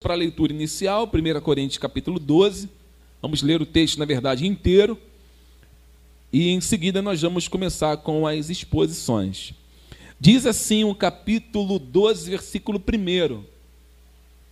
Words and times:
para 0.00 0.14
a 0.14 0.16
leitura 0.16 0.52
inicial, 0.52 1.10
1 1.12 1.40
Coríntios 1.40 1.76
capítulo 1.76 2.20
12. 2.20 2.68
Vamos 3.20 3.42
ler 3.42 3.60
o 3.60 3.66
texto, 3.66 3.98
na 3.98 4.04
verdade, 4.04 4.46
inteiro. 4.46 4.96
E 6.32 6.50
em 6.50 6.60
seguida 6.60 7.02
nós 7.02 7.20
vamos 7.20 7.48
começar 7.48 7.96
com 7.96 8.24
as 8.24 8.48
exposições. 8.48 9.52
Diz 10.20 10.46
assim 10.46 10.84
o 10.84 10.94
capítulo 10.94 11.80
12, 11.80 12.30
versículo 12.30 12.78
1. 12.78 13.42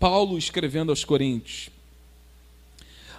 Paulo 0.00 0.36
escrevendo 0.36 0.90
aos 0.90 1.04
Coríntios. 1.04 1.70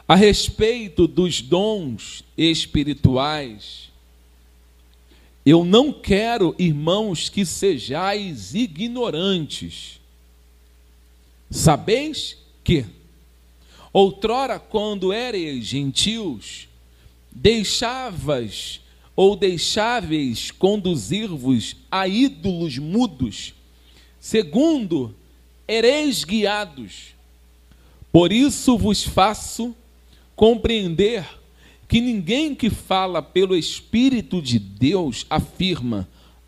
A 0.05 0.15
respeito 0.15 1.07
dos 1.07 1.41
dons 1.41 2.25
espirituais, 2.37 3.89
eu 5.45 5.63
não 5.63 5.93
quero, 5.93 6.53
irmãos, 6.59 7.29
que 7.29 7.45
sejais 7.45 8.53
ignorantes 8.53 9.96
Sabeis 11.49 12.37
que, 12.63 12.85
outrora, 13.93 14.59
quando 14.59 15.13
ereis 15.13 15.65
gentios, 15.65 16.67
deixavas 17.31 18.81
ou 19.15 19.35
deixáveis 19.35 20.51
conduzir-vos 20.51 21.75
a 21.89 22.07
ídolos 22.07 22.77
mudos, 22.77 23.53
segundo 24.19 25.15
ereis 25.67 26.23
guiados. 26.23 27.15
Por 28.11 28.31
isso 28.31 28.77
vos 28.77 29.03
faço 29.03 29.75
compreender 30.35 31.25
que 31.87 32.01
ninguém 32.01 32.53
que 32.53 32.69
fala 32.69 33.21
pelo 33.21 33.55
Espírito 33.55 34.41
de 34.41 34.59
Deus 34.59 35.25
afirma 35.29 36.07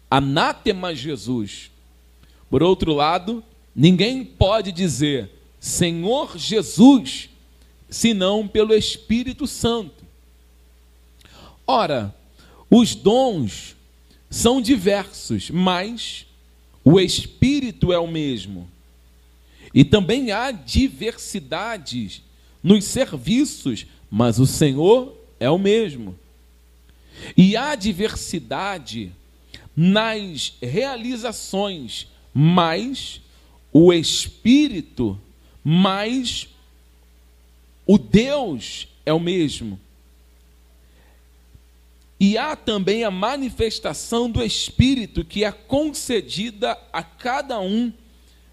anátema 0.10 0.94
Jesus. 0.94 1.72
Por 2.50 2.62
outro 2.62 2.94
lado, 2.94 3.44
Ninguém 3.80 4.26
pode 4.26 4.74
dizer 4.74 5.32
Senhor 5.58 6.38
Jesus 6.38 7.30
senão 7.90 8.46
pelo 8.46 8.74
Espírito 8.74 9.48
Santo. 9.48 10.04
Ora, 11.66 12.14
os 12.70 12.94
dons 12.94 13.78
são 14.30 14.62
diversos, 14.62 15.50
mas 15.50 16.26
o 16.84 17.00
Espírito 17.00 17.94
é 17.94 17.98
o 17.98 18.06
mesmo. 18.06 18.70
E 19.74 19.86
também 19.86 20.30
há 20.34 20.52
diversidades 20.52 22.22
nos 22.62 22.84
serviços, 22.84 23.86
mas 24.12 24.40
o 24.40 24.46
Senhor 24.46 25.16
é 25.40 25.50
o 25.50 25.58
mesmo. 25.58 26.20
E 27.38 27.56
há 27.56 27.76
diversidade 27.76 29.14
nas 29.74 30.58
realizações, 30.62 32.08
mas 32.34 33.22
o 33.72 33.94
Espírito, 33.94 35.20
mas 35.64 36.48
o 37.86 37.98
Deus 37.98 38.88
é 39.06 39.14
o 39.14 39.20
mesmo. 39.20 39.80
E 42.20 42.38
há 42.38 42.56
também 42.56 43.04
a 43.04 43.12
manifestação 43.12 44.30
do 44.30 44.44
Espírito 44.44 45.24
que 45.24 45.44
é 45.44 45.52
concedida 45.52 46.78
a 46.92 47.02
cada 47.02 47.60
um, 47.60 47.94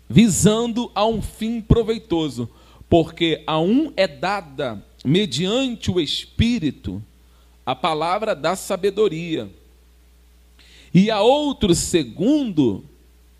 visando 0.09 0.91
a 0.95 1.05
um 1.05 1.21
fim 1.21 1.61
proveitoso, 1.61 2.49
porque 2.89 3.43
a 3.47 3.59
um 3.59 3.93
é 3.97 4.07
dada, 4.07 4.85
mediante 5.05 5.91
o 5.91 6.01
Espírito, 6.01 7.03
a 7.65 7.75
palavra 7.75 8.35
da 8.37 8.55
sabedoria, 8.55 9.51
e 10.95 11.11
a 11.11 11.21
outro, 11.21 11.75
segundo 11.75 12.85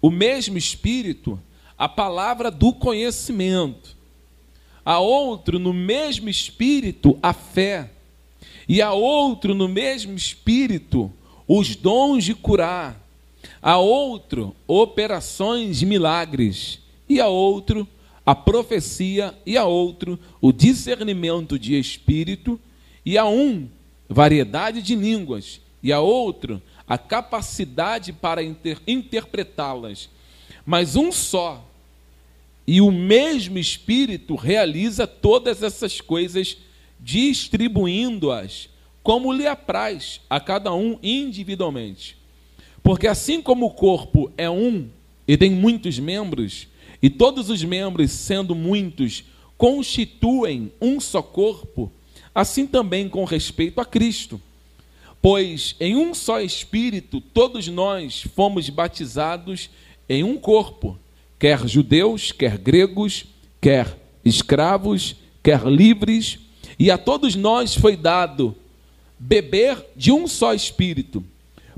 o 0.03 0.11
mesmo 0.11 0.59
Espírito, 0.59 1.41
a 1.79 1.89
palavra 1.89 2.51
do 2.51 2.73
conhecimento. 2.73 3.97
A 4.85 4.99
outro, 4.99 5.59
no 5.59 5.73
mesmo 5.73 6.29
espírito, 6.29 7.19
a 7.23 7.33
fé. 7.33 7.91
E 8.69 8.81
a 8.81 8.93
outro, 8.93 9.55
no 9.55 9.69
mesmo 9.69 10.15
espírito, 10.15 11.13
os 11.47 11.77
dons 11.77 12.25
de 12.25 12.35
curar. 12.35 13.01
A 13.61 13.79
outro, 13.79 14.55
operações 14.67 15.79
de 15.79 15.87
milagres. 15.87 16.79
E 17.09 17.21
a 17.21 17.27
outro, 17.27 17.87
a 18.25 18.35
profecia. 18.35 19.35
E 19.45 19.57
a 19.57 19.65
outro, 19.65 20.19
o 20.41 20.53
discernimento 20.53 21.59
de 21.59 21.79
espírito. 21.79 22.59
E 23.05 23.19
a 23.19 23.27
um, 23.27 23.69
variedade 24.09 24.81
de 24.81 24.95
línguas. 24.95 25.61
E 25.83 25.93
a 25.93 26.01
outro, 26.01 26.63
a 26.87 26.97
capacidade 26.97 28.13
para 28.13 28.43
inter 28.43 28.81
interpretá-las 28.87 30.09
mas 30.67 30.97
um 30.97 31.13
só. 31.13 31.65
E 32.67 32.81
o 32.81 32.91
mesmo 32.91 33.59
Espírito 33.59 34.35
realiza 34.35 35.07
todas 35.07 35.63
essas 35.63 36.01
coisas, 36.01 36.57
distribuindo-as 36.99 38.69
como 39.07 39.33
lhe 39.33 39.47
apraz 39.47 40.21
a 40.29 40.41
cada 40.41 40.75
um 40.75 40.99
individualmente. 41.01 42.17
Porque 42.83 43.07
assim 43.07 43.41
como 43.41 43.67
o 43.67 43.71
corpo 43.71 44.33
é 44.37 44.51
um 44.51 44.89
e 45.29 45.37
tem 45.37 45.49
muitos 45.49 45.97
membros, 46.01 46.67
e 47.01 47.09
todos 47.09 47.49
os 47.49 47.63
membros, 47.63 48.11
sendo 48.11 48.53
muitos, 48.53 49.23
constituem 49.57 50.73
um 50.81 50.99
só 50.99 51.23
corpo, 51.23 51.93
assim 52.35 52.67
também 52.67 53.09
com 53.09 53.23
respeito 53.25 53.81
a 53.81 53.85
Cristo. 53.85 54.41
Pois 55.23 55.77
em 55.79 55.95
um 55.95 56.13
só 56.13 56.41
Espírito 56.41 57.21
todos 57.21 57.69
nós 57.69 58.23
fomos 58.35 58.69
batizados 58.69 59.71
em 60.09 60.25
um 60.25 60.37
corpo, 60.37 60.99
quer 61.39 61.67
judeus, 61.67 62.33
quer 62.33 62.59
gregos, 62.59 63.27
quer 63.61 63.97
escravos, 64.25 65.17
quer 65.43 65.65
livres, 65.65 66.39
e 66.79 66.91
a 66.91 66.99
todos 66.99 67.35
nós 67.35 67.75
foi 67.75 67.97
dado 67.97 68.55
beber 69.19 69.85
de 69.97 70.13
um 70.13 70.27
só 70.27 70.53
espírito, 70.53 71.25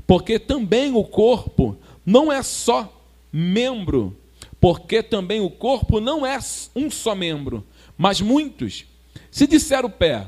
porque 0.05 0.39
também 0.39 0.93
o 0.93 1.03
corpo 1.03 1.77
não 2.05 2.31
é 2.31 2.41
só 2.41 2.91
membro, 3.31 4.17
porque 4.59 5.01
também 5.01 5.39
o 5.39 5.49
corpo 5.49 5.99
não 5.99 6.25
é 6.25 6.37
um 6.75 6.89
só 6.89 7.15
membro, 7.15 7.63
mas 7.97 8.19
muitos. 8.19 8.85
Se 9.31 9.45
disser 9.45 9.85
o 9.85 9.89
pé, 9.89 10.27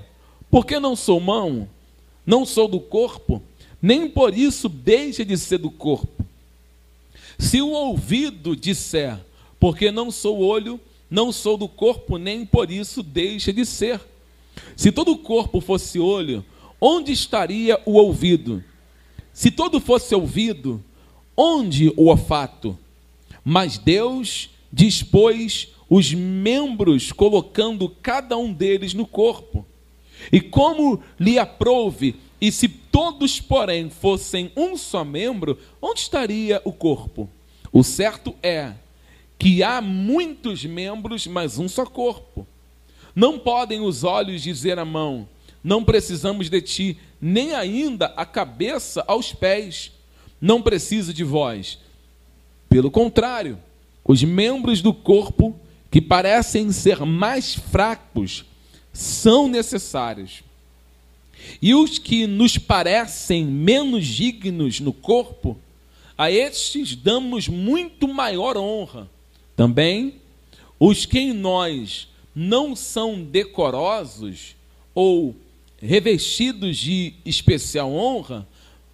porque 0.50 0.80
não 0.80 0.96
sou 0.96 1.20
mão, 1.20 1.68
não 2.26 2.46
sou 2.46 2.68
do 2.68 2.80
corpo, 2.80 3.42
nem 3.82 4.08
por 4.08 4.38
isso 4.38 4.70
deixa 4.70 5.26
de 5.26 5.38
ser 5.38 5.58
do 5.58 5.72
corpo. 5.72 6.21
Se 7.42 7.60
o 7.60 7.72
ouvido 7.72 8.56
disser, 8.56 9.18
porque 9.60 9.92
não 9.92 10.12
sou 10.12 10.42
olho, 10.42 10.80
não 11.10 11.32
sou 11.32 11.58
do 11.58 11.68
corpo, 11.68 12.20
nem 12.20 12.46
por 12.46 12.70
isso 12.70 13.02
deixa 13.02 13.52
de 13.52 13.66
ser. 13.66 14.00
Se 14.78 14.92
todo 14.92 15.14
o 15.14 15.18
corpo 15.18 15.60
fosse 15.60 16.00
olho, 16.00 16.46
onde 16.80 17.12
estaria 17.12 17.82
o 17.84 17.94
ouvido? 17.94 18.64
Se 19.34 19.50
todo 19.50 19.82
fosse 19.82 20.14
ouvido, 20.14 20.84
onde 21.36 21.92
o 21.98 22.10
olfato? 22.10 22.78
Mas 23.44 23.80
Deus 23.80 24.52
dispôs 24.72 25.70
os 25.90 26.14
membros, 26.14 27.12
colocando 27.12 27.90
cada 27.90 28.38
um 28.38 28.54
deles 28.54 28.94
no 28.94 29.08
corpo. 29.08 29.66
E 30.32 30.40
como 30.40 31.02
lhe 31.20 31.40
aprouve, 31.40 32.16
e 32.42 32.52
se 32.52 32.68
todos, 32.68 33.40
porém, 33.40 33.92
fossem 33.92 34.52
um 34.58 34.76
só 34.76 35.06
membro, 35.06 35.60
onde 35.80 36.00
estaria 36.00 36.60
o 36.66 36.74
corpo? 36.74 37.30
O 37.72 37.84
certo 37.84 38.36
é 38.42 38.74
que 39.38 39.62
há 39.62 39.80
muitos 39.80 40.66
membros, 40.66 41.28
mas 41.28 41.60
um 41.60 41.70
só 41.70 41.86
corpo. 41.86 42.48
Não 43.16 43.38
podem 43.38 43.82
os 43.82 44.04
olhos 44.04 44.42
dizer 44.42 44.80
à 44.80 44.86
mão: 44.86 45.30
Não 45.64 45.84
precisamos 45.84 46.50
de 46.50 46.62
ti, 46.62 46.98
nem 47.22 47.54
ainda 47.54 48.08
a 48.18 48.26
cabeça 48.26 49.04
aos 49.08 49.32
pés. 49.32 49.92
Não 50.40 50.62
preciso 50.64 51.14
de 51.14 51.24
vós. 51.24 51.78
Pelo 52.68 52.90
contrário, 52.90 53.60
os 54.04 54.24
membros 54.24 54.82
do 54.82 54.94
corpo 54.94 55.56
que 55.92 56.02
parecem 56.02 56.72
ser 56.72 57.06
mais 57.06 57.54
fracos 57.54 58.46
são 58.92 59.48
necessários. 59.48 60.44
E 61.62 61.74
os 61.74 61.98
que 61.98 62.28
nos 62.28 62.58
parecem 62.58 63.46
menos 63.46 64.06
dignos 64.06 64.80
no 64.80 64.94
corpo, 64.94 65.58
a 66.18 66.32
estes 66.32 66.96
damos 66.96 67.48
muito 67.48 68.08
maior 68.08 68.58
honra. 68.58 69.10
Também 69.56 70.16
os 70.80 71.06
que 71.06 71.20
em 71.20 71.34
nós 71.34 72.08
não 72.36 72.76
são 72.76 73.22
decorosos 73.22 74.56
ou 74.94 75.36
revestidos 75.82 76.78
de 76.78 77.14
especial 77.26 77.92
honra, 77.92 78.48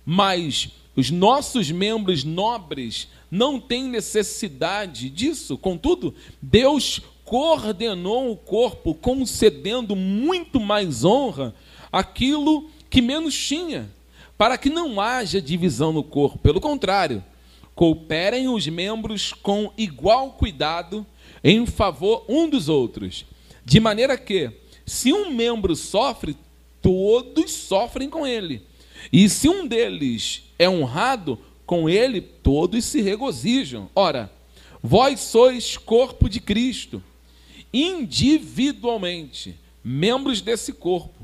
mas 0.06 0.70
os 0.96 1.12
nossos 1.12 1.70
membros 1.70 2.24
nobres 2.24 3.08
não 3.30 3.60
têm 3.60 3.84
necessidade 3.84 5.10
disso. 5.10 5.58
Contudo, 5.58 6.14
Deus 6.42 7.02
coordenou 7.24 8.32
o 8.32 8.38
corpo, 8.38 8.94
concedendo 8.94 9.96
muito 9.96 10.60
mais 10.60 11.04
honra 11.04 11.54
aquilo 11.98 12.70
que 12.90 13.02
menos 13.02 13.36
tinha, 13.38 13.90
para 14.38 14.58
que 14.58 14.70
não 14.70 15.02
haja 15.02 15.42
divisão 15.42 15.92
no 15.92 16.04
corpo. 16.04 16.38
Pelo 16.38 16.62
contrário, 16.62 17.24
cooperem 17.74 18.48
os 18.48 18.68
membros 18.68 19.34
com 19.34 19.72
igual 19.78 20.32
cuidado, 20.32 21.06
em 21.44 21.66
favor 21.66 22.24
um 22.28 22.50
dos 22.50 22.70
outros, 22.70 23.26
de 23.66 23.80
maneira 23.80 24.18
que, 24.18 24.52
se 24.86 25.12
um 25.12 25.32
membro 25.32 25.76
sofre, 25.76 26.38
todos 26.82 27.52
sofrem 27.52 28.10
com 28.10 28.26
ele. 28.26 28.62
E 29.12 29.28
se 29.28 29.50
um 29.50 29.68
deles 29.68 30.44
é 30.58 30.70
honrado, 30.70 31.40
com 31.66 31.90
ele 31.90 32.22
todos 32.22 32.86
se 32.86 33.02
regozijam. 33.02 33.90
Ora, 33.94 34.32
vós 34.82 35.20
sois 35.20 35.78
corpo 35.78 36.30
de 36.30 36.40
Cristo, 36.40 37.04
individualmente, 37.74 39.56
membros 39.84 40.42
desse 40.42 40.72
corpo. 40.72 41.17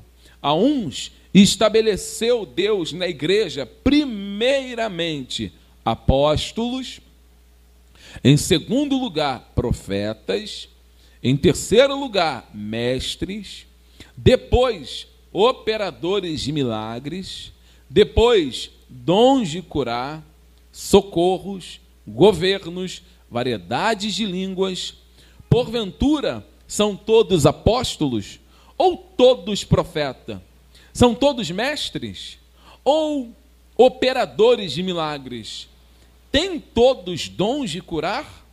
A 0.44 0.54
uns 0.54 1.14
estabeleceu 1.34 2.46
Deus 2.46 2.92
na 2.92 3.08
igreja, 3.08 3.66
primeiramente, 3.66 5.54
apóstolos, 5.86 7.00
em 8.22 8.36
segundo 8.36 8.98
lugar, 8.98 9.54
profetas, 9.56 10.68
em 11.24 11.38
terceiro 11.38 11.98
lugar, 11.98 12.52
mestres, 12.54 13.66
depois, 14.18 15.08
operadores 15.32 16.42
de 16.42 16.52
milagres, 16.52 17.54
depois, 17.90 18.70
dons 18.90 19.50
de 19.50 19.62
curar, 19.62 20.22
socorros, 20.74 21.80
governos, 22.06 23.02
variedades 23.32 24.14
de 24.14 24.26
línguas. 24.26 24.96
Porventura, 25.50 26.46
são 26.68 26.98
todos 26.98 27.46
apóstolos 27.46 28.40
ou 28.78 28.98
todos 28.98 29.64
profeta? 29.64 30.42
São 30.94 31.16
todos 31.16 31.50
mestres 31.50 32.38
ou 32.84 33.32
operadores 33.76 34.74
de 34.74 34.84
milagres? 34.84 35.68
Têm 36.32 36.60
todos 36.60 37.30
dons 37.30 37.70
de 37.70 37.82
curar? 37.82 38.46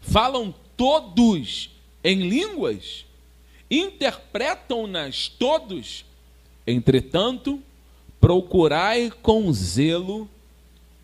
Falam 0.00 0.54
todos 0.76 1.70
em 2.02 2.28
línguas? 2.28 3.04
Interpretam-nas 3.70 5.28
todos? 5.28 6.04
Entretanto, 6.66 7.62
procurai 8.20 9.10
com 9.22 9.52
zelo 9.52 10.28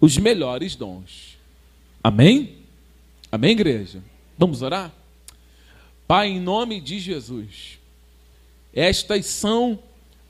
os 0.00 0.16
melhores 0.16 0.76
dons. 0.76 1.36
Amém? 2.02 2.56
Amém, 3.30 3.52
igreja? 3.52 4.02
Vamos 4.38 4.62
orar? 4.62 4.92
Pai, 6.06 6.28
em 6.28 6.40
nome 6.40 6.80
de 6.80 6.98
Jesus, 6.98 7.79
estas 8.74 9.26
são 9.26 9.78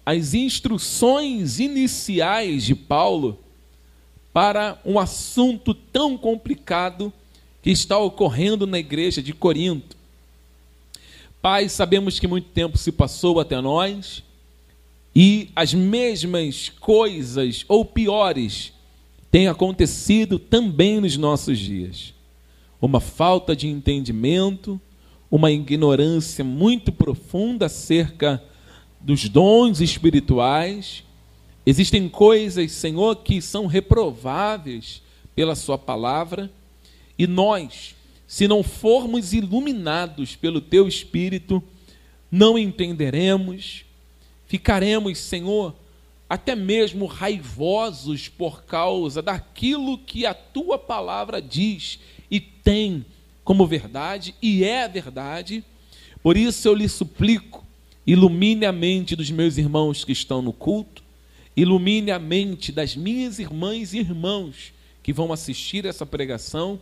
as 0.05 0.35
instruções 0.35 1.61
iniciais 1.61 2.65
de 2.65 2.75
Paulo 2.75 3.39
para 4.33 4.81
um 4.85 4.99
assunto 4.99 5.75
tão 5.75 6.17
complicado 6.17 7.13
que 7.63 7.71
está 7.71 7.99
ocorrendo 7.99 8.67
na 8.67 8.79
igreja 8.79 9.23
de 9.23 9.33
Corinto. 9.33 9.97
Pai, 11.43 11.69
sabemos 11.69 12.19
que 12.19 12.27
muito 12.27 12.49
tempo 12.49 12.79
se 12.79 12.93
passou 12.93 13.41
até 13.41 13.61
nós 13.61 14.23
e 15.15 15.51
as 15.57 15.75
mesmas 15.75 16.69
coisas, 16.69 17.65
ou 17.67 17.85
piores, 17.85 18.73
têm 19.31 19.49
acontecido 19.49 20.39
também 20.39 21.01
nos 21.01 21.17
nossos 21.17 21.59
dias. 21.59 22.15
Uma 22.81 23.01
falta 23.01 23.55
de 23.55 23.69
entendimento, 23.69 24.81
uma 25.31 25.51
ignorância 25.51 26.43
muito 26.43 26.91
profunda 26.91 27.67
acerca 27.67 28.43
dos 29.01 29.29
dons 29.29 29.81
espirituais. 29.81 31.05
Existem 31.65 32.09
coisas, 32.09 32.73
Senhor, 32.73 33.17
que 33.17 33.41
são 33.41 33.67
reprováveis 33.67 35.03
pela 35.35 35.55
Sua 35.55 35.79
palavra, 35.79 36.51
e 37.17 37.27
nós, 37.27 37.95
se 38.27 38.49
não 38.49 38.63
formos 38.63 39.33
iluminados 39.33 40.35
pelo 40.35 40.61
Teu 40.61 40.89
Espírito, 40.89 41.63
não 42.31 42.59
entenderemos, 42.59 43.85
ficaremos, 44.47 45.19
Senhor, 45.19 45.75
até 46.29 46.55
mesmo 46.55 47.07
raivosos 47.07 48.29
por 48.29 48.63
causa 48.63 49.21
daquilo 49.21 49.99
que 49.99 50.25
a 50.25 50.33
tua 50.33 50.79
palavra 50.79 51.43
diz 51.43 51.99
e 52.31 52.39
tem 52.39 53.05
como 53.51 53.67
verdade 53.67 54.33
e 54.41 54.63
é 54.63 54.87
verdade. 54.87 55.65
Por 56.23 56.37
isso 56.37 56.69
eu 56.69 56.73
lhe 56.73 56.89
suplico, 56.89 57.67
ilumine 58.07 58.65
a 58.65 58.71
mente 58.71 59.17
dos 59.17 59.29
meus 59.29 59.59
irmãos 59.59 60.05
que 60.05 60.13
estão 60.13 60.41
no 60.41 60.53
culto, 60.53 61.03
ilumine 61.57 62.13
a 62.13 62.19
mente 62.21 62.71
das 62.71 62.95
minhas 62.95 63.41
irmãs 63.41 63.93
e 63.93 63.99
irmãos 63.99 64.73
que 65.03 65.13
vão 65.13 65.33
assistir 65.33 65.85
essa 65.85 66.07
pregação, 66.07 66.81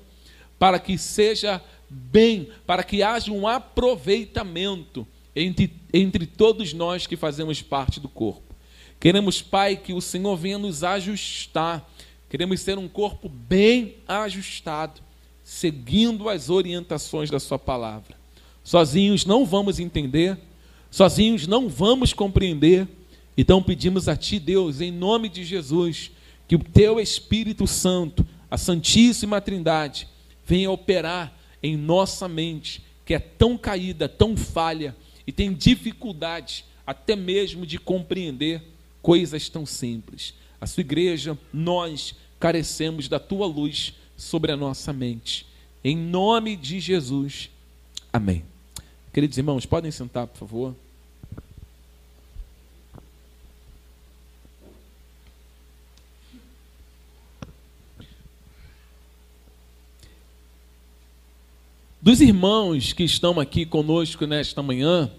para 0.58 0.78
que 0.78 0.98
seja 0.98 1.64
bem, 1.88 2.50
para 2.66 2.82
que 2.82 3.02
haja 3.02 3.32
um 3.32 3.48
aproveitamento 3.48 5.08
entre, 5.34 5.72
entre 5.90 6.26
todos 6.26 6.74
nós 6.74 7.06
que 7.06 7.16
fazemos 7.16 7.62
parte 7.62 7.98
do 7.98 8.10
corpo. 8.10 8.54
Queremos, 9.00 9.40
Pai, 9.40 9.74
que 9.74 9.94
o 9.94 10.02
Senhor 10.02 10.36
venha 10.36 10.58
nos 10.58 10.84
ajustar. 10.84 11.90
Queremos 12.28 12.60
ser 12.60 12.76
um 12.76 12.88
corpo 12.88 13.26
bem 13.26 13.94
ajustado, 14.06 15.07
seguindo 15.48 16.28
as 16.28 16.50
orientações 16.50 17.30
da 17.30 17.40
Sua 17.40 17.58
palavra. 17.58 18.14
Sozinhos 18.62 19.24
não 19.24 19.46
vamos 19.46 19.80
entender, 19.80 20.36
sozinhos 20.90 21.46
não 21.46 21.70
vamos 21.70 22.12
compreender. 22.12 22.86
Então 23.34 23.62
pedimos 23.62 24.10
a 24.10 24.16
Ti, 24.16 24.38
Deus, 24.38 24.82
em 24.82 24.92
nome 24.92 25.26
de 25.26 25.44
Jesus, 25.44 26.10
que 26.46 26.54
o 26.54 26.58
Teu 26.58 27.00
Espírito 27.00 27.66
Santo, 27.66 28.26
a 28.50 28.58
Santíssima 28.58 29.40
Trindade, 29.40 30.06
venha 30.46 30.70
operar 30.70 31.32
em 31.62 31.78
nossa 31.78 32.28
mente, 32.28 32.82
que 33.06 33.14
é 33.14 33.18
tão 33.18 33.56
caída, 33.56 34.06
tão 34.06 34.36
falha 34.36 34.94
e 35.26 35.32
tem 35.32 35.54
dificuldade 35.54 36.66
até 36.86 37.16
mesmo 37.16 37.64
de 37.64 37.78
compreender 37.78 38.62
coisas 39.00 39.48
tão 39.48 39.64
simples. 39.64 40.34
A 40.60 40.66
sua 40.66 40.82
igreja, 40.82 41.38
nós 41.50 42.14
carecemos 42.38 43.08
da 43.08 43.18
tua 43.18 43.46
luz 43.46 43.94
sobre 44.18 44.50
a 44.50 44.56
nossa 44.56 44.92
mente. 44.92 45.46
Em 45.82 45.96
nome 45.96 46.56
de 46.56 46.80
Jesus. 46.80 47.48
Amém. 48.12 48.44
Queridos 49.12 49.38
irmãos, 49.38 49.64
podem 49.64 49.92
sentar, 49.92 50.26
por 50.26 50.36
favor. 50.36 50.74
Dos 62.02 62.20
irmãos 62.20 62.92
que 62.92 63.04
estão 63.04 63.38
aqui 63.38 63.64
conosco 63.64 64.26
nesta 64.26 64.62
manhã, 64.62 65.10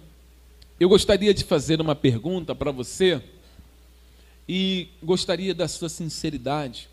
eu 0.79 0.89
gostaria 0.89 1.33
de 1.33 1.43
fazer 1.43 1.79
uma 1.79 1.95
pergunta 1.95 2.53
para 2.53 2.71
você 2.71 3.21
e 4.47 4.89
gostaria 5.01 5.53
da 5.53 5.67
sua 5.67 5.87
sinceridade. 5.87 6.89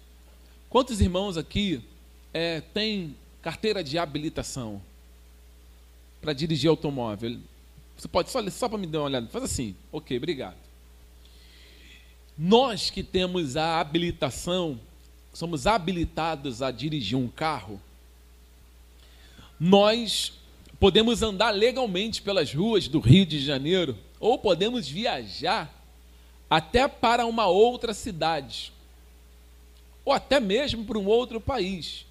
Quantos 0.69 1.01
irmãos 1.01 1.37
aqui 1.37 1.83
é, 2.37 2.61
têm 2.61 3.17
carteira 3.41 3.83
de 3.83 3.97
habilitação 3.97 4.83
para 6.21 6.35
dirigir 6.35 6.69
automóvel? 6.69 7.39
Você 7.97 8.07
pode 8.07 8.31
só, 8.31 8.47
só 8.51 8.69
para 8.69 8.77
me 8.77 8.87
dar 8.87 8.99
uma 8.99 9.07
olhada, 9.07 9.27
faz 9.29 9.45
assim, 9.45 9.75
ok, 9.91 10.19
obrigado. 10.19 10.59
Nós 12.37 12.91
que 12.91 13.03
temos 13.03 13.57
a 13.57 13.81
habilitação, 13.81 14.79
somos 15.33 15.67
habilitados 15.67 16.61
a 16.61 16.71
dirigir 16.71 17.17
um 17.17 17.27
carro, 17.27 17.81
nós 19.59 20.35
podemos 20.79 21.23
andar 21.23 21.53
legalmente 21.53 22.21
pelas 22.21 22.53
ruas 22.53 22.87
do 22.87 23.01
Rio 23.01 23.25
de 23.25 23.41
Janeiro, 23.41 23.97
ou 24.21 24.39
podemos 24.39 24.87
viajar 24.87 25.73
até 26.51 26.87
para 26.87 27.25
uma 27.25 27.47
outra 27.47 27.95
cidade, 27.95 28.75
ou 30.05 30.13
até 30.13 30.39
mesmo 30.39 30.85
para 30.85 30.99
um 30.99 31.07
outro 31.07 31.41
país. 31.41 32.06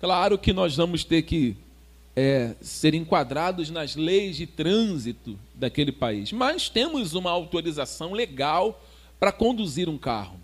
Claro 0.00 0.38
que 0.38 0.52
nós 0.52 0.74
vamos 0.74 1.04
ter 1.04 1.20
que 1.22 1.54
é, 2.16 2.54
ser 2.62 2.94
enquadrados 2.94 3.68
nas 3.68 3.94
leis 3.94 4.36
de 4.36 4.46
trânsito 4.46 5.38
daquele 5.54 5.92
país, 5.92 6.32
mas 6.32 6.70
temos 6.70 7.12
uma 7.12 7.30
autorização 7.30 8.12
legal 8.12 8.82
para 9.18 9.30
conduzir 9.30 9.90
um 9.90 9.98
carro. 9.98 10.40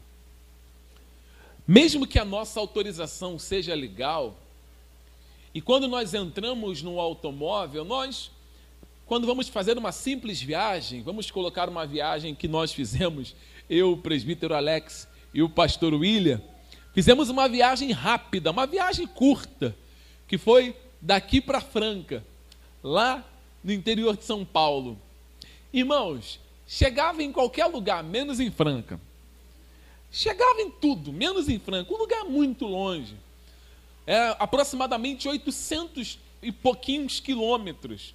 Mesmo 1.66 2.06
que 2.06 2.18
a 2.18 2.24
nossa 2.24 2.60
autorização 2.60 3.38
seja 3.38 3.74
legal, 3.74 4.36
e 5.54 5.60
quando 5.62 5.88
nós 5.88 6.12
entramos 6.12 6.82
no 6.82 7.00
automóvel, 7.00 7.82
nós, 7.82 8.30
quando 9.06 9.26
vamos 9.26 9.48
fazer 9.48 9.78
uma 9.78 9.90
simples 9.90 10.40
viagem, 10.40 11.02
vamos 11.02 11.30
colocar 11.30 11.66
uma 11.66 11.86
viagem 11.86 12.34
que 12.34 12.46
nós 12.46 12.74
fizemos, 12.74 13.34
eu, 13.70 13.92
o 13.92 13.96
presbítero 13.96 14.54
Alex 14.54 15.08
e 15.32 15.42
o 15.42 15.48
pastor 15.48 15.94
William, 15.94 16.42
fizemos 16.96 17.28
uma 17.28 17.46
viagem 17.46 17.92
rápida, 17.92 18.50
uma 18.50 18.66
viagem 18.66 19.06
curta, 19.06 19.76
que 20.26 20.38
foi 20.38 20.74
daqui 20.98 21.42
para 21.42 21.60
Franca, 21.60 22.24
lá 22.82 23.22
no 23.62 23.70
interior 23.70 24.16
de 24.16 24.24
São 24.24 24.46
Paulo. 24.46 24.98
Irmãos, 25.70 26.40
chegava 26.66 27.22
em 27.22 27.30
qualquer 27.30 27.66
lugar, 27.66 28.02
menos 28.02 28.40
em 28.40 28.50
Franca. 28.50 28.98
Chegava 30.10 30.62
em 30.62 30.70
tudo, 30.70 31.12
menos 31.12 31.50
em 31.50 31.58
Franca, 31.58 31.92
um 31.92 31.98
lugar 31.98 32.24
muito 32.24 32.64
longe 32.64 33.14
é, 34.06 34.34
aproximadamente 34.38 35.28
800, 35.28 36.18
e 36.40 36.50
pouquinhos 36.50 37.20
quilômetros. 37.20 38.14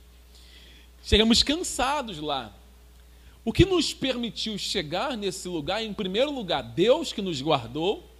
Chegamos 1.04 1.44
cansados 1.44 2.18
lá. 2.18 2.52
O 3.46 3.54
que 3.54 3.64
nos 3.64 3.94
permitiu 3.94 4.58
chegar 4.58 5.16
nesse 5.16 5.48
lugar, 5.48 5.84
em 5.84 5.94
primeiro 5.94 6.32
lugar, 6.32 6.64
Deus 6.64 7.14
que 7.14 7.22
nos 7.22 7.40
guardou 7.44 8.11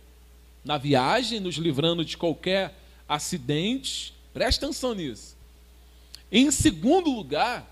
na 0.64 0.78
viagem, 0.78 1.40
nos 1.40 1.56
livrando 1.56 2.06
de 2.06 2.18
qualquer 2.18 2.76
acidente. 3.08 4.14
Presta 4.34 4.66
atenção 4.66 4.94
nisso. 4.94 5.36
Em 6.32 6.50
segundo 6.52 7.10
lugar, 7.12 7.70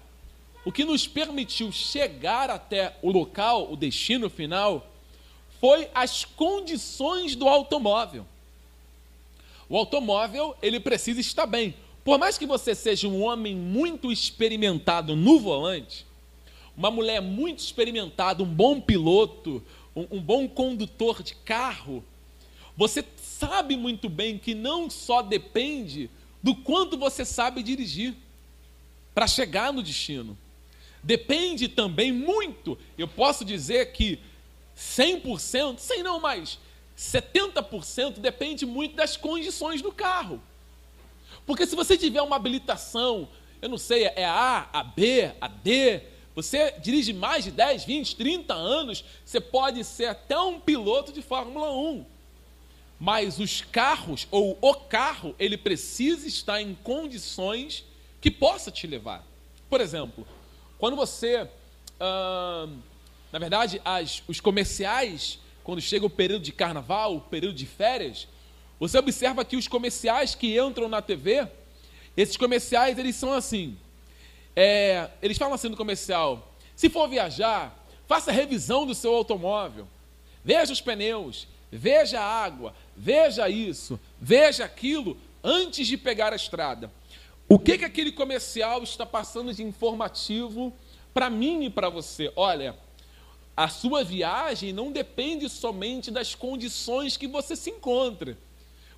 o 0.65 0.71
que 0.71 0.83
nos 0.83 1.07
permitiu 1.07 1.71
chegar 1.71 2.49
até 2.49 2.97
o 3.01 3.11
local, 3.11 3.71
o 3.71 3.77
destino 3.77 4.29
final, 4.29 4.85
foi 5.59 5.89
as 5.93 6.25
condições 6.25 7.35
do 7.35 7.47
automóvel. 7.47 8.25
O 9.69 9.77
automóvel, 9.77 10.55
ele 10.61 10.79
precisa 10.79 11.19
estar 11.19 11.45
bem. 11.45 11.75
Por 12.03 12.17
mais 12.17 12.37
que 12.37 12.45
você 12.45 12.73
seja 12.73 13.07
um 13.07 13.21
homem 13.21 13.55
muito 13.55 14.11
experimentado 14.11 15.15
no 15.15 15.39
volante, 15.39 16.05
uma 16.75 16.89
mulher 16.89 17.21
muito 17.21 17.59
experimentada, 17.59 18.41
um 18.41 18.47
bom 18.47 18.81
piloto, 18.81 19.61
um, 19.95 20.07
um 20.17 20.21
bom 20.21 20.47
condutor 20.47 21.21
de 21.21 21.35
carro, 21.35 22.03
você 22.79 23.03
sabe 23.17 23.75
muito 23.75 24.07
bem 24.07 24.37
que 24.37 24.55
não 24.55 24.89
só 24.89 25.21
depende 25.21 26.09
do 26.41 26.55
quanto 26.55 26.97
você 26.97 27.25
sabe 27.25 27.61
dirigir 27.61 28.15
para 29.13 29.27
chegar 29.27 29.73
no 29.73 29.83
destino. 29.83 30.37
Depende 31.03 31.67
também 31.67 32.09
muito, 32.13 32.77
eu 32.97 33.05
posso 33.05 33.43
dizer 33.43 33.91
que 33.91 34.17
100%, 34.77 35.77
sem 35.77 36.01
não 36.01 36.21
mais, 36.21 36.57
70% 36.97 38.19
depende 38.19 38.65
muito 38.65 38.95
das 38.95 39.17
condições 39.17 39.81
do 39.81 39.91
carro. 39.91 40.41
Porque 41.45 41.67
se 41.67 41.75
você 41.75 41.97
tiver 41.97 42.21
uma 42.21 42.37
habilitação, 42.37 43.27
eu 43.61 43.67
não 43.67 43.77
sei, 43.77 44.05
é 44.05 44.23
a 44.23 44.69
A, 44.71 44.83
B, 44.85 45.33
a 45.41 45.49
D, 45.49 46.01
você 46.33 46.73
dirige 46.81 47.11
mais 47.11 47.43
de 47.43 47.51
10, 47.51 47.83
20, 47.83 48.15
30 48.15 48.53
anos, 48.53 49.03
você 49.25 49.41
pode 49.41 49.83
ser 49.83 50.05
até 50.05 50.39
um 50.39 50.61
piloto 50.61 51.11
de 51.11 51.21
Fórmula 51.21 51.73
1. 51.73 52.18
Mas 52.99 53.39
os 53.39 53.61
carros, 53.61 54.27
ou 54.29 54.57
o 54.59 54.73
carro, 54.73 55.33
ele 55.39 55.57
precisa 55.57 56.27
estar 56.27 56.61
em 56.61 56.75
condições 56.75 57.85
que 58.19 58.29
possa 58.29 58.69
te 58.69 58.85
levar. 58.85 59.25
Por 59.69 59.79
exemplo, 59.79 60.27
quando 60.77 60.95
você. 60.95 61.47
na 63.31 63.39
verdade, 63.39 63.81
as, 63.85 64.21
os 64.27 64.39
comerciais, 64.39 65.39
quando 65.63 65.81
chega 65.81 66.05
o 66.05 66.09
período 66.09 66.43
de 66.43 66.51
carnaval, 66.51 67.15
o 67.15 67.21
período 67.21 67.55
de 67.55 67.65
férias, 67.65 68.27
você 68.79 68.97
observa 68.97 69.45
que 69.45 69.55
os 69.55 69.67
comerciais 69.67 70.35
que 70.35 70.59
entram 70.59 70.89
na 70.89 71.01
TV, 71.01 71.47
esses 72.17 72.35
comerciais, 72.35 72.97
eles 72.97 73.15
são 73.15 73.31
assim. 73.31 73.77
É, 74.55 75.09
eles 75.21 75.37
falam 75.37 75.53
assim 75.53 75.69
no 75.69 75.77
comercial: 75.77 76.51
se 76.75 76.89
for 76.89 77.07
viajar, 77.07 77.77
faça 78.07 78.31
revisão 78.31 78.85
do 78.85 78.95
seu 78.95 79.13
automóvel, 79.13 79.87
veja 80.43 80.73
os 80.73 80.81
pneus, 80.81 81.47
veja 81.71 82.19
a 82.19 82.25
água, 82.25 82.73
veja 82.99 83.47
isso, 83.47 83.97
veja 84.19 84.65
aquilo, 84.65 85.17
antes 85.41 85.87
de 85.87 85.95
pegar 85.95 86.33
a 86.33 86.35
estrada. 86.35 86.91
O 87.47 87.57
que, 87.57 87.77
que 87.77 87.85
aquele 87.85 88.11
comercial 88.11 88.83
está 88.83 89.05
passando 89.05 89.53
de 89.53 89.63
informativo 89.63 90.73
para 91.13 91.29
mim 91.29 91.63
e 91.63 91.69
para 91.69 91.89
você? 91.89 92.31
Olha, 92.35 92.77
a 93.55 93.69
sua 93.69 94.03
viagem 94.03 94.73
não 94.73 94.91
depende 94.91 95.47
somente 95.47 96.11
das 96.11 96.35
condições 96.35 97.15
que 97.15 97.27
você 97.27 97.55
se 97.55 97.69
encontra. 97.69 98.37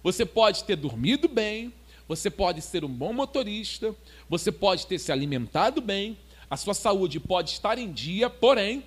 Você 0.02 0.26
pode 0.26 0.64
ter 0.64 0.76
dormido 0.76 1.30
bem, 1.30 1.72
você 2.08 2.30
pode 2.30 2.62
ser 2.62 2.84
um 2.84 2.90
bom 2.90 3.14
motorista, 3.14 3.96
você 4.28 4.52
pode 4.52 4.88
ter 4.88 4.98
se 4.98 5.12
alimentado 5.12 5.80
bem, 5.80 6.18
a 6.50 6.58
sua 6.58 6.74
saúde 6.74 7.20
pode 7.20 7.52
estar 7.52 7.78
em 7.78 7.92
dia, 7.92 8.30
porém, 8.30 8.84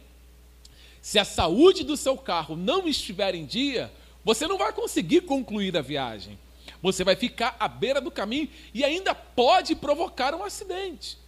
se 1.00 1.18
a 1.18 1.25
saúde 1.25 1.85
do 1.85 1.97
seu 1.97 2.16
carro 2.16 2.56
não 2.56 2.88
estiver 2.88 3.35
em 3.35 3.47
dia, 3.47 3.92
você 4.25 4.47
não 4.47 4.57
vai 4.57 4.73
conseguir 4.73 5.23
concluir 5.23 5.76
a 5.76 5.83
viagem. 5.83 6.38
Você 6.83 7.04
vai 7.04 7.16
ficar 7.16 7.57
à 7.59 7.69
beira 7.69 8.00
do 8.00 8.11
caminho 8.11 8.49
e 8.73 8.85
ainda 8.85 9.14
pode 9.14 9.75
provocar 9.75 10.35
um 10.35 10.45
acidente. 10.45 11.19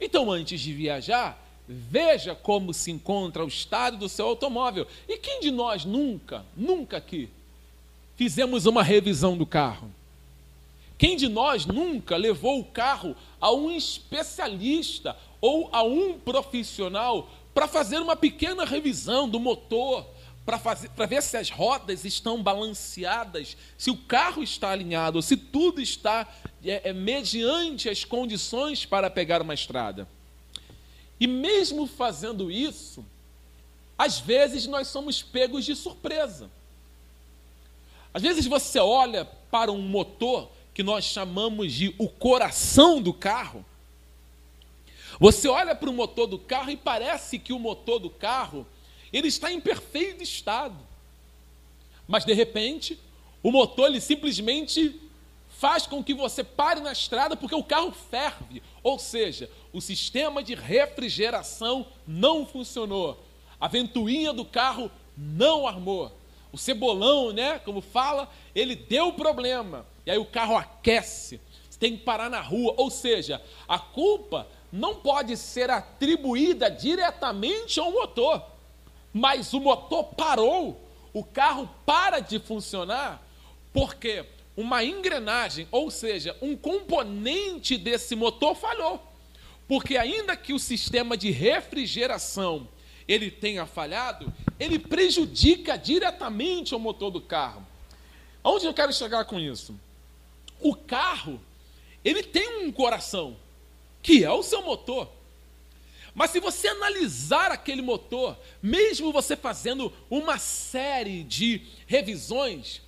Então, 0.00 0.30
antes 0.30 0.60
de 0.60 0.72
viajar, 0.72 1.38
veja 1.66 2.34
como 2.34 2.74
se 2.74 2.90
encontra 2.90 3.44
o 3.44 3.48
estado 3.48 3.96
do 3.96 4.08
seu 4.08 4.26
automóvel. 4.26 4.86
E 5.08 5.16
quem 5.16 5.40
de 5.40 5.50
nós 5.50 5.84
nunca, 5.84 6.44
nunca 6.56 6.96
aqui, 6.96 7.28
fizemos 8.16 8.66
uma 8.66 8.82
revisão 8.82 9.36
do 9.36 9.46
carro? 9.46 9.90
Quem 10.98 11.16
de 11.16 11.28
nós 11.28 11.66
nunca 11.66 12.16
levou 12.16 12.60
o 12.60 12.64
carro 12.64 13.16
a 13.40 13.50
um 13.52 13.70
especialista 13.70 15.16
ou 15.40 15.68
a 15.72 15.82
um 15.82 16.18
profissional 16.18 17.28
para 17.52 17.66
fazer 17.66 17.98
uma 17.98 18.16
pequena 18.16 18.64
revisão 18.64 19.28
do 19.28 19.40
motor, 19.40 20.06
para 20.44 21.06
ver 21.06 21.22
se 21.22 21.36
as 21.36 21.50
rodas 21.50 22.04
estão 22.04 22.42
balanceadas, 22.42 23.56
se 23.78 23.90
o 23.90 23.96
carro 23.96 24.42
está 24.42 24.70
alinhado, 24.70 25.22
se 25.22 25.36
tudo 25.36 25.80
está 25.80 26.26
é, 26.64 26.90
é, 26.90 26.92
mediante 26.92 27.88
as 27.88 28.04
condições 28.04 28.84
para 28.84 29.08
pegar 29.08 29.40
uma 29.40 29.54
estrada. 29.54 30.08
E 31.20 31.28
mesmo 31.28 31.86
fazendo 31.86 32.50
isso, 32.50 33.04
às 33.96 34.18
vezes 34.18 34.66
nós 34.66 34.88
somos 34.88 35.22
pegos 35.22 35.64
de 35.64 35.76
surpresa. 35.76 36.50
Às 38.12 38.20
vezes 38.20 38.46
você 38.46 38.80
olha 38.80 39.24
para 39.24 39.70
um 39.70 39.80
motor 39.80 40.50
que 40.74 40.82
nós 40.82 41.04
chamamos 41.04 41.72
de 41.72 41.94
o 41.98 42.08
coração 42.08 43.00
do 43.00 43.14
carro. 43.14 43.64
Você 45.20 45.46
olha 45.46 45.74
para 45.74 45.88
o 45.88 45.92
motor 45.92 46.26
do 46.26 46.38
carro 46.38 46.70
e 46.70 46.76
parece 46.76 47.38
que 47.38 47.52
o 47.52 47.58
motor 47.58 48.00
do 48.00 48.10
carro 48.10 48.66
ele 49.12 49.28
está 49.28 49.52
em 49.52 49.60
perfeito 49.60 50.22
estado. 50.22 50.76
Mas 52.06 52.24
de 52.24 52.32
repente, 52.32 52.98
o 53.42 53.50
motor 53.50 53.88
ele 53.88 54.00
simplesmente 54.00 55.00
faz 55.48 55.86
com 55.86 56.02
que 56.02 56.14
você 56.14 56.42
pare 56.42 56.80
na 56.80 56.92
estrada 56.92 57.36
porque 57.36 57.54
o 57.54 57.62
carro 57.62 57.92
ferve, 57.92 58.62
ou 58.82 58.98
seja, 58.98 59.48
o 59.72 59.80
sistema 59.80 60.42
de 60.42 60.54
refrigeração 60.54 61.86
não 62.06 62.44
funcionou. 62.44 63.22
A 63.60 63.68
ventoinha 63.68 64.32
do 64.32 64.44
carro 64.44 64.90
não 65.16 65.66
armou. 65.66 66.10
O 66.52 66.58
cebolão, 66.58 67.32
né, 67.32 67.58
como 67.60 67.80
fala, 67.80 68.28
ele 68.54 68.74
deu 68.74 69.12
problema. 69.12 69.86
E 70.04 70.10
aí 70.10 70.18
o 70.18 70.26
carro 70.26 70.56
aquece, 70.56 71.40
você 71.70 71.78
tem 71.78 71.96
que 71.96 72.02
parar 72.02 72.28
na 72.28 72.40
rua. 72.40 72.74
Ou 72.76 72.90
seja, 72.90 73.40
a 73.68 73.78
culpa 73.78 74.48
não 74.72 74.96
pode 74.96 75.36
ser 75.36 75.70
atribuída 75.70 76.70
diretamente 76.70 77.78
ao 77.78 77.92
motor, 77.92 78.42
mas 79.12 79.52
o 79.52 79.60
motor 79.60 80.04
parou, 80.14 80.80
o 81.12 81.22
carro 81.22 81.68
para 81.84 82.20
de 82.20 82.38
funcionar, 82.38 83.22
porque 83.72 84.24
uma 84.56 84.84
engrenagem, 84.84 85.66
ou 85.70 85.90
seja, 85.90 86.36
um 86.40 86.56
componente 86.56 87.76
desse 87.76 88.14
motor 88.14 88.54
falhou. 88.54 89.02
Porque 89.66 89.96
ainda 89.96 90.36
que 90.36 90.52
o 90.52 90.58
sistema 90.58 91.16
de 91.16 91.30
refrigeração 91.30 92.68
ele 93.06 93.30
tenha 93.30 93.66
falhado, 93.66 94.32
ele 94.58 94.78
prejudica 94.78 95.76
diretamente 95.76 96.74
o 96.74 96.78
motor 96.78 97.10
do 97.10 97.20
carro. 97.20 97.66
Onde 98.44 98.66
eu 98.66 98.74
quero 98.74 98.92
chegar 98.92 99.24
com 99.24 99.38
isso? 99.38 99.74
O 100.60 100.74
carro, 100.74 101.40
ele 102.04 102.22
tem 102.22 102.64
um 102.64 102.72
coração, 102.72 103.36
que 104.02 104.24
é 104.24 104.30
o 104.30 104.42
seu 104.42 104.62
motor. 104.62 105.08
Mas 106.14 106.30
se 106.30 106.40
você 106.40 106.68
analisar 106.68 107.50
aquele 107.50 107.80
motor, 107.80 108.38
mesmo 108.62 109.12
você 109.12 109.36
fazendo 109.36 109.92
uma 110.10 110.38
série 110.38 111.24
de 111.24 111.62
revisões, 111.86 112.82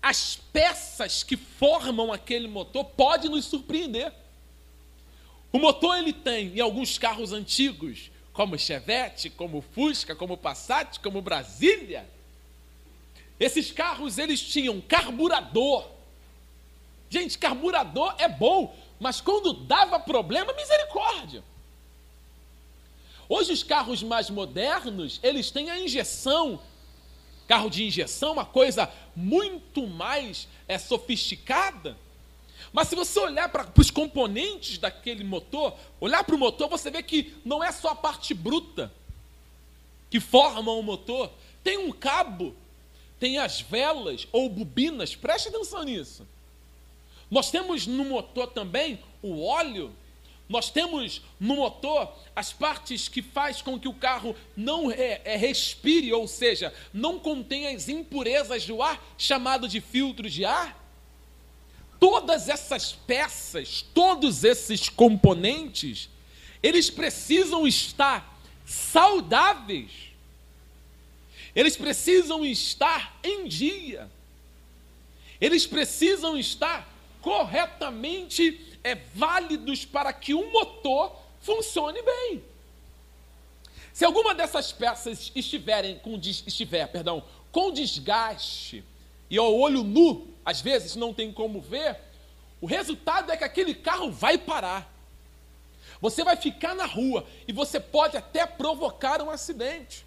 as 0.00 0.36
peças 0.52 1.22
que 1.22 1.36
formam 1.36 2.12
aquele 2.12 2.48
motor 2.48 2.84
podem 2.84 3.30
nos 3.30 3.44
surpreender. 3.44 4.12
O 5.52 5.58
motor 5.58 5.98
ele 5.98 6.12
tem 6.12 6.56
em 6.56 6.60
alguns 6.60 6.98
carros 6.98 7.32
antigos, 7.32 8.10
como 8.32 8.58
Chevette, 8.58 9.28
como 9.28 9.60
Fusca, 9.60 10.16
como 10.16 10.36
Passat, 10.36 10.98
como 11.00 11.20
Brasília, 11.20 12.08
esses 13.38 13.70
carros 13.70 14.18
eles 14.18 14.40
tinham 14.40 14.80
carburador 14.80 15.92
Gente, 17.12 17.36
carburador 17.36 18.14
é 18.16 18.26
bom, 18.26 18.74
mas 18.98 19.20
quando 19.20 19.52
dava 19.52 20.00
problema, 20.00 20.54
misericórdia. 20.54 21.44
Hoje 23.34 23.50
os 23.50 23.62
carros 23.62 24.02
mais 24.02 24.28
modernos, 24.28 25.18
eles 25.22 25.50
têm 25.50 25.70
a 25.70 25.80
injeção. 25.80 26.60
Carro 27.48 27.70
de 27.70 27.82
injeção, 27.82 28.34
uma 28.34 28.44
coisa 28.44 28.92
muito 29.16 29.86
mais 29.86 30.46
é, 30.68 30.76
sofisticada. 30.76 31.96
Mas 32.74 32.88
se 32.88 32.94
você 32.94 33.18
olhar 33.18 33.48
para 33.48 33.66
os 33.74 33.90
componentes 33.90 34.76
daquele 34.76 35.24
motor, 35.24 35.74
olhar 35.98 36.22
para 36.24 36.34
o 36.34 36.38
motor, 36.38 36.68
você 36.68 36.90
vê 36.90 37.02
que 37.02 37.34
não 37.42 37.64
é 37.64 37.72
só 37.72 37.88
a 37.88 37.94
parte 37.94 38.34
bruta 38.34 38.92
que 40.10 40.20
forma 40.20 40.70
o 40.70 40.82
motor. 40.82 41.30
Tem 41.64 41.78
um 41.78 41.90
cabo, 41.90 42.54
tem 43.18 43.38
as 43.38 43.62
velas 43.62 44.28
ou 44.30 44.46
bobinas, 44.50 45.16
preste 45.16 45.48
atenção 45.48 45.84
nisso. 45.84 46.28
Nós 47.30 47.50
temos 47.50 47.86
no 47.86 48.04
motor 48.04 48.48
também 48.48 49.02
o 49.22 49.42
óleo. 49.42 49.90
Nós 50.52 50.68
temos 50.68 51.22
no 51.40 51.56
motor 51.56 52.14
as 52.36 52.52
partes 52.52 53.08
que 53.08 53.22
faz 53.22 53.62
com 53.62 53.80
que 53.80 53.88
o 53.88 53.94
carro 53.94 54.36
não 54.54 54.90
é, 54.90 55.34
respire, 55.34 56.12
ou 56.12 56.28
seja, 56.28 56.74
não 56.92 57.18
contenha 57.18 57.74
as 57.74 57.88
impurezas 57.88 58.66
do 58.66 58.82
ar, 58.82 59.02
chamado 59.16 59.66
de 59.66 59.80
filtro 59.80 60.28
de 60.28 60.44
ar. 60.44 60.78
Todas 61.98 62.50
essas 62.50 62.92
peças, 62.92 63.80
todos 63.94 64.44
esses 64.44 64.90
componentes, 64.90 66.10
eles 66.62 66.90
precisam 66.90 67.66
estar 67.66 68.38
saudáveis. 68.66 69.90
Eles 71.56 71.78
precisam 71.78 72.44
estar 72.44 73.18
em 73.24 73.48
dia. 73.48 74.10
Eles 75.40 75.66
precisam 75.66 76.36
estar 76.36 76.86
corretamente 77.22 78.71
é, 78.84 78.94
válidos 78.94 79.84
para 79.84 80.12
que 80.12 80.34
o 80.34 80.50
motor 80.52 81.16
funcione 81.40 82.00
bem. 82.02 82.44
Se 83.92 84.04
alguma 84.04 84.34
dessas 84.34 84.72
peças 84.72 85.30
estiverem 85.34 85.98
com 85.98 86.16
estiver, 86.16 86.86
perdão, 86.86 87.22
com 87.50 87.70
desgaste 87.70 88.82
e 89.28 89.36
ao 89.36 89.54
olho 89.54 89.82
nu, 89.82 90.28
às 90.44 90.60
vezes 90.60 90.96
não 90.96 91.12
tem 91.12 91.32
como 91.32 91.60
ver, 91.60 91.98
o 92.60 92.66
resultado 92.66 93.30
é 93.30 93.36
que 93.36 93.44
aquele 93.44 93.74
carro 93.74 94.10
vai 94.10 94.38
parar. 94.38 94.90
Você 96.00 96.24
vai 96.24 96.36
ficar 96.36 96.74
na 96.74 96.86
rua 96.86 97.26
e 97.46 97.52
você 97.52 97.78
pode 97.78 98.16
até 98.16 98.46
provocar 98.46 99.20
um 99.20 99.30
acidente. 99.30 100.04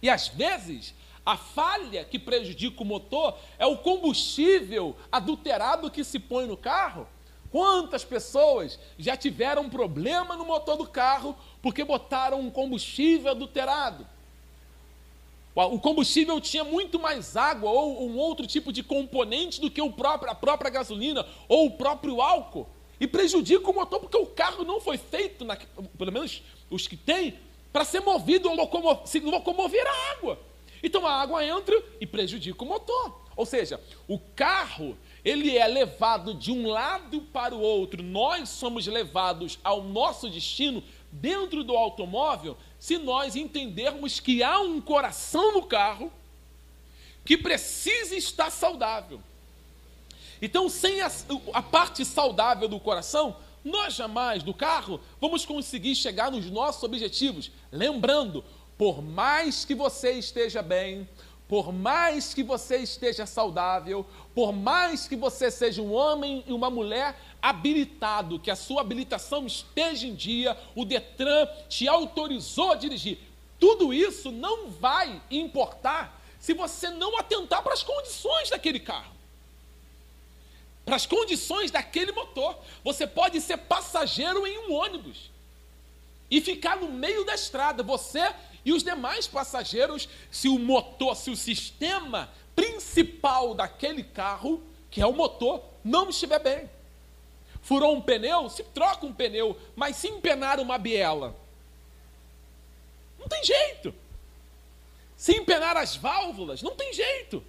E 0.00 0.08
às 0.08 0.28
vezes, 0.28 0.94
a 1.24 1.36
falha 1.36 2.04
que 2.04 2.18
prejudica 2.18 2.82
o 2.82 2.84
motor 2.84 3.38
é 3.58 3.66
o 3.66 3.78
combustível 3.78 4.96
adulterado 5.10 5.90
que 5.90 6.04
se 6.04 6.18
põe 6.18 6.46
no 6.46 6.56
carro. 6.56 7.06
Quantas 7.54 8.02
pessoas 8.02 8.80
já 8.98 9.16
tiveram 9.16 9.70
problema 9.70 10.36
no 10.36 10.44
motor 10.44 10.76
do 10.76 10.88
carro 10.88 11.36
porque 11.62 11.84
botaram 11.84 12.40
um 12.40 12.50
combustível 12.50 13.30
adulterado? 13.30 14.04
O 15.54 15.78
combustível 15.78 16.40
tinha 16.40 16.64
muito 16.64 16.98
mais 16.98 17.36
água 17.36 17.70
ou 17.70 18.10
um 18.10 18.16
outro 18.16 18.44
tipo 18.44 18.72
de 18.72 18.82
componente 18.82 19.60
do 19.60 19.70
que 19.70 19.80
o 19.80 19.92
próprio, 19.92 20.32
a 20.32 20.34
própria 20.34 20.68
gasolina 20.68 21.24
ou 21.46 21.66
o 21.66 21.70
próprio 21.70 22.20
álcool 22.20 22.66
e 22.98 23.06
prejudica 23.06 23.70
o 23.70 23.72
motor 23.72 24.00
porque 24.00 24.18
o 24.18 24.26
carro 24.26 24.64
não 24.64 24.80
foi 24.80 24.98
feito, 24.98 25.44
na, 25.44 25.56
pelo 25.96 26.10
menos 26.10 26.42
os 26.68 26.88
que 26.88 26.96
tem, 26.96 27.38
para 27.72 27.84
ser 27.84 28.00
movido 28.00 28.50
ou 28.50 28.56
locomo, 28.56 29.00
se 29.06 29.20
locomover 29.20 29.86
a 29.86 30.10
água. 30.10 30.40
Então 30.82 31.06
a 31.06 31.12
água 31.22 31.46
entra 31.46 31.80
e 32.00 32.04
prejudica 32.04 32.64
o 32.64 32.66
motor. 32.66 33.22
Ou 33.36 33.46
seja, 33.46 33.80
o 34.08 34.18
carro 34.18 34.96
ele 35.24 35.56
é 35.56 35.66
levado 35.66 36.34
de 36.34 36.52
um 36.52 36.68
lado 36.68 37.22
para 37.32 37.54
o 37.54 37.60
outro. 37.60 38.02
Nós 38.02 38.48
somos 38.50 38.86
levados 38.86 39.58
ao 39.64 39.82
nosso 39.82 40.28
destino 40.28 40.82
dentro 41.10 41.64
do 41.64 41.74
automóvel 41.74 42.56
se 42.78 42.98
nós 42.98 43.34
entendermos 43.34 44.20
que 44.20 44.42
há 44.42 44.60
um 44.60 44.80
coração 44.80 45.52
no 45.52 45.62
carro 45.62 46.12
que 47.24 47.38
precisa 47.38 48.14
estar 48.14 48.50
saudável. 48.50 49.20
Então, 50.42 50.68
sem 50.68 51.00
a, 51.00 51.10
a 51.54 51.62
parte 51.62 52.04
saudável 52.04 52.68
do 52.68 52.78
coração, 52.78 53.36
nós 53.64 53.94
jamais 53.94 54.42
do 54.42 54.52
carro 54.52 55.00
vamos 55.18 55.46
conseguir 55.46 55.94
chegar 55.94 56.30
nos 56.30 56.50
nossos 56.50 56.82
objetivos. 56.82 57.50
Lembrando, 57.72 58.44
por 58.76 59.00
mais 59.00 59.64
que 59.64 59.74
você 59.74 60.12
esteja 60.12 60.60
bem, 60.60 61.08
por 61.48 61.72
mais 61.72 62.32
que 62.32 62.42
você 62.42 62.78
esteja 62.78 63.26
saudável, 63.26 64.06
por 64.34 64.52
mais 64.52 65.06
que 65.06 65.16
você 65.16 65.50
seja 65.50 65.82
um 65.82 65.92
homem 65.92 66.42
e 66.46 66.52
uma 66.52 66.70
mulher 66.70 67.18
habilitado, 67.40 68.38
que 68.38 68.50
a 68.50 68.56
sua 68.56 68.80
habilitação 68.80 69.46
esteja 69.46 70.06
em 70.06 70.14
dia, 70.14 70.56
o 70.74 70.84
Detran 70.84 71.46
te 71.68 71.86
autorizou 71.86 72.72
a 72.72 72.76
dirigir, 72.76 73.18
tudo 73.58 73.92
isso 73.92 74.30
não 74.30 74.68
vai 74.68 75.20
importar 75.30 76.20
se 76.40 76.54
você 76.54 76.90
não 76.90 77.18
atentar 77.18 77.62
para 77.62 77.74
as 77.74 77.82
condições 77.82 78.50
daquele 78.50 78.80
carro 78.80 79.14
para 80.84 80.96
as 80.96 81.06
condições 81.06 81.70
daquele 81.70 82.12
motor. 82.12 82.56
Você 82.82 83.06
pode 83.06 83.40
ser 83.40 83.56
passageiro 83.56 84.46
em 84.46 84.58
um 84.58 84.74
ônibus 84.74 85.30
e 86.30 86.40
ficar 86.40 86.76
no 86.76 86.90
meio 86.90 87.24
da 87.24 87.34
estrada, 87.34 87.82
você 87.82 88.34
e 88.64 88.72
os 88.72 88.82
demais 88.82 89.26
passageiros, 89.26 90.08
se 90.30 90.48
o 90.48 90.58
motor, 90.58 91.14
se 91.16 91.30
o 91.30 91.36
sistema 91.36 92.30
principal 92.56 93.54
daquele 93.54 94.02
carro, 94.02 94.62
que 94.90 95.00
é 95.00 95.06
o 95.06 95.12
motor, 95.12 95.62
não 95.82 96.08
estiver 96.08 96.38
bem. 96.38 96.70
Furou 97.60 97.94
um 97.94 98.00
pneu, 98.00 98.48
se 98.48 98.62
troca 98.62 99.06
um 99.06 99.12
pneu, 99.12 99.58
mas 99.74 99.96
se 99.96 100.08
empenar 100.08 100.60
uma 100.60 100.78
biela, 100.78 101.34
não 103.18 103.28
tem 103.28 103.42
jeito. 103.42 103.94
Se 105.16 105.32
empenar 105.32 105.76
as 105.76 105.96
válvulas, 105.96 106.60
não 106.60 106.76
tem 106.76 106.92
jeito. 106.92 107.42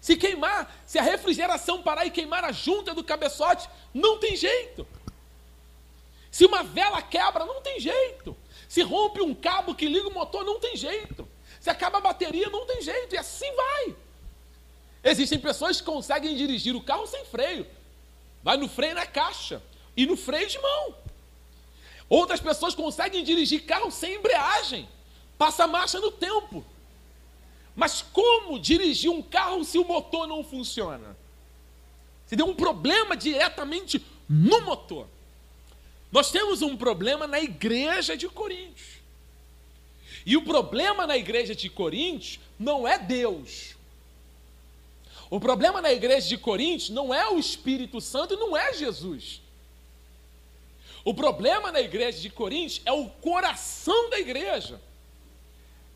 Se 0.00 0.16
queimar, 0.16 0.72
se 0.86 0.98
a 0.98 1.02
refrigeração 1.02 1.82
parar 1.82 2.06
e 2.06 2.10
queimar 2.10 2.44
a 2.44 2.52
junta 2.52 2.94
do 2.94 3.02
cabeçote, 3.02 3.68
não 3.92 4.18
tem 4.18 4.36
jeito. 4.36 4.86
Se 6.30 6.44
uma 6.44 6.62
vela 6.62 7.02
quebra, 7.02 7.44
não 7.44 7.60
tem 7.60 7.80
jeito. 7.80 8.36
Se 8.68 8.82
rompe 8.82 9.20
um 9.22 9.34
cabo 9.34 9.74
que 9.74 9.88
liga 9.88 10.08
o 10.08 10.14
motor, 10.14 10.44
não 10.44 10.60
tem 10.60 10.76
jeito. 10.76 11.26
Se 11.58 11.70
acaba 11.70 11.98
a 11.98 12.02
bateria, 12.02 12.50
não 12.50 12.66
tem 12.66 12.82
jeito. 12.82 13.14
E 13.14 13.18
assim 13.18 13.50
vai. 13.56 13.96
Existem 15.02 15.38
pessoas 15.38 15.80
que 15.80 15.86
conseguem 15.86 16.36
dirigir 16.36 16.76
o 16.76 16.82
carro 16.82 17.06
sem 17.06 17.24
freio. 17.24 17.66
Vai 18.42 18.56
no 18.56 18.68
freio 18.68 18.94
na 18.94 19.06
caixa 19.06 19.62
e 19.96 20.06
no 20.06 20.16
freio 20.16 20.46
de 20.46 20.58
mão. 20.58 20.94
Outras 22.08 22.40
pessoas 22.40 22.74
conseguem 22.74 23.24
dirigir 23.24 23.64
carro 23.64 23.90
sem 23.90 24.14
embreagem. 24.14 24.88
Passa 25.38 25.66
marcha 25.66 25.98
no 25.98 26.10
tempo. 26.10 26.64
Mas 27.74 28.02
como 28.02 28.58
dirigir 28.58 29.10
um 29.10 29.22
carro 29.22 29.64
se 29.64 29.78
o 29.78 29.84
motor 29.84 30.26
não 30.26 30.44
funciona? 30.44 31.16
Se 32.26 32.36
deu 32.36 32.46
um 32.46 32.54
problema 32.54 33.16
diretamente 33.16 34.04
no 34.28 34.60
motor. 34.60 35.06
Nós 36.10 36.30
temos 36.30 36.62
um 36.62 36.76
problema 36.76 37.26
na 37.26 37.40
igreja 37.40 38.16
de 38.16 38.28
Coríntios. 38.28 38.98
E 40.24 40.36
o 40.36 40.42
problema 40.42 41.06
na 41.06 41.16
igreja 41.16 41.54
de 41.54 41.68
Coríntios 41.68 42.40
não 42.58 42.86
é 42.86 42.98
Deus. 42.98 43.76
O 45.30 45.38
problema 45.38 45.80
na 45.82 45.92
igreja 45.92 46.28
de 46.28 46.38
Coríntios 46.38 46.90
não 46.90 47.12
é 47.12 47.28
o 47.28 47.38
Espírito 47.38 48.00
Santo 48.00 48.34
e 48.34 48.36
não 48.36 48.56
é 48.56 48.72
Jesus. 48.72 49.42
O 51.04 51.14
problema 51.14 51.70
na 51.70 51.80
igreja 51.80 52.18
de 52.18 52.30
Coríntios 52.30 52.80
é 52.84 52.92
o 52.92 53.08
coração 53.08 54.10
da 54.10 54.18
igreja 54.18 54.80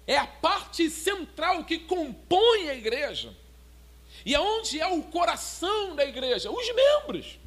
é 0.06 0.16
a 0.16 0.26
parte 0.26 0.90
central 0.90 1.64
que 1.64 1.78
compõe 1.78 2.68
a 2.68 2.74
igreja. 2.74 3.34
E 4.24 4.34
aonde 4.34 4.80
é 4.80 4.86
o 4.86 5.02
coração 5.02 5.96
da 5.96 6.04
igreja? 6.04 6.50
Os 6.50 6.66
membros. 6.74 7.38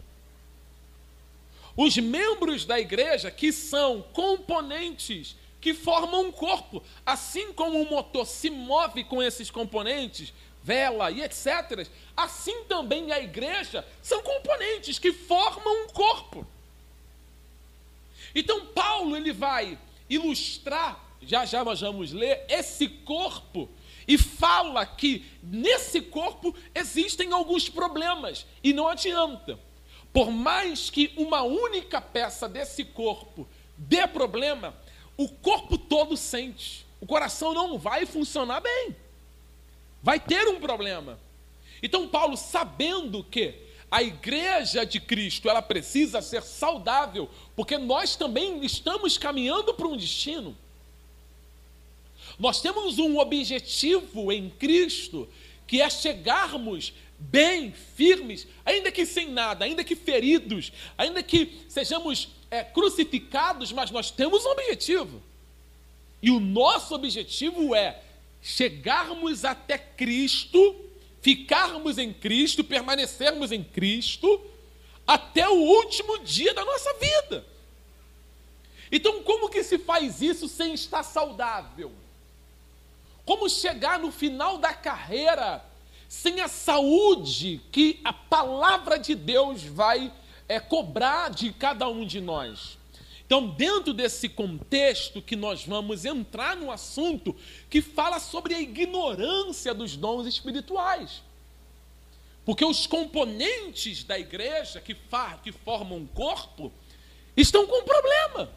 Os 1.76 1.98
membros 1.98 2.66
da 2.66 2.80
igreja 2.80 3.30
que 3.30 3.52
são 3.52 4.02
componentes 4.14 5.36
que 5.60 5.74
formam 5.74 6.28
um 6.28 6.32
corpo, 6.32 6.84
assim 7.06 7.52
como 7.54 7.82
o 7.82 7.90
motor 7.90 8.26
se 8.26 8.50
move 8.50 9.04
com 9.04 9.22
esses 9.22 9.50
componentes, 9.50 10.32
vela 10.64 11.10
e 11.12 11.22
etc. 11.22 11.88
Assim 12.16 12.64
também 12.66 13.12
a 13.12 13.20
igreja 13.20 13.86
são 14.02 14.22
componentes 14.22 15.00
que 15.00 15.12
formam 15.12 15.86
um 15.86 15.88
corpo. 15.88 16.46
Então 18.34 18.68
Paulo 18.68 19.16
ele 19.16 19.34
vai 19.34 19.78
ilustrar 20.10 21.06
já 21.26 21.46
já 21.46 21.64
nós 21.64 21.82
vamos 21.82 22.12
ler, 22.12 22.46
esse 22.48 22.88
corpo 22.88 23.70
e 24.08 24.18
fala 24.18 24.86
que 24.86 25.26
nesse 25.42 26.00
corpo 26.02 26.56
existem 26.74 27.32
alguns 27.32 27.68
problemas 27.68 28.46
e 28.64 28.72
não 28.72 28.88
adianta. 28.88 29.60
Por 30.16 30.32
mais 30.32 30.90
que 30.90 31.12
uma 31.18 31.42
única 31.42 32.00
peça 32.00 32.48
desse 32.48 32.86
corpo 32.86 33.46
dê 33.76 34.08
problema, 34.08 34.74
o 35.18 35.28
corpo 35.28 35.78
todo 35.78 36.16
sente. 36.16 36.86
O 37.02 37.06
coração 37.06 37.54
não 37.54 37.78
vai 37.78 38.06
funcionar 38.06 38.62
bem. 38.62 38.96
Vai 40.02 40.18
ter 40.18 40.48
um 40.48 40.58
problema. 40.58 41.20
Então 41.84 42.08
Paulo, 42.08 42.38
sabendo 42.38 43.26
que 43.26 43.56
a 43.92 44.02
igreja 44.02 44.86
de 44.86 45.02
Cristo, 45.02 45.50
ela 45.50 45.62
precisa 45.62 46.22
ser 46.22 46.44
saudável, 46.44 47.30
porque 47.54 47.78
nós 47.78 48.16
também 48.16 48.64
estamos 48.64 49.18
caminhando 49.18 49.74
para 49.74 49.86
um 49.86 49.98
destino. 49.98 50.56
Nós 52.40 52.62
temos 52.62 53.00
um 53.00 53.20
objetivo 53.20 54.32
em 54.32 54.50
Cristo, 54.50 55.28
que 55.68 55.82
é 55.82 55.90
chegarmos 55.90 56.94
bem, 57.18 57.72
firmes, 57.72 58.48
ainda 58.66 58.92
que 58.92 59.06
sem 59.06 59.30
nada, 59.30 59.66
ainda 59.66 59.84
que 59.84 59.96
feridos, 59.96 60.72
ainda 60.98 61.24
que 61.24 61.66
sejamos 61.70 62.30
é, 62.52 62.64
crucificados, 62.64 63.72
mas 63.72 63.92
nós 63.92 64.12
temos 64.12 64.46
um 64.46 64.50
objetivo. 64.50 65.22
E 66.22 66.32
o 66.32 66.40
nosso 66.40 66.96
objetivo 66.96 67.76
é 67.76 68.02
chegarmos 68.42 69.46
até 69.46 69.78
Cristo, 69.78 70.76
ficarmos 71.22 71.98
em 71.98 72.14
Cristo, 72.14 72.64
permanecermos 72.64 73.52
em 73.52 73.64
Cristo 73.64 74.42
até 75.08 75.48
o 75.48 75.54
último 75.54 76.20
dia 76.20 76.54
da 76.54 76.64
nossa 76.64 76.94
vida. 76.96 77.46
Então, 78.92 79.24
como 79.24 79.50
que 79.50 79.64
se 79.64 79.78
faz 79.78 80.22
isso 80.22 80.48
sem 80.48 80.74
estar 80.74 81.04
saudável? 81.04 81.92
Como 83.26 83.50
chegar 83.50 84.00
no 84.00 84.12
final 84.12 84.58
da 84.58 84.74
carreira 84.74 85.64
sem 86.08 86.42
a 86.42 86.48
saúde 86.48 87.62
que 87.72 88.00
a 88.04 88.14
palavra 88.14 88.98
de 88.98 89.16
Deus 89.16 89.64
vai 89.64 90.12
é, 90.48 90.60
cobrar 90.60 91.30
de 91.30 91.52
cada 91.52 91.88
um 91.88 92.06
de 92.06 92.22
nós? 92.22 92.78
Então, 93.26 93.48
dentro 93.48 93.92
desse 93.92 94.30
contexto 94.30 95.22
que 95.22 95.36
nós 95.36 95.66
vamos 95.66 96.06
entrar 96.06 96.56
no 96.56 96.70
assunto 96.70 97.36
que 97.70 97.82
fala 97.82 98.20
sobre 98.20 98.54
a 98.54 98.62
ignorância 98.62 99.74
dos 99.74 99.96
dons 99.98 100.28
espirituais. 100.28 101.24
Porque 102.46 102.64
os 102.64 102.86
componentes 102.86 104.04
da 104.04 104.20
igreja 104.20 104.80
que, 104.80 104.96
que 105.44 105.52
formam 105.52 105.98
um 105.98 106.06
corpo 106.06 106.72
estão 107.36 107.66
com 107.66 107.82
um 107.82 107.84
problema. 107.84 108.52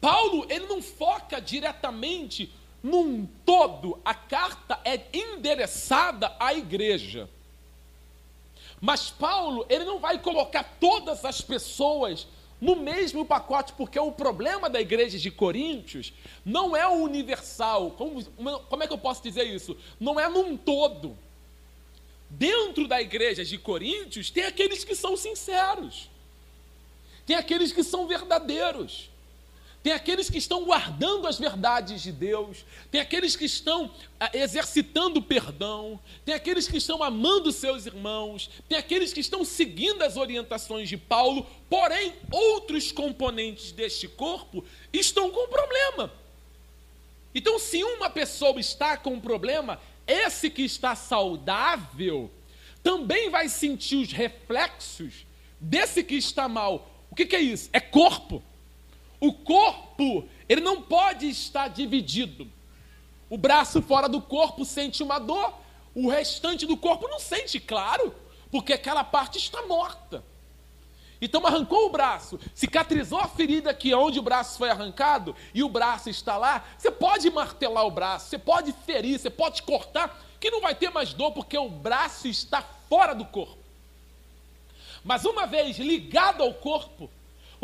Paulo, 0.00 0.44
ele 0.50 0.66
não 0.66 0.82
foca 0.82 1.40
diretamente 1.40 2.52
num 2.84 3.26
todo. 3.46 3.98
A 4.04 4.14
carta 4.14 4.78
é 4.84 5.00
endereçada 5.10 6.36
à 6.38 6.52
igreja. 6.52 7.30
Mas 8.78 9.08
Paulo, 9.08 9.64
ele 9.70 9.84
não 9.84 9.98
vai 9.98 10.18
colocar 10.18 10.62
todas 10.78 11.24
as 11.24 11.40
pessoas 11.40 12.26
no 12.60 12.76
mesmo 12.76 13.24
pacote, 13.24 13.72
porque 13.72 13.98
o 13.98 14.12
problema 14.12 14.68
da 14.68 14.80
igreja 14.80 15.18
de 15.18 15.30
Coríntios 15.30 16.12
não 16.44 16.76
é 16.76 16.86
o 16.86 17.02
universal. 17.02 17.92
Como, 17.92 18.22
como 18.22 18.82
é 18.82 18.86
que 18.86 18.92
eu 18.92 18.98
posso 18.98 19.22
dizer 19.22 19.44
isso? 19.44 19.74
Não 19.98 20.20
é 20.20 20.28
num 20.28 20.54
todo. 20.54 21.16
Dentro 22.28 22.86
da 22.86 23.00
igreja 23.00 23.44
de 23.44 23.56
Coríntios, 23.56 24.30
tem 24.30 24.44
aqueles 24.44 24.84
que 24.84 24.94
são 24.94 25.16
sinceros, 25.16 26.10
tem 27.24 27.36
aqueles 27.36 27.72
que 27.72 27.82
são 27.82 28.06
verdadeiros. 28.06 29.08
Tem 29.84 29.92
aqueles 29.92 30.30
que 30.30 30.38
estão 30.38 30.64
guardando 30.64 31.26
as 31.26 31.38
verdades 31.38 32.00
de 32.00 32.10
Deus, 32.10 32.64
tem 32.90 33.02
aqueles 33.02 33.36
que 33.36 33.44
estão 33.44 33.94
ah, 34.18 34.30
exercitando 34.32 35.20
perdão, 35.20 36.00
tem 36.24 36.34
aqueles 36.34 36.66
que 36.66 36.78
estão 36.78 37.02
amando 37.02 37.52
seus 37.52 37.84
irmãos, 37.84 38.48
tem 38.66 38.78
aqueles 38.78 39.12
que 39.12 39.20
estão 39.20 39.44
seguindo 39.44 40.00
as 40.00 40.16
orientações 40.16 40.88
de 40.88 40.96
Paulo, 40.96 41.46
porém, 41.68 42.14
outros 42.30 42.90
componentes 42.92 43.72
deste 43.72 44.08
corpo 44.08 44.64
estão 44.90 45.30
com 45.30 45.48
problema. 45.48 46.10
Então, 47.34 47.58
se 47.58 47.84
uma 47.84 48.08
pessoa 48.08 48.58
está 48.58 48.96
com 48.96 49.20
problema, 49.20 49.78
esse 50.06 50.48
que 50.48 50.62
está 50.62 50.96
saudável 50.96 52.30
também 52.82 53.28
vai 53.28 53.50
sentir 53.50 53.96
os 53.96 54.10
reflexos 54.12 55.26
desse 55.60 56.02
que 56.02 56.14
está 56.14 56.48
mal. 56.48 56.90
O 57.10 57.14
que, 57.14 57.26
que 57.26 57.36
é 57.36 57.40
isso? 57.42 57.68
É 57.70 57.80
corpo. 57.80 58.42
O 59.24 59.32
corpo, 59.32 60.28
ele 60.46 60.60
não 60.60 60.82
pode 60.82 61.26
estar 61.30 61.68
dividido. 61.68 62.46
O 63.30 63.38
braço 63.38 63.80
fora 63.80 64.06
do 64.06 64.20
corpo 64.20 64.66
sente 64.66 65.02
uma 65.02 65.18
dor, 65.18 65.54
o 65.94 66.10
restante 66.10 66.66
do 66.66 66.76
corpo 66.76 67.08
não 67.08 67.18
sente, 67.18 67.58
claro, 67.58 68.14
porque 68.50 68.74
aquela 68.74 69.02
parte 69.02 69.38
está 69.38 69.62
morta. 69.62 70.22
Então 71.22 71.46
arrancou 71.46 71.86
o 71.86 71.90
braço, 71.90 72.38
cicatrizou 72.54 73.18
a 73.18 73.26
ferida 73.26 73.70
aqui 73.70 73.94
onde 73.94 74.18
o 74.18 74.22
braço 74.22 74.58
foi 74.58 74.68
arrancado 74.68 75.34
e 75.54 75.62
o 75.62 75.70
braço 75.70 76.10
está 76.10 76.36
lá. 76.36 76.62
Você 76.76 76.90
pode 76.90 77.30
martelar 77.30 77.86
o 77.86 77.90
braço, 77.90 78.28
você 78.28 78.36
pode 78.36 78.72
ferir, 78.84 79.18
você 79.18 79.30
pode 79.30 79.62
cortar, 79.62 80.22
que 80.38 80.50
não 80.50 80.60
vai 80.60 80.74
ter 80.74 80.90
mais 80.90 81.14
dor 81.14 81.32
porque 81.32 81.56
o 81.56 81.70
braço 81.70 82.28
está 82.28 82.60
fora 82.90 83.14
do 83.14 83.24
corpo. 83.24 83.56
Mas 85.02 85.24
uma 85.24 85.46
vez 85.46 85.78
ligado 85.78 86.42
ao 86.42 86.52
corpo, 86.52 87.10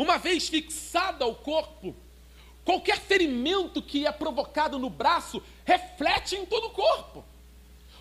uma 0.01 0.17
vez 0.17 0.49
fixada 0.49 1.23
ao 1.23 1.35
corpo, 1.35 1.95
qualquer 2.65 2.99
ferimento 2.99 3.81
que 3.81 4.05
é 4.05 4.11
provocado 4.11 4.79
no 4.79 4.89
braço 4.89 5.41
reflete 5.65 6.35
em 6.35 6.45
todo 6.45 6.67
o 6.67 6.71
corpo. 6.71 7.23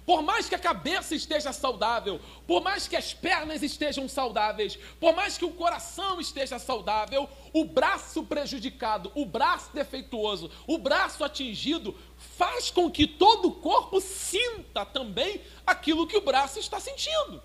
Por 0.06 0.22
mais 0.22 0.48
que 0.48 0.54
a 0.54 0.58
cabeça 0.58 1.14
esteja 1.14 1.52
saudável, 1.52 2.18
por 2.46 2.62
mais 2.62 2.88
que 2.88 2.96
as 2.96 3.12
pernas 3.12 3.62
estejam 3.62 4.08
saudáveis, 4.08 4.76
por 4.98 5.14
mais 5.14 5.36
que 5.36 5.44
o 5.44 5.52
coração 5.52 6.20
esteja 6.20 6.58
saudável, 6.58 7.28
o 7.52 7.64
braço 7.64 8.24
prejudicado, 8.24 9.12
o 9.14 9.26
braço 9.26 9.70
defeituoso, 9.72 10.50
o 10.66 10.78
braço 10.78 11.22
atingido, 11.22 11.94
faz 12.36 12.70
com 12.70 12.90
que 12.90 13.06
todo 13.06 13.48
o 13.48 13.54
corpo 13.56 14.00
sinta 14.00 14.84
também 14.86 15.42
aquilo 15.66 16.06
que 16.06 16.16
o 16.16 16.22
braço 16.22 16.58
está 16.58 16.80
sentindo. 16.80 17.40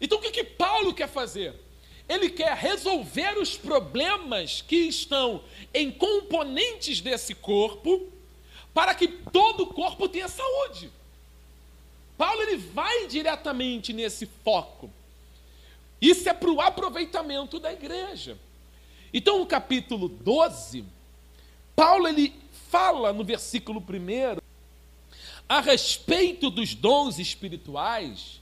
Então 0.00 0.18
o 0.18 0.22
que, 0.22 0.30
que 0.30 0.42
Paulo 0.44 0.94
quer 0.94 1.08
fazer? 1.08 1.69
Ele 2.10 2.28
quer 2.28 2.56
resolver 2.56 3.38
os 3.38 3.56
problemas 3.56 4.60
que 4.62 4.74
estão 4.74 5.44
em 5.72 5.92
componentes 5.92 7.00
desse 7.00 7.36
corpo, 7.36 8.08
para 8.74 8.96
que 8.96 9.06
todo 9.06 9.62
o 9.62 9.66
corpo 9.68 10.08
tenha 10.08 10.26
saúde. 10.26 10.90
Paulo 12.18 12.42
ele 12.42 12.56
vai 12.56 13.06
diretamente 13.06 13.92
nesse 13.92 14.26
foco. 14.44 14.90
Isso 16.00 16.28
é 16.28 16.34
para 16.34 16.50
o 16.50 16.60
aproveitamento 16.60 17.60
da 17.60 17.72
igreja. 17.72 18.36
Então, 19.14 19.38
no 19.38 19.46
capítulo 19.46 20.08
12, 20.08 20.84
Paulo 21.76 22.08
ele 22.08 22.34
fala 22.68 23.12
no 23.12 23.22
versículo 23.22 23.78
1 23.80 24.40
a 25.48 25.60
respeito 25.60 26.50
dos 26.50 26.74
dons 26.74 27.20
espirituais 27.20 28.39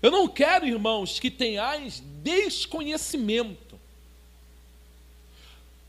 eu 0.00 0.10
não 0.10 0.28
quero, 0.28 0.66
irmãos, 0.66 1.18
que 1.18 1.30
tenhais 1.30 2.02
desconhecimento. 2.22 3.78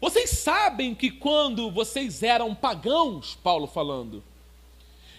Vocês 0.01 0.29
sabem 0.29 0.95
que 0.95 1.11
quando 1.11 1.69
vocês 1.69 2.23
eram 2.23 2.55
pagãos, 2.55 3.37
Paulo 3.43 3.67
falando, 3.67 4.23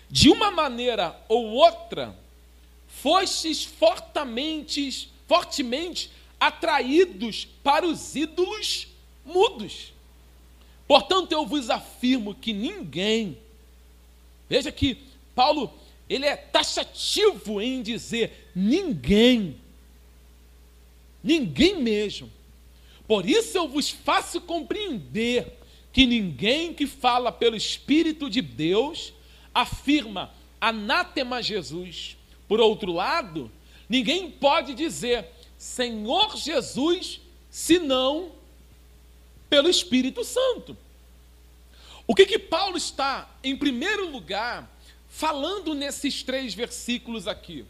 de 0.09 0.29
uma 0.31 0.51
maneira 0.51 1.17
ou 1.29 1.47
outra, 1.47 2.19
fostes 2.89 3.65
fortemente, 3.65 5.11
fortemente 5.29 6.11
atraídos 6.39 7.47
para 7.63 7.87
os 7.87 8.17
ídolos 8.17 8.89
mudos. 9.25 9.93
Portanto, 10.89 11.31
eu 11.31 11.47
vos 11.47 11.71
afirmo 11.71 12.35
que 12.35 12.53
ninguém, 12.53 13.39
veja 14.49 14.73
que 14.73 14.99
Paulo 15.35 15.73
ele 16.09 16.27
é 16.27 16.35
taxativo 16.35 17.61
em 17.61 17.83
dizer 17.83 18.40
ninguém. 18.55 19.57
Ninguém 21.23 21.81
mesmo. 21.81 22.31
Por 23.07 23.29
isso 23.29 23.57
eu 23.59 23.69
vos 23.69 23.91
faço 23.91 24.41
compreender 24.41 25.59
que 25.93 26.07
ninguém 26.07 26.73
que 26.73 26.87
fala 26.87 27.33
pelo 27.33 27.57
Espírito 27.57 28.31
de 28.31 28.41
Deus 28.41 29.13
afirma 29.55 30.33
anátema 30.61 31.43
Jesus. 31.43 32.17
Por 32.47 32.61
outro 32.61 32.93
lado, 32.93 33.51
ninguém 33.89 34.31
pode 34.31 34.75
dizer 34.75 35.27
Senhor 35.59 36.37
Jesus 36.37 37.21
senão 37.51 38.33
pelo 39.49 39.69
Espírito 39.69 40.23
Santo. 40.25 40.77
O 42.07 42.15
que 42.15 42.27
que 42.27 42.39
Paulo 42.39 42.77
está, 42.77 43.29
em 43.43 43.57
primeiro 43.57 44.11
lugar, 44.11 44.71
falando 45.09 45.75
nesses 45.75 46.23
três 46.23 46.55
versículos 46.55 47.27
aqui? 47.29 47.65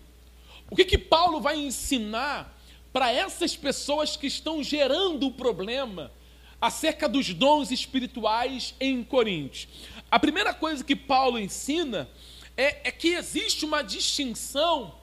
O 0.71 0.77
que, 0.77 0.85
que 0.85 0.97
Paulo 0.97 1.41
vai 1.41 1.59
ensinar 1.59 2.57
para 2.93 3.13
essas 3.13 3.57
pessoas 3.57 4.17
que 4.17 4.29
estão 4.29 4.63
gerando 4.63 5.27
o 5.27 5.33
problema 5.33 6.13
acerca 6.61 7.09
dos 7.09 7.35
dons 7.35 7.73
espirituais 7.73 8.75
em 8.81 9.03
Coríntios? 9.03 9.69
A 10.09 10.19
primeira 10.19 10.55
coisa 10.55 10.85
que 10.85 10.95
Paulo 10.95 11.39
ensina 11.39 12.09
é, 12.57 12.89
é 12.89 12.93
que 12.93 13.09
existe 13.09 13.65
uma 13.65 13.83
distinção 13.83 14.95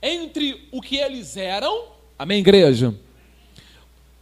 entre 0.00 0.68
o 0.70 0.80
que 0.80 0.96
eles 0.96 1.36
eram. 1.36 1.88
Amém, 2.16 2.38
igreja? 2.38 2.94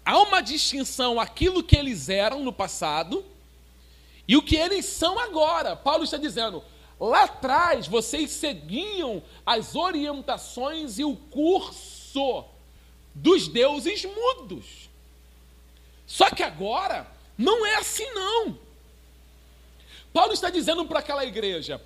Há 0.04 0.18
uma 0.20 0.40
distinção 0.40 1.20
aquilo 1.20 1.62
que 1.62 1.76
eles 1.76 2.08
eram 2.08 2.42
no 2.42 2.52
passado 2.52 3.24
e 4.26 4.36
o 4.36 4.42
que 4.42 4.56
eles 4.56 4.86
são 4.86 5.18
agora. 5.18 5.76
Paulo 5.76 6.04
está 6.04 6.16
dizendo: 6.16 6.62
Lá 6.98 7.24
atrás, 7.24 7.86
vocês 7.86 8.30
seguiam 8.30 9.22
as 9.44 9.74
orientações 9.74 10.98
e 10.98 11.04
o 11.04 11.16
curso 11.16 12.44
dos 13.14 13.48
deuses 13.48 14.04
mudos. 14.04 14.88
Só 16.06 16.30
que 16.30 16.42
agora, 16.42 17.06
não 17.36 17.66
é 17.66 17.76
assim 17.76 18.08
não. 18.12 18.58
Paulo 20.12 20.32
está 20.32 20.50
dizendo 20.50 20.84
para 20.86 21.00
aquela 21.00 21.24
igreja, 21.24 21.82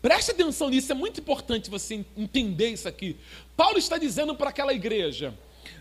preste 0.00 0.30
atenção 0.30 0.70
nisso, 0.70 0.90
é 0.90 0.94
muito 0.94 1.20
importante 1.20 1.68
você 1.68 2.04
entender 2.16 2.70
isso 2.70 2.88
aqui. 2.88 3.16
Paulo 3.54 3.76
está 3.76 3.98
dizendo 3.98 4.34
para 4.34 4.48
aquela 4.48 4.72
igreja, 4.72 5.34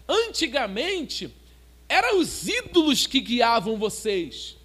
antigamente, 0.08 1.34
eram 1.88 2.20
os 2.20 2.48
ídolos 2.48 3.08
que 3.08 3.22
guiavam 3.22 3.78
vocês. 3.78 4.58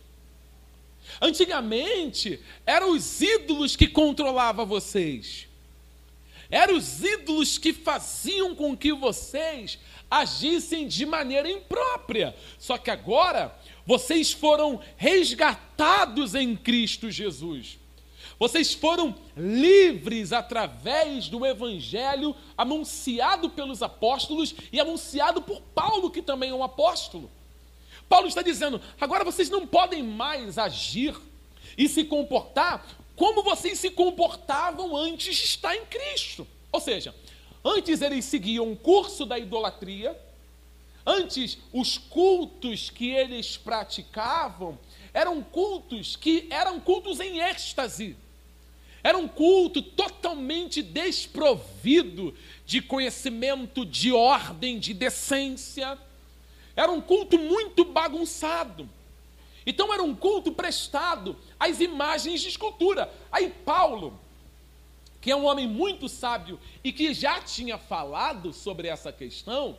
Antigamente, 1.20 2.40
eram 2.64 2.92
os 2.92 3.20
ídolos 3.20 3.76
que 3.76 3.87
controlavam 3.87 4.64
vocês. 4.64 5.46
Eram 6.50 6.76
os 6.76 7.04
ídolos 7.04 7.59
que 7.59 7.72
faziam 7.72 8.54
com 8.54 8.76
que 8.76 8.92
vocês 8.92 9.78
agissem 10.11 10.88
de 10.88 11.06
maneira 11.06 11.48
imprópria. 11.48 12.35
Só 12.59 12.76
que 12.76 12.90
agora 12.90 13.54
vocês 13.87 14.33
foram 14.33 14.80
resgatados 14.96 16.35
em 16.35 16.56
Cristo 16.56 17.11
Jesus. 17.11 17.78
Vocês 18.38 18.72
foram 18.72 19.14
livres 19.37 20.33
através 20.33 21.28
do 21.28 21.44
evangelho 21.44 22.35
anunciado 22.56 23.50
pelos 23.50 23.83
apóstolos 23.83 24.54
e 24.72 24.80
anunciado 24.80 25.42
por 25.42 25.61
Paulo, 25.61 26.11
que 26.11 26.22
também 26.22 26.48
é 26.48 26.54
um 26.54 26.64
apóstolo. 26.64 27.30
Paulo 28.11 28.27
está 28.27 28.42
dizendo: 28.42 28.81
agora 29.01 29.25
vocês 29.25 29.49
não 29.49 29.64
podem 29.64 30.03
mais 30.03 30.59
agir 30.59 31.16
e 31.79 31.88
se 31.88 32.03
comportar 32.03 32.85
como 33.14 33.44
vocês 33.44 33.79
se 33.79 33.88
comportavam 33.88 34.96
antes 34.96 35.37
de 35.37 35.44
estar 35.44 35.77
em 35.77 35.87
Cristo. 35.87 36.44
Ou 36.73 36.81
seja, 36.81 37.14
antes 37.64 38.03
eles 38.03 38.25
seguiam 38.25 38.73
o 38.73 38.77
curso 38.77 39.25
da 39.25 39.38
idolatria, 39.38 40.18
antes 41.07 41.57
os 41.73 41.99
cultos 41.99 42.90
que 42.90 43.11
eles 43.11 43.57
praticavam 43.57 44.77
eram 45.14 45.40
cultos 45.40 46.16
que 46.16 46.49
eram 46.51 46.81
cultos 46.81 47.20
em 47.20 47.38
êxtase. 47.38 48.16
Era 49.05 49.16
um 49.18 49.29
culto 49.29 49.81
totalmente 49.81 50.83
desprovido 50.83 52.35
de 52.66 52.83
conhecimento, 52.83 53.87
de 53.87 54.12
ordem, 54.12 54.81
de 54.81 54.92
decência. 54.92 55.96
Era 56.76 56.90
um 56.90 57.00
culto 57.00 57.38
muito 57.38 57.85
bagunçado. 57.85 58.88
Então 59.66 59.92
era 59.92 60.02
um 60.02 60.14
culto 60.14 60.52
prestado 60.52 61.37
às 61.59 61.80
imagens 61.80 62.40
de 62.40 62.48
escultura. 62.48 63.12
Aí 63.30 63.50
Paulo, 63.64 64.18
que 65.20 65.30
é 65.30 65.37
um 65.37 65.44
homem 65.44 65.66
muito 65.66 66.09
sábio 66.09 66.59
e 66.83 66.92
que 66.92 67.12
já 67.12 67.40
tinha 67.40 67.76
falado 67.76 68.52
sobre 68.52 68.88
essa 68.88 69.12
questão, 69.12 69.76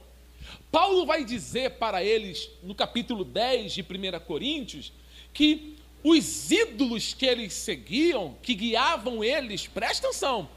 Paulo 0.72 1.06
vai 1.06 1.24
dizer 1.24 1.72
para 1.72 2.04
eles, 2.04 2.50
no 2.64 2.76
capítulo 2.76 3.24
10 3.24 3.74
de 3.74 3.82
1 3.82 4.20
Coríntios, 4.26 4.92
que 5.34 5.78
os 6.04 6.52
ídolos 6.52 7.14
que 7.14 7.26
eles 7.26 7.54
seguiam, 7.54 8.36
que 8.42 8.54
guiavam 8.54 9.24
eles, 9.24 9.68
presta 9.68 10.08
atenção, 10.08 10.50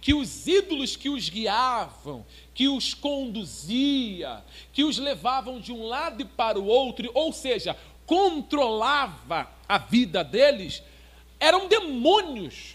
que 0.00 0.14
os 0.14 0.46
ídolos 0.46 0.96
que 0.96 1.08
os 1.08 1.28
guiavam, 1.28 2.24
que 2.56 2.68
os 2.68 2.94
conduzia, 2.94 4.42
que 4.72 4.82
os 4.82 4.96
levavam 4.96 5.60
de 5.60 5.70
um 5.72 5.84
lado 5.84 6.24
para 6.24 6.58
o 6.58 6.64
outro, 6.64 7.10
ou 7.12 7.30
seja, 7.30 7.76
controlava 8.06 9.46
a 9.68 9.76
vida 9.76 10.24
deles, 10.24 10.82
eram 11.38 11.68
demônios. 11.68 12.74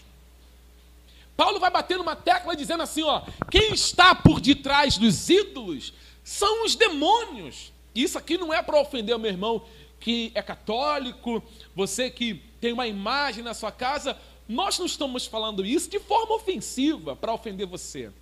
Paulo 1.36 1.58
vai 1.58 1.68
bater 1.68 1.98
numa 1.98 2.14
tecla 2.14 2.54
dizendo 2.54 2.84
assim: 2.84 3.02
ó, 3.02 3.22
quem 3.50 3.72
está 3.74 4.14
por 4.14 4.40
detrás 4.40 4.96
dos 4.96 5.28
ídolos 5.28 5.92
são 6.22 6.64
os 6.64 6.76
demônios. 6.76 7.72
Isso 7.92 8.16
aqui 8.16 8.38
não 8.38 8.54
é 8.54 8.62
para 8.62 8.80
ofender 8.80 9.16
o 9.16 9.18
meu 9.18 9.32
irmão 9.32 9.64
que 9.98 10.30
é 10.32 10.42
católico, 10.42 11.42
você 11.74 12.08
que 12.08 12.34
tem 12.60 12.72
uma 12.72 12.86
imagem 12.86 13.42
na 13.42 13.52
sua 13.52 13.72
casa, 13.72 14.16
nós 14.48 14.78
não 14.78 14.86
estamos 14.86 15.26
falando 15.26 15.66
isso 15.66 15.90
de 15.90 15.98
forma 15.98 16.36
ofensiva 16.36 17.16
para 17.16 17.34
ofender 17.34 17.66
você. 17.66 18.12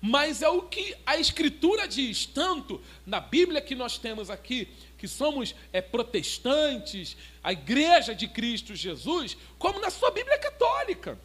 Mas 0.00 0.42
é 0.42 0.48
o 0.48 0.62
que 0.62 0.94
a 1.04 1.16
Escritura 1.16 1.88
diz, 1.88 2.24
tanto 2.24 2.80
na 3.04 3.20
Bíblia 3.20 3.60
que 3.60 3.74
nós 3.74 3.98
temos 3.98 4.30
aqui, 4.30 4.68
que 4.96 5.08
somos 5.08 5.54
é, 5.72 5.80
protestantes, 5.80 7.16
a 7.42 7.52
Igreja 7.52 8.14
de 8.14 8.28
Cristo 8.28 8.76
Jesus, 8.76 9.36
como 9.58 9.80
na 9.80 9.90
sua 9.90 10.10
Bíblia 10.10 10.38
católica. 10.38 11.18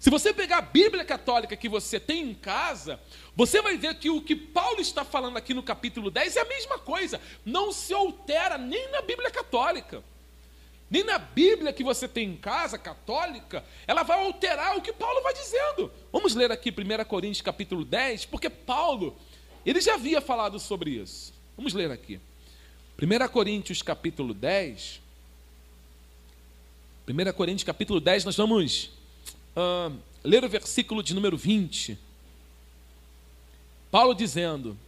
Se 0.00 0.10
você 0.10 0.34
pegar 0.34 0.58
a 0.58 0.62
Bíblia 0.62 1.04
católica 1.04 1.56
que 1.56 1.68
você 1.68 1.98
tem 1.98 2.30
em 2.30 2.34
casa, 2.34 3.00
você 3.34 3.62
vai 3.62 3.78
ver 3.78 3.94
que 3.94 4.10
o 4.10 4.20
que 4.20 4.36
Paulo 4.36 4.80
está 4.80 5.02
falando 5.02 5.38
aqui 5.38 5.54
no 5.54 5.62
capítulo 5.62 6.10
10 6.10 6.36
é 6.36 6.40
a 6.40 6.44
mesma 6.44 6.78
coisa. 6.78 7.18
Não 7.44 7.72
se 7.72 7.94
altera 7.94 8.58
nem 8.58 8.90
na 8.90 9.00
Bíblia 9.00 9.30
católica. 9.30 10.04
Nem 10.94 11.02
na 11.02 11.18
Bíblia 11.18 11.72
que 11.72 11.82
você 11.82 12.06
tem 12.06 12.28
em 12.28 12.36
casa, 12.36 12.78
católica, 12.78 13.64
ela 13.84 14.04
vai 14.04 14.16
alterar 14.24 14.78
o 14.78 14.80
que 14.80 14.92
Paulo 14.92 15.24
vai 15.24 15.34
dizendo. 15.34 15.90
Vamos 16.12 16.36
ler 16.36 16.52
aqui 16.52 16.70
1 16.70 17.04
Coríntios 17.06 17.42
capítulo 17.42 17.84
10, 17.84 18.26
porque 18.26 18.48
Paulo, 18.48 19.16
ele 19.66 19.80
já 19.80 19.94
havia 19.94 20.20
falado 20.20 20.60
sobre 20.60 20.92
isso. 20.92 21.34
Vamos 21.56 21.74
ler 21.74 21.90
aqui. 21.90 22.20
1 22.96 23.28
Coríntios 23.32 23.82
capítulo 23.82 24.32
10. 24.32 25.00
1 27.08 27.32
Coríntios 27.32 27.64
capítulo 27.64 27.98
10, 27.98 28.26
nós 28.26 28.36
vamos 28.36 28.92
uh, 29.56 29.92
ler 30.22 30.44
o 30.44 30.48
versículo 30.48 31.02
de 31.02 31.12
número 31.12 31.36
20. 31.36 31.98
Paulo 33.90 34.14
dizendo, 34.14 34.78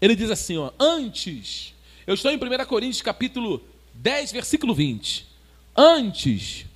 ele 0.00 0.16
diz 0.16 0.28
assim, 0.28 0.58
ó, 0.58 0.72
antes, 0.76 1.72
eu 2.04 2.14
estou 2.14 2.32
em 2.32 2.36
1 2.36 2.66
Coríntios 2.66 3.00
capítulo 3.00 3.58
10, 3.58 3.75
versículo 4.32 4.74
20. 4.74 5.26
Antes, 5.76 6.66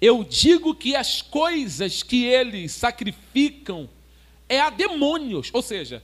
eu 0.00 0.24
digo 0.24 0.74
que 0.74 0.94
as 0.94 1.22
coisas 1.22 2.02
que 2.02 2.24
eles 2.24 2.72
sacrificam 2.72 3.88
é 4.48 4.60
a 4.60 4.70
demônios, 4.70 5.50
ou 5.52 5.62
seja, 5.62 6.02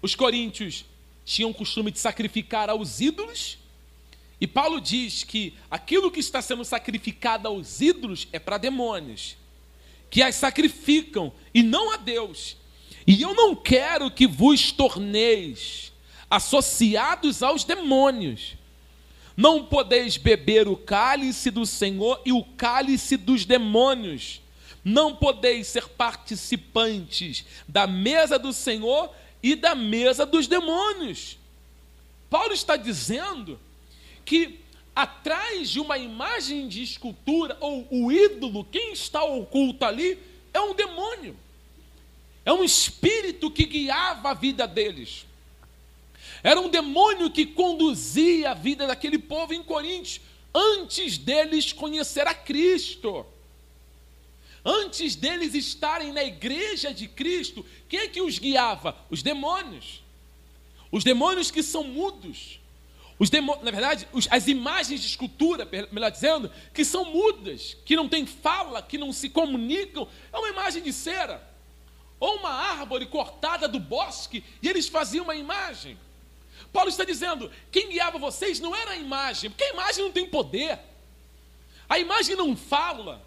os 0.00 0.14
coríntios 0.14 0.84
tinham 1.24 1.50
o 1.50 1.54
costume 1.54 1.90
de 1.90 1.98
sacrificar 1.98 2.70
aos 2.70 3.00
ídolos 3.00 3.58
e 4.42 4.46
Paulo 4.48 4.80
diz 4.80 5.22
que 5.22 5.54
aquilo 5.70 6.10
que 6.10 6.18
está 6.18 6.42
sendo 6.42 6.64
sacrificado 6.64 7.46
aos 7.46 7.80
ídolos 7.80 8.26
é 8.32 8.40
para 8.40 8.58
demônios, 8.58 9.36
que 10.10 10.20
as 10.20 10.34
sacrificam 10.34 11.32
e 11.54 11.62
não 11.62 11.92
a 11.92 11.96
Deus. 11.96 12.56
E 13.06 13.22
eu 13.22 13.34
não 13.34 13.54
quero 13.54 14.10
que 14.10 14.26
vos 14.26 14.72
torneis 14.72 15.92
associados 16.28 17.40
aos 17.40 17.62
demônios. 17.62 18.56
Não 19.36 19.64
podeis 19.64 20.16
beber 20.16 20.68
o 20.68 20.76
cálice 20.76 21.50
do 21.50 21.64
Senhor 21.64 22.20
e 22.24 22.32
o 22.32 22.44
cálice 22.44 23.16
dos 23.16 23.44
demônios. 23.44 24.40
Não 24.84 25.14
podeis 25.14 25.68
ser 25.68 25.88
participantes 25.88 27.44
da 27.68 27.86
mesa 27.86 28.38
do 28.38 28.52
Senhor 28.52 29.10
e 29.42 29.54
da 29.54 29.74
mesa 29.74 30.26
dos 30.26 30.46
demônios. 30.46 31.38
Paulo 32.28 32.52
está 32.52 32.76
dizendo 32.76 33.58
que 34.24 34.60
atrás 34.94 35.70
de 35.70 35.80
uma 35.80 35.98
imagem 35.98 36.68
de 36.68 36.82
escultura 36.82 37.56
ou 37.60 37.86
o 37.90 38.12
ídolo, 38.12 38.64
quem 38.64 38.92
está 38.92 39.22
oculto 39.24 39.84
ali 39.84 40.18
é 40.52 40.60
um 40.60 40.74
demônio. 40.74 41.36
É 42.44 42.52
um 42.52 42.64
espírito 42.64 43.50
que 43.50 43.64
guiava 43.64 44.30
a 44.30 44.34
vida 44.34 44.66
deles. 44.66 45.26
Era 46.42 46.60
um 46.60 46.68
demônio 46.68 47.30
que 47.30 47.46
conduzia 47.46 48.50
a 48.50 48.54
vida 48.54 48.86
daquele 48.86 49.18
povo 49.18 49.54
em 49.54 49.62
Coríntios 49.62 50.20
antes 50.54 51.16
deles 51.16 51.72
conhecer 51.72 52.26
a 52.26 52.34
Cristo. 52.34 53.24
Antes 54.64 55.16
deles 55.16 55.54
estarem 55.54 56.12
na 56.12 56.22
igreja 56.22 56.92
de 56.92 57.08
Cristo, 57.08 57.64
quem 57.88 58.00
é 58.00 58.08
que 58.08 58.22
os 58.22 58.38
guiava? 58.38 58.96
Os 59.10 59.22
demônios. 59.22 60.02
Os 60.90 61.02
demônios 61.02 61.50
que 61.50 61.62
são 61.62 61.84
mudos. 61.84 62.60
Os 63.18 63.30
na 63.30 63.70
verdade, 63.70 64.06
os, 64.12 64.28
as 64.30 64.46
imagens 64.46 65.00
de 65.00 65.06
escultura, 65.06 65.68
melhor 65.90 66.10
dizendo, 66.10 66.50
que 66.72 66.84
são 66.84 67.04
mudas, 67.04 67.76
que 67.84 67.96
não 67.96 68.08
têm 68.08 68.26
fala, 68.26 68.82
que 68.82 68.98
não 68.98 69.12
se 69.12 69.28
comunicam, 69.28 70.08
é 70.32 70.38
uma 70.38 70.48
imagem 70.48 70.82
de 70.82 70.92
cera. 70.92 71.42
Ou 72.20 72.36
uma 72.36 72.50
árvore 72.50 73.06
cortada 73.06 73.66
do 73.66 73.80
bosque, 73.80 74.44
e 74.62 74.68
eles 74.68 74.88
faziam 74.88 75.24
uma 75.24 75.34
imagem. 75.34 75.98
Paulo 76.72 76.88
está 76.88 77.04
dizendo: 77.04 77.50
quem 77.70 77.90
guiava 77.90 78.18
vocês 78.18 78.58
não 78.58 78.74
era 78.74 78.92
a 78.92 78.96
imagem, 78.96 79.50
porque 79.50 79.64
a 79.64 79.70
imagem 79.70 80.04
não 80.04 80.12
tem 80.12 80.26
poder, 80.26 80.78
a 81.88 81.98
imagem 81.98 82.34
não 82.34 82.56
fala, 82.56 83.24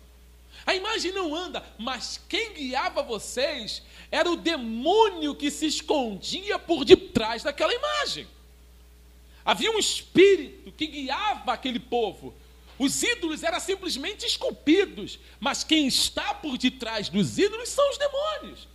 a 0.65 0.73
imagem 0.73 1.11
não 1.11 1.35
anda, 1.35 1.63
mas 1.77 2.19
quem 2.27 2.53
guiava 2.53 3.03
vocês 3.03 3.83
era 4.11 4.29
o 4.29 4.35
demônio 4.35 5.35
que 5.35 5.51
se 5.51 5.67
escondia 5.67 6.57
por 6.57 6.83
detrás 6.83 7.43
daquela 7.43 7.73
imagem. 7.73 8.27
Havia 9.43 9.69
um 9.71 9.77
espírito 9.77 10.71
que 10.71 10.87
guiava 10.87 11.53
aquele 11.53 11.79
povo. 11.79 12.33
Os 12.79 13.03
ídolos 13.03 13.43
eram 13.43 13.59
simplesmente 13.59 14.25
esculpidos, 14.25 15.19
mas 15.39 15.63
quem 15.63 15.87
está 15.87 16.33
por 16.33 16.57
detrás 16.57 17.09
dos 17.09 17.37
ídolos 17.37 17.69
são 17.69 17.87
os 17.91 17.97
demônios. 17.97 18.67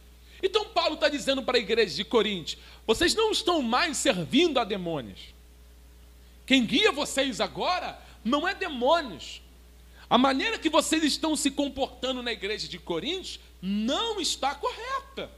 Então 0.42 0.64
Paulo 0.66 0.94
está 0.94 1.08
dizendo 1.08 1.42
para 1.42 1.58
a 1.58 1.60
igreja 1.60 1.94
de 1.94 2.04
Corinto: 2.04 2.56
vocês 2.86 3.14
não 3.14 3.30
estão 3.30 3.62
mais 3.62 3.96
servindo 3.96 4.58
a 4.58 4.64
demônios. 4.64 5.34
Quem 6.46 6.64
guia 6.66 6.90
vocês 6.90 7.40
agora 7.40 8.00
não 8.24 8.46
é 8.46 8.54
demônios. 8.54 9.40
A 10.08 10.18
maneira 10.18 10.58
que 10.58 10.68
vocês 10.68 11.04
estão 11.04 11.36
se 11.36 11.50
comportando 11.52 12.22
na 12.22 12.32
igreja 12.32 12.66
de 12.66 12.78
Coríntios 12.78 13.38
não 13.62 14.20
está 14.20 14.54
correta. 14.54 15.30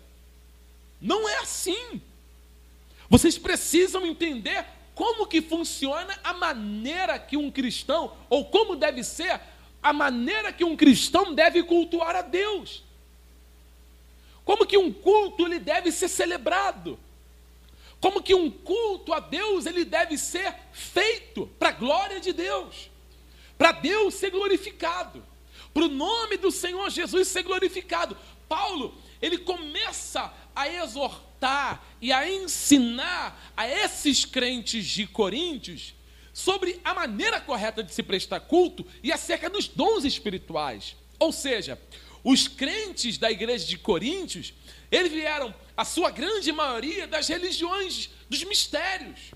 Não 1.01 1.29
é 1.29 1.39
assim. 1.39 2.01
Vocês 3.11 3.37
precisam 3.37 4.07
entender 4.07 4.65
como 4.95 5.27
que 5.27 5.43
funciona 5.43 6.19
a 6.25 6.33
maneira 6.33 7.19
que 7.19 7.37
um 7.37 7.51
cristão, 7.51 8.17
ou 8.31 8.47
como 8.47 8.77
deve 8.77 9.05
ser 9.05 9.41
a 9.83 9.93
maneira 9.93 10.53
que 10.53 10.65
um 10.65 10.77
cristão 10.77 11.35
deve 11.35 11.63
cultuar 11.63 12.15
a 12.15 12.23
Deus. 12.23 12.83
como 14.45 14.67
que 14.67 14.77
um 14.77 14.93
culto 14.93 15.47
ele 15.47 15.59
deve 15.59 15.93
ser 15.93 16.09
celebrado, 16.09 16.99
como 18.03 18.21
que 18.21 18.35
um 18.35 18.51
culto 18.51 19.13
a 19.13 19.21
Deus 19.21 19.65
ele 19.65 19.85
deve 19.85 20.19
ser 20.19 20.53
feito 20.73 21.47
para 21.57 21.69
a 21.69 21.73
glória 21.73 22.19
de 22.19 22.33
Deus, 22.33 22.91
para 23.57 23.71
Deus 23.71 24.15
ser 24.15 24.31
glorificado, 24.31 25.25
para 25.73 25.85
o 25.85 25.89
nome 25.89 26.37
do 26.37 26.51
Senhor 26.51 26.91
Jesus 26.91 27.29
ser 27.29 27.45
glorificado. 27.45 28.17
Paulo, 28.49 28.93
ele 29.23 29.39
começa 29.39 30.35
a 30.55 30.69
exortar 30.69 31.81
e 32.01 32.13
a 32.13 32.29
ensinar 32.29 33.53
a 33.57 33.69
esses 33.69 34.25
crentes 34.25 34.85
de 34.85 35.07
Coríntios 35.07 35.95
sobre 36.33 36.81
a 36.83 36.93
maneira 36.93 37.41
correta 37.41 37.85
de 37.85 37.95
se 37.95 38.03
prestar 38.03 38.41
culto 38.41 38.85
e 39.01 39.13
acerca 39.13 39.49
dos 39.49 39.69
dons 39.69 40.05
espirituais. 40.05 40.97
Ou 41.21 41.31
seja, 41.31 41.81
os 42.25 42.49
crentes 42.49 43.17
da 43.17 43.31
igreja 43.31 43.65
de 43.65 43.79
Coríntios, 43.79 44.53
eles 44.91 45.13
vieram, 45.13 45.55
a 45.77 45.85
sua 45.85 46.11
grande 46.11 46.53
maioria, 46.53 47.07
das 47.07 47.29
religiões 47.29 48.11
dos 48.29 48.45
mistérios. 48.45 49.33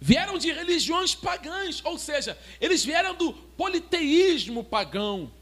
Vieram 0.00 0.36
de 0.36 0.52
religiões 0.52 1.14
pagãs, 1.14 1.80
ou 1.84 1.98
seja, 1.98 2.38
eles 2.60 2.84
vieram 2.84 3.14
do 3.14 3.32
politeísmo 3.32 4.62
pagão. 4.62 5.32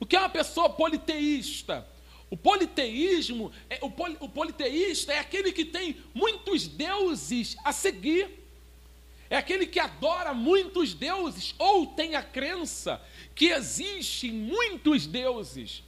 O 0.00 0.06
que 0.06 0.16
é 0.16 0.18
uma 0.18 0.28
pessoa 0.28 0.68
politeísta? 0.68 1.86
O 2.28 2.36
politeísmo, 2.36 3.52
é, 3.70 3.78
o, 3.80 3.90
poli, 3.90 4.16
o 4.18 4.28
politeísta 4.28 5.12
é 5.12 5.20
aquele 5.20 5.52
que 5.52 5.64
tem 5.64 5.96
muitos 6.12 6.66
deuses 6.66 7.56
a 7.62 7.72
seguir. 7.72 8.28
É 9.30 9.36
aquele 9.36 9.66
que 9.66 9.78
adora 9.78 10.34
muitos 10.34 10.94
deuses 10.94 11.54
ou 11.58 11.86
tem 11.86 12.16
a 12.16 12.22
crença 12.22 13.00
que 13.34 13.46
existem 13.46 14.32
muitos 14.32 15.06
deuses. 15.06 15.82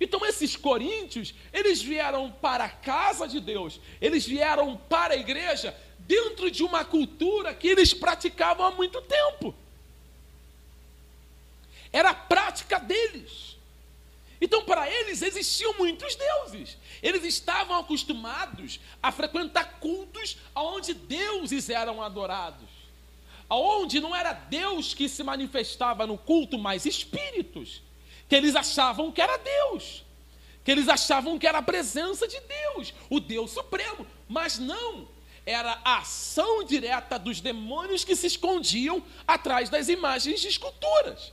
Então 0.00 0.24
esses 0.24 0.56
coríntios, 0.56 1.34
eles 1.52 1.82
vieram 1.82 2.30
para 2.30 2.64
a 2.64 2.68
casa 2.68 3.26
de 3.26 3.40
Deus, 3.40 3.80
eles 4.00 4.24
vieram 4.26 4.76
para 4.76 5.14
a 5.14 5.16
igreja 5.16 5.76
dentro 5.98 6.50
de 6.50 6.62
uma 6.62 6.84
cultura 6.84 7.54
que 7.54 7.68
eles 7.68 7.92
praticavam 7.92 8.66
há 8.66 8.70
muito 8.70 9.02
tempo. 9.02 9.54
Era 11.92 12.10
a 12.10 12.14
prática 12.14 12.78
deles. 12.78 13.56
Então, 14.40 14.64
para 14.64 14.88
eles 14.88 15.20
existiam 15.20 15.74
muitos 15.74 16.14
deuses. 16.14 16.76
Eles 17.02 17.24
estavam 17.24 17.76
acostumados 17.76 18.78
a 19.02 19.10
frequentar 19.10 19.78
cultos 19.80 20.36
onde 20.54 20.94
deuses 20.94 21.68
eram 21.68 22.02
adorados. 22.02 22.68
Onde 23.50 24.00
não 24.00 24.14
era 24.14 24.32
Deus 24.32 24.94
que 24.94 25.08
se 25.08 25.24
manifestava 25.24 26.06
no 26.06 26.16
culto, 26.16 26.58
mas 26.58 26.86
espíritos. 26.86 27.82
Que 28.28 28.36
eles 28.36 28.54
achavam 28.54 29.10
que 29.10 29.20
era 29.20 29.36
Deus. 29.38 30.04
Que 30.64 30.70
eles 30.70 30.88
achavam 30.88 31.38
que 31.38 31.46
era 31.46 31.58
a 31.58 31.62
presença 31.62 32.28
de 32.28 32.38
Deus, 32.40 32.92
o 33.08 33.18
Deus 33.18 33.50
Supremo. 33.50 34.06
Mas 34.28 34.58
não. 34.58 35.08
Era 35.46 35.80
a 35.82 35.98
ação 35.98 36.62
direta 36.62 37.18
dos 37.18 37.40
demônios 37.40 38.04
que 38.04 38.14
se 38.14 38.26
escondiam 38.26 39.02
atrás 39.26 39.70
das 39.70 39.88
imagens 39.88 40.40
de 40.40 40.48
esculturas. 40.48 41.32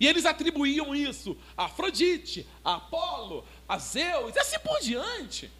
E 0.00 0.06
eles 0.06 0.24
atribuíam 0.26 0.94
isso 0.94 1.36
a 1.56 1.66
Afrodite, 1.66 2.46
a 2.64 2.74
Apolo, 2.74 3.44
a 3.68 3.78
Zeus, 3.78 4.34
e 4.34 4.38
assim 4.40 4.58
por 4.58 4.80
diante. 4.80 5.50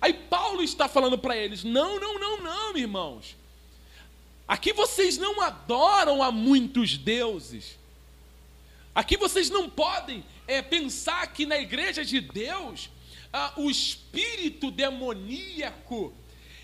Aí 0.00 0.12
Paulo 0.12 0.62
está 0.62 0.88
falando 0.88 1.16
para 1.16 1.36
eles: 1.36 1.62
não, 1.62 2.00
não, 2.00 2.18
não, 2.18 2.42
não, 2.42 2.76
irmãos. 2.76 3.36
Aqui 4.48 4.72
vocês 4.72 5.18
não 5.18 5.40
adoram 5.40 6.22
a 6.22 6.32
muitos 6.32 6.96
deuses. 6.96 7.77
Aqui 8.98 9.16
vocês 9.16 9.48
não 9.48 9.70
podem 9.70 10.24
é, 10.44 10.60
pensar 10.60 11.24
que 11.32 11.46
na 11.46 11.56
igreja 11.56 12.04
de 12.04 12.20
Deus 12.20 12.90
ah, 13.32 13.52
o 13.56 13.70
espírito 13.70 14.72
demoníaco 14.72 16.12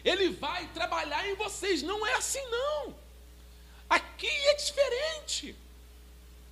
ele 0.05 0.31
vai 0.31 0.67
trabalhar 0.75 1.29
em 1.29 1.37
vocês. 1.37 1.81
Não 1.81 2.05
é 2.05 2.15
assim, 2.15 2.45
não. 2.51 2.93
Aqui 3.89 4.27
é 4.27 4.55
diferente. 4.57 5.55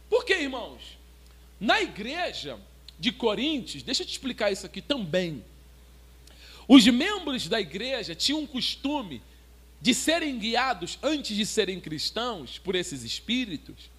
Por 0.09 0.25
quê, 0.25 0.35
irmãos? 0.35 0.97
Na 1.59 1.83
igreja 1.83 2.61
de 2.97 3.11
Coríntios, 3.11 3.83
deixa 3.83 4.05
eu 4.05 4.07
te 4.07 4.13
explicar 4.13 4.53
isso 4.53 4.65
aqui 4.65 4.81
também. 4.81 5.45
Os 6.69 6.87
membros 6.87 7.49
da 7.49 7.61
igreja 7.61 8.15
tinham 8.15 8.43
um 8.43 8.47
costume 8.47 9.21
de 9.81 9.93
serem 9.95 10.39
guiados 10.39 10.97
antes 11.03 11.37
de 11.37 11.45
serem 11.45 11.81
cristãos 11.81 12.57
por 12.57 12.77
esses 12.77 13.03
espíritos. 13.03 13.91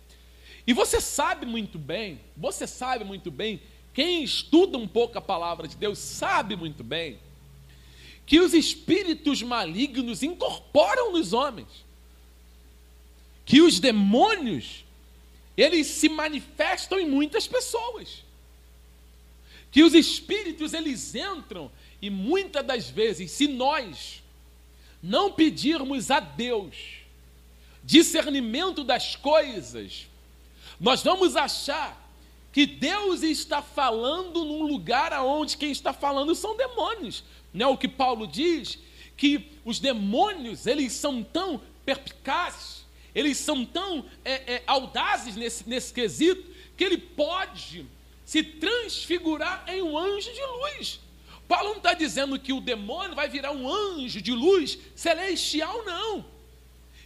E 0.66 0.74
você 0.74 1.02
sabe 1.02 1.46
muito 1.46 1.78
bem, 1.78 2.20
você 2.38 2.66
sabe 2.66 3.04
muito 3.04 3.30
bem, 3.30 3.62
quem 3.94 4.24
estuda 4.24 4.78
um 4.78 4.88
pouco 4.88 5.18
a 5.18 5.22
palavra 5.22 5.68
de 5.68 5.76
Deus 5.76 6.00
sabe 6.00 6.56
muito 6.56 6.84
bem, 6.84 7.20
que 8.26 8.40
os 8.40 8.54
espíritos 8.54 9.42
malignos 9.42 10.24
incorporam 10.24 11.12
nos 11.12 11.34
homens, 11.34 11.68
que 13.46 13.62
os 13.62 13.80
demônios 13.80 14.86
eles 15.56 15.88
se 15.88 16.10
manifestam 16.10 17.00
em 17.00 17.08
muitas 17.08 17.48
pessoas. 17.48 18.24
Que 19.72 19.84
os 19.84 19.94
espíritos 19.94 20.74
eles 20.74 21.14
entram 21.16 21.72
e 22.02 22.10
muitas 22.10 22.66
das 22.66 22.90
vezes, 22.90 23.32
se 23.32 23.48
nós 23.48 24.24
não 25.02 25.32
pedirmos 25.32 26.10
a 26.10 26.20
Deus 26.20 26.76
discernimento 27.84 28.84
das 28.84 29.16
coisas, 29.16 30.08
nós 30.80 31.04
vamos 31.04 31.36
achar 31.36 32.02
que 32.52 32.66
Deus 32.66 33.24
está 33.24 33.62
falando 33.62 34.46
num 34.46 34.64
lugar 34.64 35.12
aonde 35.12 35.58
quem 35.58 35.72
está 35.72 35.92
falando 35.92 36.36
são 36.36 36.56
demônios. 36.56 37.24
Não 37.54 37.70
é 37.70 37.70
o 37.74 37.78
que 37.78 37.88
Paulo 37.88 38.28
diz 38.28 38.78
que 39.18 39.52
os 39.66 39.80
demônios, 39.80 40.68
eles 40.68 40.94
são 40.94 41.24
tão 41.24 41.62
perspicazes 41.86 42.84
eles 43.14 43.38
são 43.38 43.66
tão 43.66 44.06
é, 44.26 44.56
é, 44.56 44.64
audazes 44.66 45.36
nesse, 45.36 45.68
nesse 45.70 45.94
quesito 45.94 46.44
que 46.76 46.84
ele 46.84 46.98
pode 46.98 47.86
se 48.26 48.42
transfigurar 48.42 49.66
em 49.68 49.82
um 49.82 49.98
anjo 49.98 50.32
de 50.34 50.46
luz. 50.46 51.00
Paulo 51.48 51.70
não 51.70 51.78
está 51.78 51.94
dizendo 51.94 52.40
que 52.40 52.54
o 52.54 52.62
demônio 52.62 53.16
vai 53.16 53.30
virar 53.30 53.52
um 53.52 53.70
anjo 53.70 54.22
de 54.22 54.32
luz 54.32 54.80
celestial, 54.96 55.84
não. 55.86 56.26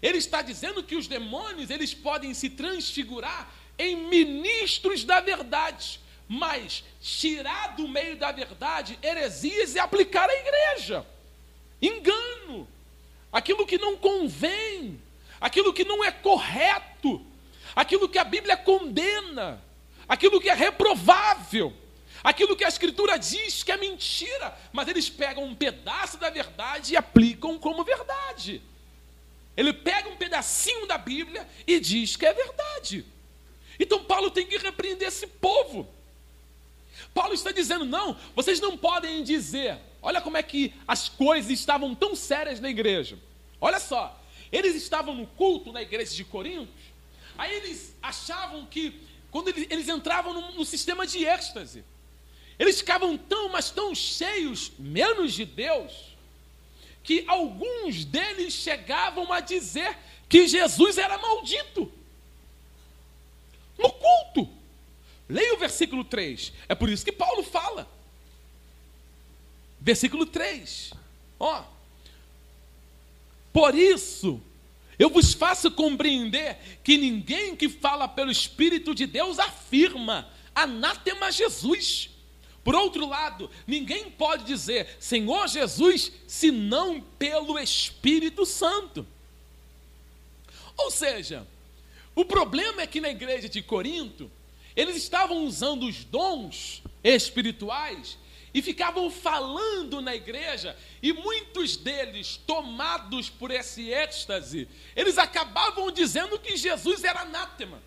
Ele 0.01 0.19
está 0.19 0.41
dizendo 0.41 0.83
que 0.83 0.95
os 0.95 1.07
demônios 1.07 1.69
eles 1.69 1.93
podem 1.93 2.33
se 2.33 2.49
transfigurar 2.51 3.51
em 3.77 3.95
ministros 3.95 5.03
da 5.03 5.19
verdade, 5.19 5.99
mas 6.27 6.83
tirar 7.01 7.75
do 7.75 7.87
meio 7.87 8.17
da 8.17 8.31
verdade 8.31 8.97
heresias 9.01 9.75
e 9.75 9.79
aplicar 9.79 10.29
à 10.29 10.33
igreja. 10.33 11.05
Engano, 11.81 12.67
aquilo 13.31 13.65
que 13.65 13.77
não 13.77 13.95
convém, 13.95 14.99
aquilo 15.39 15.73
que 15.73 15.83
não 15.83 16.03
é 16.03 16.11
correto, 16.11 17.25
aquilo 17.75 18.09
que 18.09 18.17
a 18.17 18.23
Bíblia 18.23 18.57
condena, 18.57 19.63
aquilo 20.07 20.41
que 20.41 20.49
é 20.49 20.53
reprovável, 20.53 21.73
aquilo 22.23 22.55
que 22.55 22.65
a 22.65 22.67
Escritura 22.67 23.17
diz 23.17 23.63
que 23.63 23.71
é 23.71 23.77
mentira, 23.77 24.57
mas 24.73 24.87
eles 24.87 25.09
pegam 25.09 25.43
um 25.43 25.55
pedaço 25.55 26.17
da 26.17 26.29
verdade 26.29 26.93
e 26.93 26.97
aplicam 26.97 27.57
como 27.59 27.83
verdade. 27.83 28.61
Ele 29.55 29.73
pega 29.73 30.09
um 30.09 30.15
pedacinho 30.15 30.85
da 30.85 30.97
Bíblia 30.97 31.47
e 31.65 31.79
diz 31.79 32.15
que 32.15 32.25
é 32.25 32.33
verdade. 32.33 33.05
Então 33.79 34.03
Paulo 34.03 34.31
tem 34.31 34.45
que 34.45 34.57
repreender 34.57 35.07
esse 35.07 35.27
povo. 35.27 35.87
Paulo 37.13 37.33
está 37.33 37.51
dizendo: 37.51 37.85
não, 37.85 38.17
vocês 38.35 38.59
não 38.59 38.77
podem 38.77 39.23
dizer. 39.23 39.77
Olha 40.01 40.21
como 40.21 40.37
é 40.37 40.43
que 40.43 40.73
as 40.87 41.09
coisas 41.09 41.51
estavam 41.51 41.93
tão 41.93 42.15
sérias 42.15 42.59
na 42.59 42.69
igreja. 42.69 43.17
Olha 43.59 43.79
só, 43.79 44.21
eles 44.51 44.75
estavam 44.75 45.13
no 45.15 45.27
culto 45.27 45.71
na 45.71 45.81
igreja 45.81 46.13
de 46.13 46.23
Corinto, 46.23 46.71
aí 47.37 47.53
eles 47.55 47.95
achavam 48.01 48.65
que, 48.65 48.93
quando 49.31 49.49
eles, 49.49 49.67
eles 49.69 49.87
entravam 49.89 50.33
no, 50.33 50.51
no 50.53 50.65
sistema 50.65 51.05
de 51.05 51.25
êxtase, 51.25 51.83
eles 52.59 52.79
ficavam 52.79 53.17
tão, 53.17 53.49
mas 53.49 53.69
tão 53.69 53.93
cheios, 53.93 54.71
menos 54.79 55.33
de 55.33 55.45
Deus, 55.45 55.91
que 57.03 57.23
alguns 57.27 58.03
deles 58.05 58.53
chegavam 58.53 59.31
a 59.31 59.39
dizer 59.39 59.97
que 60.27 60.47
Jesus 60.47 60.97
era 60.97 61.17
maldito. 61.17 61.91
No 63.77 63.91
culto. 63.91 64.49
Leia 65.29 65.53
o 65.53 65.57
versículo 65.57 66.03
3. 66.03 66.53
É 66.69 66.75
por 66.75 66.89
isso 66.89 67.05
que 67.05 67.11
Paulo 67.11 67.43
fala. 67.43 67.87
Versículo 69.79 70.25
3. 70.25 70.93
Ó. 71.39 71.63
Por 73.51 73.75
isso, 73.75 74.41
eu 74.97 75.09
vos 75.09 75.33
faço 75.33 75.69
compreender 75.71 76.57
que 76.83 76.97
ninguém 76.97 77.55
que 77.55 77.69
fala 77.69 78.07
pelo 78.07 78.31
Espírito 78.31 78.95
de 78.95 79.05
Deus 79.05 79.37
afirma 79.39 80.27
anátema 80.55 81.31
Jesus. 81.31 82.09
Por 82.63 82.75
outro 82.75 83.07
lado, 83.07 83.49
ninguém 83.65 84.09
pode 84.09 84.43
dizer 84.43 84.97
Senhor 84.99 85.47
Jesus 85.47 86.11
senão 86.27 86.99
pelo 87.17 87.57
Espírito 87.57 88.45
Santo. 88.45 89.05
Ou 90.75 90.91
seja, 90.91 91.47
o 92.17 92.25
problema 92.25 92.81
é 92.81 92.87
que 92.87 92.99
na 92.99 93.11
igreja 93.11 93.47
de 93.47 93.61
Corinto, 93.61 94.31
eles 94.75 94.95
estavam 94.95 95.45
usando 95.45 95.85
os 95.85 96.03
dons 96.03 96.81
espirituais 97.03 98.17
e 98.51 98.59
ficavam 98.59 99.07
falando 99.11 100.01
na 100.01 100.15
igreja, 100.15 100.75
e 100.99 101.13
muitos 101.13 101.77
deles, 101.77 102.41
tomados 102.47 103.29
por 103.29 103.51
esse 103.51 103.91
êxtase, 103.91 104.67
eles 104.95 105.19
acabavam 105.19 105.91
dizendo 105.91 106.39
que 106.39 106.57
Jesus 106.57 107.03
era 107.03 107.21
anátema, 107.21 107.79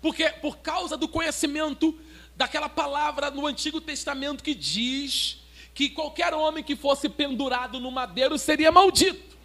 porque 0.00 0.26
por 0.30 0.56
causa 0.56 0.96
do 0.96 1.06
conhecimento 1.06 1.94
daquela 2.34 2.70
palavra 2.70 3.30
no 3.30 3.46
Antigo 3.46 3.78
Testamento 3.78 4.42
que 4.42 4.54
diz 4.54 5.42
que 5.74 5.90
qualquer 5.90 6.32
homem 6.32 6.64
que 6.64 6.76
fosse 6.76 7.10
pendurado 7.10 7.78
no 7.78 7.90
madeiro 7.90 8.38
seria 8.38 8.72
maldito. 8.72 9.36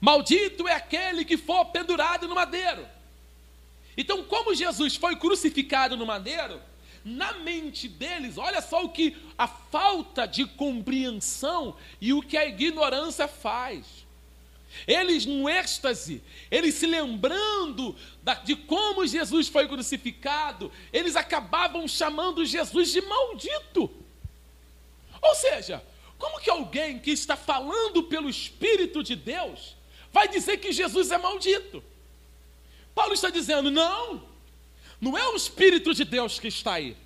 Maldito 0.00 0.68
é 0.68 0.74
aquele 0.74 1.24
que 1.24 1.36
for 1.36 1.64
pendurado 1.72 2.28
no 2.28 2.36
madeiro. 2.36 2.93
Então, 3.96 4.24
como 4.24 4.54
Jesus 4.54 4.96
foi 4.96 5.16
crucificado 5.16 5.96
no 5.96 6.06
madeiro, 6.06 6.60
na 7.04 7.32
mente 7.34 7.86
deles, 7.86 8.38
olha 8.38 8.62
só 8.62 8.84
o 8.84 8.88
que 8.88 9.16
a 9.36 9.46
falta 9.46 10.26
de 10.26 10.46
compreensão 10.46 11.76
e 12.00 12.12
o 12.12 12.22
que 12.22 12.36
a 12.36 12.46
ignorância 12.46 13.28
faz. 13.28 14.04
Eles, 14.86 15.24
no 15.24 15.48
êxtase, 15.48 16.22
eles 16.50 16.74
se 16.74 16.86
lembrando 16.86 17.94
de 18.44 18.56
como 18.56 19.06
Jesus 19.06 19.48
foi 19.48 19.68
crucificado, 19.68 20.72
eles 20.92 21.14
acabavam 21.14 21.86
chamando 21.86 22.44
Jesus 22.44 22.90
de 22.90 23.00
maldito. 23.02 23.90
Ou 25.22 25.34
seja, 25.36 25.84
como 26.18 26.40
que 26.40 26.50
alguém 26.50 26.98
que 26.98 27.10
está 27.10 27.36
falando 27.36 28.02
pelo 28.04 28.28
Espírito 28.28 29.02
de 29.02 29.14
Deus 29.14 29.76
vai 30.12 30.26
dizer 30.26 30.56
que 30.58 30.72
Jesus 30.72 31.10
é 31.10 31.18
maldito? 31.18 31.82
Paulo 32.94 33.14
está 33.14 33.30
dizendo: 33.30 33.70
não, 33.70 34.22
não 35.00 35.16
é 35.18 35.28
o 35.28 35.36
Espírito 35.36 35.92
de 35.94 36.04
Deus 36.04 36.38
que 36.38 36.48
está 36.48 36.74
aí. 36.74 36.96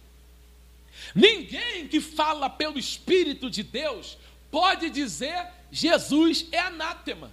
Ninguém 1.14 1.88
que 1.88 2.00
fala 2.00 2.50
pelo 2.50 2.78
Espírito 2.78 3.48
de 3.48 3.62
Deus 3.62 4.18
pode 4.50 4.90
dizer 4.90 5.46
Jesus 5.70 6.46
é 6.52 6.58
anátema. 6.58 7.32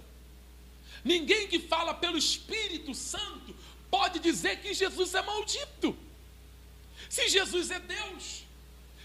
Ninguém 1.04 1.46
que 1.46 1.58
fala 1.58 1.94
pelo 1.94 2.18
Espírito 2.18 2.94
Santo 2.94 3.54
pode 3.90 4.18
dizer 4.18 4.60
que 4.60 4.74
Jesus 4.74 5.14
é 5.14 5.22
maldito. 5.22 5.96
Se 7.08 7.28
Jesus 7.28 7.70
é 7.70 7.78
Deus, 7.78 8.44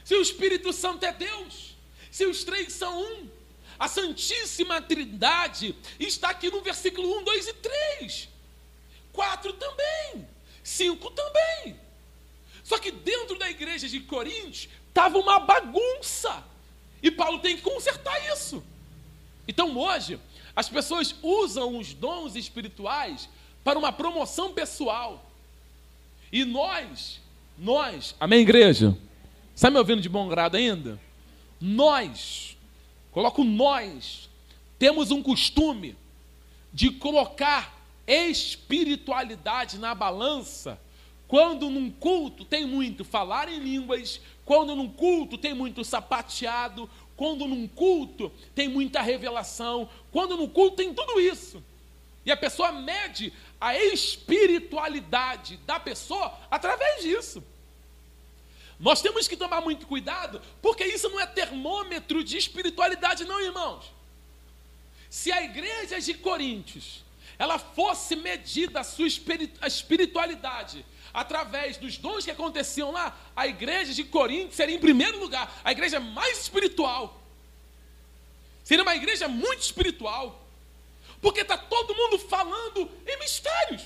se 0.04 0.16
o 0.16 0.22
Espírito 0.22 0.74
Santo 0.74 1.06
é 1.06 1.14
Deus, 1.14 1.76
se 2.10 2.26
os 2.26 2.44
três 2.44 2.74
são 2.74 3.00
um, 3.00 3.30
a 3.78 3.88
Santíssima 3.88 4.82
Trindade 4.82 5.76
está 6.00 6.30
aqui 6.30 6.50
no 6.50 6.62
versículo 6.62 7.20
1, 7.20 7.24
2 7.24 7.48
e 7.48 7.54
3. 7.54 8.30
4 9.14 9.54
também. 9.54 10.28
5 10.64 11.12
também. 11.12 11.76
Só 12.64 12.78
que 12.78 12.92
dentro 12.92 13.38
da 13.38 13.50
igreja 13.50 13.88
de 13.88 14.00
Coríntios 14.02 14.70
estava 14.88 15.18
uma 15.18 15.40
bagunça. 15.40 16.44
E 17.02 17.10
Paulo 17.10 17.40
tem 17.40 17.56
que 17.56 17.62
consertar 17.62 18.32
isso. 18.32 18.64
Então 19.48 19.78
hoje, 19.78 20.20
as 20.56 20.70
pessoas 20.70 21.16
usam 21.22 21.78
os 21.78 21.94
dons 21.94 22.36
espirituais 22.36 23.28
para 23.64 23.78
uma 23.78 23.92
promoção 23.92 24.54
pessoal. 24.54 25.30
E 26.32 26.46
nós, 26.46 27.20
nós, 27.58 28.16
amém, 28.20 28.42
igreja? 28.42 28.98
Está 29.56 29.70
me 29.70 29.78
ouvindo 29.78 30.02
de 30.02 30.10
bom 30.10 30.28
grado 30.28 30.56
ainda? 30.56 31.00
Nós, 31.60 32.58
coloco 33.12 33.44
nós, 33.44 34.30
temos 34.80 35.12
um 35.12 35.22
costume 35.22 35.96
de 36.74 36.90
colocar 36.90 37.81
espiritualidade 38.14 39.78
na 39.78 39.96
balança, 39.96 40.80
quando 41.28 41.70
num 41.70 41.90
culto 41.90 42.44
tem 42.44 42.66
muito 42.66 43.06
falar 43.06 43.48
em 43.48 43.60
línguas, 43.60 44.20
quando 44.44 44.76
num 44.76 44.90
culto 44.90 45.38
tem 45.38 45.54
muito 45.54 45.84
sapateado, 45.84 46.90
quando 47.16 47.48
num 47.48 47.68
culto 47.68 48.32
tem 48.54 48.68
muita 48.68 49.02
revelação, 49.02 49.88
quando 50.12 50.36
no 50.36 50.50
culto 50.50 50.78
tem 50.78 50.94
tudo 50.94 51.22
isso. 51.22 51.64
E 52.26 52.32
a 52.32 52.38
pessoa 52.38 52.72
mede 52.72 53.32
a 53.60 53.78
espiritualidade 53.78 55.58
da 55.66 55.80
pessoa 55.80 56.38
através 56.50 57.04
disso. 57.04 57.44
Nós 58.80 59.02
temos 59.02 59.28
que 59.28 59.38
tomar 59.38 59.62
muito 59.62 59.86
cuidado, 59.86 60.42
porque 60.62 60.84
isso 60.84 61.08
não 61.10 61.20
é 61.20 61.28
termômetro 61.28 62.24
de 62.24 62.38
espiritualidade, 62.38 63.24
não, 63.24 63.40
irmãos. 63.40 63.86
Se 65.10 65.32
a 65.32 65.44
igreja 65.44 66.02
de 66.02 66.16
Coríntios 66.16 67.04
ela 67.42 67.58
fosse 67.58 68.16
medida 68.16 68.82
a 68.82 68.84
sua 68.84 69.08
espiritualidade 69.08 70.86
através 71.12 71.76
dos 71.76 71.98
dons 71.98 72.24
que 72.24 72.30
aconteciam 72.30 72.92
lá, 72.92 73.18
a 73.36 73.48
igreja 73.48 73.96
de 73.96 74.04
Corinto 74.04 74.54
seria 74.54 74.76
em 74.76 74.80
primeiro 74.80 75.20
lugar 75.20 75.60
a 75.64 75.72
igreja 75.72 76.00
mais 76.00 76.40
espiritual. 76.40 77.20
Seria 78.64 78.84
uma 78.84 78.96
igreja 78.96 79.28
muito 79.28 79.64
espiritual. 79.64 80.40
Porque 81.20 81.42
está 81.42 81.58
todo 81.58 81.96
mundo 81.96 82.20
falando 82.20 82.88
em 83.08 83.18
mistérios. 83.18 83.82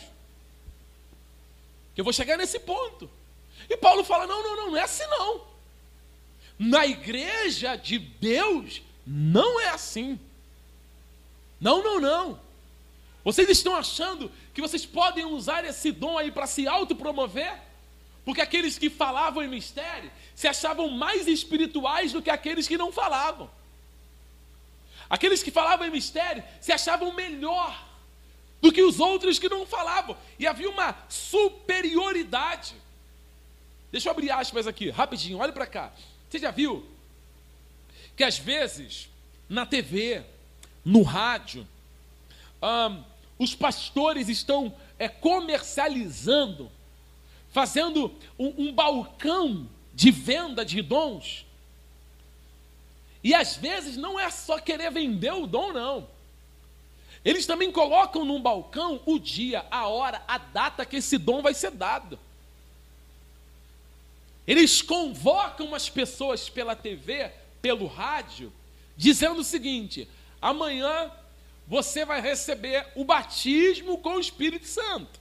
Eu 1.95 2.03
vou 2.03 2.12
chegar 2.12 2.38
nesse 2.38 2.60
ponto. 2.60 3.10
E 3.70 3.78
Paulo 3.78 4.03
fala: 4.03 4.28
não, 4.28 4.43
não, 4.43 4.56
não, 4.58 4.72
não 4.72 4.78
é 4.78 4.82
assim 4.82 5.08
não. 5.08 5.47
Na 6.60 6.86
igreja 6.86 7.78
de 7.78 7.99
Deus, 7.99 8.82
não 9.08 9.62
é 9.62 9.70
assim. 9.70 10.20
Não, 11.58 11.82
não, 11.82 12.01
não. 12.01 12.45
Vocês 13.26 13.49
estão 13.49 13.76
achando 13.76 14.32
que 14.53 14.61
vocês 14.61 14.86
podem 14.86 15.26
usar 15.26 15.65
esse 15.65 15.91
dom 15.91 16.15
aí 16.15 16.32
para 16.32 16.45
se 16.45 16.67
autopromover? 16.67 17.59
Porque 18.23 18.39
aqueles 18.39 18.78
que 18.78 18.88
falavam 18.88 19.41
em 19.41 19.47
mistério 19.47 20.11
se 20.36 20.47
achavam 20.47 20.91
mais 20.91 21.28
espirituais 21.28 22.13
do 22.13 22.21
que 22.21 22.30
aqueles 22.30 22.67
que 22.67 22.78
não 22.78 22.91
falavam. 22.91 23.49
Aqueles 25.09 25.41
que 25.41 25.49
falavam 25.49 25.88
em 25.88 25.91
mistério 25.91 26.43
se 26.61 26.71
achavam 26.71 27.11
melhor 27.13 27.84
do 28.61 28.71
que 28.71 28.84
os 28.84 28.99
outros 28.99 29.39
que 29.39 29.49
não 29.49 29.65
falavam. 29.65 30.15
E 30.38 30.45
havia 30.45 30.69
uma 30.69 30.95
superioridade. 31.09 32.76
Deixa 33.91 34.07
eu 34.07 34.11
abrir 34.11 34.30
aspas 34.30 34.67
aqui, 34.67 34.91
rapidinho, 34.91 35.39
olha 35.39 35.51
para 35.51 35.65
cá. 35.65 35.91
Você 36.30 36.38
já 36.38 36.51
viu 36.51 36.86
que 38.15 38.23
às 38.23 38.38
vezes 38.38 39.09
na 39.49 39.65
TV, 39.65 40.23
no 40.84 41.01
rádio, 41.01 41.67
os 43.38 43.54
pastores 43.54 44.30
estão 44.30 44.74
é, 44.98 45.10
comercializando, 45.10 46.72
fazendo 47.52 48.14
um, 48.40 48.68
um 48.68 48.74
balcão 48.74 49.70
de 49.94 50.12
venda 50.12 50.64
de 50.66 50.82
dons. 50.82 51.46
E 53.24 53.34
às 53.34 53.58
vezes 53.58 53.98
não 53.98 54.20
é 54.20 54.30
só 54.30 54.60
querer 54.60 54.92
vender 54.92 55.34
o 55.34 55.48
dom, 55.48 55.74
não. 55.74 56.08
Eles 57.24 57.48
também 57.48 57.72
colocam 57.72 58.24
num 58.24 58.40
balcão 58.40 59.02
o 59.06 59.18
dia, 59.18 59.66
a 59.72 59.88
hora, 59.88 60.24
a 60.28 60.38
data 60.38 60.86
que 60.86 60.98
esse 60.98 61.18
dom 61.18 61.42
vai 61.42 61.56
ser 61.56 61.72
dado. 61.72 62.20
Eles 64.46 64.82
convocam 64.84 65.74
as 65.74 65.90
pessoas 65.90 66.48
pela 66.50 66.76
TV, 66.76 67.32
pelo 67.64 67.88
rádio, 67.88 68.54
dizendo 68.96 69.40
o 69.42 69.44
seguinte: 69.44 70.08
amanhã 70.40 71.12
você 71.68 72.05
vai 72.05 72.22
receber 72.22 72.88
o 72.95 73.03
batismo 73.03 73.97
com 73.97 74.16
o 74.16 74.20
Espírito 74.20 74.68
Santo. 74.68 75.20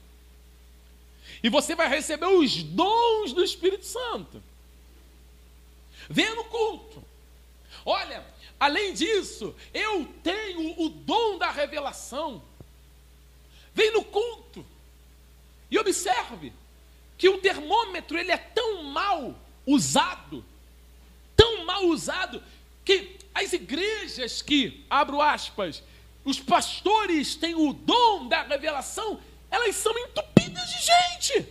E 1.42 1.48
você 1.48 1.74
vai 1.74 1.88
receber 1.88 2.26
os 2.26 2.62
dons 2.62 3.32
do 3.32 3.42
Espírito 3.42 3.84
Santo. 3.84 4.42
Venha 6.08 6.34
no 6.34 6.44
culto. 6.44 7.02
Olha, 7.84 8.24
além 8.58 8.92
disso, 8.92 9.54
eu 9.72 10.06
tenho 10.22 10.80
o 10.80 10.88
dom 10.88 11.38
da 11.38 11.50
revelação. 11.50 12.42
Vem 13.74 13.92
no 13.92 14.04
culto. 14.04 14.64
E 15.70 15.78
observe 15.78 16.52
que 17.16 17.28
o 17.28 17.38
termômetro 17.38 18.18
ele 18.18 18.30
é 18.30 18.36
tão 18.36 18.82
mal 18.84 19.34
usado, 19.66 20.44
tão 21.36 21.64
mal 21.64 21.84
usado, 21.86 22.42
que 22.84 23.16
as 23.34 23.52
igrejas 23.52 24.42
que, 24.42 24.84
abro 24.88 25.20
aspas, 25.20 25.82
os 26.24 26.40
pastores 26.40 27.34
têm 27.34 27.54
o 27.54 27.72
dom 27.72 28.26
da 28.28 28.42
revelação, 28.42 29.20
elas 29.50 29.76
são 29.76 29.96
entupidas 29.98 30.68
de 30.70 30.78
gente. 30.78 31.48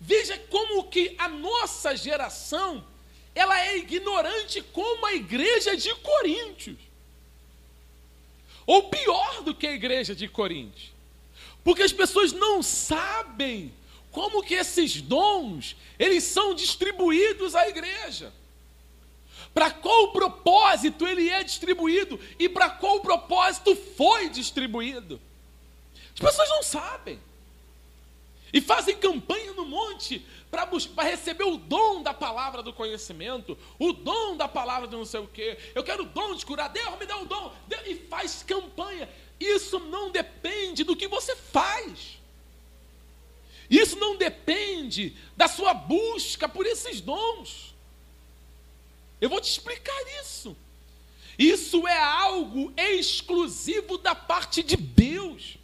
Veja 0.00 0.38
como 0.50 0.84
que 0.84 1.14
a 1.18 1.28
nossa 1.28 1.94
geração, 1.96 2.84
ela 3.34 3.60
é 3.60 3.76
ignorante 3.76 4.62
como 4.62 5.04
a 5.06 5.14
igreja 5.14 5.76
de 5.76 5.94
Coríntios. 5.96 6.78
Ou 8.64 8.88
pior 8.88 9.42
do 9.42 9.54
que 9.54 9.66
a 9.66 9.72
igreja 9.72 10.14
de 10.14 10.26
Coríntios. 10.26 10.92
Porque 11.62 11.82
as 11.82 11.92
pessoas 11.92 12.32
não 12.32 12.62
sabem 12.62 13.72
como 14.10 14.42
que 14.42 14.54
esses 14.54 15.00
dons, 15.02 15.76
eles 15.98 16.24
são 16.24 16.54
distribuídos 16.54 17.54
à 17.54 17.68
igreja 17.68 18.32
para 19.56 19.70
qual 19.70 20.12
propósito 20.12 21.06
ele 21.08 21.30
é 21.30 21.42
distribuído 21.42 22.20
e 22.38 22.46
para 22.46 22.68
qual 22.68 23.00
propósito 23.00 23.74
foi 23.74 24.28
distribuído. 24.28 25.18
As 26.12 26.20
pessoas 26.20 26.48
não 26.50 26.62
sabem. 26.62 27.18
e 28.52 28.60
fazem 28.60 28.94
campanha 28.98 29.54
no 29.54 29.64
monte 29.64 30.22
para 30.50 30.68
receber 31.04 31.44
o 31.44 31.56
dom 31.56 32.02
da 32.02 32.12
palavra 32.12 32.62
do 32.62 32.70
conhecimento, 32.70 33.56
o 33.78 33.94
dom 33.94 34.36
da 34.36 34.46
palavra 34.46 34.86
de 34.86 34.94
não 34.94 35.06
sei 35.06 35.20
o 35.20 35.26
quê. 35.26 35.56
Eu 35.74 35.82
quero 35.82 36.02
o 36.02 36.06
dom 36.06 36.34
de 36.34 36.44
curar, 36.44 36.68
Deus 36.68 36.98
me 36.98 37.06
dá 37.06 37.16
o 37.16 37.24
dom. 37.24 37.50
E 37.86 37.94
faz 37.94 38.42
campanha. 38.42 39.08
Isso 39.40 39.78
não 39.78 40.10
depende 40.10 40.84
do 40.84 40.94
que 40.94 41.08
você 41.08 41.34
faz. 41.34 42.18
Isso 43.70 43.96
não 43.96 44.16
depende 44.16 45.16
da 45.34 45.48
sua 45.48 45.72
busca 45.72 46.46
por 46.46 46.66
esses 46.66 47.00
dons. 47.00 47.74
Eu 49.20 49.28
vou 49.28 49.40
te 49.40 49.50
explicar 49.50 49.96
isso. 50.20 50.56
Isso 51.38 51.86
é 51.86 51.98
algo 51.98 52.72
exclusivo 52.76 53.98
da 53.98 54.14
parte 54.14 54.62
de 54.62 54.76
Deus. 54.76 55.58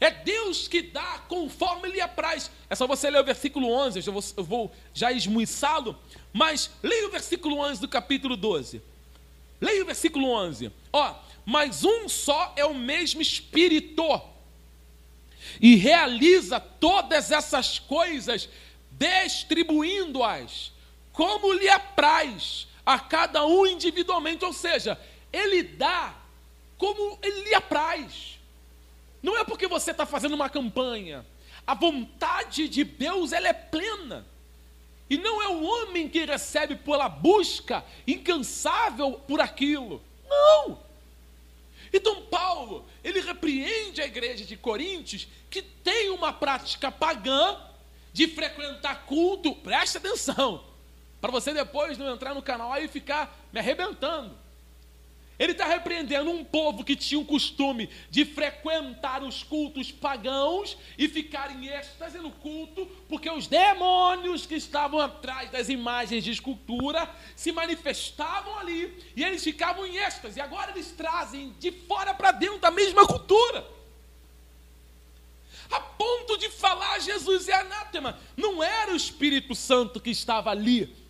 É 0.00 0.10
Deus 0.10 0.66
que 0.66 0.82
dá 0.82 1.20
conforme 1.28 1.88
Ele 1.88 2.00
apraz. 2.00 2.50
É 2.68 2.74
só 2.74 2.86
você 2.86 3.08
ler 3.08 3.20
o 3.20 3.24
versículo 3.24 3.70
11, 3.70 4.04
eu 4.04 4.12
vou, 4.12 4.24
eu 4.36 4.44
vou 4.44 4.72
já 4.92 5.12
esmuiçá-lo, 5.12 5.96
mas 6.32 6.70
leia 6.82 7.06
o 7.06 7.10
versículo 7.10 7.58
11 7.58 7.80
do 7.80 7.88
capítulo 7.88 8.36
12. 8.36 8.82
Leia 9.60 9.82
o 9.82 9.86
versículo 9.86 10.28
11. 10.28 10.72
Ó, 10.92 11.14
mas 11.44 11.84
um 11.84 12.08
só 12.08 12.52
é 12.56 12.64
o 12.64 12.74
mesmo 12.74 13.22
Espírito 13.22 14.20
e 15.60 15.76
realiza 15.76 16.58
todas 16.58 17.30
essas 17.30 17.78
coisas, 17.78 18.48
distribuindo-as 18.90 20.71
como 21.12 21.52
lhe 21.52 21.68
apraz 21.68 22.68
a 22.84 22.98
cada 22.98 23.44
um 23.46 23.66
individualmente, 23.66 24.44
ou 24.44 24.52
seja, 24.52 24.98
ele 25.32 25.62
dá 25.62 26.14
como 26.76 27.18
ele 27.22 27.42
lhe 27.42 27.54
apraz. 27.54 28.38
Não 29.22 29.38
é 29.38 29.44
porque 29.44 29.68
você 29.68 29.92
está 29.92 30.04
fazendo 30.04 30.34
uma 30.34 30.50
campanha. 30.50 31.24
A 31.66 31.74
vontade 31.74 32.68
de 32.68 32.82
Deus 32.82 33.32
ela 33.32 33.48
é 33.48 33.52
plena. 33.52 34.26
E 35.08 35.16
não 35.16 35.40
é 35.42 35.48
o 35.48 35.62
homem 35.62 36.08
que 36.08 36.24
recebe 36.24 36.74
pela 36.74 37.08
busca 37.08 37.84
incansável 38.06 39.12
por 39.28 39.40
aquilo. 39.40 40.02
Não! 40.28 40.78
Então 41.92 42.22
Paulo, 42.22 42.84
ele 43.04 43.20
repreende 43.20 44.00
a 44.00 44.06
igreja 44.06 44.44
de 44.44 44.56
Coríntios 44.56 45.28
que 45.50 45.60
tem 45.60 46.10
uma 46.10 46.32
prática 46.32 46.90
pagã 46.90 47.60
de 48.12 48.26
frequentar 48.28 49.04
culto, 49.04 49.54
preste 49.54 49.98
atenção, 49.98 50.64
para 51.22 51.30
você 51.30 51.54
depois 51.54 51.96
não 51.96 52.12
entrar 52.12 52.34
no 52.34 52.42
canal 52.42 52.76
e 52.82 52.88
ficar 52.88 53.32
me 53.52 53.60
arrebentando. 53.60 54.36
Ele 55.38 55.52
está 55.52 55.66
repreendendo 55.66 56.28
um 56.30 56.44
povo 56.44 56.84
que 56.84 56.96
tinha 56.96 57.20
o 57.20 57.24
costume 57.24 57.88
de 58.10 58.24
frequentar 58.24 59.22
os 59.22 59.44
cultos 59.44 59.92
pagãos 59.92 60.76
e 60.98 61.08
ficar 61.08 61.54
em 61.54 61.68
êxtase 61.68 62.18
no 62.18 62.32
culto, 62.32 62.86
porque 63.08 63.30
os 63.30 63.46
demônios 63.46 64.46
que 64.46 64.56
estavam 64.56 64.98
atrás 64.98 65.48
das 65.48 65.68
imagens 65.68 66.24
de 66.24 66.32
escultura 66.32 67.08
se 67.36 67.52
manifestavam 67.52 68.58
ali 68.58 68.92
e 69.14 69.22
eles 69.22 69.44
ficavam 69.44 69.86
em 69.86 69.98
êxtase. 69.98 70.40
E 70.40 70.42
agora 70.42 70.72
eles 70.72 70.90
trazem 70.90 71.54
de 71.60 71.70
fora 71.70 72.12
para 72.12 72.32
dentro 72.32 72.58
da 72.58 72.70
mesma 72.72 73.06
cultura. 73.06 73.64
A 75.70 75.80
ponto 75.80 76.36
de 76.36 76.50
falar 76.50 76.98
Jesus 76.98 77.48
é 77.48 77.54
anátema. 77.54 78.18
Não 78.36 78.60
era 78.60 78.92
o 78.92 78.96
Espírito 78.96 79.54
Santo 79.54 80.00
que 80.00 80.10
estava 80.10 80.50
ali 80.50 81.01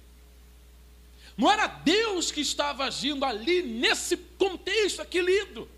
não 1.36 1.50
era 1.50 1.66
Deus 1.66 2.30
que 2.30 2.40
estava 2.40 2.84
agindo 2.84 3.24
ali 3.24 3.62
nesse 3.62 4.16
contexto 4.16 5.00
aqui 5.00 5.20
lido. 5.20 5.68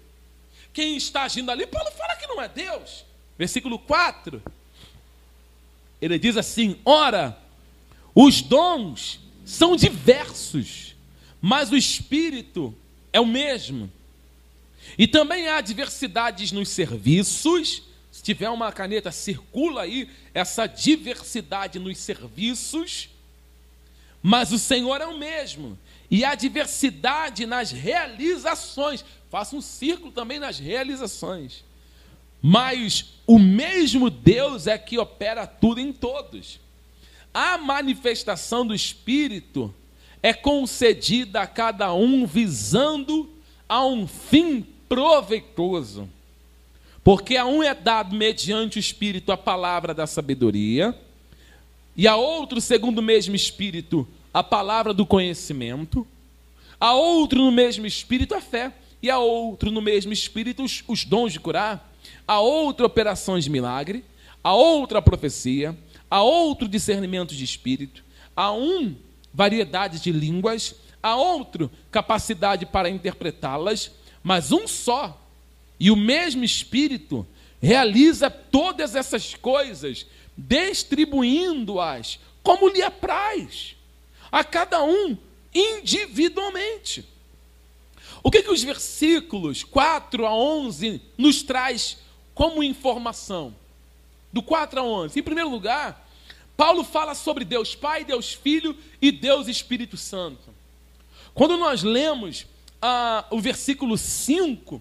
Quem 0.73 0.97
está 0.97 1.23
agindo 1.23 1.51
ali, 1.51 1.67
Paulo 1.67 1.91
fala 1.93 2.17
que 2.17 2.27
não 2.27 2.43
é 2.43 2.49
Deus. 2.49 3.05
Versículo 3.39 3.79
4. 3.79 4.43
Ele 6.01 6.19
diz 6.19 6.37
assim: 6.37 6.77
Ora, 6.85 7.39
os 8.15 8.43
dons 8.43 9.21
são 9.45 9.77
diversos, 9.77 10.97
mas 11.41 11.71
o 11.71 11.77
Espírito 11.77 12.75
é 13.13 13.21
o 13.21 13.27
mesmo. 13.27 13.91
E 14.99 15.07
também 15.07 15.49
há 15.49 15.61
diversidades 15.61 16.53
nos 16.53 16.69
serviços. 16.69 17.83
Se 18.11 18.23
tiver 18.23 18.49
uma 18.51 18.71
caneta, 18.71 19.11
circula 19.11 19.83
aí 19.83 20.09
essa 20.33 20.67
diversidade 20.67 21.79
nos 21.79 21.99
serviços 21.99 23.09
mas 24.27 24.53
o 24.53 24.59
Senhor 24.59 25.03
é 25.03 25.07
o 25.07 25.19
mesmo. 25.19 25.79
E 26.11 26.25
há 26.25 26.35
diversidade 26.35 27.45
nas 27.45 27.71
realizações. 27.71 29.05
Faça 29.29 29.55
um 29.55 29.61
círculo 29.61 30.11
também 30.11 30.39
nas 30.39 30.59
realizações. 30.59 31.63
Mas 32.41 33.17
o 33.27 33.39
mesmo 33.39 34.09
Deus 34.09 34.67
é 34.67 34.79
que 34.79 34.97
opera 34.97 35.47
tudo 35.47 35.79
em 35.79 35.93
todos. 35.93 36.59
A 37.35 37.59
manifestação 37.59 38.67
do 38.67 38.75
Espírito 38.75 39.75
é 40.23 40.33
concedida 40.33 41.43
a 41.43 41.47
cada 41.47 41.93
um 41.93 42.25
visando 42.25 43.29
a 43.69 43.85
um 43.85 44.07
fim 44.07 44.67
proveitoso. 44.89 46.09
Porque 47.03 47.37
a 47.37 47.45
um 47.45 47.63
é 47.63 47.75
dado 47.75 48.17
mediante 48.17 48.79
o 48.79 48.81
Espírito 48.81 49.31
a 49.31 49.37
palavra 49.37 49.93
da 49.93 50.07
sabedoria 50.07 50.99
e 51.97 52.09
a 52.09 52.17
outro, 52.17 52.61
segundo 52.61 52.99
o 52.99 53.03
mesmo 53.03 53.35
Espírito, 53.35 54.07
a 54.33 54.43
palavra 54.43 54.93
do 54.93 55.07
conhecimento, 55.07 56.07
a 56.81 56.93
outro 56.95 57.41
no 57.41 57.53
mesmo 57.53 57.87
Espírito 57.87 58.35
a 58.35 58.41
fé, 58.41 58.73
e 59.03 59.11
a 59.11 59.19
outro 59.19 59.71
no 59.71 59.83
mesmo 59.83 60.13
Espírito 60.13 60.63
os, 60.65 60.83
os 60.89 61.05
dons 61.05 61.33
de 61.33 61.39
curar, 61.39 61.93
a 62.27 62.41
outra 62.41 62.87
operações 62.87 63.45
de 63.45 63.51
milagre, 63.51 64.05
a 64.43 64.55
outra 64.55 65.01
profecia, 65.01 65.77
a 66.11 66.23
outro 66.23 66.69
discernimento 66.69 67.35
de 67.35 67.45
espírito, 67.45 68.05
a 68.37 68.53
um 68.53 68.95
variedade 69.33 70.01
de 70.01 70.13
línguas, 70.13 70.75
a 71.03 71.17
outro 71.17 71.71
capacidade 71.91 72.65
para 72.67 72.89
interpretá-las, 72.89 73.91
mas 74.23 74.53
um 74.53 74.67
só. 74.67 75.21
E 75.79 75.91
o 75.91 75.97
mesmo 75.97 76.45
Espírito 76.45 77.27
realiza 77.61 78.31
todas 78.31 78.95
essas 78.95 79.35
coisas 79.35 80.07
distribuindo-as 80.37 82.19
como 82.43 82.69
lhe 82.69 82.83
apraz, 82.83 83.75
a 84.31 84.45
cada 84.45 84.83
um 84.83 85.17
individualmente. 85.55 87.07
O 88.23 88.31
que, 88.31 88.43
que 88.43 88.51
os 88.51 88.63
versículos 88.63 89.65
4 89.65 90.27
a 90.27 90.35
11 90.35 91.01
nos 91.17 91.43
traz 91.43 91.99
como 92.35 92.63
informação? 92.63 93.55
Do 94.33 94.43
4 94.43 94.81
a 94.81 94.83
11. 94.83 95.19
Em 95.19 95.23
primeiro 95.23 95.51
lugar, 95.51 96.09
Paulo 96.57 96.85
fala 96.85 97.15
sobre 97.15 97.45
Deus 97.45 97.75
Pai, 97.75 98.05
Deus 98.05 98.33
Filho 98.33 98.77
e 99.01 99.11
Deus 99.13 99.49
Espírito 99.49 99.97
Santo. 99.97 100.55
Quando 101.33 101.57
nós 101.57 101.83
lemos 101.83 102.47
ah, 102.81 103.27
o 103.31 103.41
versículo 103.41 103.97
5, 103.97 104.81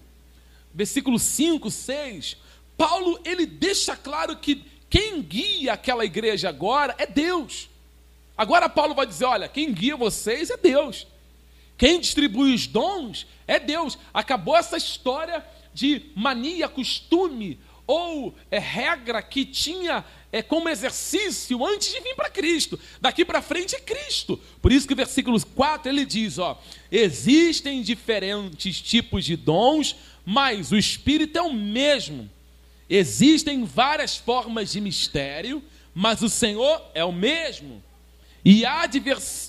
versículo 0.72 1.18
5, 1.18 1.70
6, 1.70 2.36
Paulo 2.76 3.20
ele 3.24 3.46
deixa 3.46 3.96
claro 3.96 4.36
que 4.36 4.64
quem 4.94 5.20
guia 5.22 5.72
aquela 5.72 6.04
igreja 6.04 6.48
agora 6.48 6.94
é 6.98 7.04
Deus. 7.04 7.68
Agora 8.36 8.68
Paulo 8.68 8.94
vai 8.94 9.04
dizer: 9.04 9.24
olha, 9.24 9.48
quem 9.48 9.72
guia 9.72 9.96
vocês 9.96 10.50
é 10.50 10.56
Deus. 10.56 11.04
Quem 11.76 11.98
distribui 11.98 12.54
os 12.54 12.68
dons 12.68 13.26
é 13.44 13.58
Deus. 13.58 13.98
Acabou 14.12 14.56
essa 14.56 14.76
história 14.76 15.44
de 15.72 16.12
mania, 16.14 16.68
costume 16.68 17.58
ou 17.88 18.36
é, 18.48 18.60
regra 18.60 19.20
que 19.20 19.44
tinha 19.44 20.04
é, 20.30 20.40
como 20.42 20.68
exercício 20.68 21.66
antes 21.66 21.92
de 21.92 21.98
vir 21.98 22.14
para 22.14 22.30
Cristo. 22.30 22.78
Daqui 23.00 23.24
para 23.24 23.42
frente 23.42 23.74
é 23.74 23.80
Cristo. 23.80 24.40
Por 24.62 24.70
isso 24.70 24.86
que 24.86 24.94
versículo 24.94 25.44
4 25.44 25.90
ele 25.90 26.06
diz: 26.06 26.38
ó, 26.38 26.56
existem 26.88 27.82
diferentes 27.82 28.80
tipos 28.80 29.24
de 29.24 29.34
dons, 29.34 29.96
mas 30.24 30.70
o 30.70 30.76
Espírito 30.76 31.36
é 31.36 31.42
o 31.42 31.52
mesmo. 31.52 32.30
Existem 32.88 33.64
várias 33.64 34.16
formas 34.16 34.72
de 34.72 34.80
mistério, 34.80 35.62
mas 35.94 36.22
o 36.22 36.28
Senhor 36.28 36.82
é 36.94 37.04
o 37.04 37.12
mesmo. 37.12 37.82
E 38.44 38.66
há 38.66 38.86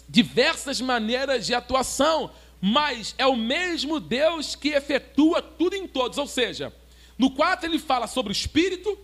diversas 0.08 0.80
maneiras 0.80 1.46
de 1.46 1.54
atuação, 1.54 2.32
mas 2.62 3.14
é 3.18 3.26
o 3.26 3.36
mesmo 3.36 4.00
Deus 4.00 4.56
que 4.56 4.70
efetua 4.70 5.42
tudo 5.42 5.76
em 5.76 5.86
todos. 5.88 6.18
Ou 6.18 6.28
seja, 6.28 6.74
no 7.18 7.32
4 7.32 7.70
ele 7.70 7.80
fala 7.80 8.08
sobre 8.08 8.32
o 8.32 8.34
Espírito, 8.34 8.98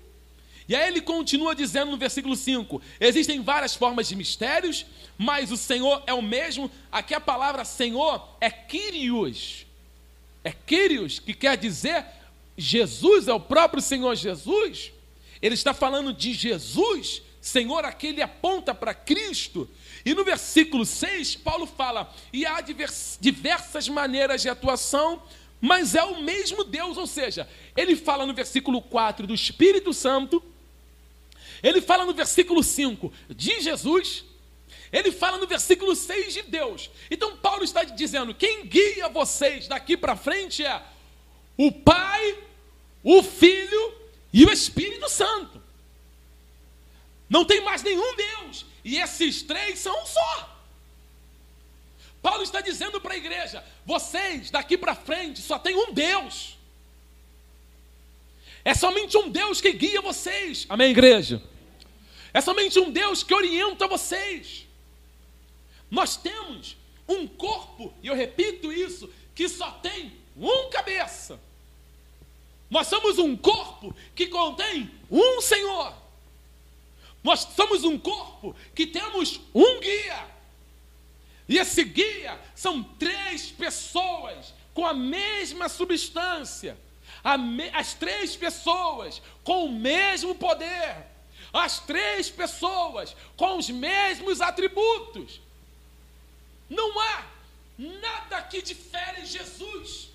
e 0.67 0.75
aí 0.75 0.87
ele 0.87 1.01
continua 1.01 1.53
dizendo 1.53 1.91
no 1.91 1.97
versículo 1.97 2.35
5: 2.35 2.81
existem 2.99 3.41
várias 3.41 3.75
formas 3.75 4.07
de 4.07 4.15
mistérios, 4.15 4.85
mas 5.17 5.51
o 5.51 5.57
Senhor 5.57 6.01
é 6.07 6.13
o 6.13 6.21
mesmo. 6.21 6.71
Aqui 6.89 7.13
a 7.13 7.19
palavra 7.19 7.65
Senhor 7.65 8.37
é 8.39 8.49
Kyrios. 8.49 9.65
É 10.43 10.51
Kyrios, 10.51 11.19
que 11.19 11.33
quer 11.33 11.57
dizer 11.57 12.05
Jesus 12.57 13.27
é 13.27 13.33
o 13.33 13.39
próprio 13.39 13.81
Senhor 13.81 14.15
Jesus, 14.15 14.91
ele 15.41 15.55
está 15.55 15.73
falando 15.73 16.13
de 16.13 16.33
Jesus, 16.33 17.21
Senhor, 17.41 17.83
aquele 17.85 18.21
aponta 18.21 18.73
para 18.73 18.93
Cristo. 18.93 19.67
E 20.05 20.13
no 20.13 20.23
versículo 20.23 20.85
6, 20.85 21.35
Paulo 21.37 21.65
fala: 21.65 22.13
e 22.31 22.45
há 22.45 22.61
diversas 22.61 23.89
maneiras 23.89 24.41
de 24.41 24.49
atuação, 24.49 25.21
mas 25.59 25.95
é 25.95 26.03
o 26.03 26.21
mesmo 26.21 26.63
Deus, 26.63 26.97
ou 26.97 27.07
seja, 27.07 27.47
ele 27.75 27.95
fala 27.95 28.25
no 28.25 28.33
versículo 28.33 28.81
4 28.81 29.27
do 29.27 29.33
Espírito 29.33 29.93
Santo, 29.93 30.43
Ele 31.61 31.81
fala 31.81 32.05
no 32.05 32.13
versículo 32.13 32.63
5 32.63 33.13
de 33.29 33.61
Jesus, 33.61 34.25
ele 34.91 35.11
fala 35.11 35.37
no 35.37 35.47
versículo 35.47 35.95
6 35.95 36.33
de 36.33 36.41
Deus. 36.43 36.89
Então 37.09 37.37
Paulo 37.37 37.63
está 37.63 37.83
dizendo: 37.83 38.33
quem 38.33 38.65
guia 38.65 39.07
vocês 39.07 39.67
daqui 39.67 39.95
para 39.95 40.15
frente 40.15 40.65
é 40.65 40.81
o 41.63 41.71
Pai, 41.71 42.39
o 43.03 43.21
Filho 43.21 43.93
e 44.33 44.43
o 44.43 44.51
Espírito 44.51 45.07
Santo. 45.07 45.61
Não 47.29 47.45
tem 47.45 47.61
mais 47.61 47.83
nenhum 47.83 48.15
Deus. 48.15 48.65
E 48.83 48.97
esses 48.97 49.43
três 49.43 49.77
são 49.77 49.95
um 50.01 50.05
só. 50.07 50.57
Paulo 52.19 52.41
está 52.41 52.61
dizendo 52.61 52.99
para 52.99 53.13
a 53.13 53.17
igreja: 53.17 53.63
vocês 53.85 54.49
daqui 54.49 54.75
para 54.75 54.95
frente 54.95 55.39
só 55.39 55.59
tem 55.59 55.75
um 55.75 55.93
Deus. 55.93 56.57
É 58.65 58.73
somente 58.73 59.15
um 59.15 59.29
Deus 59.29 59.61
que 59.61 59.71
guia 59.71 60.01
vocês. 60.01 60.65
Amém, 60.67 60.89
igreja? 60.89 61.43
É 62.33 62.41
somente 62.41 62.79
um 62.79 62.89
Deus 62.89 63.21
que 63.21 63.35
orienta 63.35 63.87
vocês. 63.87 64.65
Nós 65.91 66.17
temos 66.17 66.75
um 67.07 67.27
corpo, 67.27 67.93
e 68.01 68.07
eu 68.07 68.15
repito 68.15 68.71
isso, 68.71 69.11
que 69.35 69.47
só 69.47 69.69
tem 69.73 70.13
um 70.35 70.71
cabeça. 70.71 71.39
Nós 72.71 72.87
somos 72.87 73.19
um 73.19 73.35
corpo 73.35 73.93
que 74.15 74.27
contém 74.27 74.89
um 75.11 75.41
Senhor. 75.41 75.93
Nós 77.21 77.41
somos 77.53 77.83
um 77.83 77.99
corpo 77.99 78.55
que 78.73 78.87
temos 78.87 79.41
um 79.53 79.81
guia. 79.81 80.25
E 81.49 81.57
esse 81.57 81.83
guia 81.83 82.39
são 82.55 82.81
três 82.81 83.51
pessoas 83.51 84.53
com 84.73 84.87
a 84.87 84.93
mesma 84.93 85.67
substância. 85.67 86.77
As 87.73 87.93
três 87.93 88.37
pessoas 88.37 89.21
com 89.43 89.65
o 89.65 89.71
mesmo 89.73 90.33
poder. 90.33 90.95
As 91.51 91.81
três 91.81 92.29
pessoas 92.29 93.13
com 93.35 93.57
os 93.57 93.69
mesmos 93.69 94.39
atributos. 94.39 95.41
Não 96.69 96.97
há 97.01 97.25
nada 97.77 98.41
que 98.43 98.61
difere 98.61 99.25
Jesus 99.25 100.09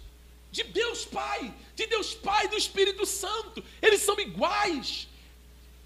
de 0.50 0.64
Deus 0.64 1.04
Pai, 1.04 1.52
de 1.76 1.86
Deus 1.86 2.14
Pai 2.14 2.46
e 2.46 2.48
do 2.48 2.56
Espírito 2.56 3.04
Santo. 3.04 3.62
Eles 3.80 4.00
são 4.00 4.18
iguais, 4.18 5.06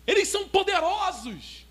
eles 0.07 0.28
são 0.28 0.49
poderosos, 0.49 1.66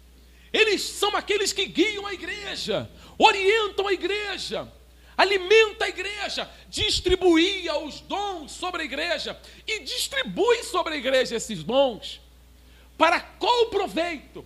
eles 0.51 0.81
são 0.81 1.15
aqueles 1.15 1.53
que 1.53 1.65
guiam 1.65 2.05
a 2.05 2.13
igreja, 2.13 2.89
orientam 3.17 3.87
a 3.87 3.93
igreja, 3.93 4.71
alimenta 5.17 5.85
a 5.85 5.89
igreja, 5.89 6.49
distribuía 6.67 7.77
os 7.77 8.01
dons 8.01 8.51
sobre 8.51 8.81
a 8.81 8.85
igreja 8.85 9.39
e 9.65 9.79
distribui 9.79 10.63
sobre 10.63 10.95
a 10.95 10.97
igreja 10.97 11.35
esses 11.35 11.63
dons. 11.63 12.19
Para 12.97 13.21
qual 13.21 13.67
proveito? 13.67 14.45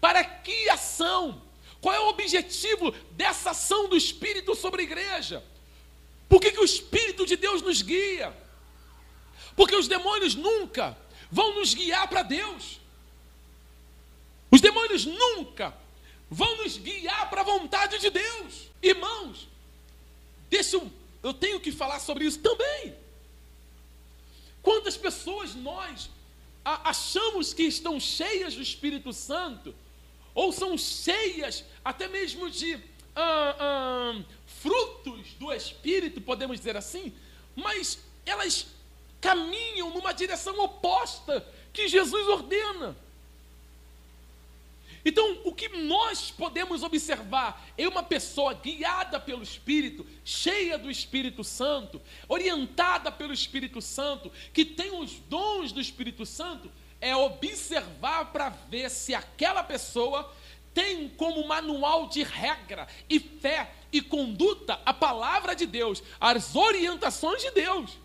Para 0.00 0.24
que 0.24 0.68
ação? 0.68 1.40
Qual 1.80 1.94
é 1.94 2.00
o 2.00 2.08
objetivo 2.08 2.90
dessa 3.12 3.50
ação 3.50 3.88
do 3.88 3.96
Espírito 3.96 4.56
sobre 4.56 4.82
a 4.82 4.84
igreja? 4.84 5.44
Por 6.28 6.40
que, 6.40 6.50
que 6.50 6.60
o 6.60 6.64
Espírito 6.64 7.24
de 7.24 7.36
Deus 7.36 7.62
nos 7.62 7.82
guia? 7.82 8.34
Porque 9.54 9.76
os 9.76 9.88
demônios 9.88 10.34
nunca 10.34 10.96
vão 11.30 11.54
nos 11.54 11.74
guiar 11.74 12.08
para 12.08 12.22
Deus. 12.22 12.80
Os 14.50 14.60
demônios 14.60 15.06
nunca 15.06 15.74
vão 16.30 16.56
nos 16.58 16.76
guiar 16.76 17.28
para 17.30 17.40
a 17.42 17.44
vontade 17.44 17.98
de 17.98 18.10
Deus. 18.10 18.68
Irmãos, 18.82 19.48
deixa 20.50 20.76
eu, 20.76 20.90
eu 21.22 21.34
tenho 21.34 21.60
que 21.60 21.72
falar 21.72 22.00
sobre 22.00 22.24
isso 22.24 22.38
também. 22.38 22.94
Quantas 24.62 24.96
pessoas 24.96 25.54
nós 25.54 26.08
achamos 26.64 27.52
que 27.52 27.64
estão 27.64 27.98
cheias 27.98 28.54
do 28.54 28.62
Espírito 28.62 29.12
Santo, 29.12 29.74
ou 30.34 30.52
são 30.52 30.78
cheias 30.78 31.64
até 31.84 32.08
mesmo 32.08 32.48
de 32.48 32.74
ah, 33.14 33.56
ah, 33.58 34.22
frutos 34.46 35.32
do 35.38 35.52
Espírito, 35.52 36.20
podemos 36.20 36.58
dizer 36.58 36.76
assim, 36.76 37.12
mas 37.54 37.98
elas 38.24 38.66
caminham 39.22 39.88
numa 39.90 40.12
direção 40.12 40.58
oposta 40.60 41.46
que 41.72 41.88
Jesus 41.88 42.28
ordena. 42.28 42.94
Então, 45.04 45.40
o 45.44 45.52
que 45.52 45.68
nós 45.68 46.30
podemos 46.30 46.82
observar 46.82 47.66
é 47.78 47.88
uma 47.88 48.02
pessoa 48.02 48.54
guiada 48.54 49.18
pelo 49.18 49.42
Espírito, 49.42 50.06
cheia 50.24 50.76
do 50.76 50.90
Espírito 50.90 51.42
Santo, 51.42 52.00
orientada 52.28 53.10
pelo 53.10 53.32
Espírito 53.32 53.80
Santo, 53.80 54.30
que 54.52 54.64
tem 54.64 54.96
os 54.96 55.14
dons 55.28 55.72
do 55.72 55.80
Espírito 55.80 56.26
Santo, 56.26 56.70
é 57.00 57.16
observar 57.16 58.32
para 58.32 58.50
ver 58.50 58.90
se 58.90 59.12
aquela 59.12 59.64
pessoa 59.64 60.32
tem 60.72 61.08
como 61.08 61.46
manual 61.46 62.08
de 62.08 62.22
regra 62.22 62.86
e 63.08 63.18
fé 63.18 63.72
e 63.92 64.00
conduta 64.00 64.80
a 64.86 64.94
palavra 64.94 65.54
de 65.54 65.66
Deus, 65.66 66.02
as 66.20 66.54
orientações 66.54 67.42
de 67.42 67.50
Deus. 67.50 68.01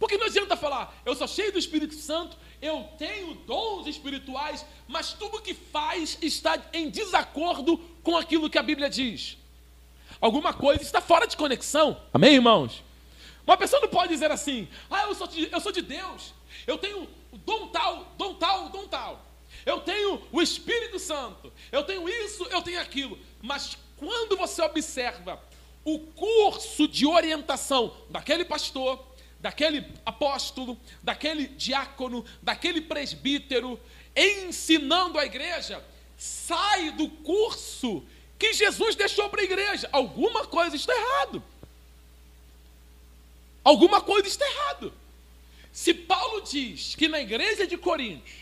Porque 0.00 0.16
não 0.16 0.26
adianta 0.26 0.56
falar, 0.56 0.98
eu 1.04 1.14
sou 1.14 1.28
cheio 1.28 1.52
do 1.52 1.58
Espírito 1.58 1.94
Santo, 1.94 2.34
eu 2.62 2.88
tenho 2.96 3.34
dons 3.46 3.86
espirituais, 3.86 4.64
mas 4.88 5.12
tudo 5.12 5.42
que 5.42 5.52
faz 5.52 6.16
está 6.22 6.58
em 6.72 6.88
desacordo 6.88 7.76
com 8.02 8.16
aquilo 8.16 8.48
que 8.48 8.56
a 8.56 8.62
Bíblia 8.62 8.88
diz. 8.88 9.36
Alguma 10.18 10.54
coisa 10.54 10.82
está 10.82 11.02
fora 11.02 11.26
de 11.26 11.36
conexão. 11.36 12.00
Amém, 12.14 12.36
irmãos? 12.36 12.82
Uma 13.46 13.58
pessoa 13.58 13.82
não 13.82 13.90
pode 13.90 14.08
dizer 14.08 14.30
assim, 14.30 14.66
ah, 14.90 15.02
eu 15.02 15.14
sou 15.14 15.26
de, 15.26 15.52
eu 15.52 15.60
sou 15.60 15.70
de 15.70 15.82
Deus, 15.82 16.32
eu 16.66 16.78
tenho 16.78 17.06
dom 17.44 17.66
tal, 17.66 18.14
dom 18.16 18.32
tal, 18.34 18.70
dom 18.70 18.88
tal. 18.88 19.26
Eu 19.66 19.80
tenho 19.80 20.22
o 20.32 20.40
Espírito 20.40 20.98
Santo, 20.98 21.52
eu 21.70 21.82
tenho 21.82 22.08
isso, 22.08 22.44
eu 22.44 22.62
tenho 22.62 22.80
aquilo. 22.80 23.18
Mas 23.42 23.76
quando 23.98 24.34
você 24.34 24.62
observa 24.62 25.38
o 25.84 25.98
curso 25.98 26.88
de 26.88 27.06
orientação 27.06 27.94
daquele 28.08 28.46
pastor, 28.46 29.09
daquele 29.40 29.84
apóstolo, 30.04 30.78
daquele 31.02 31.46
diácono, 31.48 32.24
daquele 32.42 32.80
presbítero, 32.80 33.80
ensinando 34.14 35.18
a 35.18 35.24
igreja, 35.24 35.82
sai 36.16 36.90
do 36.90 37.08
curso 37.08 38.04
que 38.38 38.52
Jesus 38.52 38.94
deixou 38.94 39.28
para 39.28 39.40
a 39.40 39.44
igreja. 39.44 39.88
Alguma 39.92 40.46
coisa 40.46 40.76
está 40.76 40.94
errado. 40.94 41.42
Alguma 43.64 44.00
coisa 44.00 44.28
está 44.28 44.44
errado. 44.44 44.92
Se 45.72 45.94
Paulo 45.94 46.42
diz 46.42 46.94
que 46.94 47.08
na 47.08 47.20
igreja 47.20 47.66
de 47.66 47.76
Coríntios 47.76 48.40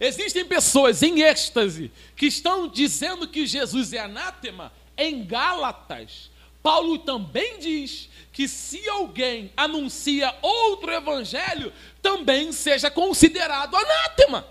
existem 0.00 0.44
pessoas 0.44 1.02
em 1.02 1.22
êxtase 1.22 1.90
que 2.16 2.26
estão 2.26 2.68
dizendo 2.68 3.28
que 3.28 3.46
Jesus 3.46 3.92
é 3.92 3.98
anátema, 3.98 4.72
em 4.96 5.24
Gálatas, 5.24 6.30
Paulo 6.64 6.98
também 7.00 7.58
diz 7.58 8.08
que 8.32 8.48
se 8.48 8.88
alguém 8.88 9.52
anuncia 9.54 10.34
outro 10.40 10.90
evangelho, 10.90 11.70
também 12.00 12.52
seja 12.52 12.90
considerado 12.90 13.76
anátema. 13.76 14.48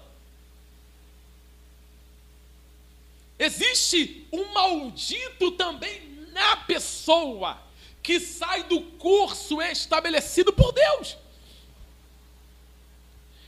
Existe 3.39 4.28
um 4.32 4.45
maldito 4.53 5.53
também 5.53 6.28
na 6.32 6.55
pessoa 6.57 7.59
que 8.03 8.20
sai 8.20 8.61
do 8.61 8.80
curso 8.80 9.59
estabelecido 9.59 10.53
por 10.53 10.72
Deus. 10.72 11.18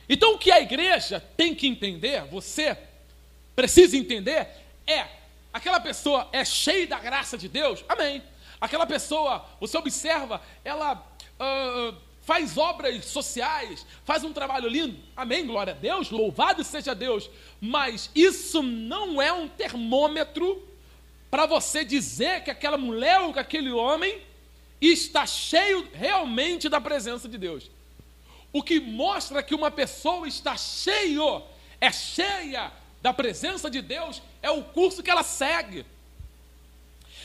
Então, 0.10 0.34
o 0.34 0.40
que 0.40 0.52
a 0.52 0.60
igreja 0.60 1.20
tem 1.38 1.54
que 1.54 1.68
entender, 1.68 2.26
você 2.26 2.76
precisa 3.56 3.96
entender, 3.96 4.50
é: 4.88 5.06
aquela 5.54 5.80
pessoa 5.80 6.28
é 6.32 6.44
cheia 6.44 6.88
da 6.88 6.98
graça 6.98 7.38
de 7.38 7.48
Deus? 7.48 7.86
Amém. 7.88 8.24
Aquela 8.60 8.86
pessoa, 8.86 9.46
você 9.60 9.78
observa, 9.78 10.42
ela 10.64 10.94
uh, 11.40 11.96
faz 12.22 12.58
obras 12.58 13.06
sociais, 13.06 13.86
faz 14.04 14.24
um 14.24 14.34
trabalho 14.34 14.68
lindo, 14.68 14.98
amém, 15.16 15.46
glória 15.46 15.74
a 15.74 15.76
Deus, 15.76 16.10
louvado 16.10 16.64
seja 16.64 16.96
Deus, 16.96 17.30
mas 17.62 18.10
isso 18.16 18.64
não 18.64 19.22
é 19.22 19.32
um 19.32 19.48
termômetro 19.48 20.68
para 21.30 21.46
você 21.46 21.84
dizer 21.86 22.44
que 22.44 22.50
aquela 22.50 22.78
mulher 22.78 23.20
ou 23.22 23.34
que 23.34 23.40
aquele 23.40 23.72
homem 23.72 24.22
está 24.82 25.26
cheio 25.26 25.88
realmente 25.94 26.70
da 26.70 26.80
presença 26.82 27.28
de 27.28 27.38
Deus. 27.38 27.70
O 28.52 28.64
que 28.64 28.80
mostra 28.80 29.44
que 29.44 29.54
uma 29.54 29.70
pessoa 29.70 30.28
está 30.28 30.56
cheio, 30.58 31.44
é 31.80 31.92
cheia 31.92 32.72
da 33.02 33.14
presença 33.14 33.70
de 33.70 33.82
Deus, 33.82 34.22
é 34.42 34.50
o 34.50 34.64
curso 34.64 35.04
que 35.04 35.12
ela 35.12 35.24
segue 35.24 35.86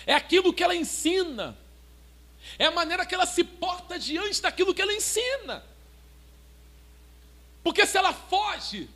é 0.06 0.14
aquilo 0.14 0.52
que 0.52 0.62
ela 0.62 0.74
ensina, 0.74 1.56
é 2.58 2.66
a 2.66 2.70
maneira 2.70 3.04
que 3.06 3.14
ela 3.14 3.26
se 3.26 3.44
porta 3.44 3.98
diante 3.98 4.40
daquilo 4.40 4.74
que 4.74 4.82
ela 4.82 4.92
ensina. 4.92 5.64
Porque 7.62 7.86
se 7.86 7.98
ela 7.98 8.12
foge 8.12 8.88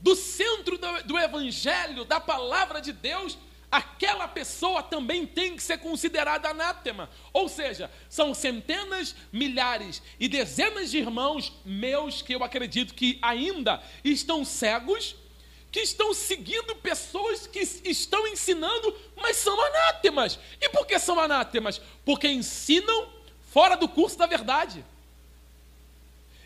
do 0.00 0.14
centro 0.16 0.78
do, 0.78 1.02
do 1.04 1.18
Evangelho, 1.18 2.04
da 2.04 2.20
palavra 2.20 2.80
de 2.80 2.92
Deus, 2.92 3.36
aquela 3.70 4.26
pessoa 4.26 4.82
também 4.82 5.26
tem 5.26 5.56
que 5.56 5.62
ser 5.62 5.78
considerada 5.78 6.48
anátema. 6.48 7.10
Ou 7.32 7.48
seja, 7.48 7.90
são 8.08 8.32
centenas, 8.32 9.14
milhares 9.32 10.02
e 10.18 10.28
dezenas 10.28 10.90
de 10.90 10.98
irmãos 10.98 11.52
meus 11.64 12.22
que 12.22 12.34
eu 12.34 12.42
acredito 12.42 12.94
que 12.94 13.18
ainda 13.20 13.82
estão 14.02 14.44
cegos, 14.44 15.14
que 15.70 15.80
estão 15.80 16.14
seguindo 16.14 16.74
pessoas 16.76 17.46
que 17.46 17.60
estão 17.84 18.26
ensinando, 18.26 18.94
mas 19.16 19.36
são 19.36 19.60
anátemas. 19.60 20.38
E 20.60 20.68
por 20.70 20.86
que 20.86 20.98
são 20.98 21.20
anátemas? 21.20 21.80
Porque 22.04 22.28
ensinam 22.28 23.08
fora 23.50 23.76
do 23.76 23.88
curso 23.88 24.16
da 24.16 24.26
verdade. 24.26 24.84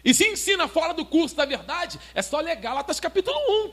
E 0.05 0.13
se 0.13 0.27
ensina 0.27 0.67
fora 0.67 0.93
do 0.93 1.07
curso 1.07 1.37
da 1.37 1.45
verdade, 1.45 2.01
é 2.15 2.23
só 2.23 2.41
ler 2.41 2.57
Gálatas 2.57 2.99
capítulo 2.99 3.39
1. 3.69 3.73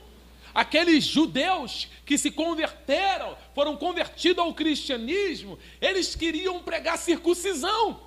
Aqueles 0.53 1.03
judeus 1.03 1.87
que 2.05 2.17
se 2.17 2.29
converteram, 2.29 3.37
foram 3.55 3.75
convertidos 3.77 4.43
ao 4.43 4.53
cristianismo, 4.53 5.57
eles 5.81 6.15
queriam 6.15 6.61
pregar 6.61 6.97
circuncisão. 6.97 8.01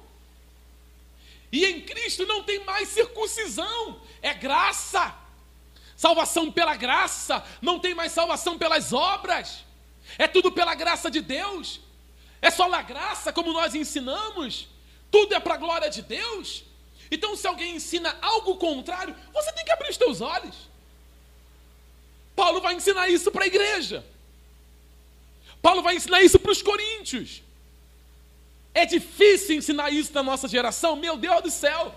E 1.50 1.64
em 1.66 1.80
Cristo 1.80 2.24
não 2.26 2.42
tem 2.42 2.64
mais 2.64 2.88
circuncisão, 2.88 4.00
é 4.20 4.32
graça. 4.32 5.21
Salvação 6.02 6.50
pela 6.50 6.74
graça, 6.74 7.44
não 7.60 7.78
tem 7.78 7.94
mais 7.94 8.10
salvação 8.10 8.58
pelas 8.58 8.92
obras. 8.92 9.64
É 10.18 10.26
tudo 10.26 10.50
pela 10.50 10.74
graça 10.74 11.08
de 11.08 11.20
Deus. 11.20 11.78
É 12.40 12.50
só 12.50 12.68
na 12.68 12.82
graça, 12.82 13.32
como 13.32 13.52
nós 13.52 13.72
ensinamos. 13.72 14.66
Tudo 15.12 15.32
é 15.32 15.38
para 15.38 15.54
a 15.54 15.58
glória 15.64 15.88
de 15.88 16.02
Deus. 16.02 16.64
Então, 17.08 17.36
se 17.36 17.46
alguém 17.46 17.76
ensina 17.76 18.18
algo 18.20 18.56
contrário, 18.56 19.14
você 19.32 19.52
tem 19.52 19.64
que 19.64 19.70
abrir 19.70 19.90
os 19.90 19.96
teus 19.96 20.20
olhos. 20.20 20.56
Paulo 22.34 22.60
vai 22.60 22.74
ensinar 22.74 23.08
isso 23.08 23.30
para 23.30 23.44
a 23.44 23.46
igreja. 23.46 24.04
Paulo 25.62 25.82
vai 25.82 25.94
ensinar 25.94 26.20
isso 26.20 26.40
para 26.40 26.50
os 26.50 26.62
coríntios. 26.62 27.44
É 28.74 28.84
difícil 28.84 29.54
ensinar 29.54 29.90
isso 29.90 30.12
na 30.12 30.24
nossa 30.24 30.48
geração? 30.48 30.96
Meu 30.96 31.16
Deus 31.16 31.42
do 31.42 31.50
céu! 31.52 31.94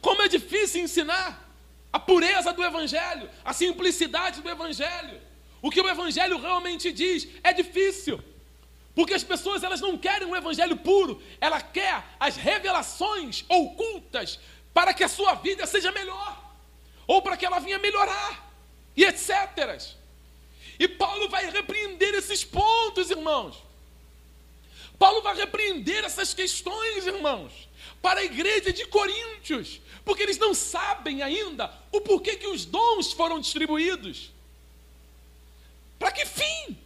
Como 0.00 0.22
é 0.22 0.28
difícil 0.28 0.82
ensinar 0.82 1.45
a 1.92 1.98
pureza 1.98 2.52
do 2.52 2.64
Evangelho, 2.64 3.28
a 3.44 3.52
simplicidade 3.52 4.40
do 4.40 4.48
Evangelho. 4.48 5.20
O 5.62 5.70
que 5.70 5.80
o 5.80 5.88
Evangelho 5.88 6.38
realmente 6.38 6.92
diz 6.92 7.28
é 7.42 7.52
difícil. 7.52 8.22
Porque 8.96 9.12
as 9.12 9.22
pessoas 9.22 9.62
elas 9.62 9.82
não 9.82 9.98
querem 9.98 10.26
um 10.26 10.34
evangelho 10.34 10.74
puro, 10.74 11.22
ela 11.38 11.60
quer 11.60 12.02
as 12.18 12.36
revelações 12.36 13.44
ocultas 13.46 14.40
para 14.72 14.94
que 14.94 15.04
a 15.04 15.08
sua 15.08 15.34
vida 15.34 15.66
seja 15.66 15.92
melhor, 15.92 16.42
ou 17.06 17.20
para 17.20 17.36
que 17.36 17.44
ela 17.44 17.58
venha 17.58 17.78
melhorar, 17.78 18.50
e 18.96 19.04
etc. 19.04 19.82
E 20.78 20.88
Paulo 20.88 21.28
vai 21.28 21.50
repreender 21.50 22.14
esses 22.14 22.42
pontos, 22.42 23.10
irmãos. 23.10 23.62
Paulo 24.98 25.20
vai 25.20 25.36
repreender 25.36 26.02
essas 26.02 26.32
questões, 26.32 27.06
irmãos, 27.06 27.52
para 28.00 28.20
a 28.20 28.24
igreja 28.24 28.72
de 28.72 28.86
Coríntios, 28.86 29.78
porque 30.06 30.22
eles 30.22 30.38
não 30.38 30.54
sabem 30.54 31.20
ainda 31.20 31.68
o 31.90 32.00
porquê 32.00 32.36
que 32.36 32.46
os 32.46 32.64
dons 32.64 33.12
foram 33.12 33.40
distribuídos. 33.40 34.30
Para 35.98 36.12
que 36.12 36.24
fim? 36.24 36.78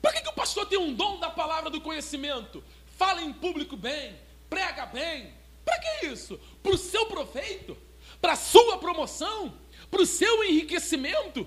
Para 0.00 0.14
que, 0.14 0.22
que 0.22 0.28
o 0.30 0.32
pastor 0.32 0.64
tem 0.66 0.78
um 0.78 0.94
dom 0.94 1.20
da 1.20 1.28
palavra 1.28 1.68
do 1.68 1.82
conhecimento? 1.82 2.64
Fala 2.96 3.20
em 3.20 3.30
público 3.34 3.76
bem, 3.76 4.16
prega 4.48 4.86
bem. 4.86 5.34
Para 5.62 5.78
que 5.78 6.06
isso? 6.06 6.40
Para 6.62 6.72
o 6.72 6.78
seu 6.78 7.04
proveito? 7.04 7.76
Para 8.18 8.32
a 8.32 8.36
sua 8.36 8.78
promoção? 8.78 9.52
Para 9.90 10.00
o 10.00 10.06
seu 10.06 10.42
enriquecimento? 10.42 11.46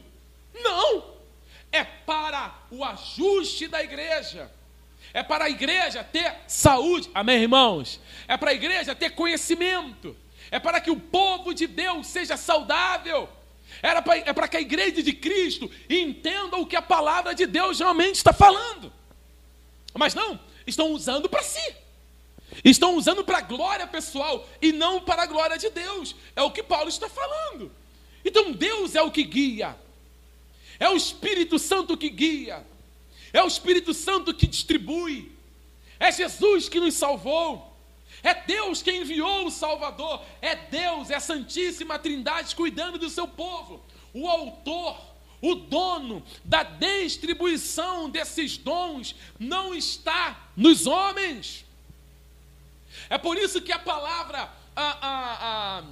Não! 0.54 1.18
É 1.72 1.84
para 1.84 2.60
o 2.70 2.84
ajuste 2.86 3.68
da 3.68 3.84
igreja 3.84 4.52
é 5.14 5.24
para 5.24 5.46
a 5.46 5.50
igreja 5.50 6.04
ter 6.04 6.36
saúde, 6.48 7.10
amém, 7.14 7.42
irmãos? 7.42 8.00
É 8.28 8.38
para 8.38 8.52
a 8.52 8.54
igreja 8.54 8.94
ter 8.94 9.12
conhecimento, 9.12 10.16
é 10.52 10.60
para 10.60 10.80
que 10.80 10.92
o 10.92 11.00
povo 11.00 11.54
de 11.54 11.68
Deus 11.68 12.08
seja 12.08 12.38
saudável, 12.38 13.30
Era 13.82 14.04
é 14.26 14.34
para 14.34 14.48
que 14.48 14.58
a 14.58 14.62
igreja 14.62 15.04
de 15.04 15.14
Cristo 15.14 15.70
entenda 15.90 16.58
o 16.58 16.66
que 16.66 16.76
a 16.76 16.82
palavra 16.82 17.36
de 17.36 17.46
Deus 17.46 17.80
realmente 17.80 18.16
está 18.16 18.32
falando. 18.32 18.92
Mas 19.94 20.14
não, 20.14 20.40
estão 20.66 20.92
usando 20.92 21.28
para 21.28 21.44
si, 21.44 21.76
estão 22.64 22.96
usando 22.96 23.24
para 23.24 23.40
a 23.40 23.42
glória 23.42 23.86
pessoal 23.88 24.48
e 24.62 24.72
não 24.72 25.02
para 25.02 25.24
a 25.24 25.26
glória 25.26 25.58
de 25.58 25.70
Deus, 25.70 26.16
é 26.36 26.42
o 26.42 26.52
que 26.52 26.64
Paulo 26.64 26.90
está 26.90 27.10
falando. 27.10 27.72
Então 28.24 28.52
Deus 28.52 28.96
é 28.96 29.02
o 29.02 29.12
que 29.12 29.24
guia, 29.24 29.76
é 30.80 30.90
o 30.90 30.96
Espírito 30.96 31.58
Santo 31.60 31.98
que 31.98 32.10
guia. 32.10 32.66
É 33.34 33.44
o 33.44 33.48
Espírito 33.48 33.94
Santo 33.94 34.34
que 34.34 34.48
distribui. 34.48 35.32
É 36.00 36.12
Jesus 36.12 36.70
que 36.70 36.80
nos 36.80 36.94
salvou. 36.94 37.67
É 38.24 38.34
Deus 38.34 38.82
quem 38.82 39.02
enviou 39.02 39.46
o 39.46 39.52
Salvador. 39.52 40.24
É 40.42 40.56
Deus, 40.56 41.10
é 41.10 41.16
a 41.16 41.20
Santíssima 41.20 42.00
Trindade 42.00 42.56
cuidando 42.56 42.98
do 42.98 43.10
seu 43.10 43.28
povo. 43.28 43.84
O 44.14 44.28
autor, 44.28 45.00
o 45.42 45.56
dono 45.56 46.24
da 46.44 46.64
distribuição 46.64 48.10
desses 48.10 48.58
dons 48.58 49.16
não 49.40 49.74
está 49.74 50.50
nos 50.56 50.88
homens. 50.88 51.66
É 53.10 53.18
por 53.18 53.38
isso 53.38 53.62
que 53.62 53.72
a 53.72 53.80
palavra 53.80 54.52
a, 54.76 55.08
a, 55.08 55.80
a, 55.80 55.84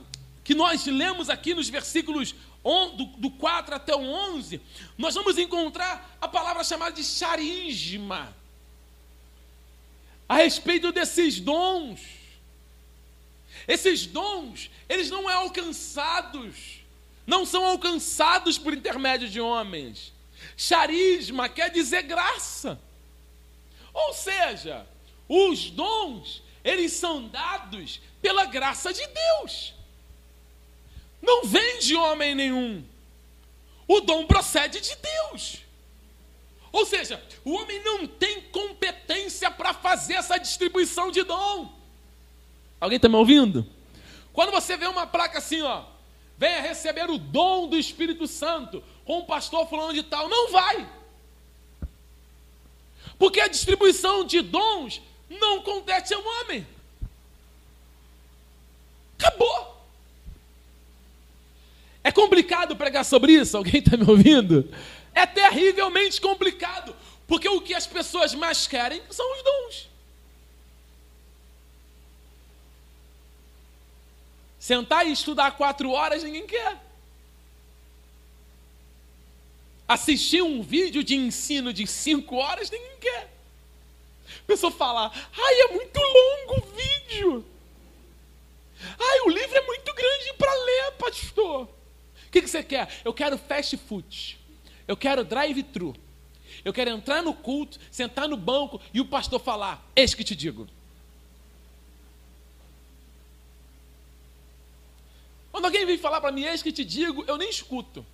que 0.44 0.54
nós 0.54 0.86
lemos 0.86 1.30
aqui 1.30 1.54
nos 1.54 1.70
versículos 1.70 2.36
do, 2.96 3.06
do 3.18 3.32
4 3.32 3.76
até 3.76 3.96
o 3.96 4.02
11, 4.02 4.60
nós 4.98 5.14
vamos 5.14 5.38
encontrar 5.38 6.18
a 6.20 6.28
palavra 6.28 6.64
chamada 6.64 6.94
de 6.94 7.04
charisma, 7.04 8.36
a 10.28 10.36
respeito 10.36 10.92
desses 10.92 11.40
dons. 11.40 12.02
Esses 13.68 14.06
dons, 14.06 14.70
eles 14.88 15.10
não 15.10 15.30
é 15.30 15.34
alcançados, 15.34 16.82
não 17.26 17.46
são 17.46 17.66
alcançados 17.66 18.58
por 18.58 18.74
intermédio 18.74 19.30
de 19.30 19.42
homens. 19.42 20.14
Charisma 20.56 21.50
quer 21.50 21.72
dizer 21.72 22.04
graça. 22.04 22.80
Ou 23.94 24.14
seja, 24.14 24.86
os 25.28 25.70
dons, 25.70 26.44
eles 26.64 26.92
são 26.94 27.28
dados 27.28 28.00
pela 28.22 28.46
graça 28.46 28.94
de 28.94 29.06
Deus 29.08 29.76
não 31.26 31.44
vem 31.44 31.80
de 31.80 31.96
homem 31.96 32.36
nenhum. 32.36 32.84
O 33.88 34.00
dom 34.02 34.26
procede 34.26 34.80
de 34.80 34.96
Deus. 34.96 35.58
Ou 36.76 36.86
seja, 36.86 37.24
o 37.46 37.54
homem 37.54 37.82
não 37.86 38.06
tem 38.06 38.42
competência 38.42 39.50
para 39.50 39.74
fazer 39.74 40.16
essa 40.16 40.38
distribuição 40.38 41.10
de 41.10 41.24
dom. 41.24 41.74
Alguém 42.82 42.98
está 42.98 43.08
me 43.08 43.16
ouvindo? 43.16 43.66
Quando 44.34 44.52
você 44.52 44.76
vê 44.76 44.86
uma 44.86 45.08
placa 45.08 45.38
assim, 45.38 45.62
ó, 45.62 45.86
venha 46.38 46.60
receber 46.60 47.10
o 47.10 47.18
dom 47.18 47.70
do 47.70 47.78
Espírito 47.78 48.28
Santo 48.28 48.84
com 49.06 49.20
o 49.20 49.26
pastor 49.26 49.70
fulano 49.70 49.94
de 49.94 50.04
tal, 50.04 50.28
não 50.28 50.52
vai. 50.52 50.86
Porque 53.18 53.40
a 53.40 53.48
distribuição 53.48 54.26
de 54.26 54.42
dons 54.42 55.02
não 55.30 55.62
compete 55.62 56.14
ao 56.14 56.22
homem. 56.22 56.68
Acabou. 59.18 59.82
É 62.04 62.12
complicado 62.12 62.76
pregar 62.76 63.06
sobre 63.06 63.32
isso? 63.32 63.56
Alguém 63.56 63.78
está 63.78 63.96
me 63.96 64.04
ouvindo? 64.04 64.70
É 65.16 65.26
terrivelmente 65.26 66.22
complicado, 66.22 66.96
porque 67.26 67.50
o 67.50 67.62
que 67.62 67.74
as 67.74 67.88
pessoas 67.88 68.36
mais 68.36 68.68
querem 68.68 69.02
são 69.10 69.26
os 69.34 69.44
dons. 69.44 69.90
Sentar 74.60 75.08
e 75.08 75.12
estudar 75.12 75.52
quatro 75.52 75.90
horas 75.90 76.22
ninguém 76.22 76.46
quer. 76.46 76.78
Assistir 79.88 80.42
um 80.42 80.62
vídeo 80.62 81.04
de 81.04 81.16
ensino 81.16 81.72
de 81.72 81.88
cinco 81.88 82.36
horas 82.36 82.70
ninguém 82.70 82.98
quer. 83.00 83.34
A 84.28 84.46
pessoa 84.46 84.72
fala, 84.72 85.12
ai, 85.38 85.62
é 85.62 85.68
muito 85.70 86.00
longo 86.00 86.60
o 86.60 86.76
vídeo. 86.76 87.46
Ai, 89.00 89.20
o 89.22 89.30
livro 89.30 89.58
é 89.58 89.62
muito 89.66 89.94
grande 89.94 90.34
para 90.34 90.54
ler, 90.54 90.92
pastor 90.94 91.76
que, 92.36 92.42
que 92.42 92.50
você 92.50 92.64
quer? 92.64 92.90
Eu 93.04 93.14
quero 93.14 93.38
fast 93.38 93.78
food. 93.78 94.38
Eu 94.88 94.96
quero 94.96 95.24
drive-thru. 95.24 95.96
Eu 96.64 96.74
quero 96.74 96.90
entrar 96.92 97.22
no 97.22 97.34
culto, 97.34 97.80
sentar 97.92 98.28
no 98.28 98.38
banco 98.38 98.80
e 98.94 99.02
o 99.02 99.06
pastor 99.06 99.40
falar: 99.40 99.86
Eis 99.96 100.14
que 100.14 100.24
te 100.24 100.36
digo. 100.36 100.68
Quando 105.52 105.66
alguém 105.66 105.86
vem 105.86 105.98
falar 105.98 106.20
para 106.20 106.32
mim, 106.32 106.44
eis 106.44 106.62
que 106.62 106.72
te 106.72 106.84
digo, 106.84 107.24
eu 107.28 107.38
nem 107.38 107.50
escuto. 107.50 108.06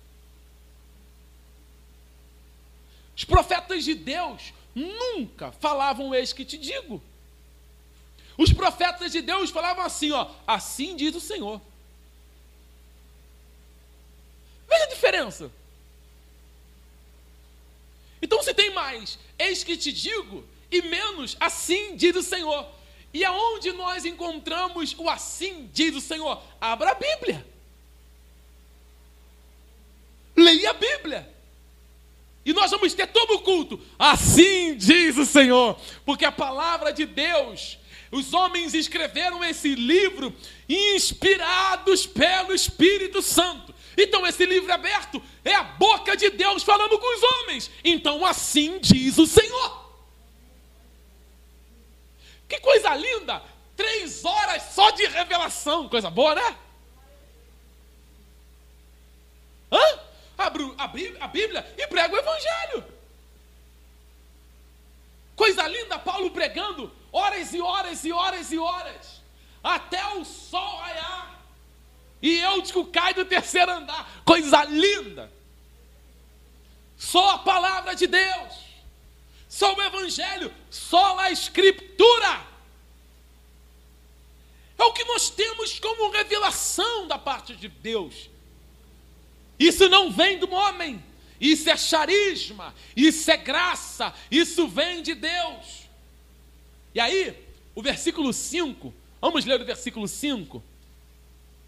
Os 3.16 3.24
profetas 3.24 3.84
de 3.84 3.94
Deus 3.94 4.54
nunca 4.74 5.52
falavam 5.52 6.14
eis 6.14 6.32
que 6.32 6.44
te 6.44 6.56
digo. 6.56 7.02
Os 8.38 8.52
profetas 8.52 9.12
de 9.12 9.20
Deus 9.20 9.50
falavam 9.50 9.84
assim, 9.84 10.12
ó, 10.12 10.30
assim 10.46 10.96
diz 10.96 11.14
o 11.14 11.20
Senhor. 11.20 11.60
Veja 14.68 14.84
a 14.84 14.88
diferença. 14.88 15.50
Então, 18.22 18.40
se 18.42 18.54
tem 18.54 18.70
mais, 18.70 19.18
eis 19.36 19.64
que 19.64 19.76
te 19.76 19.92
digo, 19.92 20.46
e 20.70 20.80
menos, 20.80 21.36
assim 21.40 21.96
diz 21.96 22.14
o 22.16 22.22
Senhor. 22.22 22.66
E 23.12 23.24
aonde 23.24 23.72
nós 23.72 24.06
encontramos 24.06 24.94
o 24.96 25.10
assim 25.10 25.68
diz 25.72 25.94
o 25.94 26.00
Senhor? 26.00 26.42
Abra 26.60 26.92
a 26.92 26.94
Bíblia. 26.94 27.44
Leia 30.34 30.70
a 30.70 30.72
Bíblia. 30.72 31.30
E 32.44 32.52
nós 32.52 32.70
vamos 32.70 32.94
ter 32.94 33.06
todo 33.08 33.34
o 33.34 33.40
culto. 33.40 33.78
Assim 33.98 34.76
diz 34.76 35.16
o 35.18 35.26
Senhor, 35.26 35.78
porque 36.04 36.24
a 36.24 36.32
palavra 36.32 36.92
de 36.92 37.04
Deus, 37.04 37.78
os 38.10 38.32
homens 38.32 38.72
escreveram 38.72 39.44
esse 39.44 39.74
livro 39.74 40.34
inspirados 40.68 42.06
pelo 42.06 42.54
Espírito 42.54 43.20
Santo. 43.20 43.71
Então 43.96 44.26
esse 44.26 44.44
livro 44.46 44.72
aberto 44.72 45.22
é 45.44 45.54
a 45.54 45.62
boca 45.62 46.16
de 46.16 46.30
Deus 46.30 46.62
falando 46.62 46.98
com 46.98 47.16
os 47.16 47.22
homens. 47.22 47.70
Então 47.84 48.24
assim 48.24 48.78
diz 48.80 49.18
o 49.18 49.26
Senhor. 49.26 49.82
Que 52.48 52.58
coisa 52.60 52.94
linda! 52.94 53.42
Três 53.76 54.24
horas 54.24 54.62
só 54.74 54.90
de 54.90 55.06
revelação, 55.06 55.88
coisa 55.88 56.10
boa, 56.10 56.34
né? 56.34 56.56
Hã? 59.72 60.00
Abro 60.36 60.74
a 60.78 60.86
Bíblia 61.28 61.74
e 61.78 61.86
prego 61.86 62.14
o 62.14 62.18
Evangelho. 62.18 62.84
Coisa 65.34 65.66
linda, 65.66 65.98
Paulo 65.98 66.30
pregando 66.30 66.92
horas 67.10 67.54
e 67.54 67.60
horas 67.60 68.04
e 68.04 68.12
horas 68.12 68.52
e 68.52 68.58
horas, 68.58 69.22
até 69.62 70.04
o 70.14 70.24
sol 70.24 70.76
raiar. 70.76 71.31
E 72.22 72.38
eu 72.38 72.62
digo, 72.62 72.86
cai 72.86 73.12
do 73.12 73.24
terceiro 73.24 73.72
andar. 73.72 74.22
Coisa 74.24 74.64
linda. 74.64 75.30
Só 76.96 77.30
a 77.30 77.38
palavra 77.38 77.96
de 77.96 78.06
Deus, 78.06 78.54
só 79.48 79.74
o 79.74 79.82
Evangelho, 79.82 80.54
só 80.70 81.18
a 81.18 81.32
Escritura. 81.32 82.46
É 84.78 84.84
o 84.84 84.92
que 84.92 85.02
nós 85.04 85.28
temos 85.28 85.80
como 85.80 86.12
revelação 86.12 87.08
da 87.08 87.18
parte 87.18 87.56
de 87.56 87.66
Deus. 87.66 88.30
Isso 89.58 89.88
não 89.88 90.12
vem 90.12 90.38
do 90.38 90.50
homem, 90.52 91.04
isso 91.40 91.68
é 91.68 91.76
charisma, 91.76 92.72
isso 92.96 93.28
é 93.30 93.36
graça, 93.36 94.14
isso 94.30 94.68
vem 94.68 95.02
de 95.02 95.14
Deus. 95.14 95.88
E 96.94 97.00
aí, 97.00 97.36
o 97.74 97.82
versículo 97.82 98.32
5, 98.32 98.94
vamos 99.20 99.44
ler 99.44 99.60
o 99.60 99.64
versículo 99.64 100.06
5. 100.06 100.62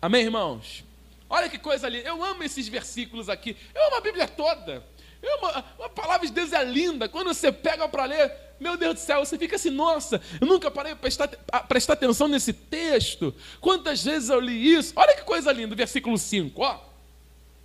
Amém, 0.04 0.24
irmãos? 0.24 0.84
Olha 1.30 1.48
que 1.48 1.56
coisa 1.56 1.86
ali, 1.86 2.04
eu 2.04 2.22
amo 2.22 2.42
esses 2.42 2.68
versículos 2.68 3.30
aqui, 3.30 3.56
eu 3.74 3.86
amo 3.86 3.96
a 3.96 4.00
Bíblia 4.02 4.28
toda. 4.28 4.86
Eu 5.22 5.46
amo, 5.46 5.64
a 5.82 5.88
palavra 5.88 6.26
de 6.26 6.32
Deus 6.34 6.52
é 6.52 6.62
linda, 6.62 7.08
quando 7.08 7.28
você 7.28 7.50
pega 7.50 7.88
para 7.88 8.04
ler, 8.04 8.30
meu 8.60 8.76
Deus 8.76 8.96
do 8.96 9.00
céu, 9.00 9.24
você 9.24 9.38
fica 9.38 9.56
assim, 9.56 9.70
nossa, 9.70 10.20
eu 10.38 10.46
nunca 10.46 10.70
parei 10.70 10.92
para 10.92 11.00
prestar, 11.00 11.28
prestar 11.66 11.94
atenção 11.94 12.28
nesse 12.28 12.52
texto. 12.52 13.34
Quantas 13.62 14.04
vezes 14.04 14.28
eu 14.28 14.38
li 14.40 14.74
isso? 14.74 14.92
Olha 14.94 15.16
que 15.16 15.22
coisa 15.22 15.50
linda, 15.50 15.74
versículo 15.74 16.18
5, 16.18 16.60
ó. 16.60 16.80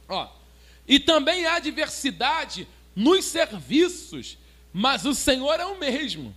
Ó, 0.08 0.30
e 0.88 0.98
também 0.98 1.46
há 1.46 1.60
diversidade 1.60 2.66
nos 2.96 3.26
serviços, 3.26 4.38
mas 4.72 5.06
o 5.06 5.14
Senhor 5.14 5.60
é 5.60 5.66
o 5.66 5.78
mesmo. 5.78 6.34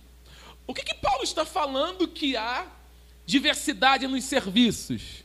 O 0.67 0.73
que, 0.73 0.83
que 0.83 0.95
Paulo 0.95 1.23
está 1.23 1.45
falando 1.45 2.09
que 2.09 2.35
há 2.35 2.67
diversidade 3.25 4.05
nos 4.05 4.25
serviços? 4.25 5.22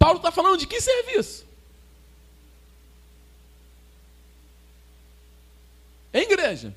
Paulo 0.00 0.16
está 0.16 0.32
falando 0.32 0.56
de 0.56 0.66
que 0.66 0.80
serviço? 0.80 1.46
Em 6.10 6.22
igreja. 6.22 6.74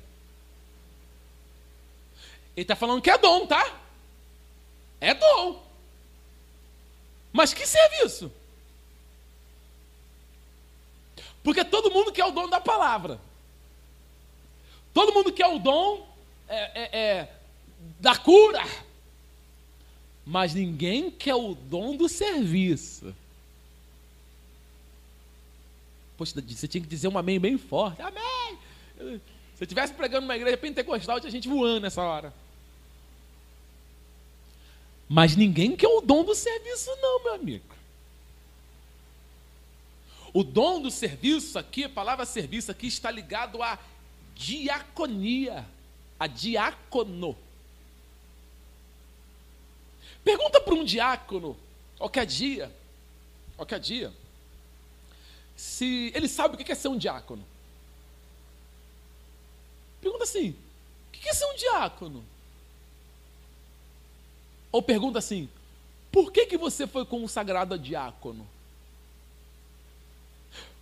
Ele 2.54 2.64
está 2.64 2.76
falando 2.76 3.00
que 3.00 3.10
é 3.10 3.16
dom, 3.16 3.46
tá? 3.46 3.80
É 5.00 5.14
dom. 5.14 5.64
Mas 7.32 7.54
que 7.54 7.66
serviço? 7.66 8.30
Porque 11.42 11.64
todo 11.64 11.90
mundo 11.90 12.12
quer 12.12 12.26
o 12.26 12.30
dom 12.30 12.46
da 12.46 12.60
palavra. 12.60 13.18
Todo 14.92 15.14
mundo 15.14 15.32
quer 15.32 15.46
o 15.46 15.58
dom 15.58 16.06
é, 16.46 16.82
é, 16.82 17.00
é, 17.00 17.28
da 17.98 18.16
cura. 18.16 18.62
Mas 20.26 20.54
ninguém 20.54 21.10
quer 21.10 21.34
o 21.34 21.54
dom 21.54 21.96
do 21.96 22.08
serviço. 22.08 23.14
Poxa, 26.16 26.40
você 26.40 26.68
tinha 26.68 26.82
que 26.82 26.88
dizer 26.88 27.08
um 27.08 27.18
amém 27.18 27.38
bem 27.38 27.58
forte. 27.58 28.00
Amém! 28.00 28.58
Se 28.96 29.62
eu 29.62 29.64
estivesse 29.64 29.92
pregando 29.92 30.22
numa 30.22 30.36
igreja 30.36 30.56
pentecostal, 30.56 31.20
tinha 31.20 31.30
gente 31.30 31.48
voando 31.48 31.80
nessa 31.80 32.02
hora. 32.02 32.32
Mas 35.08 35.36
ninguém 35.36 35.76
quer 35.76 35.88
o 35.88 36.00
dom 36.00 36.24
do 36.24 36.34
serviço, 36.34 36.90
não, 37.00 37.22
meu 37.22 37.34
amigo. 37.34 37.74
O 40.32 40.42
dom 40.42 40.80
do 40.80 40.90
serviço 40.90 41.58
aqui, 41.58 41.84
a 41.84 41.88
palavra 41.88 42.24
serviço 42.26 42.70
aqui 42.70 42.86
está 42.86 43.10
ligado 43.10 43.62
à 43.62 43.78
diaconia, 44.34 45.64
a 46.18 46.26
diácono. 46.26 47.36
Pergunta 50.24 50.60
para 50.60 50.74
um 50.74 50.84
diácono, 50.84 51.56
qualquer 51.98 52.24
dia, 52.24 52.74
qualquer 53.56 53.78
dia, 53.78 54.12
se 55.54 56.10
ele 56.14 56.26
sabe 56.26 56.54
o 56.54 56.58
que 56.58 56.72
é 56.72 56.74
ser 56.74 56.88
um 56.88 56.96
diácono. 56.96 57.44
Pergunta 60.00 60.24
assim: 60.24 60.50
o 61.08 61.12
que 61.12 61.28
é 61.28 61.34
ser 61.34 61.44
um 61.44 61.54
diácono? 61.54 62.24
Ou 64.72 64.82
pergunta 64.82 65.18
assim: 65.18 65.48
por 66.10 66.32
que, 66.32 66.46
que 66.46 66.56
você 66.56 66.86
foi 66.86 67.04
consagrado 67.04 67.74
a 67.74 67.76
diácono? 67.76 68.48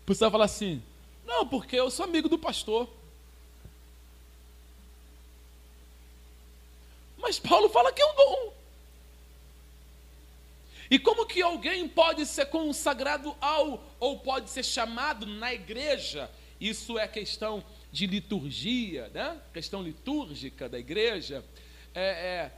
Você 0.07 0.21
vai 0.21 0.31
falar 0.31 0.45
assim: 0.45 0.83
não, 1.25 1.47
porque 1.47 1.77
eu 1.77 1.91
sou 1.91 2.05
amigo 2.05 2.29
do 2.29 2.39
pastor. 2.39 2.89
Mas 7.19 7.39
Paulo 7.39 7.69
fala 7.69 7.93
que 7.93 8.03
é 8.03 8.07
um 8.07 8.15
dom. 8.15 8.53
E 10.93 10.99
como 10.99 11.25
que 11.25 11.41
alguém 11.41 11.89
pode 11.89 12.27
ser 12.27 12.45
consagrado 12.45 13.35
ao, 13.41 13.83
ou 13.99 14.19
pode 14.19 14.51
ser 14.51 14.63
chamado 14.63 15.25
na 15.25 15.51
igreja? 15.51 16.31
Isso 16.61 16.99
é 16.99 17.09
questão 17.09 17.65
de 17.91 18.07
liturgia, 18.07 19.09
né? 19.15 19.41
questão 19.55 19.83
litúrgica 19.83 20.69
da 20.69 20.79
igreja. 20.79 21.43
É, 21.95 22.51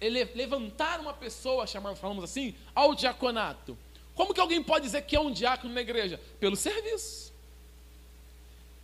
é, 0.00 0.08
levantar 0.08 1.00
uma 1.00 1.12
pessoa, 1.12 1.66
chamamos, 1.66 1.98
falamos 1.98 2.22
assim, 2.22 2.54
ao 2.72 2.94
diaconato. 2.94 3.76
Como 4.14 4.32
que 4.32 4.38
alguém 4.38 4.62
pode 4.62 4.84
dizer 4.84 5.02
que 5.02 5.16
é 5.16 5.20
um 5.20 5.32
diácono 5.32 5.74
na 5.74 5.80
igreja? 5.80 6.20
Pelo 6.38 6.54
serviço. 6.54 7.32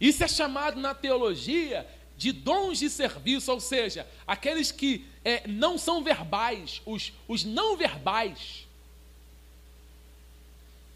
Isso 0.01 0.25
é 0.25 0.29
chamado 0.29 0.81
na 0.81 0.93
teologia 0.93 1.87
de 2.17 2.33
dons 2.33 2.81
de 2.81 2.91
serviço, 2.91 3.53
ou 3.53 3.61
seja, 3.61 4.09
aqueles 4.27 4.73
que 4.73 5.07
é, 5.25 5.47
não 5.47 5.79
são 5.79 6.03
verbais, 6.03 6.83
os, 6.85 7.13
os 7.29 7.45
não 7.45 7.77
verbais, 7.77 8.67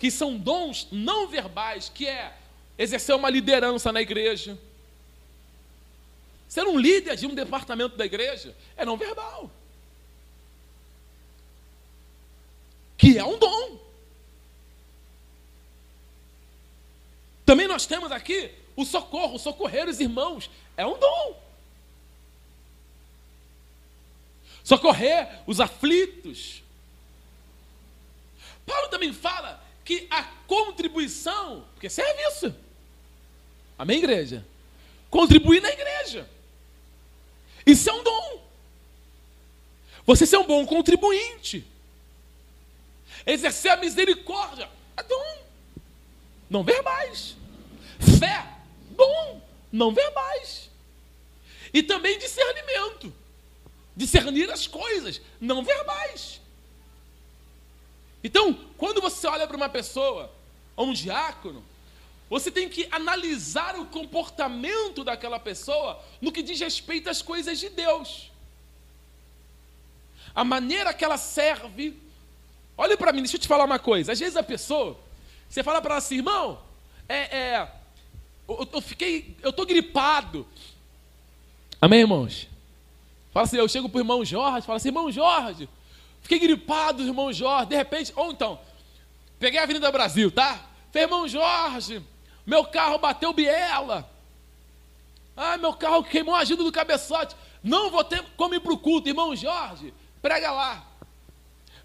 que 0.03 0.11
são 0.11 0.36
dons 0.36 0.88
não 0.90 1.28
verbais, 1.28 1.88
que 1.88 2.09
é 2.09 2.36
exercer 2.76 3.14
uma 3.14 3.30
liderança 3.30 3.92
na 3.92 4.03
igreja, 4.03 4.59
ser 6.48 6.66
um 6.66 6.76
líder 6.76 7.14
de 7.14 7.24
um 7.24 7.32
departamento 7.32 7.96
da 7.96 8.05
igreja, 8.05 8.53
é 8.76 8.84
não 8.84 8.96
verbal, 8.96 9.48
que 12.98 13.16
é 13.16 13.24
um 13.24 13.38
dom. 13.38 13.78
Também 17.46 17.68
nós 17.68 17.86
temos 17.86 18.11
aqui 18.11 18.50
o 18.74 18.84
socorro, 18.84 19.38
socorrer 19.38 19.88
os 19.88 20.00
irmãos. 20.00 20.50
É 20.76 20.84
um 20.84 20.98
dom. 20.98 21.40
Socorrer 24.64 25.42
os 25.46 25.61
aflitos. 25.61 26.61
Paulo 28.66 28.88
também 28.88 29.12
fala 29.12 29.61
que 29.85 30.07
a 30.11 30.22
contribuição, 30.47 31.64
porque 31.72 31.87
é 31.87 31.91
serviço. 31.91 32.55
Amém, 33.78 33.99
igreja? 33.99 34.45
Contribuir 35.11 35.61
na 35.61 35.70
igreja. 35.70 36.28
Isso 37.66 37.89
é 37.89 37.93
um 37.93 38.03
dom. 38.03 38.43
Você 40.05 40.26
ser 40.26 40.37
um 40.37 40.47
bom 40.47 40.66
contribuinte. 40.66 41.64
Exercer 43.26 43.72
a 43.72 43.76
misericórdia. 43.76 44.68
É 44.97 45.03
dom. 45.03 45.39
Não 46.51 46.62
verbais. 46.62 47.37
Fé, 48.18 48.47
dom, 48.91 49.41
não 49.72 49.95
verbais. 49.95 50.68
E 51.72 51.83
também 51.83 52.18
discernimento. 52.18 53.12
Discernir 53.97 54.51
as 54.51 54.66
coisas, 54.66 55.20
não 55.41 55.64
verbais. 55.64 56.41
Então, 58.23 58.55
quando 58.77 59.01
você 59.01 59.27
olha 59.27 59.47
para 59.47 59.57
uma 59.57 59.68
pessoa, 59.68 60.31
ou 60.77 60.87
um 60.87 60.93
diácono, 60.93 61.62
você 62.31 62.51
tem 62.51 62.68
que 62.68 62.89
analisar 62.91 63.79
o 63.79 63.87
comportamento 63.87 65.05
daquela 65.05 65.39
pessoa 65.39 66.03
no 66.20 66.33
que 66.33 66.43
diz 66.43 66.59
respeito 66.61 67.11
às 67.11 67.20
coisas 67.20 67.59
de 67.59 67.68
Deus. 67.68 68.31
A 70.35 70.45
maneira 70.45 70.95
que 70.95 71.05
ela 71.05 71.18
serve. 71.18 71.95
Olha 72.77 72.97
para 72.97 73.12
mim, 73.12 73.20
deixa 73.20 73.37
eu 73.37 73.41
te 73.41 73.49
falar 73.49 73.64
uma 73.64 73.79
coisa. 73.79 74.12
Às 74.12 74.18
vezes 74.18 74.37
a 74.37 74.43
pessoa, 74.43 74.99
você 75.49 75.62
fala 75.62 75.83
para 75.83 75.91
ela 75.91 75.99
assim, 75.99 76.16
irmão, 76.16 76.59
é, 77.07 77.37
é, 77.37 77.73
eu, 78.49 78.68
eu 78.73 78.81
fiquei, 78.81 79.37
eu 79.43 79.53
tô 79.53 79.66
gripado. 79.66 80.47
Amém, 81.81 82.01
irmãos? 82.01 82.49
Fala 83.33 83.45
assim, 83.45 83.59
eu 83.59 83.68
chego 83.68 83.89
pro 83.89 84.01
irmão 84.01 84.25
Jorge, 84.25 84.66
falo 84.66 84.77
assim, 84.77 84.89
irmão 84.89 85.12
Jorge, 85.12 85.68
fiquei 86.23 86.39
gripado, 86.39 87.03
irmão 87.03 87.33
Jorge, 87.33 87.66
de 87.66 87.77
repente, 87.77 88.12
ou 88.16 88.33
então, 88.33 88.61
peguei 89.39 89.61
a 89.61 89.64
Avenida 89.64 89.91
Brasil, 89.91 90.31
tá? 90.31 90.66
Falei, 90.91 91.07
irmão 91.07 91.29
Jorge, 91.29 92.03
meu 92.47 92.64
carro 92.64 92.99
bateu 92.99 93.33
biela. 93.33 94.11
Ah, 95.37 95.57
meu 95.57 95.73
carro 95.73 96.05
queimou 96.05 96.35
a 96.35 96.41
ajuda 96.41 96.62
do 96.62 96.73
cabeçote. 96.73 97.35
Não 97.62 97.91
vou 97.91 98.05
ter 98.05 98.23
como 98.37 98.55
ir 98.55 98.61
para 98.61 98.73
o 98.73 98.79
culto, 98.79 99.09
irmão 99.09 99.35
Jorge, 99.35 99.95
prega 100.20 100.51
lá. 100.51 100.87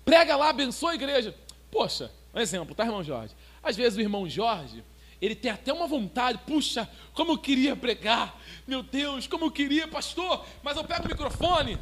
Prega 0.04 0.36
lá, 0.36 0.50
abençoa 0.50 0.92
a 0.92 0.96
igreja. 0.96 1.36
Poxa, 1.72 2.12
um 2.34 2.40
exemplo, 2.40 2.76
tá, 2.76 2.84
irmão 2.84 3.04
Jorge? 3.04 3.36
Às 3.62 3.76
vezes 3.76 3.98
o 3.98 4.02
irmão 4.02 4.28
Jorge, 4.30 4.84
ele 5.22 5.36
tem 5.36 5.52
até 5.52 5.74
uma 5.74 5.88
vontade, 5.88 6.40
puxa, 6.46 6.90
como 7.14 7.34
eu 7.34 7.38
queria 7.38 7.76
pregar, 7.76 8.40
meu 8.68 8.84
Deus, 8.84 9.28
como 9.28 9.46
eu 9.46 9.52
queria, 9.52 9.88
pastor, 9.88 10.46
mas 10.64 10.78
eu 10.78 10.84
pego 10.84 11.06
o 11.06 11.08
microfone, 11.08 11.78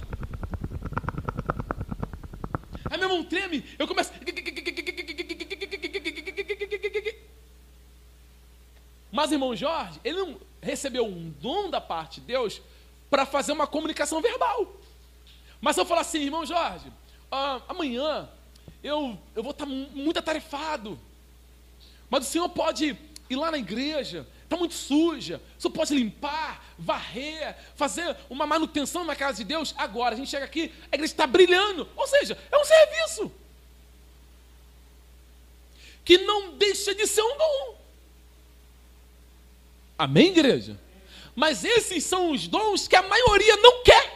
aí 2.96 3.00
meu 3.00 3.10
mão 3.10 3.24
treme, 3.24 3.64
eu 3.78 3.88
começo. 3.88 4.12
Mas 9.12 9.32
irmão 9.32 9.56
Jorge, 9.56 10.00
ele 10.04 10.18
não 10.18 10.40
recebeu 10.62 11.06
um 11.06 11.30
dom 11.42 11.70
da 11.70 11.80
parte 11.80 12.20
de 12.20 12.28
Deus 12.28 12.62
para 13.10 13.26
fazer 13.26 13.52
uma 13.52 13.68
comunicação 13.68 14.22
verbal. 14.22 14.74
Mas 15.62 15.76
se 15.76 15.82
eu 15.82 15.86
falar 15.86 16.02
assim, 16.02 16.24
irmão 16.24 16.46
Jorge, 16.46 16.92
ah, 17.32 17.62
amanhã 17.68 18.28
eu, 18.84 19.18
eu 19.36 19.42
vou 19.42 19.52
estar 19.52 19.66
muito 19.66 20.20
atarefado, 20.20 21.00
mas 22.10 22.28
o 22.28 22.30
senhor 22.30 22.50
pode 22.50 22.98
ir 23.30 23.36
lá 23.36 23.52
na 23.52 23.58
igreja, 23.58 24.28
está 24.46 24.56
muito 24.56 24.76
suja, 24.76 25.42
senhor 25.58 25.74
pode 25.74 25.94
limpar, 25.94 26.64
varrer, 26.78 27.56
fazer 27.76 28.16
uma 28.30 28.46
manutenção 28.46 29.04
na 29.04 29.16
casa 29.16 29.40
de 29.40 29.44
Deus. 29.44 29.74
Agora, 29.78 30.16
a 30.16 30.18
gente 30.18 30.30
chega 30.30 30.46
aqui, 30.46 30.72
a 30.92 30.96
igreja 30.96 31.14
está 31.14 31.28
brilhando, 31.28 31.88
ou 31.96 32.08
seja, 32.08 32.38
é 32.52 32.58
um 32.58 32.64
serviço 32.64 33.32
que 36.06 36.20
não 36.20 36.56
deixa 36.56 36.94
de 36.94 37.08
ser 37.08 37.24
um 37.24 37.38
dom. 37.38 37.78
Amém, 39.98 40.28
igreja? 40.28 40.80
Mas 41.36 41.66
esses 41.66 42.04
são 42.04 42.32
os 42.32 42.48
dons 42.48 42.88
que 42.88 42.96
a 42.96 43.02
maioria 43.02 43.58
não 43.58 43.84
quer. 43.84 44.16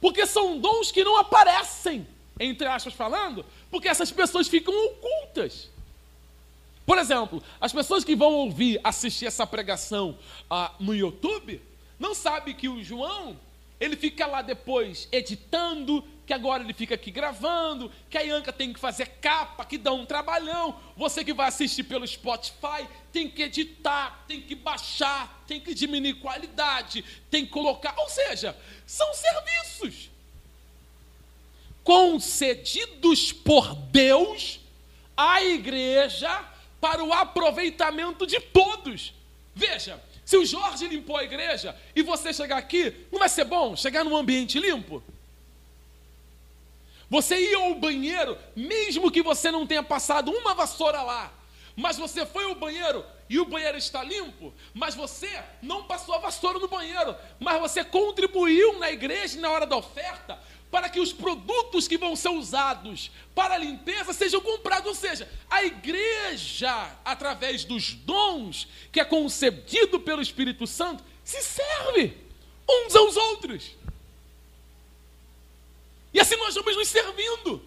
Porque 0.00 0.26
são 0.26 0.58
dons 0.58 0.92
que 0.92 1.02
não 1.02 1.16
aparecem, 1.16 2.06
entre 2.38 2.66
aspas 2.66 2.94
falando, 2.94 3.44
porque 3.70 3.88
essas 3.88 4.10
pessoas 4.12 4.48
ficam 4.48 4.74
ocultas. 4.86 5.70
Por 6.90 6.98
exemplo, 6.98 7.40
as 7.60 7.72
pessoas 7.72 8.02
que 8.02 8.16
vão 8.16 8.32
ouvir, 8.32 8.80
assistir 8.82 9.24
essa 9.24 9.46
pregação 9.46 10.18
ah, 10.50 10.74
no 10.80 10.92
YouTube, 10.92 11.62
não 11.96 12.16
sabem 12.16 12.52
que 12.52 12.68
o 12.68 12.82
João, 12.82 13.38
ele 13.78 13.94
fica 13.94 14.26
lá 14.26 14.42
depois 14.42 15.06
editando, 15.12 16.04
que 16.26 16.32
agora 16.32 16.64
ele 16.64 16.72
fica 16.74 16.96
aqui 16.96 17.12
gravando, 17.12 17.92
que 18.10 18.18
a 18.18 18.22
Ianca 18.22 18.52
tem 18.52 18.72
que 18.72 18.80
fazer 18.80 19.06
capa, 19.20 19.64
que 19.64 19.78
dá 19.78 19.92
um 19.92 20.04
trabalhão. 20.04 20.80
Você 20.96 21.22
que 21.22 21.32
vai 21.32 21.46
assistir 21.46 21.84
pelo 21.84 22.04
Spotify 22.04 22.88
tem 23.12 23.30
que 23.30 23.42
editar, 23.44 24.24
tem 24.26 24.40
que 24.40 24.56
baixar, 24.56 25.44
tem 25.46 25.60
que 25.60 25.72
diminuir 25.72 26.14
qualidade, 26.14 27.04
tem 27.30 27.46
que 27.46 27.52
colocar. 27.52 27.94
Ou 27.98 28.08
seja, 28.08 28.58
são 28.84 29.14
serviços 29.14 30.10
concedidos 31.84 33.32
por 33.32 33.76
Deus 33.76 34.58
à 35.16 35.40
igreja 35.40 36.49
para 36.80 37.04
o 37.04 37.12
aproveitamento 37.12 38.26
de 38.26 38.40
todos. 38.40 39.12
Veja, 39.54 40.02
se 40.24 40.36
o 40.36 40.44
Jorge 40.44 40.86
limpou 40.86 41.16
a 41.16 41.24
igreja 41.24 41.76
e 41.94 42.02
você 42.02 42.32
chegar 42.32 42.56
aqui, 42.56 43.06
não 43.10 43.18
vai 43.18 43.28
ser 43.28 43.44
bom 43.44 43.76
chegar 43.76 44.04
num 44.04 44.16
ambiente 44.16 44.58
limpo? 44.58 45.02
Você 47.08 47.36
ir 47.36 47.54
ao 47.56 47.74
banheiro, 47.74 48.38
mesmo 48.54 49.10
que 49.10 49.22
você 49.22 49.50
não 49.50 49.66
tenha 49.66 49.82
passado 49.82 50.30
uma 50.30 50.54
vassoura 50.54 51.02
lá, 51.02 51.32
mas 51.74 51.98
você 51.98 52.24
foi 52.24 52.44
ao 52.44 52.54
banheiro 52.54 53.04
e 53.28 53.40
o 53.40 53.44
banheiro 53.44 53.76
está 53.76 54.02
limpo, 54.04 54.54
mas 54.72 54.94
você 54.94 55.28
não 55.60 55.84
passou 55.84 56.14
a 56.14 56.18
vassoura 56.18 56.60
no 56.60 56.68
banheiro, 56.68 57.16
mas 57.40 57.60
você 57.60 57.82
contribuiu 57.84 58.78
na 58.78 58.90
igreja 58.90 59.40
na 59.40 59.50
hora 59.50 59.66
da 59.66 59.76
oferta 59.76 60.38
para 60.70 60.88
que 60.88 61.00
os 61.00 61.12
produtos 61.12 61.88
que 61.88 61.98
vão 61.98 62.14
ser 62.14 62.28
usados 62.28 63.10
para 63.34 63.54
a 63.54 63.58
limpeza 63.58 64.12
sejam 64.12 64.40
comprados, 64.40 64.86
ou 64.86 64.94
seja, 64.94 65.28
a 65.50 65.64
igreja, 65.64 66.96
através 67.04 67.64
dos 67.64 67.94
dons 67.94 68.68
que 68.92 69.00
é 69.00 69.04
concedido 69.04 69.98
pelo 69.98 70.22
Espírito 70.22 70.66
Santo, 70.66 71.02
se 71.24 71.42
serve 71.42 72.16
uns 72.68 72.94
aos 72.94 73.16
outros. 73.16 73.76
E 76.14 76.20
assim 76.20 76.36
nós 76.36 76.54
vamos 76.54 76.76
nos 76.76 76.88
servindo. 76.88 77.62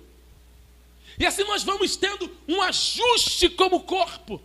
E 1.20 1.26
assim 1.26 1.44
nós 1.44 1.64
vamos 1.64 1.96
tendo 1.96 2.32
um 2.48 2.62
ajuste 2.62 3.50
como 3.50 3.82
corpo, 3.82 4.42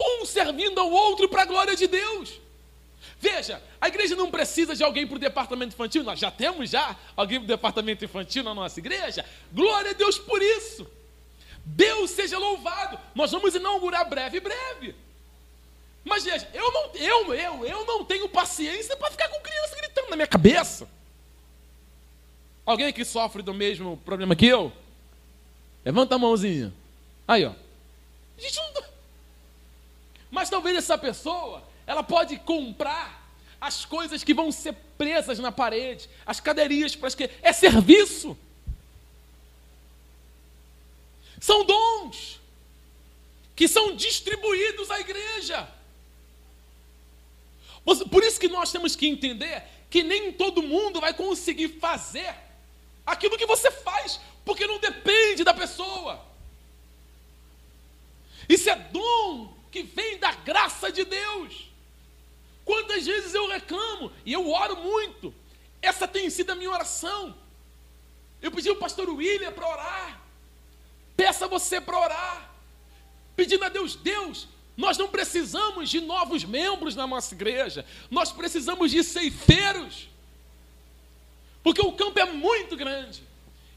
um 0.00 0.24
servindo 0.24 0.80
ao 0.80 0.90
outro 0.90 1.28
para 1.28 1.42
a 1.42 1.46
glória 1.46 1.76
de 1.76 1.86
Deus. 1.86 2.40
Veja, 3.20 3.60
a 3.80 3.88
igreja 3.88 4.14
não 4.14 4.30
precisa 4.30 4.76
de 4.76 4.84
alguém 4.84 5.06
para 5.06 5.16
o 5.16 5.18
departamento 5.18 5.74
infantil, 5.74 6.04
nós 6.04 6.20
já 6.20 6.30
temos 6.30 6.70
já 6.70 6.96
alguém 7.16 7.38
para 7.38 7.44
o 7.44 7.48
departamento 7.48 8.04
infantil 8.04 8.44
na 8.44 8.54
nossa 8.54 8.78
igreja. 8.78 9.24
Glória 9.52 9.90
a 9.90 9.94
Deus 9.94 10.18
por 10.18 10.40
isso. 10.40 10.86
Deus 11.64 12.10
seja 12.10 12.38
louvado. 12.38 12.98
Nós 13.14 13.32
vamos 13.32 13.54
inaugurar 13.54 14.08
breve, 14.08 14.40
breve. 14.40 14.94
Mas 16.04 16.24
veja, 16.24 16.48
eu 16.54 16.72
não, 16.72 16.94
eu, 16.94 17.34
eu, 17.34 17.66
eu 17.66 17.84
não 17.84 18.04
tenho 18.04 18.28
paciência 18.28 18.96
para 18.96 19.10
ficar 19.10 19.28
com 19.28 19.40
criança 19.40 19.76
gritando 19.76 20.10
na 20.10 20.16
minha 20.16 20.26
cabeça. 20.26 20.88
Alguém 22.64 22.92
que 22.92 23.04
sofre 23.04 23.42
do 23.42 23.52
mesmo 23.52 23.96
problema 24.04 24.36
que 24.36 24.46
eu? 24.46 24.72
Levanta 25.84 26.14
a 26.14 26.18
mãozinha. 26.18 26.72
Aí, 27.26 27.44
ó. 27.44 27.50
A 27.50 28.40
gente 28.40 28.56
não... 28.56 28.84
Mas 30.30 30.48
talvez 30.48 30.76
essa 30.76 30.96
pessoa, 30.96 31.62
ela 31.88 32.02
pode 32.02 32.36
comprar 32.40 33.26
as 33.58 33.86
coisas 33.86 34.22
que 34.22 34.34
vão 34.34 34.52
ser 34.52 34.74
presas 34.98 35.38
na 35.38 35.50
parede, 35.50 36.08
as 36.26 36.38
cadeirinhas 36.38 36.94
para 36.94 37.10
que 37.10 37.30
é 37.40 37.50
serviço. 37.50 38.36
São 41.40 41.64
dons 41.64 42.38
que 43.56 43.66
são 43.66 43.96
distribuídos 43.96 44.90
à 44.90 45.00
igreja. 45.00 45.66
Por 48.10 48.22
isso 48.22 48.38
que 48.38 48.48
nós 48.48 48.70
temos 48.70 48.94
que 48.94 49.08
entender 49.08 49.64
que 49.88 50.02
nem 50.02 50.30
todo 50.30 50.62
mundo 50.62 51.00
vai 51.00 51.14
conseguir 51.14 51.80
fazer 51.80 52.34
aquilo 53.06 53.38
que 53.38 53.46
você 53.46 53.70
faz, 53.70 54.20
porque 54.44 54.66
não 54.66 54.78
depende 54.78 55.42
da 55.42 55.54
pessoa. 55.54 56.22
Isso 58.46 58.68
é 58.68 58.76
dom 58.76 59.56
que 59.72 59.82
vem 59.82 60.18
da 60.18 60.32
graça 60.32 60.92
de 60.92 61.06
Deus. 61.06 61.67
Quantas 62.68 63.06
vezes 63.06 63.32
eu 63.32 63.48
reclamo 63.48 64.12
e 64.26 64.32
eu 64.34 64.46
oro 64.50 64.76
muito. 64.76 65.34
Essa 65.80 66.06
tem 66.06 66.28
sido 66.28 66.50
a 66.50 66.54
minha 66.54 66.70
oração. 66.70 67.34
Eu 68.42 68.52
pedi 68.52 68.68
ao 68.68 68.76
pastor 68.76 69.08
William 69.08 69.50
para 69.50 69.66
orar. 69.66 70.20
Peça 71.16 71.48
você 71.48 71.80
para 71.80 71.98
orar. 71.98 72.54
Pedindo 73.34 73.64
a 73.64 73.70
Deus, 73.70 73.96
Deus, 73.96 74.46
nós 74.76 74.98
não 74.98 75.08
precisamos 75.08 75.88
de 75.88 75.98
novos 76.02 76.44
membros 76.44 76.94
na 76.94 77.06
nossa 77.06 77.34
igreja. 77.34 77.86
Nós 78.10 78.32
precisamos 78.32 78.90
de 78.90 79.02
ceifeiros. 79.02 80.06
Porque 81.62 81.80
o 81.80 81.92
campo 81.92 82.18
é 82.18 82.26
muito 82.26 82.76
grande. 82.76 83.22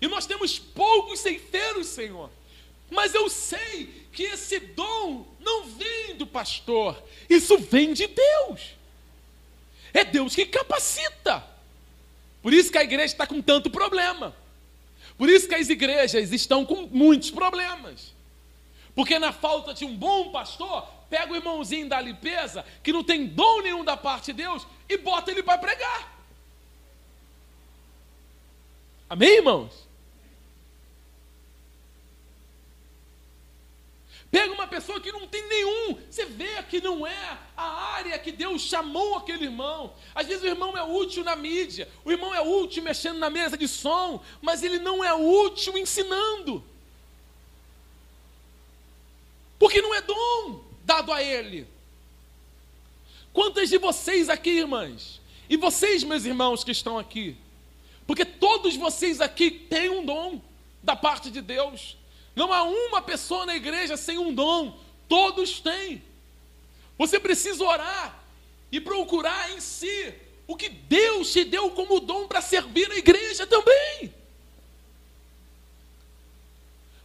E 0.01 0.07
nós 0.09 0.25
temos 0.25 0.59
poucos 0.59 1.21
ceifeiros, 1.21 1.87
Senhor. 1.87 2.29
Mas 2.89 3.15
eu 3.15 3.29
sei 3.29 4.05
que 4.11 4.23
esse 4.23 4.59
dom 4.59 5.33
não 5.39 5.63
vem 5.63 6.17
do 6.17 6.27
pastor, 6.27 7.01
isso 7.29 7.57
vem 7.57 7.93
de 7.93 8.05
Deus. 8.05 8.80
É 9.93 10.03
Deus 10.03 10.35
que 10.35 10.45
capacita. 10.45 11.43
Por 12.41 12.53
isso 12.53 12.71
que 12.71 12.77
a 12.77 12.83
igreja 12.83 13.05
está 13.13 13.27
com 13.27 13.41
tanto 13.41 13.69
problema. 13.69 14.35
Por 15.17 15.29
isso 15.29 15.47
que 15.47 15.55
as 15.55 15.69
igrejas 15.69 16.31
estão 16.31 16.65
com 16.65 16.87
muitos 16.87 17.29
problemas. 17.29 18.13
Porque 18.95 19.19
na 19.19 19.31
falta 19.31 19.73
de 19.73 19.85
um 19.85 19.95
bom 19.95 20.31
pastor, 20.31 20.87
pega 21.09 21.31
o 21.31 21.35
irmãozinho 21.35 21.87
da 21.87 22.01
limpeza, 22.01 22.65
que 22.83 22.91
não 22.91 23.03
tem 23.03 23.25
dom 23.27 23.61
nenhum 23.61 23.83
da 23.83 23.95
parte 23.95 24.27
de 24.27 24.43
Deus, 24.43 24.65
e 24.89 24.97
bota 24.97 25.31
ele 25.31 25.43
para 25.43 25.57
pregar. 25.57 26.19
Amém, 29.09 29.37
irmãos? 29.37 29.90
Pega 34.31 34.53
uma 34.53 34.65
pessoa 34.65 35.01
que 35.01 35.11
não 35.11 35.27
tem 35.27 35.45
nenhum, 35.49 35.97
você 36.09 36.23
vê 36.23 36.63
que 36.63 36.79
não 36.79 37.05
é 37.05 37.37
a 37.55 37.63
área 37.95 38.17
que 38.17 38.31
Deus 38.31 38.61
chamou 38.61 39.17
aquele 39.17 39.43
irmão. 39.43 39.93
Às 40.15 40.25
vezes 40.25 40.41
o 40.41 40.47
irmão 40.47 40.77
é 40.77 40.81
útil 40.81 41.21
na 41.21 41.35
mídia, 41.35 41.89
o 42.05 42.11
irmão 42.11 42.33
é 42.33 42.39
útil 42.39 42.81
mexendo 42.81 43.19
na 43.19 43.29
mesa 43.29 43.57
de 43.57 43.67
som, 43.67 44.23
mas 44.41 44.63
ele 44.63 44.79
não 44.79 45.03
é 45.03 45.13
útil 45.13 45.77
ensinando. 45.77 46.63
Porque 49.59 49.81
não 49.81 49.93
é 49.93 50.01
dom 50.01 50.63
dado 50.85 51.11
a 51.11 51.21
ele. 51.21 51.67
Quantas 53.33 53.69
de 53.69 53.77
vocês 53.77 54.29
aqui, 54.29 54.51
irmãs, 54.51 55.19
e 55.49 55.57
vocês, 55.57 56.05
meus 56.05 56.23
irmãos 56.23 56.63
que 56.63 56.71
estão 56.71 56.97
aqui, 56.97 57.35
porque 58.07 58.23
todos 58.23 58.77
vocês 58.77 59.19
aqui 59.19 59.51
têm 59.51 59.89
um 59.89 60.05
dom 60.05 60.41
da 60.81 60.95
parte 60.95 61.29
de 61.29 61.41
Deus. 61.41 61.97
Não 62.35 62.51
há 62.53 62.63
uma 62.63 63.01
pessoa 63.01 63.45
na 63.45 63.55
igreja 63.55 63.97
sem 63.97 64.17
um 64.17 64.33
dom, 64.33 64.79
todos 65.07 65.59
têm. 65.59 66.03
Você 66.97 67.19
precisa 67.19 67.63
orar 67.63 68.23
e 68.71 68.79
procurar 68.79 69.51
em 69.51 69.59
si 69.59 70.13
o 70.47 70.55
que 70.55 70.69
Deus 70.69 71.31
te 71.31 71.43
deu 71.43 71.71
como 71.71 71.99
dom 71.99 72.27
para 72.27 72.41
servir 72.41 72.89
a 72.91 72.97
igreja 72.97 73.45
também. 73.47 74.13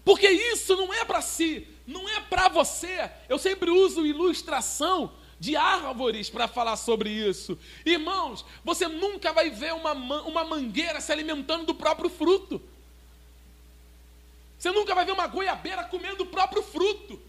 Porque 0.04 0.28
isso 0.28 0.76
não 0.76 0.94
é 0.94 1.04
para 1.04 1.20
si, 1.20 1.66
não 1.86 2.08
é 2.08 2.20
para 2.20 2.48
você. 2.48 3.10
Eu 3.28 3.38
sempre 3.38 3.70
uso 3.70 4.06
ilustração 4.06 5.12
de 5.38 5.56
árvores 5.56 6.30
para 6.30 6.46
falar 6.46 6.76
sobre 6.76 7.10
isso. 7.10 7.58
Irmãos, 7.84 8.44
você 8.64 8.86
nunca 8.86 9.32
vai 9.32 9.50
ver 9.50 9.74
uma, 9.74 9.92
uma 9.92 10.44
mangueira 10.44 11.00
se 11.00 11.10
alimentando 11.10 11.66
do 11.66 11.74
próprio 11.74 12.08
fruto. 12.08 12.62
Você 14.66 14.72
nunca 14.72 14.96
vai 14.96 15.04
ver 15.04 15.12
uma 15.12 15.28
goiabeira 15.28 15.84
comendo 15.84 16.24
o 16.24 16.26
próprio 16.26 16.60
fruto. 16.60 17.22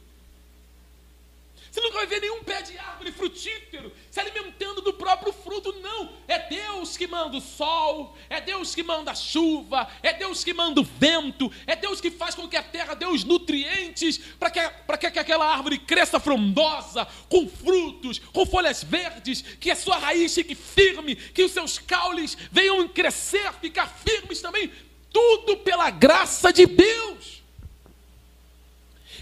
Você 1.70 1.80
nunca 1.82 1.98
vai 1.98 2.08
ver 2.08 2.20
nenhum 2.20 2.44
pé 2.44 2.64
de 2.64 2.76
árvore 2.76 3.12
frutífero 3.12 3.92
se 4.10 4.20
alimentando 4.20 4.82
do 4.82 4.92
próprio 4.94 5.32
fruto, 5.32 5.72
não. 5.74 6.14
É 6.28 6.40
Deus 6.40 6.98
que 6.98 7.06
manda 7.06 7.38
o 7.38 7.42
sol, 7.42 8.18
é 8.28 8.42
Deus 8.42 8.74
que 8.74 8.82
manda 8.82 9.12
a 9.12 9.16
chuva, 9.16 9.88
é 10.02 10.14
Deus 10.14 10.44
que 10.44 10.52
manda 10.52 10.82
o 10.82 10.84
vento, 10.84 11.52
é 11.68 11.76
Deus 11.76 12.02
que 12.02 12.10
faz 12.10 12.34
com 12.34 12.48
que 12.48 12.58
a 12.58 12.64
terra 12.64 12.96
dê 12.96 13.06
os 13.06 13.24
nutrientes 13.24 14.18
para 14.18 14.50
que, 14.98 15.12
que 15.12 15.20
aquela 15.20 15.46
árvore 15.46 15.78
cresça 15.78 16.20
frondosa, 16.20 17.06
com 17.30 17.48
frutos, 17.48 18.18
com 18.18 18.48
folhas 18.48 18.84
verdes, 18.84 19.44
que 19.44 19.70
a 19.70 19.76
sua 19.76 20.00
raiz 20.00 20.34
fique 20.34 20.56
firme, 20.56 21.16
que 21.16 21.44
os 21.44 21.52
seus 21.52 21.78
caules 21.78 22.36
venham 22.52 22.88
crescer, 22.88 23.54
ficar 23.62 23.86
firmes 23.88 24.42
também. 24.42 24.72
Tudo 25.18 25.58
pela 25.58 25.90
graça 25.90 26.54
de 26.54 26.68
Deus. 26.68 27.42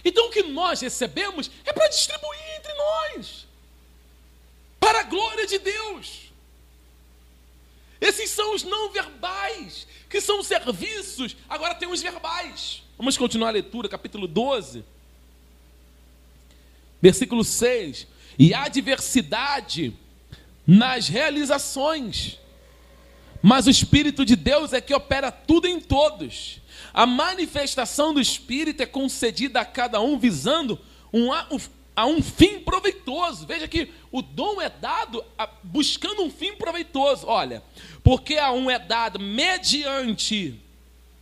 Então 0.04 0.28
o 0.28 0.30
que 0.30 0.44
nós 0.44 0.82
recebemos 0.82 1.50
é 1.64 1.72
para 1.72 1.88
distribuir 1.88 2.58
entre 2.58 2.74
nós, 2.74 3.48
para 4.78 5.00
a 5.00 5.04
glória 5.04 5.48
de 5.48 5.58
Deus. 5.58 6.32
Esses 8.02 8.30
são 8.30 8.54
os 8.54 8.64
não 8.64 8.92
verbais, 8.92 9.88
que 10.10 10.20
são 10.20 10.44
serviços. 10.44 11.38
Agora 11.48 11.74
tem 11.74 11.90
os 11.90 12.02
verbais. 12.02 12.84
Vamos 12.98 13.18
continuar 13.18 13.48
a 13.48 13.52
leitura, 13.52 13.88
capítulo 13.88 14.28
12, 14.28 14.84
versículo 17.02 17.44
6. 17.46 18.06
E 18.38 18.54
há 18.54 18.68
diversidade 18.68 19.98
nas 20.68 21.08
realizações, 21.08 22.38
mas 23.46 23.68
o 23.68 23.70
Espírito 23.70 24.26
de 24.26 24.36
Deus 24.36 24.74
é 24.74 24.82
que 24.82 24.92
opera 24.92 25.32
tudo 25.32 25.68
em 25.68 25.80
todos. 25.80 26.60
A 26.92 27.06
manifestação 27.06 28.12
do 28.12 28.20
Espírito 28.20 28.82
é 28.82 28.88
concedida 28.88 29.62
a 29.62 29.66
cada 29.66 30.02
um 30.02 30.18
visando 30.18 30.80
um, 31.14 31.30
a 31.32 32.08
um 32.08 32.24
fim 32.24 32.60
proveitoso. 32.62 33.46
Veja 33.46 33.68
que 33.68 33.92
o 34.12 34.24
dom 34.24 34.60
é 34.60 34.68
dado 34.68 35.24
buscando 35.62 36.24
um 36.24 36.32
fim 36.32 36.56
proveitoso. 36.56 37.28
Olha, 37.28 37.62
porque 38.04 38.36
a 38.36 38.52
um 38.52 38.68
é 38.68 38.80
dado 38.80 39.20
mediante 39.20 40.60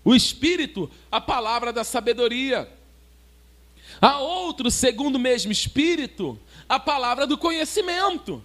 o 0.01 0.15
Espírito 0.15 0.89
a 1.11 1.19
palavra 1.19 1.73
da 1.73 1.83
sabedoria. 1.83 2.71
A 3.99 4.19
outro, 4.19 4.71
segundo 4.71 5.17
o 5.17 5.19
mesmo 5.19 5.51
Espírito, 5.51 6.39
a 6.69 6.79
palavra 6.79 7.27
do 7.27 7.37
conhecimento 7.37 8.41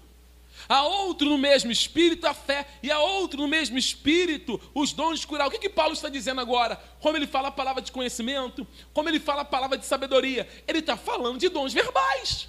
a 0.68 0.82
outro 0.82 1.28
no 1.28 1.38
mesmo 1.38 1.72
espírito 1.72 2.26
a 2.26 2.34
fé, 2.34 2.66
e 2.82 2.90
a 2.90 2.98
outro 3.00 3.40
no 3.40 3.48
mesmo 3.48 3.78
espírito 3.78 4.60
os 4.74 4.92
dons 4.92 5.20
de 5.20 5.26
curar. 5.26 5.48
O 5.48 5.50
que, 5.50 5.58
que 5.58 5.70
Paulo 5.70 5.94
está 5.94 6.08
dizendo 6.08 6.40
agora? 6.40 6.76
Como 7.00 7.16
ele 7.16 7.26
fala 7.26 7.48
a 7.48 7.52
palavra 7.52 7.80
de 7.80 7.90
conhecimento, 7.90 8.66
como 8.92 9.08
ele 9.08 9.18
fala 9.18 9.42
a 9.42 9.44
palavra 9.46 9.78
de 9.78 9.86
sabedoria, 9.86 10.48
ele 10.66 10.80
está 10.80 10.96
falando 10.96 11.38
de 11.38 11.48
dons 11.48 11.72
verbais. 11.72 12.48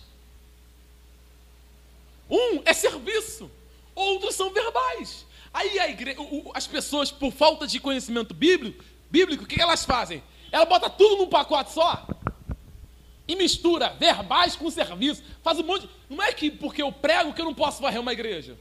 Um 2.29 2.61
é 2.65 2.73
serviço, 2.73 3.49
outros 3.95 4.35
são 4.35 4.51
verbais. 4.51 5.25
Aí 5.53 5.77
as 6.53 6.67
pessoas, 6.67 7.11
por 7.11 7.31
falta 7.31 7.65
de 7.65 7.79
conhecimento 7.79 8.33
bíblico, 8.33 8.83
bíblico, 9.09 9.45
o 9.45 9.47
que 9.47 9.59
elas 9.59 9.85
fazem? 9.85 10.21
Ela 10.51 10.65
bota 10.65 10.89
tudo 10.89 11.17
num 11.17 11.27
pacote 11.27 11.71
só 11.71 12.05
e 13.29 13.35
mistura 13.35 13.89
verbais 13.89 14.55
com 14.55 14.69
serviço. 14.69 15.23
Faz 15.43 15.59
um 15.59 15.63
monte. 15.63 15.87
Não 16.09 16.21
é 16.21 16.33
que 16.33 16.49
porque 16.49 16.81
eu 16.81 16.91
prego 16.91 17.33
que 17.33 17.39
eu 17.39 17.45
não 17.45 17.53
posso 17.53 17.81
varrer 17.81 18.01
uma 18.01 18.11
igreja. 18.11 18.57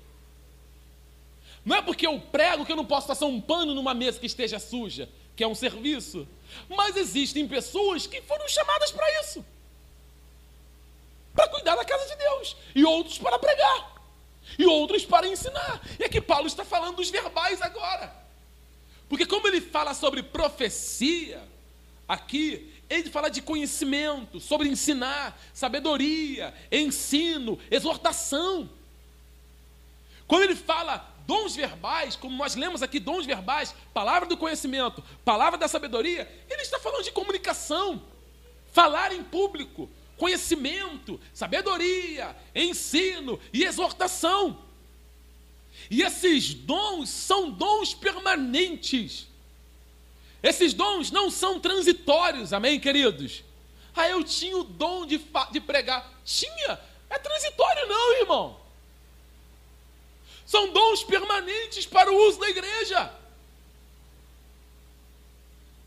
Não 1.65 1.75
é 1.75 1.83
porque 1.83 2.07
eu 2.07 2.21
prego 2.21 2.65
que 2.65 2.71
eu 2.71 2.77
não 2.77 2.85
posso 2.85 3.07
passar 3.07 3.27
um 3.27 3.41
pano 3.41 3.75
numa 3.75 3.95
mesa 3.95 4.21
que 4.21 4.27
esteja 4.27 4.59
suja, 4.59 5.09
que 5.35 5.43
é 5.43 5.49
um 5.49 5.55
serviço. 5.55 6.29
Mas 6.69 6.97
existem 6.97 7.49
pessoas 7.49 8.07
que 8.07 8.21
foram 8.23 8.47
chamadas 8.47 8.93
para 8.93 9.21
isso 9.23 9.45
para 11.35 11.49
cuidar 11.49 11.77
da 11.77 11.85
casa 11.85 12.05
de 12.09 12.17
Deus, 12.17 12.57
e 12.75 12.85
outros 12.85 13.17
para 13.17 13.39
pregar, 13.39 13.95
e 14.59 14.67
outros 14.67 15.05
para 15.07 15.29
ensinar. 15.29 15.81
E 15.97 16.03
aqui 16.03 16.21
Paulo 16.21 16.49
está 16.49 16.65
falando 16.65 16.97
dos 16.97 17.11
verbais 17.11 17.63
agora. 17.63 18.13
Porque, 19.09 19.25
como 19.25 19.47
ele 19.47 19.61
fala 19.61 19.95
sobre 19.95 20.21
profecia, 20.21 21.41
aqui 22.09 22.78
ele 22.89 23.11
fala 23.11 23.29
de 23.29 23.43
conhecimento, 23.43 24.41
sobre 24.41 24.69
ensinar, 24.69 25.39
sabedoria, 25.53 26.55
ensino, 26.73 27.59
exortação. 27.71 28.69
Quando 30.27 30.45
ele 30.45 30.57
fala 30.57 31.15
dons 31.27 31.55
verbais, 31.55 32.17
como 32.17 32.37
nós 32.37 32.55
lemos 32.55 32.83
aqui, 32.83 32.99
dons 32.99 33.27
verbais, 33.27 33.75
palavra 33.93 34.27
do 34.27 34.37
conhecimento, 34.37 35.05
palavra 35.25 35.59
da 35.59 35.69
sabedoria, 35.69 36.27
ele 36.49 36.63
está 36.63 36.79
falando 36.79 37.05
de 37.05 37.13
comunicação, 37.13 38.03
falar 38.73 39.13
em 39.13 39.23
público, 39.23 39.91
conhecimento, 40.17 41.21
sabedoria, 41.35 42.35
ensino 42.55 43.39
e 43.53 43.65
exortação. 43.65 44.59
E 45.91 46.03
esses 46.03 46.55
dons 46.55 47.09
são 47.09 47.51
dons 47.51 47.95
permanentes. 47.95 49.28
Esses 50.43 50.73
dons 50.73 51.11
não 51.11 51.31
são 51.31 51.59
transitórios, 51.59 52.53
amém, 52.53 52.79
queridos? 52.79 53.43
Ah, 53.95 54.09
eu 54.09 54.23
tinha 54.23 54.57
o 54.57 54.63
dom 54.63 55.05
de, 55.05 55.21
de 55.51 55.61
pregar. 55.61 56.09
Tinha. 56.25 56.81
É 57.11 57.19
transitório, 57.19 57.89
não, 57.89 58.13
irmão. 58.15 58.61
São 60.47 60.73
dons 60.73 61.03
permanentes 61.03 61.85
para 61.85 62.11
o 62.11 62.29
uso 62.29 62.39
da 62.39 62.49
igreja. 62.49 63.13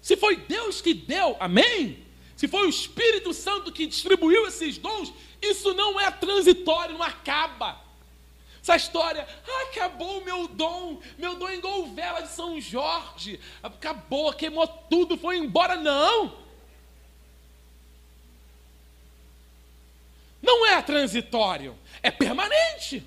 Se 0.02 0.18
foi 0.18 0.36
Deus 0.36 0.82
que 0.82 0.94
deu, 0.94 1.38
amém? 1.40 2.06
Se 2.36 2.48
foi 2.48 2.66
o 2.66 2.70
Espírito 2.70 3.34
Santo 3.34 3.72
que 3.72 3.86
distribuiu 3.86 4.48
esses 4.48 4.78
dons, 4.78 5.14
isso 5.42 5.74
não 5.74 6.00
é 6.00 6.12
transitório, 6.12 6.98
não 6.98 7.04
acaba. 7.04 7.80
Essa 8.62 8.76
história, 8.76 9.28
ah, 9.48 9.64
acabou 9.72 10.20
o 10.20 10.24
meu 10.24 10.48
dom, 10.48 11.02
meu 11.18 11.36
dom 11.36 11.50
é 11.50 11.56
igual 11.56 11.84
vela 11.88 12.22
de 12.22 12.30
São 12.30 12.62
Jorge, 12.62 13.40
acabou, 13.64 14.32
queimou 14.34 14.68
tudo, 14.68 15.18
foi 15.18 15.38
embora. 15.38 15.76
Não! 15.76 16.40
Não 20.42 20.66
é 20.68 20.80
transitório, 20.82 21.76
é 22.04 22.12
permanente. 22.12 23.04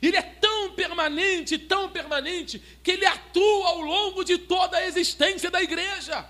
Ele 0.00 0.16
é 0.16 0.22
tão 0.22 0.72
permanente, 0.72 1.56
tão 1.56 1.88
permanente, 1.88 2.58
que 2.82 2.90
ele 2.90 3.06
atua 3.06 3.68
ao 3.68 3.80
longo 3.80 4.24
de 4.24 4.38
toda 4.38 4.76
a 4.76 4.84
existência 4.84 5.52
da 5.52 5.62
igreja. 5.62 6.28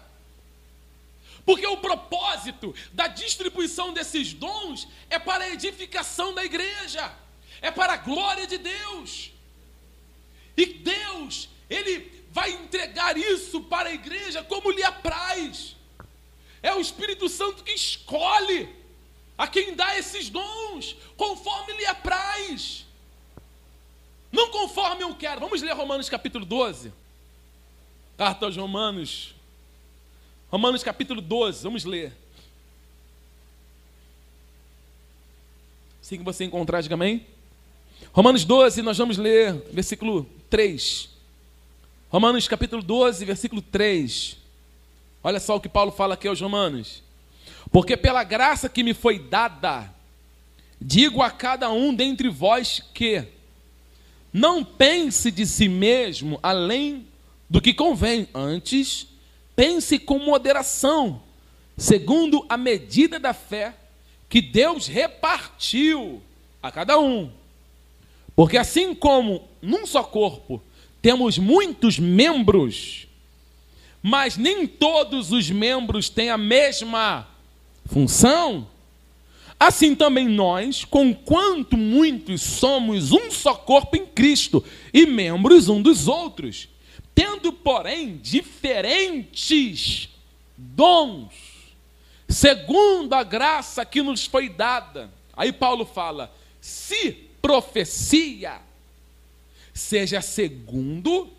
Porque 1.46 1.66
o 1.66 1.78
propósito 1.78 2.74
da 2.92 3.06
distribuição 3.06 3.90
desses 3.90 4.34
dons 4.34 4.86
é 5.08 5.18
para 5.18 5.44
a 5.44 5.50
edificação 5.50 6.34
da 6.34 6.44
igreja 6.44 7.21
é 7.62 7.70
para 7.70 7.94
a 7.94 7.96
glória 7.96 8.46
de 8.46 8.58
Deus. 8.58 9.32
E 10.56 10.66
Deus, 10.66 11.48
Ele 11.70 12.12
vai 12.30 12.50
entregar 12.50 13.16
isso 13.16 13.62
para 13.62 13.88
a 13.88 13.94
igreja 13.94 14.42
como 14.42 14.70
lhe 14.70 14.82
apraz. 14.82 15.76
É 16.60 16.74
o 16.74 16.80
Espírito 16.80 17.28
Santo 17.28 17.62
que 17.62 17.72
escolhe 17.72 18.68
a 19.38 19.46
quem 19.46 19.74
dá 19.74 19.96
esses 19.96 20.28
dons, 20.28 20.96
conforme 21.16 21.72
lhe 21.74 21.86
apraz. 21.86 22.84
Não 24.30 24.50
conforme 24.50 25.02
eu 25.02 25.14
quero. 25.14 25.40
Vamos 25.40 25.62
ler 25.62 25.72
Romanos 25.72 26.08
capítulo 26.08 26.44
12. 26.44 26.92
Carta 28.16 28.46
aos 28.46 28.56
Romanos. 28.56 29.34
Romanos 30.50 30.82
capítulo 30.82 31.20
12, 31.20 31.62
vamos 31.62 31.84
ler. 31.84 32.12
Assim 36.00 36.18
que 36.18 36.24
você 36.24 36.44
encontrar, 36.44 36.82
diga 36.82 36.94
amém. 36.94 37.26
Romanos 38.10 38.44
12, 38.44 38.82
nós 38.82 38.98
vamos 38.98 39.18
ler 39.18 39.54
versículo 39.72 40.26
3. 40.50 41.08
Romanos 42.10 42.48
capítulo 42.48 42.82
12, 42.82 43.24
versículo 43.24 43.62
3. 43.62 44.36
Olha 45.22 45.38
só 45.38 45.56
o 45.56 45.60
que 45.60 45.68
Paulo 45.68 45.92
fala 45.92 46.14
aqui 46.14 46.26
aos 46.26 46.40
Romanos. 46.40 47.02
Porque 47.70 47.96
pela 47.96 48.24
graça 48.24 48.68
que 48.68 48.82
me 48.82 48.92
foi 48.92 49.18
dada, 49.18 49.90
Digo 50.84 51.22
a 51.22 51.30
cada 51.30 51.70
um 51.70 51.94
dentre 51.94 52.28
vós 52.28 52.82
que 52.92 53.24
não 54.32 54.64
pense 54.64 55.30
de 55.30 55.46
si 55.46 55.68
mesmo 55.68 56.40
além 56.42 57.06
do 57.48 57.60
que 57.60 57.72
convém, 57.72 58.26
antes 58.34 59.06
pense 59.54 59.96
com 59.98 60.18
moderação, 60.18 61.22
segundo 61.76 62.44
a 62.48 62.56
medida 62.56 63.20
da 63.20 63.32
fé 63.32 63.76
que 64.28 64.40
Deus 64.40 64.88
repartiu 64.88 66.20
a 66.60 66.72
cada 66.72 66.98
um. 66.98 67.30
Porque 68.34 68.56
assim 68.56 68.94
como 68.94 69.48
num 69.60 69.86
só 69.86 70.02
corpo 70.02 70.62
temos 71.00 71.36
muitos 71.36 71.98
membros, 71.98 73.06
mas 74.02 74.36
nem 74.36 74.66
todos 74.66 75.32
os 75.32 75.50
membros 75.50 76.08
têm 76.08 76.30
a 76.30 76.38
mesma 76.38 77.28
função, 77.86 78.68
assim 79.58 79.94
também 79.94 80.28
nós, 80.28 80.84
conquanto 80.84 81.76
muitos 81.76 82.42
somos 82.42 83.12
um 83.12 83.30
só 83.30 83.54
corpo 83.54 83.96
em 83.96 84.06
Cristo 84.06 84.64
e 84.92 85.06
membros 85.06 85.68
um 85.68 85.82
dos 85.82 86.08
outros, 86.08 86.68
tendo, 87.14 87.52
porém, 87.52 88.16
diferentes 88.16 90.08
dons, 90.56 91.32
segundo 92.28 93.12
a 93.12 93.22
graça 93.22 93.84
que 93.84 94.02
nos 94.02 94.24
foi 94.24 94.48
dada. 94.48 95.12
Aí 95.36 95.52
Paulo 95.52 95.84
fala: 95.84 96.34
se 96.60 97.30
profecia, 97.42 98.62
seja 99.74 100.22
segundo 100.22 101.30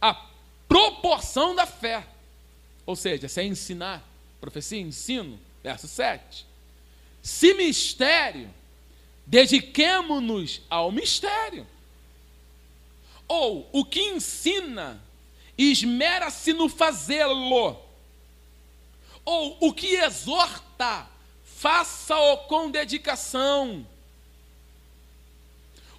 a 0.00 0.12
proporção 0.68 1.54
da 1.54 1.64
fé. 1.64 2.04
Ou 2.84 2.96
seja, 2.96 3.28
se 3.28 3.40
é 3.40 3.44
ensinar, 3.44 4.04
profecia, 4.40 4.80
ensino, 4.80 5.38
verso 5.62 5.86
7. 5.86 6.44
Se 7.22 7.54
mistério, 7.54 8.52
dediquemo-nos 9.26 10.60
ao 10.68 10.92
mistério. 10.92 11.66
Ou 13.28 13.68
o 13.72 13.84
que 13.84 14.00
ensina, 14.00 15.02
esmera-se 15.56 16.52
no 16.52 16.68
fazê-lo. 16.68 17.76
Ou 19.24 19.58
o 19.60 19.72
que 19.72 19.96
exorta, 19.96 21.08
faça-o 21.44 22.36
com 22.46 22.70
dedicação. 22.70 23.84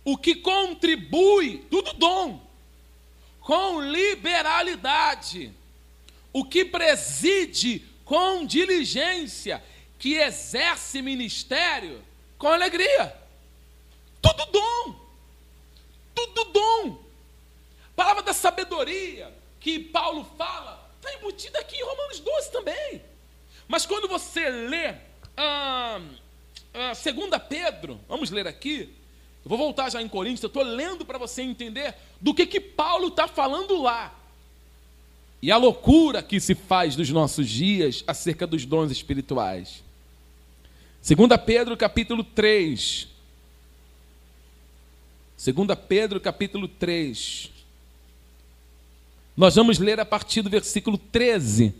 O 0.08 0.18
que 0.18 0.36
contribui, 0.36 1.66
tudo 1.70 1.92
dom, 1.92 2.42
com 3.42 3.82
liberalidade. 3.82 5.54
O 6.32 6.46
que 6.46 6.64
preside 6.64 7.86
com 8.06 8.46
diligência, 8.46 9.62
que 10.00 10.14
exerce 10.14 11.02
ministério 11.02 12.02
com 12.38 12.48
alegria. 12.48 13.14
Tudo 14.22 14.46
dom. 14.46 14.96
Tudo 16.16 16.44
dom. 16.54 17.04
Palavra 17.94 18.24
da 18.24 18.34
sabedoria 18.34 19.36
que 19.60 19.78
Paulo 19.78 20.24
fala, 20.38 20.90
está 20.96 21.14
embutida 21.16 21.60
aqui 21.60 21.76
em 21.76 21.84
Romanos 21.84 22.22
12 22.22 22.52
também. 22.54 23.02
Mas 23.68 23.86
quando 23.86 24.08
você 24.08 24.50
lê 24.50 24.96
ah, 25.36 26.00
ah, 26.74 26.94
2 26.94 27.42
Pedro, 27.50 28.00
vamos 28.08 28.32
ler 28.32 28.48
aqui, 28.48 28.96
eu 29.48 29.50
vou 29.50 29.58
voltar 29.58 29.90
já 29.90 30.02
em 30.02 30.10
Coríntios, 30.10 30.44
eu 30.44 30.48
estou 30.48 30.62
lendo 30.62 31.06
para 31.06 31.18
você 31.18 31.42
entender 31.42 31.96
do 32.20 32.34
que, 32.34 32.46
que 32.46 32.60
Paulo 32.60 33.08
está 33.08 33.30
falando 33.30 33.82
lá. 33.82 34.14
E 35.42 35.50
a 35.54 35.56
loucura 35.56 36.22
que 36.22 36.38
se 36.38 36.54
faz 36.54 36.98
dos 36.98 37.10
nossos 37.10 37.48
dias 37.48 38.04
acerca 38.06 38.46
dos 38.46 38.66
dons 38.66 38.92
espirituais. 38.92 39.86
2 41.02 41.30
Pedro 41.46 41.78
capítulo 41.78 42.26
3. 42.26 43.08
2 45.42 45.80
Pedro 45.88 46.20
capítulo 46.20 46.68
3. 46.68 47.50
Nós 49.38 49.56
vamos 49.56 49.80
ler 49.80 49.98
a 49.98 50.06
partir 50.06 50.42
do 50.42 50.50
versículo 50.50 50.98
13. 50.98 51.74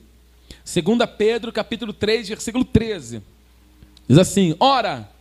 2 0.64 1.10
Pedro 1.18 1.52
capítulo 1.52 1.92
3, 1.92 2.30
versículo 2.30 2.64
13. 2.64 3.22
Diz 4.08 4.18
assim: 4.18 4.56
Ora, 4.58 5.12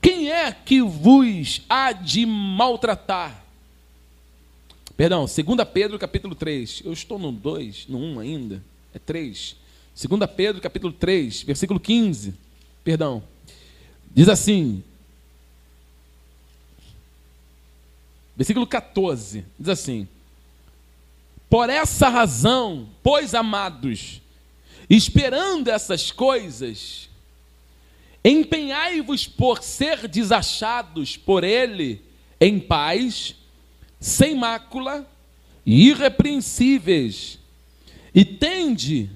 quem 0.00 0.30
é 0.30 0.52
que 0.52 0.80
vos 0.82 1.62
há 1.68 1.92
de 1.92 2.24
maltratar? 2.26 3.44
Perdão, 4.96 5.26
2 5.26 5.36
Pedro 5.72 5.98
capítulo 5.98 6.34
3. 6.34 6.82
Eu 6.84 6.92
estou 6.92 7.18
no 7.18 7.30
2, 7.30 7.86
no 7.88 7.98
1 7.98 8.20
ainda. 8.20 8.62
É 8.94 8.98
3. 8.98 9.56
2 9.94 10.30
Pedro 10.34 10.60
capítulo 10.60 10.92
3, 10.92 11.42
versículo 11.42 11.78
15. 11.78 12.34
Perdão. 12.82 13.22
Diz 14.10 14.28
assim. 14.28 14.82
Versículo 18.34 18.66
14. 18.66 19.44
Diz 19.58 19.68
assim: 19.68 20.08
Por 21.48 21.68
essa 21.68 22.08
razão, 22.08 22.88
pois 23.02 23.34
amados, 23.34 24.22
esperando 24.88 25.68
essas 25.68 26.10
coisas, 26.10 27.05
empenhai-vos 28.28 29.26
por 29.26 29.62
ser 29.62 30.08
desachados 30.08 31.16
por 31.16 31.44
ele 31.44 32.02
em 32.40 32.58
paz 32.58 33.36
sem 34.00 34.34
mácula 34.34 35.08
e 35.64 35.88
irrepreensíveis, 35.88 37.38
e 38.14 38.24
tende, 38.24 39.10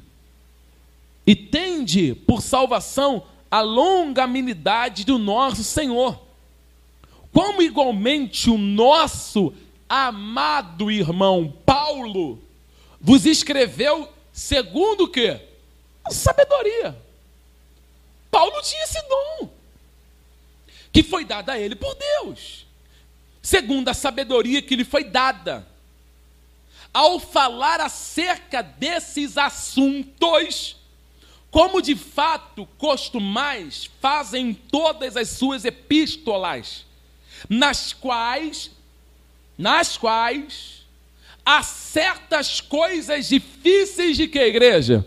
e 1.27 1.35
tende 1.35 2.15
por 2.15 2.41
salvação 2.41 3.25
a 3.51 3.61
longanimidade 3.61 5.05
do 5.05 5.19
nosso 5.19 5.65
Senhor. 5.65 6.21
Como 7.33 7.63
igualmente 7.63 8.49
o 8.49 8.59
nosso 8.59 9.53
amado 9.89 10.91
irmão 10.91 11.53
Paulo 11.65 12.41
vos 13.01 13.27
escreveu 13.27 14.09
segundo 14.33 15.05
o 15.05 15.09
quê? 15.09 15.41
A 16.05 16.11
sabedoria. 16.11 17.10
Paulo 18.31 18.63
tinha 18.63 18.85
esse 18.85 19.01
dom 19.09 19.51
que 20.93 21.03
foi 21.03 21.25
dado 21.25 21.51
a 21.51 21.59
ele 21.59 21.75
por 21.75 21.95
Deus 21.95 22.67
segundo 23.43 23.89
a 23.89 23.95
sabedoria 23.95 24.63
que 24.63 24.77
lhe 24.77 24.85
foi 24.85 25.05
dada. 25.05 25.67
Ao 26.93 27.21
falar 27.21 27.81
acerca 27.81 28.63
desses 28.63 29.39
assuntos, 29.39 30.77
como 31.51 31.81
de 31.81 31.95
fato 31.95 32.67
costumais, 32.79 33.89
fazem 34.01 34.53
todas 34.53 35.17
as 35.17 35.29
suas 35.31 35.65
epístolas, 35.65 36.85
nas 37.49 37.93
quais, 37.93 38.71
nas 39.57 39.97
quais 39.97 40.85
há 41.45 41.63
certas 41.63 42.61
coisas 42.61 43.29
difíceis 43.29 44.17
de 44.17 44.27
que, 44.27 44.41
igreja? 44.41 45.07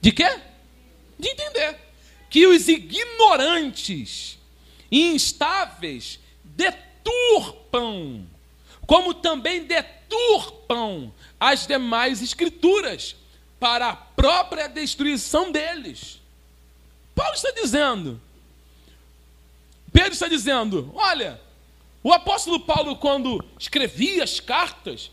De 0.00 0.10
quê? 0.10 0.38
De 1.18 1.28
entender. 1.28 1.83
Que 2.34 2.48
os 2.48 2.66
ignorantes 2.66 4.40
e 4.90 5.12
instáveis 5.12 6.18
deturpam, 6.42 8.26
como 8.88 9.14
também 9.14 9.62
deturpam 9.62 11.14
as 11.38 11.64
demais 11.64 12.20
escrituras 12.20 13.14
para 13.60 13.90
a 13.90 13.94
própria 13.94 14.68
destruição 14.68 15.52
deles. 15.52 16.20
Paulo 17.14 17.36
está 17.36 17.52
dizendo, 17.52 18.20
Pedro 19.92 20.14
está 20.14 20.26
dizendo: 20.26 20.90
olha, 20.92 21.40
o 22.02 22.12
apóstolo 22.12 22.58
Paulo, 22.58 22.96
quando 22.96 23.44
escrevia 23.60 24.24
as 24.24 24.40
cartas, 24.40 25.08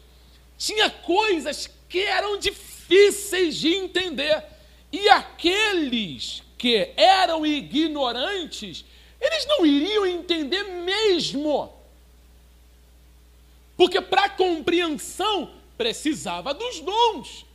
tinha 0.57 0.89
coisas 0.89 1.69
que 1.88 1.99
eram 1.99 2.39
difíceis 2.39 3.57
de 3.57 3.76
entender, 3.76 4.43
e 4.91 5.07
aqueles 5.07 6.41
que 6.62 6.94
eram 6.96 7.44
ignorantes, 7.44 8.86
eles 9.20 9.48
não 9.48 9.66
iriam 9.66 10.06
entender 10.06 10.62
mesmo. 10.62 11.74
Porque 13.76 14.00
para 14.00 14.30
compreensão 14.30 15.56
precisava 15.76 16.54
dos 16.54 16.80
dons. 16.82 17.48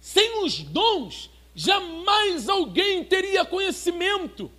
Sem 0.00 0.42
os 0.46 0.60
dons, 0.60 1.28
jamais 1.54 2.48
alguém 2.48 3.04
teria 3.04 3.44
conhecimento. 3.44 4.50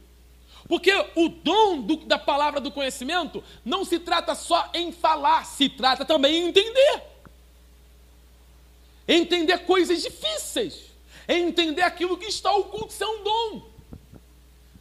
Porque 0.68 0.94
o 1.16 1.30
dom 1.30 1.82
do, 1.82 1.96
da 1.96 2.20
palavra 2.20 2.62
do 2.62 2.70
conhecimento 2.70 3.44
não 3.66 3.84
se 3.84 3.98
trata 3.98 4.36
só 4.36 4.70
em 4.72 4.92
falar, 4.92 5.48
se 5.48 5.68
trata 5.68 6.06
também 6.06 6.36
em 6.36 6.50
entender. 6.50 7.02
Entender 9.08 9.58
coisas 9.66 10.04
difíceis. 10.04 10.87
Entender 11.28 11.82
aquilo 11.82 12.18
que 12.18 12.26
está 12.26 12.52
oculto, 12.56 12.94
isso 12.94 13.04
é 13.04 13.08
um 13.08 13.24
dom 13.24 13.70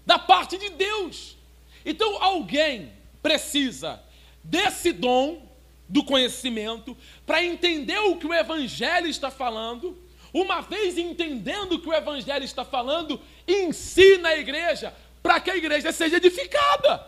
da 0.04 0.18
parte 0.18 0.56
de 0.56 0.70
Deus. 0.70 1.36
Então 1.84 2.22
alguém 2.22 2.92
precisa 3.22 4.00
desse 4.42 4.92
dom 4.92 5.44
do 5.88 6.04
conhecimento 6.04 6.96
para 7.24 7.44
entender 7.44 7.98
o 7.98 8.16
que 8.16 8.26
o 8.26 8.34
Evangelho 8.34 9.08
está 9.08 9.30
falando. 9.30 9.96
Uma 10.32 10.60
vez 10.60 10.98
entendendo 10.98 11.72
o 11.72 11.80
que 11.80 11.88
o 11.88 11.94
Evangelho 11.94 12.44
está 12.44 12.64
falando, 12.64 13.20
ensina 13.46 14.28
a 14.28 14.38
igreja 14.38 14.94
para 15.22 15.40
que 15.40 15.50
a 15.50 15.56
igreja 15.56 15.90
seja 15.92 16.16
edificada. 16.16 17.04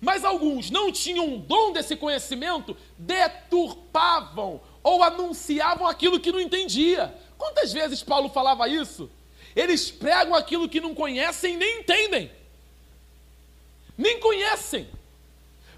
Mas 0.00 0.24
alguns 0.24 0.70
não 0.70 0.92
tinham 0.92 1.26
um 1.26 1.38
dom 1.38 1.72
desse 1.72 1.96
conhecimento, 1.96 2.76
deturpavam 2.98 4.60
ou 4.82 5.02
anunciavam 5.02 5.86
aquilo 5.86 6.20
que 6.20 6.30
não 6.30 6.40
entendia. 6.40 7.14
Quantas 7.38 7.72
vezes 7.72 8.02
Paulo 8.02 8.28
falava 8.28 8.68
isso? 8.68 9.10
Eles 9.54 9.90
pregam 9.90 10.34
aquilo 10.34 10.68
que 10.68 10.80
não 10.80 10.94
conhecem 10.94 11.56
nem 11.56 11.80
entendem. 11.80 12.30
Nem 13.96 14.20
conhecem. 14.20 14.88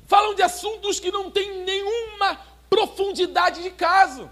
Falam 0.06 0.35
de 0.35 0.43
assuntos 0.43 0.98
que 0.98 1.12
não 1.12 1.30
têm 1.30 1.62
nenhuma 1.64 2.40
profundidade 2.68 3.62
de 3.62 3.70
caso. 3.70 4.30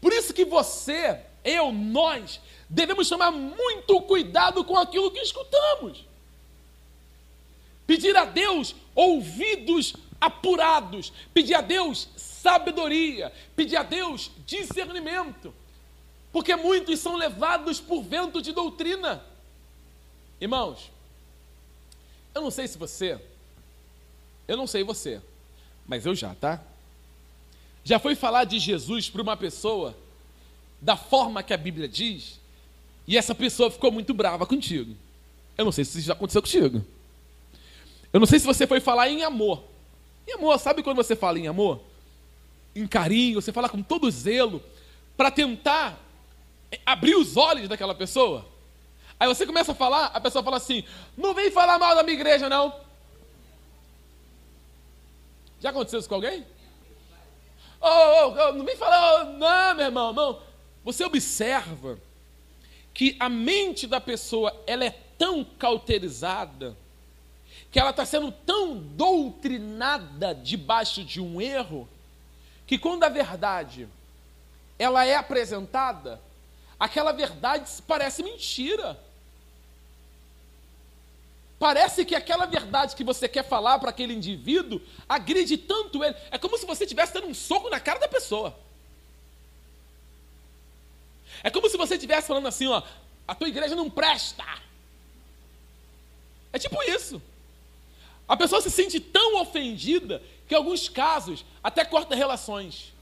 Por 0.00 0.12
isso 0.12 0.32
que 0.32 0.44
você, 0.44 1.20
eu, 1.44 1.70
nós, 1.70 2.40
devemos 2.68 3.08
tomar 3.08 3.30
muito 3.30 4.00
cuidado 4.02 4.64
com 4.64 4.76
aquilo 4.78 5.10
que 5.10 5.20
escutamos. 5.20 6.04
Pedir 7.86 8.16
a 8.16 8.24
Deus 8.24 8.74
ouvidos 8.94 9.94
apurados, 10.20 11.12
pedir 11.34 11.54
a 11.54 11.60
Deus 11.60 12.08
sabedoria, 12.16 13.32
pedir 13.54 13.76
a 13.76 13.82
Deus 13.82 14.30
discernimento, 14.46 15.54
porque 16.32 16.56
muitos 16.56 16.98
são 16.98 17.16
levados 17.16 17.78
por 17.78 18.02
vento 18.02 18.40
de 18.40 18.52
doutrina. 18.52 19.22
Irmãos, 20.40 20.90
eu 22.34 22.40
não 22.40 22.50
sei 22.50 22.66
se 22.66 22.78
você, 22.78 23.20
eu 24.48 24.56
não 24.56 24.66
sei 24.66 24.82
você, 24.82 25.20
mas 25.86 26.06
eu 26.06 26.14
já, 26.14 26.34
tá? 26.34 26.60
Já 27.84 27.98
foi 27.98 28.14
falar 28.14 28.44
de 28.44 28.58
Jesus 28.58 29.10
para 29.10 29.22
uma 29.22 29.36
pessoa 29.36 29.96
da 30.80 30.96
forma 30.96 31.42
que 31.42 31.52
a 31.52 31.56
Bíblia 31.56 31.86
diz, 31.86 32.40
e 33.06 33.16
essa 33.16 33.34
pessoa 33.34 33.70
ficou 33.70 33.92
muito 33.92 34.14
brava 34.14 34.46
contigo. 34.46 34.96
Eu 35.56 35.64
não 35.64 35.72
sei 35.72 35.84
se 35.84 35.98
isso 35.98 36.06
já 36.06 36.12
aconteceu 36.12 36.40
contigo. 36.40 36.84
Eu 38.12 38.20
não 38.20 38.26
sei 38.26 38.38
se 38.38 38.46
você 38.46 38.66
foi 38.66 38.80
falar 38.80 39.08
em 39.08 39.22
amor. 39.22 39.62
Em 40.26 40.32
amor, 40.32 40.58
sabe 40.58 40.82
quando 40.82 40.96
você 40.96 41.14
fala 41.14 41.38
em 41.38 41.46
amor? 41.46 41.80
Em 42.74 42.86
carinho, 42.86 43.40
você 43.40 43.52
fala 43.52 43.68
com 43.68 43.82
todo 43.82 44.10
zelo, 44.10 44.62
para 45.16 45.30
tentar 45.30 46.01
abrir 46.84 47.14
os 47.14 47.36
olhos 47.36 47.68
daquela 47.68 47.94
pessoa. 47.94 48.46
Aí 49.18 49.28
você 49.28 49.46
começa 49.46 49.72
a 49.72 49.74
falar, 49.74 50.06
a 50.06 50.20
pessoa 50.20 50.42
fala 50.42 50.56
assim: 50.56 50.84
não 51.16 51.34
vem 51.34 51.50
falar 51.50 51.78
mal 51.78 51.94
da 51.94 52.02
minha 52.02 52.14
igreja, 52.14 52.48
não. 52.48 52.74
Já 55.60 55.70
aconteceu 55.70 56.00
isso 56.00 56.08
com 56.08 56.16
alguém? 56.16 56.44
Oh, 57.80 57.86
oh, 57.86 58.48
oh, 58.48 58.52
não 58.52 58.64
vem 58.64 58.76
falar, 58.76 59.22
oh, 59.22 59.24
não, 59.38 59.74
meu 59.74 59.86
irmão, 59.86 60.12
não. 60.12 60.40
Você 60.84 61.04
observa 61.04 61.98
que 62.92 63.16
a 63.18 63.28
mente 63.28 63.86
da 63.86 64.00
pessoa 64.00 64.54
ela 64.66 64.84
é 64.84 64.90
tão 65.18 65.44
cauterizada 65.44 66.76
que 67.70 67.80
ela 67.80 67.90
está 67.90 68.04
sendo 68.04 68.30
tão 68.30 68.76
doutrinada 68.76 70.34
debaixo 70.34 71.02
de 71.02 71.20
um 71.20 71.40
erro, 71.40 71.88
que 72.66 72.76
quando 72.76 73.04
a 73.04 73.08
verdade 73.08 73.88
ela 74.78 75.06
é 75.06 75.14
apresentada, 75.14 76.20
aquela 76.82 77.12
verdade 77.12 77.70
parece 77.86 78.24
mentira. 78.24 78.98
Parece 81.56 82.04
que 82.04 82.12
aquela 82.12 82.44
verdade 82.44 82.96
que 82.96 83.04
você 83.04 83.28
quer 83.28 83.44
falar 83.44 83.78
para 83.78 83.90
aquele 83.90 84.12
indivíduo 84.12 84.82
agride 85.08 85.56
tanto 85.56 86.02
ele. 86.02 86.16
É 86.28 86.38
como 86.38 86.58
se 86.58 86.66
você 86.66 86.82
estivesse 86.82 87.14
dando 87.14 87.28
um 87.28 87.34
soco 87.34 87.70
na 87.70 87.78
cara 87.78 88.00
da 88.00 88.08
pessoa. 88.08 88.58
É 91.44 91.50
como 91.50 91.70
se 91.70 91.76
você 91.76 91.94
estivesse 91.94 92.26
falando 92.26 92.48
assim, 92.48 92.66
ó, 92.66 92.82
a 93.28 93.34
tua 93.36 93.46
igreja 93.46 93.76
não 93.76 93.88
presta. 93.88 94.44
É 96.52 96.58
tipo 96.58 96.82
isso. 96.82 97.22
A 98.26 98.36
pessoa 98.36 98.60
se 98.60 98.72
sente 98.72 98.98
tão 98.98 99.40
ofendida 99.40 100.20
que, 100.48 100.54
em 100.54 100.58
alguns 100.58 100.88
casos, 100.88 101.44
até 101.62 101.84
corta 101.84 102.16
relações. 102.16 102.92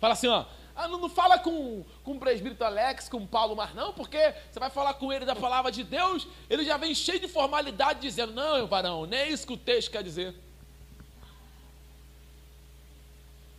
Fala 0.00 0.14
assim, 0.14 0.26
ó, 0.26 0.44
ah, 0.76 0.86
não, 0.88 0.98
não, 1.00 1.08
fala 1.08 1.38
com, 1.38 1.84
com 2.04 2.12
o 2.12 2.18
presbítero 2.18 2.64
Alex, 2.64 3.08
com 3.08 3.16
o 3.16 3.26
Paulo 3.26 3.56
Mar, 3.56 3.74
não, 3.74 3.94
porque 3.94 4.34
você 4.50 4.60
vai 4.60 4.68
falar 4.68 4.94
com 4.94 5.10
ele 5.10 5.24
da 5.24 5.34
palavra 5.34 5.72
de 5.72 5.82
Deus, 5.82 6.28
ele 6.50 6.64
já 6.64 6.76
vem 6.76 6.94
cheio 6.94 7.18
de 7.18 7.26
formalidade 7.26 8.00
dizendo, 8.00 8.34
não, 8.34 8.66
varão, 8.66 9.06
nem 9.06 9.20
é 9.20 9.28
isso 9.30 9.46
que 9.46 9.54
o 9.54 9.56
texto 9.56 9.90
quer 9.90 10.02
dizer. 10.02 10.34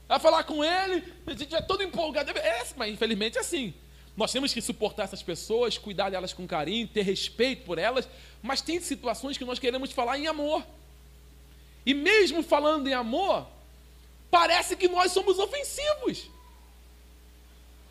Vai 0.07 0.19
falar 0.19 0.44
com 0.44 0.64
ele, 0.64 1.03
a 1.26 1.34
gente 1.34 1.53
é 1.53 1.61
todo 1.61 1.84
empolgado. 1.84 2.31
É, 2.31 2.65
mas 2.77 2.94
infelizmente 2.94 3.38
é 3.38 3.41
assim. 3.41 3.73
Nós 4.15 4.31
temos 4.31 4.53
que 4.53 4.61
suportar 4.61 5.03
essas 5.03 5.22
pessoas, 5.22 5.77
cuidar 5.77 6.10
delas 6.10 6.34
com 6.34 6.48
carinho, 6.48 6.88
ter 6.88 7.02
respeito 7.02 7.65
por 7.65 7.77
elas, 7.77 8.07
mas 8.41 8.61
tem 8.61 8.80
situações 8.80 9.38
que 9.38 9.45
nós 9.45 9.60
queremos 9.60 9.91
falar 9.91 10.18
em 10.18 10.27
amor. 10.27 10.65
E 11.85 11.94
mesmo 11.94 12.41
falando 12.41 12.88
em 12.88 12.94
amor, 12.94 13.48
parece 14.31 14.76
que 14.76 14.88
nós 14.88 15.11
somos 15.11 15.38
ofensivos. 15.38 16.30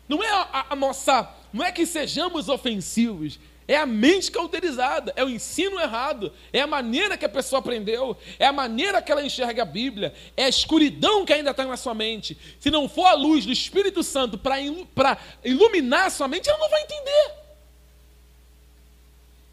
Não 0.07 0.23
é 0.23 0.29
a, 0.29 0.67
a, 0.69 0.75
nossa, 0.75 1.29
não 1.51 1.63
é 1.63 1.71
que 1.71 1.85
sejamos 1.85 2.47
ofensivos, 2.47 3.39
é 3.67 3.75
a 3.75 3.85
mente 3.85 4.31
cauterizada, 4.31 5.11
é 5.15 5.23
o 5.23 5.29
ensino 5.29 5.79
errado, 5.79 6.31
é 6.53 6.61
a 6.61 6.67
maneira 6.67 7.17
que 7.17 7.25
a 7.25 7.29
pessoa 7.29 7.59
aprendeu, 7.59 8.15
é 8.39 8.45
a 8.45 8.53
maneira 8.53 9.01
que 9.01 9.11
ela 9.11 9.25
enxerga 9.25 9.63
a 9.63 9.65
Bíblia, 9.65 10.13
é 10.37 10.45
a 10.45 10.49
escuridão 10.49 11.25
que 11.25 11.33
ainda 11.33 11.51
está 11.51 11.65
na 11.65 11.75
sua 11.75 11.93
mente. 11.93 12.37
Se 12.59 12.71
não 12.71 12.87
for 12.87 13.05
a 13.05 13.13
luz 13.13 13.45
do 13.45 13.51
Espírito 13.51 14.03
Santo 14.03 14.37
para 14.37 15.17
iluminar 15.43 16.05
a 16.05 16.09
sua 16.09 16.29
mente, 16.29 16.49
ela 16.49 16.59
não 16.59 16.69
vai 16.69 16.81
entender. 16.83 17.31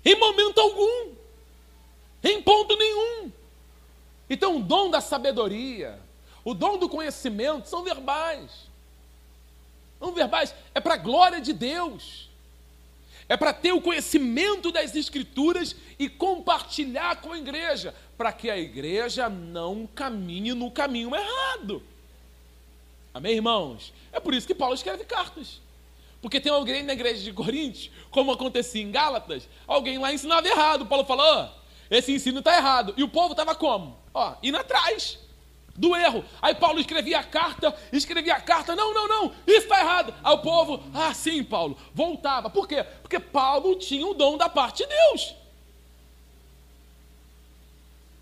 Em 0.04 0.14
momento 0.16 0.60
algum, 0.60 1.12
em 2.22 2.40
ponto 2.40 2.76
nenhum. 2.76 3.32
Então, 4.30 4.58
o 4.58 4.62
dom 4.62 4.90
da 4.90 5.00
sabedoria, 5.00 5.98
o 6.44 6.54
dom 6.54 6.78
do 6.78 6.88
conhecimento 6.88 7.68
são 7.68 7.82
verbais. 7.82 8.50
São 10.04 10.12
verbais, 10.12 10.54
é 10.74 10.80
para 10.80 10.94
a 10.94 10.98
glória 10.98 11.40
de 11.40 11.54
Deus 11.54 12.28
é 13.26 13.38
para 13.38 13.54
ter 13.54 13.72
o 13.72 13.80
conhecimento 13.80 14.70
das 14.70 14.94
Escrituras 14.94 15.74
e 15.98 16.10
compartilhar 16.10 17.22
com 17.22 17.32
a 17.32 17.38
igreja, 17.38 17.94
para 18.18 18.30
que 18.30 18.50
a 18.50 18.58
igreja 18.58 19.30
não 19.30 19.86
caminhe 19.86 20.52
no 20.52 20.70
caminho 20.70 21.10
errado. 21.14 21.82
Amém, 23.14 23.36
irmãos? 23.36 23.94
É 24.12 24.20
por 24.20 24.34
isso 24.34 24.46
que 24.46 24.54
Paulo 24.54 24.74
escreve 24.74 25.04
cartas. 25.04 25.62
Porque 26.20 26.38
tem 26.38 26.52
alguém 26.52 26.82
na 26.82 26.92
igreja 26.92 27.22
de 27.22 27.32
Coríntios, 27.32 27.90
como 28.10 28.30
acontecia 28.30 28.82
em 28.82 28.90
Gálatas, 28.90 29.48
alguém 29.66 29.96
lá 29.96 30.12
ensinava 30.12 30.46
errado. 30.46 30.84
Paulo 30.84 31.06
falou: 31.06 31.24
oh, 31.24 31.48
esse 31.90 32.12
ensino 32.12 32.40
está 32.40 32.54
errado. 32.54 32.92
E 32.94 33.02
o 33.02 33.08
povo 33.08 33.32
estava 33.32 33.54
como? 33.54 33.98
Ó, 34.12 34.34
indo 34.42 34.58
atrás 34.58 35.18
do 35.76 35.94
erro. 35.96 36.24
Aí 36.40 36.54
Paulo 36.54 36.80
escrevia 36.80 37.18
a 37.18 37.24
carta, 37.24 37.76
escrevia 37.92 38.34
a 38.34 38.40
carta, 38.40 38.76
não, 38.76 38.94
não, 38.94 39.08
não, 39.08 39.34
isso 39.46 39.62
está 39.62 39.80
errado. 39.80 40.14
Aí 40.22 40.34
o 40.34 40.38
povo, 40.38 40.82
ah, 40.94 41.12
sim, 41.12 41.42
Paulo, 41.42 41.76
voltava. 41.92 42.48
Por 42.48 42.68
quê? 42.68 42.84
Porque 43.02 43.18
Paulo 43.18 43.76
tinha 43.76 44.06
o 44.06 44.14
dom 44.14 44.36
da 44.36 44.48
parte 44.48 44.84
de 44.84 44.88
Deus. 44.88 45.34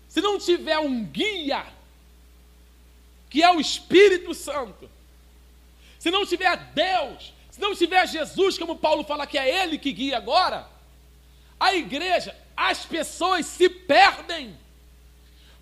Se 0.09 0.21
não 0.21 0.37
tiver 0.37 0.77
um 0.79 1.03
guia, 1.03 1.65
que 3.29 3.41
é 3.41 3.51
o 3.51 3.59
Espírito 3.59 4.33
Santo, 4.33 4.89
se 5.97 6.11
não 6.11 6.25
tiver 6.25 6.55
Deus, 6.73 7.33
se 7.49 7.59
não 7.59 7.75
tiver 7.75 8.07
Jesus, 8.07 8.57
como 8.57 8.75
Paulo 8.75 9.03
fala 9.03 9.25
que 9.25 9.37
é 9.37 9.63
Ele 9.63 9.77
que 9.77 9.91
guia 9.91 10.17
agora, 10.17 10.67
a 11.59 11.73
igreja, 11.73 12.35
as 12.57 12.85
pessoas 12.85 13.45
se 13.45 13.69
perdem. 13.69 14.57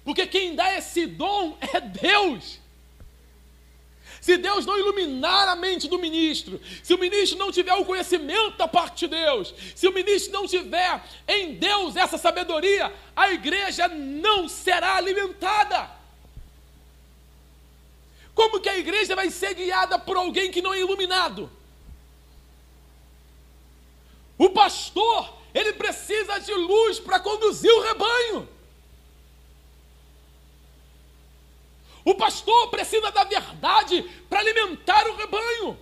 Porque 0.03 0.25
quem 0.25 0.55
dá 0.55 0.77
esse 0.77 1.05
dom 1.05 1.57
é 1.73 1.79
Deus. 1.79 2.59
Se 4.19 4.37
Deus 4.37 4.67
não 4.67 4.77
iluminar 4.77 5.47
a 5.47 5.55
mente 5.55 5.87
do 5.87 5.97
ministro, 5.97 6.61
se 6.83 6.93
o 6.93 6.97
ministro 6.97 7.39
não 7.39 7.51
tiver 7.51 7.73
o 7.73 7.85
conhecimento 7.85 8.55
da 8.55 8.67
parte 8.67 9.07
de 9.07 9.15
Deus, 9.15 9.53
se 9.75 9.87
o 9.87 9.91
ministro 9.91 10.31
não 10.31 10.47
tiver 10.47 11.03
em 11.27 11.55
Deus 11.55 11.95
essa 11.95 12.19
sabedoria, 12.19 12.93
a 13.15 13.31
igreja 13.31 13.87
não 13.87 14.47
será 14.47 14.97
alimentada. 14.97 15.89
Como 18.35 18.59
que 18.59 18.69
a 18.69 18.77
igreja 18.77 19.15
vai 19.15 19.31
ser 19.31 19.55
guiada 19.55 19.97
por 19.97 20.15
alguém 20.15 20.51
que 20.51 20.61
não 20.61 20.73
é 20.73 20.79
iluminado? 20.79 21.49
O 24.37 24.49
pastor, 24.51 25.33
ele 25.51 25.73
precisa 25.73 26.39
de 26.39 26.53
luz 26.53 26.99
para 26.99 27.19
conduzir 27.19 27.71
o 27.71 27.81
rebanho. 27.81 28.49
O 32.03 32.15
pastor 32.15 32.69
precisa 32.69 33.11
da 33.11 33.23
verdade 33.23 34.03
para 34.29 34.39
alimentar 34.39 35.07
o 35.07 35.15
rebanho, 35.15 35.77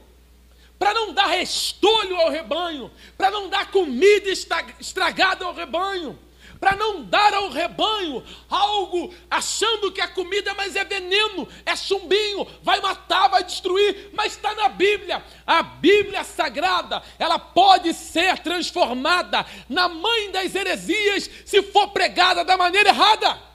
para 0.77 0.93
não 0.93 1.13
dar 1.13 1.27
restolho 1.27 2.15
ao 2.17 2.29
rebanho, 2.29 2.91
para 3.17 3.31
não 3.31 3.49
dar 3.49 3.71
comida 3.71 4.29
estragada 4.29 5.45
ao 5.45 5.53
rebanho, 5.53 6.17
para 6.59 6.75
não 6.75 7.03
dar 7.03 7.33
ao 7.33 7.49
rebanho 7.49 8.21
algo 8.49 9.13
achando 9.31 9.91
que 9.93 10.01
a 10.01 10.09
comida 10.09 10.53
mas 10.53 10.75
é 10.75 10.83
veneno, 10.83 11.47
é 11.65 11.73
chumbinho, 11.75 12.45
vai 12.61 12.81
matar, 12.81 13.29
vai 13.29 13.43
destruir, 13.43 14.09
mas 14.13 14.33
está 14.33 14.53
na 14.53 14.67
Bíblia. 14.67 15.23
A 15.47 15.63
Bíblia 15.63 16.23
Sagrada, 16.25 17.01
ela 17.17 17.39
pode 17.39 17.93
ser 17.93 18.39
transformada 18.39 19.45
na 19.69 19.87
mãe 19.87 20.31
das 20.31 20.53
heresias 20.53 21.29
se 21.45 21.61
for 21.63 21.89
pregada 21.89 22.43
da 22.43 22.57
maneira 22.57 22.89
errada. 22.89 23.48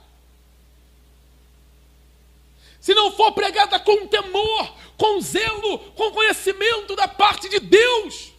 Se 2.85 2.93
não 2.93 3.11
for 3.12 3.32
pregada 3.32 3.81
com 3.81 4.06
temor, 4.06 4.77
com 4.98 5.19
zelo, 5.19 5.78
com 5.94 6.12
conhecimento 6.12 6.94
da 6.94 7.09
parte 7.09 7.48
de 7.48 7.59
Deus. 7.59 8.31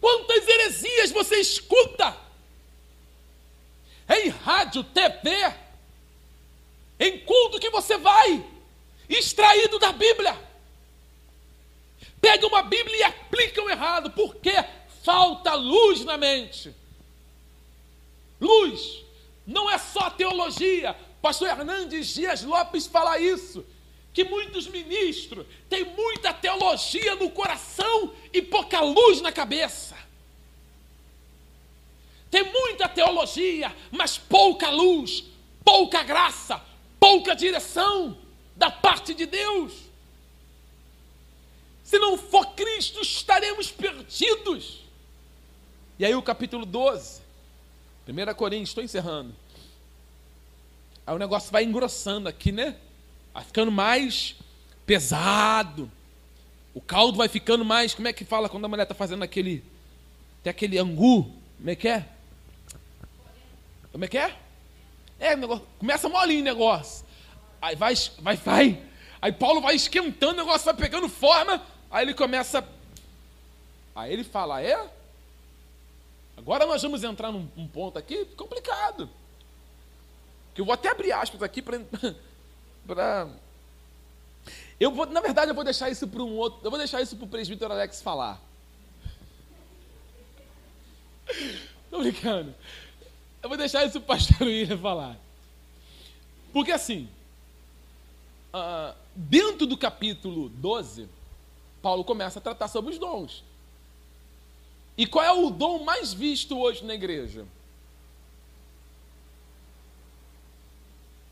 Quantas 0.00 0.46
heresias 0.46 1.10
você 1.10 1.40
escuta 1.40 2.16
em 4.08 4.28
rádio, 4.28 4.84
TV, 4.84 5.52
em 7.00 7.18
culto 7.24 7.58
que 7.58 7.70
você 7.70 7.98
vai, 7.98 8.46
extraído 9.08 9.80
da 9.80 9.90
Bíblia. 9.90 10.40
Pega 12.20 12.46
uma 12.46 12.62
Bíblia 12.62 12.98
e 12.98 13.02
aplica 13.02 13.60
o 13.60 13.68
errado, 13.68 14.12
porque 14.12 14.52
falta 15.02 15.54
luz 15.54 16.04
na 16.04 16.16
mente. 16.16 16.72
Luz 18.40 19.02
não 19.44 19.68
é 19.68 19.76
só 19.76 20.08
teologia. 20.10 21.07
Pastor 21.20 21.48
Hernandes 21.48 22.08
Dias 22.08 22.42
Lopes 22.42 22.86
fala 22.86 23.18
isso 23.18 23.64
que 24.12 24.24
muitos 24.24 24.66
ministros 24.66 25.46
têm 25.68 25.84
muita 25.84 26.32
teologia 26.32 27.14
no 27.16 27.30
coração 27.30 28.12
e 28.32 28.42
pouca 28.42 28.80
luz 28.80 29.20
na 29.20 29.30
cabeça. 29.30 29.96
Tem 32.30 32.42
muita 32.42 32.88
teologia, 32.88 33.74
mas 33.90 34.18
pouca 34.18 34.70
luz, 34.70 35.24
pouca 35.64 36.02
graça, 36.02 36.60
pouca 36.98 37.34
direção 37.34 38.18
da 38.56 38.70
parte 38.70 39.14
de 39.14 39.24
Deus. 39.24 39.72
Se 41.84 41.98
não 41.98 42.18
for 42.18 42.54
Cristo, 42.54 43.00
estaremos 43.00 43.70
perdidos. 43.70 44.80
E 45.98 46.04
aí 46.04 46.14
o 46.14 46.22
capítulo 46.22 46.66
12, 46.66 47.22
1 48.06 48.34
Coríntios, 48.34 48.70
estou 48.70 48.84
encerrando. 48.84 49.34
Aí 51.08 51.14
o 51.14 51.18
negócio 51.18 51.50
vai 51.50 51.64
engrossando 51.64 52.28
aqui, 52.28 52.52
né? 52.52 52.76
vai 53.32 53.42
ficando 53.42 53.72
mais 53.72 54.36
pesado. 54.84 55.90
O 56.74 56.82
caldo 56.82 57.16
vai 57.16 57.28
ficando 57.28 57.64
mais. 57.64 57.94
Como 57.94 58.06
é 58.06 58.12
que 58.12 58.26
fala 58.26 58.46
quando 58.46 58.66
a 58.66 58.68
mulher 58.68 58.82
está 58.82 58.94
fazendo 58.94 59.22
aquele. 59.22 59.64
Tem 60.42 60.50
aquele 60.50 60.76
angu? 60.76 61.32
Como 61.56 61.70
é 61.70 61.74
que 61.74 61.88
é? 61.88 62.06
Como 63.90 64.04
é 64.04 64.08
que 64.08 64.18
é? 64.18 64.36
É, 65.18 65.34
negócio, 65.34 65.66
começa 65.78 66.10
molinho 66.10 66.42
o 66.42 66.44
negócio. 66.44 67.06
Aí 67.62 67.74
vai, 67.74 67.94
vai, 68.18 68.36
vai. 68.36 68.82
Aí 69.22 69.32
Paulo 69.32 69.62
vai 69.62 69.76
esquentando, 69.76 70.34
o 70.34 70.44
negócio 70.44 70.66
vai 70.66 70.74
pegando 70.74 71.08
forma. 71.08 71.62
Aí 71.90 72.04
ele 72.04 72.12
começa. 72.12 72.62
Aí 73.96 74.12
ele 74.12 74.24
fala: 74.24 74.60
É? 74.60 74.90
Agora 76.36 76.66
nós 76.66 76.82
vamos 76.82 77.02
entrar 77.02 77.32
num, 77.32 77.48
num 77.56 77.66
ponto 77.66 77.98
aqui 77.98 78.26
complicado. 78.36 79.08
Eu 80.58 80.64
vou 80.64 80.74
até 80.74 80.88
abrir 80.88 81.12
aspas 81.12 81.40
aqui 81.40 81.62
para 81.62 81.80
para. 82.84 83.28
Eu 84.80 84.90
vou, 84.90 85.06
na 85.06 85.20
verdade, 85.20 85.52
eu 85.52 85.54
vou 85.54 85.62
deixar 85.62 85.88
isso 85.88 86.08
para 86.08 86.20
um 86.20 86.36
outro. 86.36 86.60
Eu 86.64 86.70
vou 86.70 86.78
deixar 86.78 87.00
isso 87.00 87.16
para 87.16 87.24
o 87.24 87.28
presbítero 87.28 87.72
Alex 87.72 88.02
falar. 88.02 88.42
Tô 91.88 92.00
brincando. 92.00 92.52
Eu 93.40 93.48
vou 93.48 93.56
deixar 93.56 93.84
isso 93.84 94.00
para 94.00 94.14
o 94.14 94.18
pastor 94.18 94.48
William 94.48 94.76
falar. 94.78 95.16
Porque 96.52 96.72
assim, 96.72 97.08
uh, 98.52 98.96
dentro 99.14 99.64
do 99.64 99.76
capítulo 99.76 100.48
12, 100.48 101.08
Paulo 101.80 102.02
começa 102.02 102.40
a 102.40 102.42
tratar 102.42 102.66
sobre 102.66 102.92
os 102.92 102.98
dons. 102.98 103.44
E 104.96 105.06
qual 105.06 105.24
é 105.24 105.30
o 105.30 105.50
dom 105.50 105.84
mais 105.84 106.12
visto 106.12 106.58
hoje 106.58 106.84
na 106.84 106.94
igreja? 106.94 107.46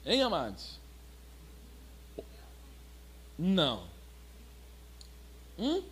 Hein, 0.07 0.23
amados? 0.23 0.79
Não. 3.37 3.85
Hum? 5.59 5.83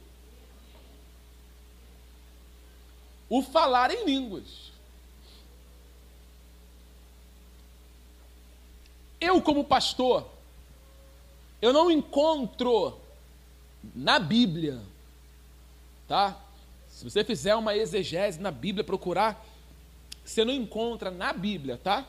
O 3.29 3.43
falar 3.43 3.91
em 3.91 4.05
línguas. 4.05 4.73
Eu, 9.21 9.43
como 9.43 9.65
pastor, 9.65 10.29
eu 11.61 11.73
não 11.73 11.91
encontro 11.91 13.01
na 13.95 14.21
Bíblia, 14.21 14.81
tá? 16.07 16.41
Se 16.89 17.03
você 17.03 17.25
fizer 17.25 17.57
uma 17.57 17.77
exegese 17.77 18.39
na 18.39 18.53
Bíblia, 18.53 18.85
procurar, 18.85 19.45
você 20.25 20.45
não 20.45 20.53
encontra 20.55 21.11
na 21.11 21.33
Bíblia, 21.33 21.79
tá? 21.83 22.07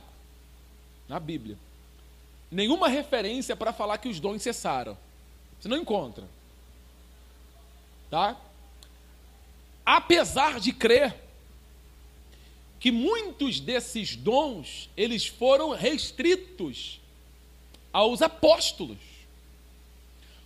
Na 1.08 1.20
Bíblia. 1.20 1.58
Nenhuma 2.52 2.88
referência 2.88 3.56
para 3.56 3.74
falar 3.74 3.98
que 3.98 4.08
os 4.08 4.20
dons 4.20 4.42
cessaram. 4.42 4.98
Você 5.60 5.68
não 5.68 5.78
encontra. 5.78 6.28
Tá? 8.10 8.38
Apesar 9.86 10.60
de 10.60 10.72
crer 10.72 11.16
que 12.80 12.92
muitos 12.92 13.60
desses 13.60 14.16
dons, 14.16 14.90
eles 14.96 15.26
foram 15.26 15.72
restritos 15.72 17.00
aos 17.92 18.22
apóstolos, 18.22 18.98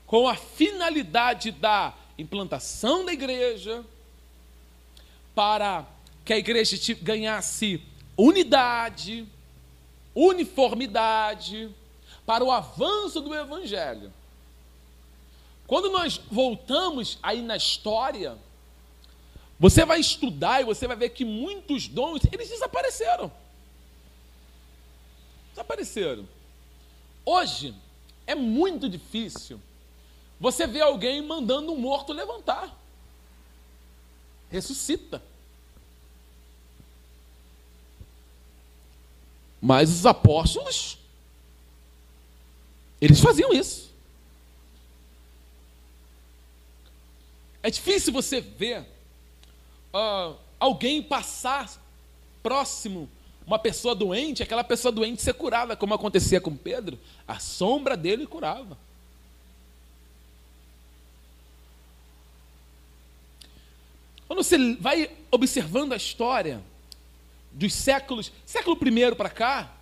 com 0.06 0.28
a 0.28 0.36
finalidade 0.36 1.52
da 1.52 1.94
implantação 2.18 3.06
da 3.06 3.12
igreja, 3.12 3.84
para 5.36 5.86
que 6.24 6.34
a 6.34 6.38
igreja 6.38 6.78
ganhasse 7.02 7.82
unidade, 8.18 9.28
uniformidade, 10.14 11.70
para 12.30 12.44
o 12.44 12.52
avanço 12.52 13.22
do 13.22 13.34
evangelho. 13.34 14.14
Quando 15.66 15.90
nós 15.90 16.22
voltamos 16.30 17.18
aí 17.24 17.42
na 17.42 17.58
história, 17.58 18.38
você 19.60 19.84
vai 19.84 20.00
estudar 20.00 20.62
e 20.62 20.64
você 20.64 20.86
vai 20.86 20.96
ver 20.96 21.10
que 21.10 21.26
muitos 21.26 21.88
dons, 21.88 22.22
eles 22.32 22.48
desapareceram. 22.48 23.32
Desapareceram. 25.50 26.30
Hoje, 27.26 27.74
é 28.28 28.36
muito 28.36 28.88
difícil 28.88 29.60
você 30.40 30.68
ver 30.68 30.82
alguém 30.82 31.24
mandando 31.24 31.72
um 31.72 31.80
morto 31.80 32.14
levantar. 32.14 32.78
Ressuscita. 34.52 35.20
Mas 39.60 39.90
os 39.90 40.06
apóstolos, 40.06 40.99
eles 43.02 43.20
faziam 43.20 43.54
isso. 43.54 43.90
É 47.62 47.70
difícil 47.70 48.14
você 48.14 48.42
ver 48.42 48.82
uh, 49.94 50.36
alguém 50.60 51.02
passar 51.02 51.72
próximo 52.42 53.10
uma 53.46 53.58
pessoa 53.58 53.96
doente, 53.96 54.44
aquela 54.44 54.64
pessoa 54.64 54.92
doente 54.92 55.22
ser 55.22 55.34
curada, 55.34 55.76
como 55.76 55.94
acontecia 55.94 56.40
com 56.40 56.56
Pedro. 56.56 57.00
A 57.28 57.40
sombra 57.40 57.98
dele 57.98 58.28
curava. 58.28 58.78
Quando 64.28 64.44
você 64.44 64.76
vai 64.76 65.10
observando 65.32 65.94
a 65.94 65.98
história 65.98 66.62
dos 67.52 67.74
séculos, 67.74 68.32
século 68.46 68.78
I 68.80 69.16
para 69.16 69.30
cá, 69.32 69.76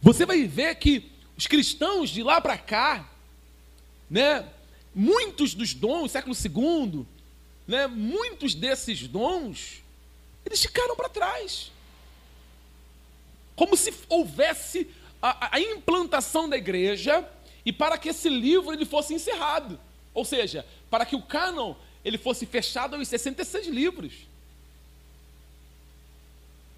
você 0.00 0.26
vai 0.26 0.42
ver 0.42 0.74
que 0.74 1.11
os 1.42 1.46
cristãos 1.48 2.08
de 2.08 2.22
lá 2.22 2.40
para 2.40 2.56
cá, 2.56 3.04
né, 4.08 4.48
muitos 4.94 5.54
dos 5.54 5.74
dons, 5.74 6.12
século 6.12 6.36
II, 6.36 7.04
né, 7.66 7.88
muitos 7.88 8.54
desses 8.54 9.08
dons, 9.08 9.82
eles 10.46 10.62
ficaram 10.62 10.94
para 10.94 11.08
trás. 11.08 11.72
Como 13.56 13.76
se 13.76 13.92
houvesse 14.08 14.88
a, 15.20 15.56
a, 15.56 15.60
implantação 15.60 16.48
da 16.48 16.56
igreja 16.56 17.28
e 17.66 17.72
para 17.72 17.98
que 17.98 18.10
esse 18.10 18.28
livro 18.28 18.72
ele 18.72 18.86
fosse 18.86 19.12
encerrado. 19.12 19.80
Ou 20.14 20.24
seja, 20.24 20.64
para 20.88 21.04
que 21.04 21.16
o 21.16 21.22
cânon 21.22 21.74
ele 22.04 22.18
fosse 22.18 22.46
fechado 22.46 22.94
aos 22.94 23.08
66 23.08 23.66
livros. 23.66 24.12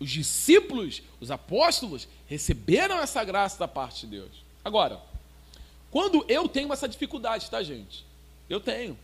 Os 0.01 0.11
discípulos, 0.11 1.03
os 1.21 1.31
apóstolos, 1.31 2.09
receberam 2.27 2.99
essa 2.99 3.23
graça 3.23 3.59
da 3.59 3.69
parte 3.69 4.07
de 4.07 4.17
Deus. 4.17 4.44
Agora, 4.65 5.01
quando 5.91 6.25
eu 6.29 6.49
tenho 6.49 6.73
essa 6.73 6.89
dificuldade, 6.89 7.51
tá, 7.51 7.63
gente? 7.63 8.05
Eu 8.49 8.61
tenho. 8.61 8.99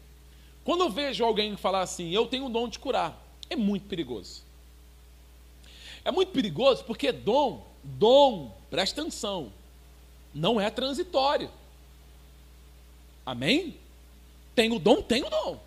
Quando 0.65 0.83
eu 0.83 0.91
vejo 0.91 1.25
alguém 1.25 1.57
falar 1.57 1.83
assim, 1.83 2.11
eu 2.11 2.27
tenho 2.27 2.47
o 2.47 2.51
dom 2.51 2.69
de 2.69 2.79
curar, 2.79 3.21
é 3.49 3.57
muito 3.57 3.87
perigoso. 3.87 4.43
É 6.05 6.11
muito 6.11 6.33
perigoso 6.33 6.85
porque 6.85 7.13
dom, 7.13 7.67
dom, 7.83 8.57
presta 8.71 9.01
atenção, 9.01 9.53
não 10.35 10.61
é 10.61 10.71
transitório. 10.71 11.51
Amém? 13.25 13.77
Tem 14.55 14.73
o 14.73 14.79
dom, 14.79 15.03
tem 15.03 15.23
o 15.23 15.31
dom. 15.31 15.61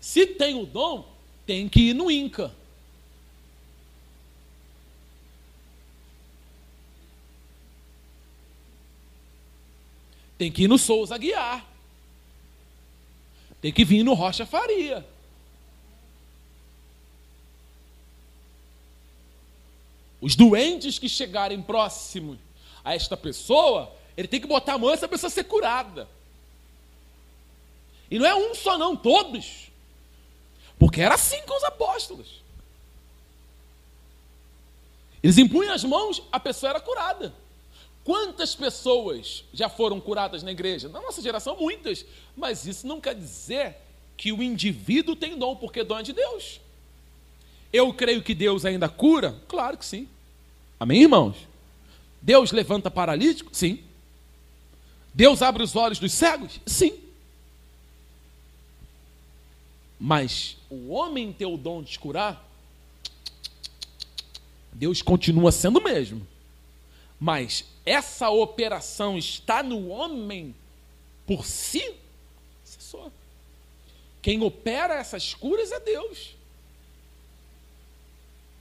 Se 0.00 0.26
tem 0.26 0.60
o 0.60 0.66
dom, 0.66 1.06
tem 1.46 1.68
que 1.68 1.90
ir 1.90 1.94
no 1.94 2.10
Inca. 2.10 2.54
Tem 10.36 10.50
que 10.50 10.64
ir 10.64 10.68
no 10.68 10.78
Souza 10.78 11.16
Guiar. 11.16 11.64
Tem 13.60 13.72
que 13.72 13.84
vir 13.84 14.02
no 14.02 14.14
Rocha 14.14 14.44
Faria. 14.44 15.06
Os 20.20 20.34
doentes 20.34 20.98
que 20.98 21.08
chegarem 21.08 21.60
próximos 21.60 22.38
a 22.82 22.94
esta 22.94 23.16
pessoa, 23.16 23.94
ele 24.16 24.28
tem 24.28 24.40
que 24.40 24.46
botar 24.46 24.74
a 24.74 24.78
mão 24.78 24.90
essa 24.90 25.08
pessoa 25.08 25.30
ser 25.30 25.44
curada. 25.44 26.08
E 28.10 28.18
não 28.18 28.26
é 28.26 28.34
um 28.34 28.54
só, 28.54 28.76
não, 28.78 28.96
todos. 28.96 29.70
Porque 30.78 31.00
era 31.00 31.14
assim 31.14 31.40
com 31.46 31.56
os 31.56 31.64
apóstolos. 31.64 32.42
Eles 35.22 35.38
impunham 35.38 35.72
as 35.72 35.84
mãos, 35.84 36.22
a 36.30 36.38
pessoa 36.38 36.70
era 36.70 36.80
curada. 36.80 37.34
Quantas 38.04 38.54
pessoas 38.54 39.44
já 39.52 39.70
foram 39.70 39.98
curadas 39.98 40.42
na 40.42 40.52
igreja? 40.52 40.90
Na 40.90 41.00
nossa 41.00 41.22
geração, 41.22 41.56
muitas. 41.56 42.04
Mas 42.36 42.66
isso 42.66 42.86
não 42.86 43.00
quer 43.00 43.14
dizer 43.14 43.76
que 44.14 44.30
o 44.30 44.42
indivíduo 44.42 45.16
tem 45.16 45.38
dom, 45.38 45.56
porque 45.56 45.82
dom 45.82 45.98
é 45.98 46.02
de 46.02 46.12
Deus. 46.12 46.60
Eu 47.72 47.92
creio 47.94 48.22
que 48.22 48.34
Deus 48.34 48.66
ainda 48.66 48.88
cura? 48.90 49.42
Claro 49.48 49.78
que 49.78 49.86
sim. 49.86 50.06
Amém, 50.78 51.02
irmãos? 51.02 51.36
Deus 52.20 52.52
levanta 52.52 52.90
paralítico? 52.90 53.50
Sim. 53.54 53.82
Deus 55.14 55.40
abre 55.40 55.62
os 55.62 55.74
olhos 55.74 55.98
dos 55.98 56.12
cegos? 56.12 56.60
Sim. 56.66 57.00
Mas 59.98 60.58
o 60.68 60.92
homem 60.92 61.32
ter 61.32 61.46
o 61.46 61.56
dom 61.56 61.82
de 61.82 61.98
curar, 61.98 62.46
Deus 64.72 65.00
continua 65.00 65.50
sendo 65.50 65.78
o 65.78 65.82
mesmo. 65.82 66.26
Mas 67.18 67.64
essa 67.84 68.30
operação 68.30 69.16
está 69.16 69.62
no 69.62 69.88
homem 69.88 70.54
por 71.26 71.46
si? 71.46 71.94
Só. 72.64 73.10
Quem 74.20 74.42
opera 74.42 74.94
essas 74.94 75.34
curas 75.34 75.72
é 75.72 75.80
Deus. 75.80 76.34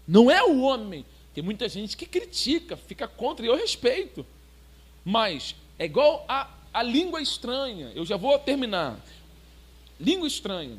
Não 0.08 0.30
é 0.30 0.44
o 0.44 0.62
homem. 0.62 1.06
Tem 1.34 1.44
muita 1.44 1.68
gente 1.68 1.98
que 1.98 2.06
critica, 2.06 2.78
fica 2.78 3.08
contra, 3.08 3.46
e 3.46 3.50
eu 3.50 3.56
respeito. 3.56 4.26
Mas 5.04 5.56
é 5.80 5.86
igual 5.86 6.26
a, 6.28 6.50
a 6.74 6.84
língua 6.84 7.22
estranha. 7.22 7.92
Eu 7.96 8.06
já 8.06 8.18
vou 8.18 8.38
terminar. 8.40 9.00
Língua 10.00 10.28
estranha. 10.28 10.78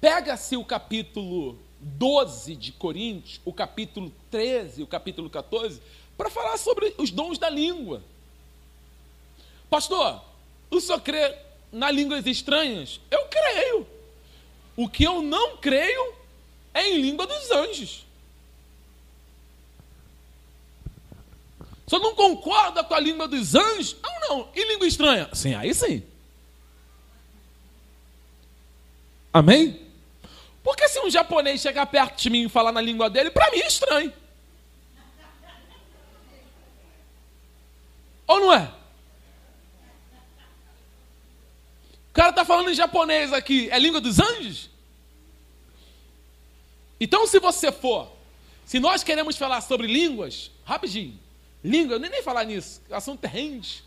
Pega-se 0.00 0.56
o 0.56 0.64
capítulo 0.64 1.58
12 1.84 2.56
de 2.56 2.72
Coríntios, 2.72 3.40
o 3.44 3.52
capítulo 3.52 4.12
13, 4.30 4.82
o 4.82 4.86
capítulo 4.86 5.28
14, 5.28 5.80
para 6.16 6.30
falar 6.30 6.56
sobre 6.56 6.94
os 6.98 7.10
dons 7.10 7.38
da 7.38 7.50
língua. 7.50 8.02
Pastor, 9.68 10.22
o 10.70 10.80
senhor 10.80 11.00
crê 11.00 11.36
na 11.70 11.90
línguas 11.90 12.26
estranhas? 12.26 13.00
Eu 13.10 13.26
creio. 13.26 13.86
O 14.76 14.88
que 14.88 15.04
eu 15.04 15.22
não 15.22 15.56
creio 15.58 16.14
é 16.72 16.88
em 16.88 17.00
língua 17.00 17.26
dos 17.26 17.50
anjos. 17.50 18.04
Senhor 21.86 22.02
não 22.02 22.14
concorda 22.14 22.82
com 22.82 22.94
a 22.94 23.00
língua 23.00 23.28
dos 23.28 23.54
anjos? 23.54 23.96
Não, 24.02 24.28
não. 24.28 24.48
E 24.54 24.64
língua 24.64 24.86
estranha? 24.86 25.28
Sim, 25.32 25.54
aí 25.54 25.72
sim. 25.74 26.02
Amém? 29.32 29.83
Porque 30.64 30.88
se 30.88 30.98
um 30.98 31.10
japonês 31.10 31.60
chegar 31.60 31.84
perto 31.84 32.22
de 32.22 32.30
mim 32.30 32.46
e 32.46 32.48
falar 32.48 32.72
na 32.72 32.80
língua 32.80 33.10
dele, 33.10 33.30
para 33.30 33.50
mim 33.50 33.58
é 33.58 33.66
estranho. 33.66 34.12
Ou 38.26 38.40
não 38.40 38.52
é? 38.54 38.72
O 42.08 42.14
cara 42.14 42.30
está 42.30 42.46
falando 42.46 42.70
em 42.70 42.74
japonês 42.74 43.30
aqui, 43.30 43.68
é 43.70 43.78
língua 43.78 44.00
dos 44.00 44.18
anjos? 44.18 44.70
Então, 46.98 47.26
se 47.26 47.38
você 47.38 47.70
for, 47.70 48.10
se 48.64 48.80
nós 48.80 49.04
queremos 49.04 49.36
falar 49.36 49.60
sobre 49.60 49.86
línguas, 49.86 50.50
rapidinho, 50.64 51.20
língua, 51.62 51.96
eu 51.96 52.00
nem 52.00 52.10
nem 52.10 52.22
falar 52.22 52.44
nisso, 52.44 52.80
assunto 52.90 53.26
rende. 53.26 53.84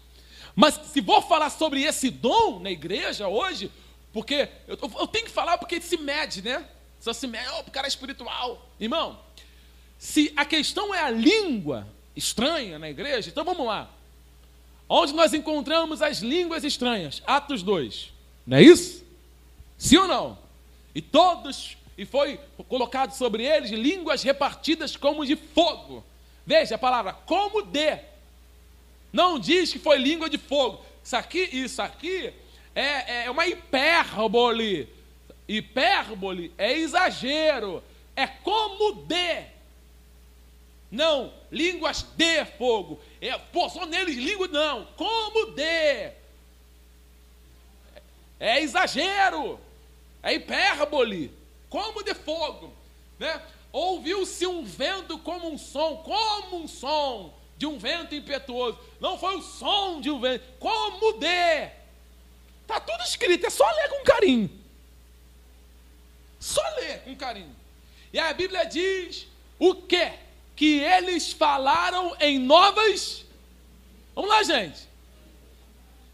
Mas 0.56 0.76
se 0.92 1.02
vou 1.02 1.24
falar 1.24 1.50
sobre 1.50 1.82
esse 1.82 2.12
dom 2.12 2.60
na 2.60 2.70
igreja 2.70 3.28
hoje, 3.28 3.72
porque 4.18 4.50
eu, 4.68 4.76
eu 4.82 5.06
tenho 5.06 5.26
que 5.26 5.32
falar 5.32 5.60
porque 5.60 5.80
se 5.80 5.96
mede, 5.96 6.42
né? 6.42 6.68
Só 7.00 7.14
se 7.14 7.28
mede, 7.28 7.48
oh, 7.56 7.60
o 7.60 7.72
cara 7.72 7.86
é 7.86 7.88
espiritual. 7.88 8.68
Irmão, 8.80 9.20
se 10.00 10.34
a 10.36 10.44
questão 10.44 10.92
é 10.92 11.04
a 11.04 11.12
língua 11.12 11.88
estranha 12.16 12.80
na 12.80 12.90
igreja, 12.90 13.30
então 13.30 13.46
vamos 13.46 13.68
lá. 13.68 13.88
Onde 14.90 15.14
nós 15.14 15.36
encontramos 15.36 16.02
as 16.02 16.18
línguas 16.18 16.64
estranhas? 16.64 17.22
Atos 17.28 17.62
2. 17.62 18.12
Não 18.48 18.58
é 18.58 18.64
isso? 18.64 19.06
Sim 19.78 19.98
ou 19.98 20.08
não? 20.08 20.40
E 20.96 21.00
todos, 21.00 21.78
e 21.96 22.04
foi 22.04 22.40
colocado 22.68 23.12
sobre 23.12 23.46
eles 23.46 23.70
línguas 23.70 24.24
repartidas 24.24 24.96
como 24.96 25.28
de 25.28 25.36
fogo. 25.36 26.04
Veja 26.44 26.74
a 26.74 26.80
palavra, 26.80 27.14
como 27.14 27.62
de. 27.62 28.00
Não 29.14 29.38
diz 29.38 29.72
que 29.72 29.78
foi 29.78 30.00
língua 30.00 30.28
de 30.28 30.40
fogo. 30.40 30.84
Isso 31.04 31.16
aqui, 31.16 31.50
isso 31.54 31.80
aqui 31.84 32.34
é, 32.80 33.26
é 33.26 33.32
uma 33.32 33.48
hipérbole. 33.48 34.88
Hipérbole 35.48 36.54
é 36.58 36.74
exagero. 36.74 37.84
É 38.16 38.28
como 38.28 38.94
de. 39.06 39.46
Não, 40.92 41.34
línguas 41.52 42.04
de 42.16 42.46
fogo. 42.46 43.02
É, 43.20 43.36
pô, 43.36 43.68
só 43.68 43.86
neles 43.88 44.18
línguas, 44.18 44.52
não. 44.52 44.86
Como 44.96 45.54
de. 45.54 45.62
É 48.40 48.62
exagero. 48.62 49.60
É 50.22 50.36
hipérbole. 50.36 51.34
Como 51.70 52.04
de 52.04 52.14
fogo. 52.14 52.72
Né? 53.18 53.42
Ouviu-se 53.72 54.46
um 54.46 54.64
vento 54.64 55.18
como 55.18 55.52
um 55.52 55.58
som, 55.58 55.98
como 55.98 56.64
um 56.64 56.68
som 56.68 57.34
de 57.58 57.66
um 57.66 57.80
vento 57.80 58.14
impetuoso. 58.14 58.78
Não 59.00 59.18
foi 59.18 59.36
o 59.36 59.42
som 59.42 60.00
de 60.00 60.12
um 60.12 60.20
vento, 60.20 60.44
como 60.60 61.14
de. 61.14 61.77
Está 62.68 62.82
tudo 62.82 63.02
escrito, 63.04 63.46
é 63.48 63.50
só 63.50 63.66
ler 63.66 63.90
com 63.90 64.04
carinho. 64.04 64.52
Só 66.38 66.62
ler 66.76 67.02
com 67.04 67.16
carinho. 67.16 67.56
E 68.12 68.20
a 68.20 68.34
Bíblia 68.34 68.66
diz 68.66 69.26
o 69.58 69.74
quê? 69.74 70.12
Que 70.54 70.80
eles 70.80 71.32
falaram 71.32 72.14
em 72.20 72.38
novas. 72.38 73.24
Vamos 74.14 74.30
lá, 74.30 74.44
gente. 74.44 74.86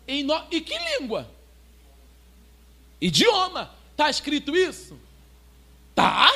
Em 0.08 0.22
no... 0.22 0.46
E 0.52 0.62
que 0.62 0.78
língua? 0.78 1.28
Idioma. 3.02 3.74
Está 3.92 4.12
escrito 4.12 4.56
isso? 4.56 5.00
Tá. 5.96 6.32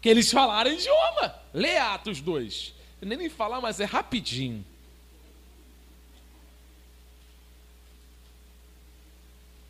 Que 0.00 0.08
eles 0.08 0.32
falaram 0.32 0.72
idioma. 0.72 1.36
Lê 1.54 1.76
Atos 1.78 2.20
2. 2.20 2.74
Eu 3.00 3.06
nem 3.06 3.16
nem 3.16 3.28
falar, 3.28 3.60
mas 3.60 3.78
é 3.78 3.84
rapidinho. 3.84 4.66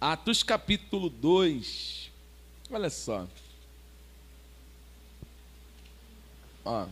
Atos 0.01 0.43
capítulo 0.43 1.09
2. 1.09 2.11
Olha 2.71 2.91
só. 2.91 3.27
Ó. 6.65 6.87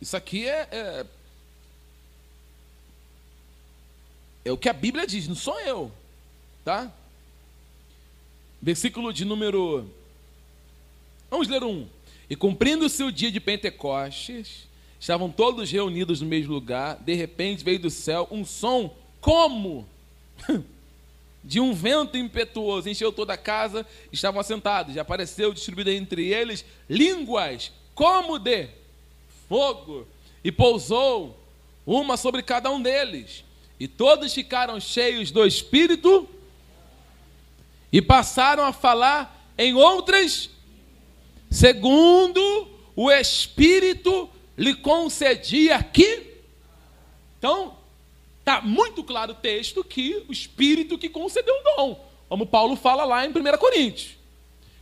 Isso 0.00 0.16
aqui 0.16 0.46
é, 0.48 0.68
é, 0.70 1.06
é 4.44 4.52
o 4.52 4.58
que 4.58 4.68
a 4.68 4.72
Bíblia 4.72 5.06
diz, 5.06 5.26
não 5.26 5.34
sou 5.34 5.58
eu, 5.60 5.90
tá? 6.64 6.92
Versículo 8.60 9.12
de 9.12 9.24
número. 9.24 9.90
Vamos 11.30 11.48
ler 11.48 11.64
um. 11.64 11.88
E 12.34 12.36
cumprindo-se 12.36 13.00
o 13.04 13.12
dia 13.12 13.30
de 13.30 13.38
Pentecostes, 13.38 14.66
estavam 14.98 15.30
todos 15.30 15.70
reunidos 15.70 16.20
no 16.20 16.26
mesmo 16.26 16.52
lugar. 16.52 16.98
De 17.00 17.14
repente 17.14 17.62
veio 17.62 17.78
do 17.78 17.90
céu 17.90 18.26
um 18.28 18.44
som 18.44 18.92
como 19.20 19.88
de 21.44 21.60
um 21.60 21.72
vento 21.72 22.16
impetuoso, 22.18 22.88
encheu 22.88 23.12
toda 23.12 23.34
a 23.34 23.36
casa, 23.36 23.86
estavam 24.12 24.40
assentados. 24.40 24.96
E 24.96 24.98
apareceu 24.98 25.54
distribuída 25.54 25.92
entre 25.92 26.26
eles 26.26 26.64
línguas 26.90 27.70
como 27.94 28.36
de 28.36 28.66
fogo, 29.48 30.04
e 30.42 30.50
pousou 30.50 31.38
uma 31.86 32.16
sobre 32.16 32.42
cada 32.42 32.68
um 32.68 32.82
deles. 32.82 33.44
E 33.78 33.86
todos 33.86 34.34
ficaram 34.34 34.80
cheios 34.80 35.30
do 35.30 35.46
Espírito 35.46 36.28
e 37.92 38.02
passaram 38.02 38.64
a 38.64 38.72
falar 38.72 39.52
em 39.56 39.74
outras, 39.74 40.50
segundo 41.54 42.68
o 42.96 43.12
Espírito 43.12 44.28
lhe 44.58 44.74
concedia 44.74 45.80
que. 45.80 46.34
Então, 47.38 47.76
está 48.40 48.60
muito 48.60 49.04
claro 49.04 49.32
o 49.32 49.36
texto 49.36 49.84
que 49.84 50.24
o 50.28 50.32
Espírito 50.32 50.98
que 50.98 51.08
concedeu 51.08 51.54
o 51.54 51.76
dom, 51.76 52.10
como 52.28 52.44
Paulo 52.44 52.74
fala 52.74 53.04
lá 53.04 53.24
em 53.24 53.28
1 53.28 53.56
Coríntios. 53.58 54.16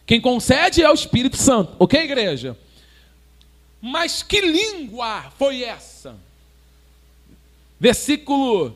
Quem 0.07 0.19
concede 0.19 0.83
é 0.83 0.91
o 0.91 0.95
Espírito 0.95 1.37
Santo, 1.37 1.77
ok, 1.79 2.01
igreja? 2.01 2.59
Mas 3.81 4.23
que 4.23 4.41
língua 4.41 5.31
foi 5.39 5.63
essa? 5.63 6.17
Versículo 7.79 8.75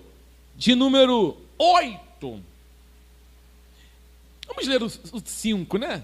de 0.54 0.74
número 0.74 1.36
8. 1.56 2.42
Vamos 4.48 4.66
ler 4.66 4.82
o 4.82 4.90
5, 5.24 5.78
né? 5.78 6.02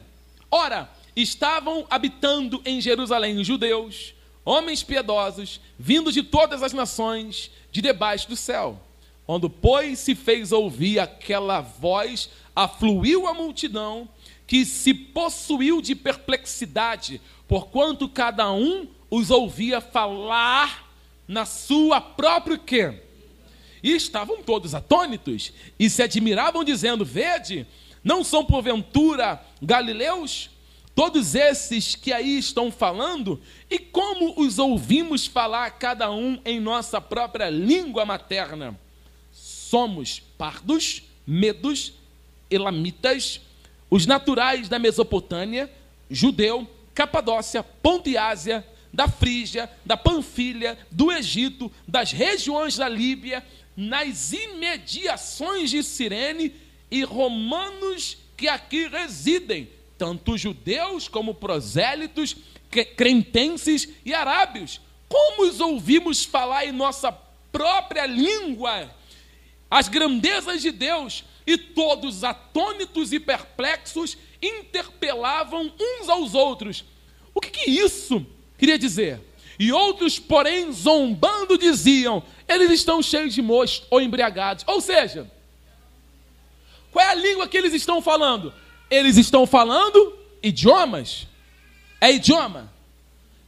Ora, 0.50 0.90
estavam 1.14 1.86
habitando 1.90 2.60
em 2.64 2.80
Jerusalém 2.80 3.42
judeus, 3.44 4.14
homens 4.44 4.82
piedosos, 4.82 5.60
vindos 5.78 6.14
de 6.14 6.22
todas 6.22 6.62
as 6.62 6.72
nações, 6.72 7.50
de 7.70 7.80
debaixo 7.80 8.28
do 8.28 8.36
céu. 8.36 8.80
Quando, 9.26 9.48
pois, 9.48 9.98
se 9.98 10.14
fez 10.14 10.52
ouvir 10.52 10.98
aquela 10.98 11.60
voz, 11.60 12.28
afluiu 12.54 13.26
a 13.26 13.34
multidão, 13.34 14.08
que 14.46 14.64
se 14.64 14.92
possuiu 14.92 15.80
de 15.80 15.94
perplexidade, 15.94 17.20
porquanto 17.46 18.08
cada 18.08 18.52
um 18.52 18.88
os 19.10 19.30
ouvia 19.30 19.80
falar 19.80 20.90
na 21.28 21.46
sua 21.46 22.00
própria 22.00 22.58
quê? 22.58 22.94
E 23.82 23.92
estavam 23.92 24.42
todos 24.42 24.74
atônitos 24.74 25.52
e 25.78 25.88
se 25.88 26.02
admiravam, 26.02 26.62
dizendo: 26.64 27.04
Vede, 27.04 27.66
não 28.02 28.22
são 28.22 28.44
porventura 28.44 29.40
galileus? 29.60 30.50
Todos 30.94 31.34
esses 31.34 31.94
que 31.94 32.12
aí 32.12 32.38
estão 32.38 32.70
falando, 32.70 33.40
e 33.70 33.78
como 33.78 34.38
os 34.40 34.58
ouvimos 34.58 35.26
falar 35.26 35.70
cada 35.72 36.10
um 36.10 36.38
em 36.44 36.60
nossa 36.60 37.00
própria 37.00 37.48
língua 37.48 38.04
materna? 38.04 38.78
Somos 39.32 40.20
pardos, 40.36 41.02
medos, 41.26 41.94
elamitas, 42.50 43.40
os 43.88 44.04
naturais 44.04 44.68
da 44.68 44.78
Mesopotâmia, 44.78 45.72
judeu, 46.10 46.68
Capadócia, 46.94 47.62
Ponto 47.62 48.10
e 48.10 48.18
Ásia, 48.18 48.66
da 48.92 49.08
Frígia, 49.08 49.70
da 49.84 49.96
Panfilha, 49.96 50.78
do 50.90 51.10
Egito, 51.10 51.72
das 51.88 52.12
regiões 52.12 52.76
da 52.76 52.88
Líbia, 52.88 53.42
nas 53.74 54.32
imediações 54.32 55.70
de 55.70 55.82
Cirene 55.82 56.54
e 56.90 57.02
romanos 57.02 58.18
que 58.36 58.48
aqui 58.48 58.86
residem, 58.86 59.70
tanto 60.02 60.36
judeus 60.36 61.06
como 61.06 61.32
prosélitos, 61.32 62.34
crentenses 62.96 63.88
e 64.04 64.12
arábios. 64.12 64.80
Como 65.08 65.44
os 65.48 65.60
ouvimos 65.60 66.24
falar 66.24 66.66
em 66.66 66.72
nossa 66.72 67.12
própria 67.52 68.04
língua 68.04 68.92
as 69.70 69.86
grandezas 69.86 70.60
de 70.60 70.72
Deus, 70.72 71.22
e 71.46 71.56
todos 71.56 72.24
atônitos 72.24 73.12
e 73.12 73.20
perplexos 73.20 74.18
interpelavam 74.42 75.72
uns 75.80 76.08
aos 76.08 76.34
outros. 76.34 76.84
O 77.32 77.40
que, 77.40 77.50
que 77.50 77.70
isso 77.70 78.26
queria 78.58 78.76
dizer? 78.76 79.20
E 79.56 79.70
outros, 79.70 80.18
porém, 80.18 80.72
zombando, 80.72 81.56
diziam: 81.56 82.24
eles 82.48 82.72
estão 82.72 83.00
cheios 83.00 83.32
de 83.32 83.40
mosto 83.40 83.86
ou 83.88 84.00
embriagados. 84.00 84.64
Ou 84.66 84.80
seja, 84.80 85.30
qual 86.90 87.06
é 87.06 87.10
a 87.10 87.14
língua 87.14 87.46
que 87.46 87.56
eles 87.56 87.72
estão 87.72 88.02
falando? 88.02 88.52
Eles 88.92 89.16
estão 89.16 89.46
falando 89.46 90.18
idiomas. 90.42 91.26
É 91.98 92.12
idioma. 92.12 92.70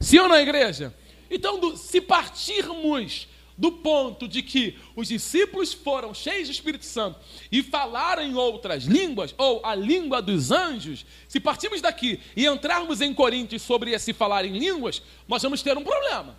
Sim 0.00 0.20
ou 0.20 0.28
não, 0.28 0.36
igreja? 0.36 0.94
Então, 1.30 1.76
se 1.76 2.00
partirmos 2.00 3.28
do 3.54 3.70
ponto 3.70 4.26
de 4.26 4.40
que 4.40 4.78
os 4.96 5.08
discípulos 5.08 5.74
foram 5.74 6.14
cheios 6.14 6.48
do 6.48 6.52
Espírito 6.52 6.86
Santo 6.86 7.20
e 7.52 7.62
falaram 7.62 8.22
em 8.22 8.34
outras 8.34 8.84
línguas, 8.84 9.34
ou 9.36 9.60
a 9.66 9.74
língua 9.74 10.22
dos 10.22 10.50
anjos, 10.50 11.04
se 11.28 11.38
partirmos 11.38 11.82
daqui 11.82 12.18
e 12.34 12.46
entrarmos 12.46 13.02
em 13.02 13.12
Coríntios 13.12 13.60
sobre 13.60 13.90
esse 13.90 14.14
falar 14.14 14.46
em 14.46 14.56
línguas, 14.56 15.02
nós 15.28 15.42
vamos 15.42 15.60
ter 15.60 15.76
um 15.76 15.84
problema. 15.84 16.38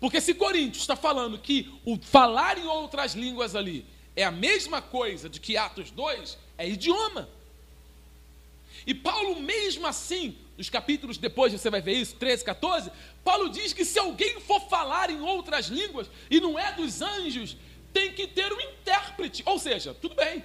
Porque 0.00 0.20
se 0.20 0.34
Coríntios 0.34 0.82
está 0.82 0.96
falando 0.96 1.38
que 1.38 1.72
o 1.84 1.96
falar 1.98 2.58
em 2.58 2.66
outras 2.66 3.14
línguas 3.14 3.54
ali 3.54 3.86
é 4.18 4.24
a 4.24 4.32
mesma 4.32 4.82
coisa 4.82 5.28
de 5.28 5.38
que 5.38 5.56
Atos 5.56 5.92
2, 5.92 6.36
é 6.58 6.68
idioma. 6.68 7.28
E 8.84 8.92
Paulo, 8.92 9.40
mesmo 9.40 9.86
assim, 9.86 10.36
nos 10.56 10.68
capítulos 10.68 11.18
depois 11.18 11.52
você 11.52 11.70
vai 11.70 11.80
ver 11.80 11.92
isso, 11.92 12.16
13, 12.16 12.44
14, 12.44 12.90
Paulo 13.22 13.48
diz 13.48 13.72
que 13.72 13.84
se 13.84 13.96
alguém 13.96 14.40
for 14.40 14.60
falar 14.68 15.08
em 15.08 15.20
outras 15.20 15.66
línguas 15.66 16.10
e 16.28 16.40
não 16.40 16.58
é 16.58 16.72
dos 16.72 17.00
anjos, 17.00 17.56
tem 17.92 18.12
que 18.12 18.26
ter 18.26 18.52
um 18.52 18.60
intérprete. 18.60 19.44
Ou 19.46 19.56
seja, 19.56 19.94
tudo 19.94 20.16
bem, 20.16 20.42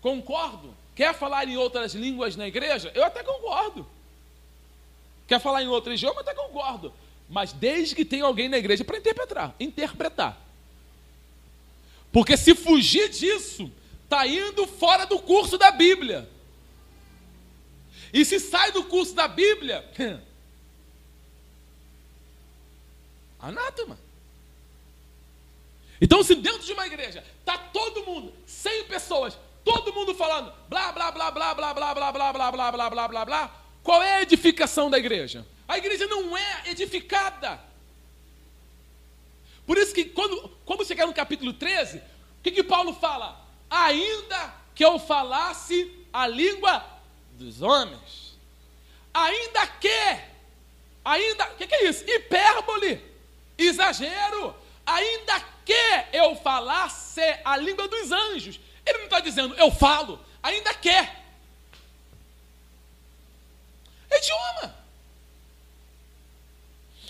concordo. 0.00 0.74
Quer 0.96 1.14
falar 1.14 1.46
em 1.46 1.58
outras 1.58 1.94
línguas 1.94 2.34
na 2.34 2.48
igreja? 2.48 2.90
Eu 2.94 3.04
até 3.04 3.22
concordo. 3.22 3.86
Quer 5.28 5.38
falar 5.38 5.62
em 5.62 5.68
outro 5.68 5.92
idioma? 5.92 6.22
Até 6.22 6.32
concordo. 6.32 6.94
Mas 7.28 7.52
desde 7.52 7.94
que 7.94 8.06
tenha 8.06 8.24
alguém 8.24 8.48
na 8.48 8.56
igreja 8.56 8.84
para 8.84 8.96
interpretar, 8.96 9.54
interpretar. 9.60 10.51
Porque 12.12 12.36
se 12.36 12.54
fugir 12.54 13.08
disso, 13.08 13.72
está 14.04 14.26
indo 14.26 14.66
fora 14.66 15.06
do 15.06 15.18
curso 15.18 15.56
da 15.56 15.70
Bíblia. 15.70 16.28
E 18.12 18.24
se 18.24 18.38
sai 18.38 18.70
do 18.70 18.84
curso 18.84 19.14
da 19.14 19.26
Bíblia, 19.26 19.82
anátema. 23.40 23.98
Então, 26.00 26.22
se 26.22 26.34
dentro 26.34 26.62
de 26.62 26.72
uma 26.72 26.86
igreja 26.86 27.24
está 27.40 27.56
todo 27.56 28.04
mundo, 28.04 28.34
100 28.46 28.84
pessoas, 28.84 29.38
todo 29.64 29.94
mundo 29.94 30.14
falando 30.14 30.52
blá, 30.68 30.92
blá, 30.92 31.10
blá, 31.10 31.30
blá, 31.30 31.54
blá, 31.54 31.74
blá, 31.74 31.94
blá, 31.94 32.12
blá, 32.12 32.32
blá, 32.32 32.32
blá, 32.32 32.52
blá, 32.52 32.90
blá, 32.90 33.08
blá, 33.08 33.24
blá, 33.24 33.62
qual 33.82 34.02
é 34.02 34.16
a 34.16 34.22
edificação 34.22 34.90
da 34.90 34.98
igreja? 34.98 35.46
A 35.66 35.78
igreja 35.78 36.06
não 36.06 36.36
é 36.36 36.62
edificada. 36.66 37.71
Por 39.72 39.78
isso 39.78 39.94
que 39.94 40.04
quando, 40.04 40.50
quando 40.66 40.84
chegar 40.84 41.06
no 41.06 41.14
capítulo 41.14 41.54
13, 41.54 41.96
o 41.96 42.02
que, 42.42 42.50
que 42.50 42.62
Paulo 42.62 42.92
fala? 42.92 43.40
Ainda 43.70 44.54
que 44.74 44.84
eu 44.84 44.98
falasse 44.98 45.90
a 46.12 46.26
língua 46.26 46.84
dos 47.38 47.62
homens. 47.62 48.38
Ainda 49.14 49.66
que, 49.66 50.18
ainda, 51.02 51.52
o 51.52 51.56
que, 51.56 51.66
que 51.66 51.74
é 51.74 51.88
isso? 51.88 52.04
Hipérbole, 52.06 53.02
exagero. 53.56 54.54
Ainda 54.84 55.40
que 55.64 55.72
eu 56.12 56.36
falasse 56.36 57.22
a 57.42 57.56
língua 57.56 57.88
dos 57.88 58.12
anjos. 58.12 58.60
Ele 58.84 58.98
não 58.98 59.04
está 59.04 59.20
dizendo 59.20 59.54
eu 59.54 59.70
falo, 59.70 60.20
ainda 60.42 60.74
que. 60.74 60.90
É 60.90 61.22
idioma. 64.10 64.81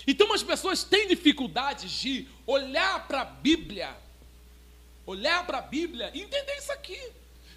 Então 0.05 0.33
as 0.33 0.43
pessoas 0.43 0.83
têm 0.83 1.07
dificuldades 1.07 1.91
de 1.91 2.27
olhar 2.45 3.07
para 3.07 3.21
a 3.21 3.25
Bíblia, 3.25 3.95
olhar 5.05 5.45
para 5.45 5.59
a 5.59 5.61
Bíblia 5.61 6.11
e 6.13 6.21
entender 6.21 6.55
isso 6.57 6.71
aqui. 6.71 6.99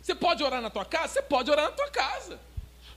Você 0.01 0.15
pode 0.15 0.43
orar 0.43 0.63
na 0.63 0.71
tua 0.71 0.85
casa? 0.85 1.15
Você 1.15 1.23
pode 1.23 1.51
orar 1.51 1.67
na 1.67 1.73
tua 1.73 1.91
casa. 1.91 2.41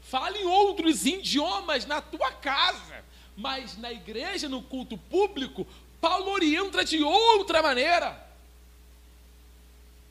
Fale 0.03 0.39
em 0.39 0.45
outros 0.45 1.05
idiomas 1.05 1.85
na 1.85 2.01
tua 2.01 2.31
casa. 2.31 3.03
Mas 3.35 3.77
na 3.77 3.91
igreja, 3.91 4.47
no 4.47 4.61
culto 4.61 4.97
público, 4.97 5.65
Paulo 5.99 6.31
orienta 6.31 6.83
de 6.85 7.01
outra 7.03 7.63
maneira. 7.63 8.27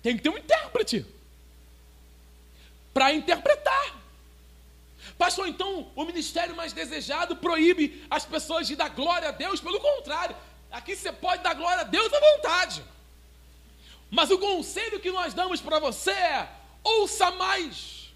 Tem 0.03 0.17
que 0.17 0.23
ter 0.23 0.29
um 0.29 0.39
intérprete 0.39 1.07
para 2.93 3.13
interpretar. 3.13 3.98
Pastor, 5.19 5.49
então 5.49 5.91
o 5.97 6.05
ministério 6.05 6.55
mais 6.55 6.73
desejado 6.73 7.35
proíbe 7.37 8.07
as 8.09 8.25
pessoas 8.25 8.69
de 8.69 8.77
dar 8.77 8.91
glória 8.91 9.29
a 9.29 9.33
Deus? 9.33 9.61
Pelo 9.61 9.81
contrário, 9.81 10.37
aqui 10.71 10.95
você 10.95 11.11
pode 11.11 11.43
dar 11.43 11.55
glória 11.55 11.81
a 11.81 11.85
Deus 11.85 12.13
à 12.13 12.21
vontade. 12.21 12.85
Mas 14.09 14.31
o 14.31 14.39
conselho 14.39 15.01
que 15.01 15.11
nós 15.11 15.35
damos 15.35 15.61
para 15.61 15.81
você 15.81 16.13
é: 16.13 16.49
ouça 16.85 17.33
mais, 17.33 18.11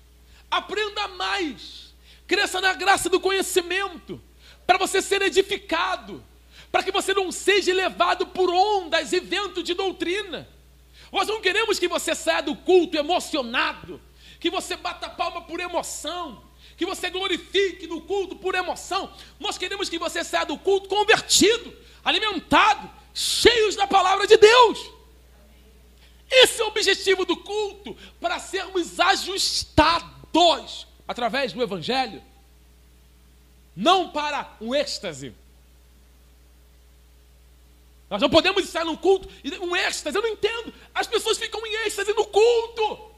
aprenda 0.48 1.08
mais, 1.08 1.92
cresça 2.24 2.60
na 2.60 2.72
graça 2.72 3.10
do 3.10 3.18
conhecimento, 3.18 4.22
para 4.64 4.78
você 4.78 5.02
ser 5.02 5.22
edificado, 5.22 6.24
para 6.70 6.84
que 6.84 6.92
você 6.92 7.12
não 7.12 7.32
seja 7.32 7.74
levado 7.74 8.28
por 8.28 8.48
ondas 8.48 9.12
e 9.12 9.18
vento 9.18 9.60
de 9.60 9.74
doutrina. 9.74 10.48
Nós 11.10 11.26
não 11.26 11.40
queremos 11.40 11.80
que 11.80 11.88
você 11.88 12.14
saia 12.14 12.42
do 12.42 12.54
culto 12.54 12.96
emocionado, 12.96 14.00
que 14.38 14.48
você 14.48 14.76
bata 14.76 15.10
palma 15.10 15.42
por 15.42 15.58
emoção, 15.58 16.42
que 16.82 16.86
você 16.86 17.10
glorifique 17.10 17.86
no 17.86 18.00
culto 18.00 18.34
por 18.34 18.56
emoção. 18.56 19.14
Nós 19.38 19.56
queremos 19.56 19.88
que 19.88 20.00
você 20.00 20.24
saia 20.24 20.44
do 20.44 20.58
culto 20.58 20.88
convertido, 20.88 21.72
alimentado, 22.04 22.90
cheios 23.14 23.76
da 23.76 23.86
palavra 23.86 24.26
de 24.26 24.36
Deus. 24.36 24.90
Esse 26.28 26.60
é 26.60 26.64
o 26.64 26.68
objetivo 26.68 27.24
do 27.24 27.36
culto, 27.36 27.96
para 28.20 28.40
sermos 28.40 28.98
ajustados 28.98 30.88
através 31.06 31.52
do 31.52 31.62
Evangelho, 31.62 32.20
não 33.76 34.10
para 34.10 34.56
um 34.60 34.74
êxtase. 34.74 35.32
Nós 38.10 38.20
não 38.20 38.28
podemos 38.28 38.64
estar 38.64 38.84
num 38.84 38.96
culto 38.96 39.28
um 39.60 39.76
êxtase, 39.76 40.16
eu 40.16 40.22
não 40.22 40.30
entendo. 40.30 40.74
As 40.92 41.06
pessoas 41.06 41.38
ficam 41.38 41.64
em 41.64 41.86
êxtase 41.86 42.12
no 42.12 42.24
culto 42.24 43.12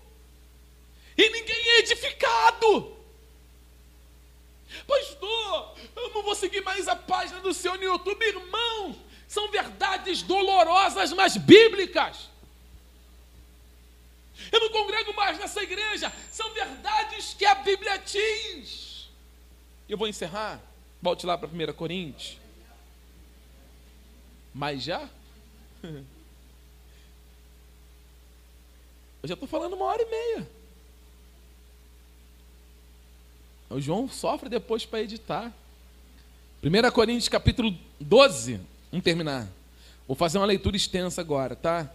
e 1.17 1.31
ninguém 1.31 1.69
é 1.69 1.79
edificado. 1.79 2.94
Pastor, 4.87 5.77
eu 5.97 6.11
não 6.11 6.23
vou 6.23 6.35
seguir 6.35 6.63
mais 6.63 6.89
a 6.89 6.97
página 6.97 7.41
do 7.41 7.55
Senhor 7.55 7.77
no 7.79 7.85
YouTube, 7.85 8.25
irmão. 8.25 8.97
São 9.29 9.51
verdades 9.51 10.23
dolorosas, 10.23 11.13
mas 11.13 11.37
bíblicas. 11.37 12.31
Eu 14.51 14.61
não 14.61 14.71
congrego 14.71 15.15
mais 15.15 15.39
nessa 15.39 15.63
igreja. 15.63 16.13
São 16.31 16.53
verdades 16.53 17.35
que 17.35 17.45
a 17.45 17.55
Bíblia 17.55 17.99
diz. 17.99 19.09
Eu 19.89 19.97
vou 19.97 20.09
encerrar. 20.09 20.61
Volte 21.01 21.27
lá 21.27 21.37
para 21.37 21.49
1 21.49 21.73
Coríntios. 21.75 22.39
Mas 24.53 24.83
já? 24.83 25.09
Eu 29.23 29.29
já 29.29 29.35
estou 29.35 29.49
falando 29.49 29.73
uma 29.73 29.87
hora 29.87 30.03
e 30.03 30.05
meia. 30.05 30.51
O 33.75 33.81
João 33.81 34.09
sofre 34.09 34.49
depois 34.49 34.87
para 34.87 35.03
editar. 35.03 35.53
1 36.63 36.91
Coríntios 36.93 37.29
capítulo 37.29 37.77
12. 37.99 38.61
Vamos 38.89 39.03
terminar. 39.03 39.49
Vou 40.07 40.17
fazer 40.17 40.39
uma 40.39 40.47
leitura 40.47 40.77
extensa 40.77 41.21
agora, 41.21 41.57
tá? 41.57 41.91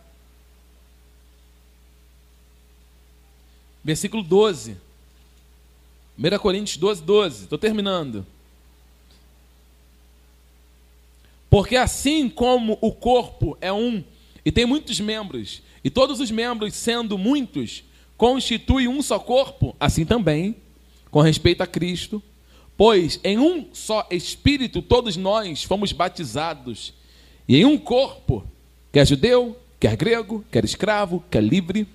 Versículo 3.81 4.21
12. 4.21 4.75
1 6.17 6.39
Coríntios 6.39 6.75
12, 6.75 7.01
12. 7.01 7.43
Estou 7.43 7.57
terminando. 7.57 8.27
Porque 11.49 11.77
assim 11.77 12.29
como 12.29 12.77
o 12.81 12.91
corpo 12.91 13.57
é 13.61 13.71
um 13.71 14.03
e 14.43 14.51
tem 14.51 14.65
muitos 14.65 14.99
membros, 14.99 15.61
e 15.81 15.89
todos 15.89 16.19
os 16.19 16.29
membros, 16.29 16.73
sendo 16.73 17.17
muitos, 17.17 17.85
constituem 18.17 18.89
um 18.89 19.01
só 19.01 19.17
corpo, 19.17 19.73
assim 19.79 20.05
também, 20.05 20.57
com 21.11 21.21
respeito 21.21 21.61
a 21.61 21.67
Cristo, 21.67 22.21
pois 22.77 23.19
em 23.23 23.37
um 23.37 23.67
só 23.73 24.07
Espírito 24.11 24.81
todos 24.81 25.17
nós 25.17 25.63
fomos 25.63 25.91
batizados, 25.91 26.93
e 27.47 27.57
em 27.57 27.65
um 27.65 27.77
corpo, 27.77 28.43
quer 28.91 29.05
judeu, 29.07 29.57
quer 29.79 29.95
grego, 29.95 30.45
quer 30.51 30.63
escravo, 30.63 31.23
quer 31.31 31.43
livre, 31.43 31.87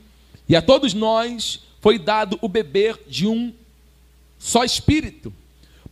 e 0.48 0.56
a 0.56 0.62
todos 0.62 0.94
nós 0.94 1.60
foi 1.80 1.98
dado 1.98 2.38
o 2.40 2.48
beber 2.48 2.98
de 3.06 3.26
um 3.26 3.52
só 4.38 4.64
espírito. 4.64 5.32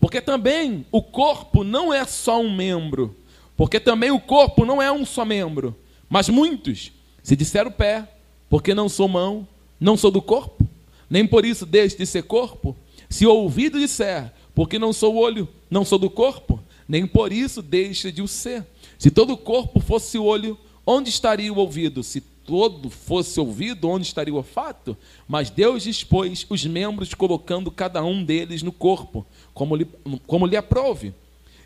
Porque 0.00 0.20
também 0.20 0.84
o 0.90 1.02
corpo 1.02 1.62
não 1.62 1.92
é 1.92 2.04
só 2.04 2.40
um 2.40 2.54
membro. 2.54 3.14
Porque 3.56 3.78
também 3.78 4.10
o 4.10 4.18
corpo 4.18 4.64
não 4.64 4.82
é 4.82 4.90
um 4.90 5.04
só 5.04 5.24
membro, 5.24 5.76
mas 6.08 6.28
muitos. 6.28 6.90
Se 7.22 7.36
disser 7.36 7.66
o 7.66 7.70
pé, 7.70 8.08
porque 8.50 8.74
não 8.74 8.88
sou 8.88 9.06
mão, 9.06 9.46
não 9.78 9.96
sou 9.96 10.10
do 10.10 10.20
corpo, 10.20 10.66
nem 11.08 11.26
por 11.26 11.44
isso 11.44 11.64
deixe 11.64 11.96
de 11.96 12.04
ser 12.04 12.24
corpo. 12.24 12.76
Se 13.12 13.26
o 13.26 13.30
ouvido 13.30 13.78
disser, 13.78 14.32
porque 14.54 14.78
não 14.78 14.90
sou 14.90 15.16
olho, 15.16 15.46
não 15.70 15.84
sou 15.84 15.98
do 15.98 16.08
corpo, 16.08 16.58
nem 16.88 17.06
por 17.06 17.30
isso 17.30 17.60
deixa 17.60 18.10
de 18.10 18.22
o 18.22 18.26
ser. 18.26 18.66
Se 18.98 19.10
todo 19.10 19.34
o 19.34 19.36
corpo 19.36 19.80
fosse 19.80 20.16
olho, 20.16 20.58
onde 20.86 21.10
estaria 21.10 21.52
o 21.52 21.58
ouvido? 21.58 22.02
Se 22.02 22.22
todo 22.22 22.88
fosse 22.88 23.38
ouvido, 23.38 23.86
onde 23.86 24.06
estaria 24.06 24.32
o 24.32 24.38
olfato? 24.38 24.96
Mas 25.28 25.50
Deus 25.50 25.82
dispôs 25.82 26.46
os 26.48 26.64
membros, 26.64 27.12
colocando 27.12 27.70
cada 27.70 28.02
um 28.02 28.24
deles 28.24 28.62
no 28.62 28.72
corpo, 28.72 29.26
como 29.52 29.76
lhe, 29.76 29.86
como 30.26 30.46
lhe 30.46 30.56
aprove. 30.56 31.12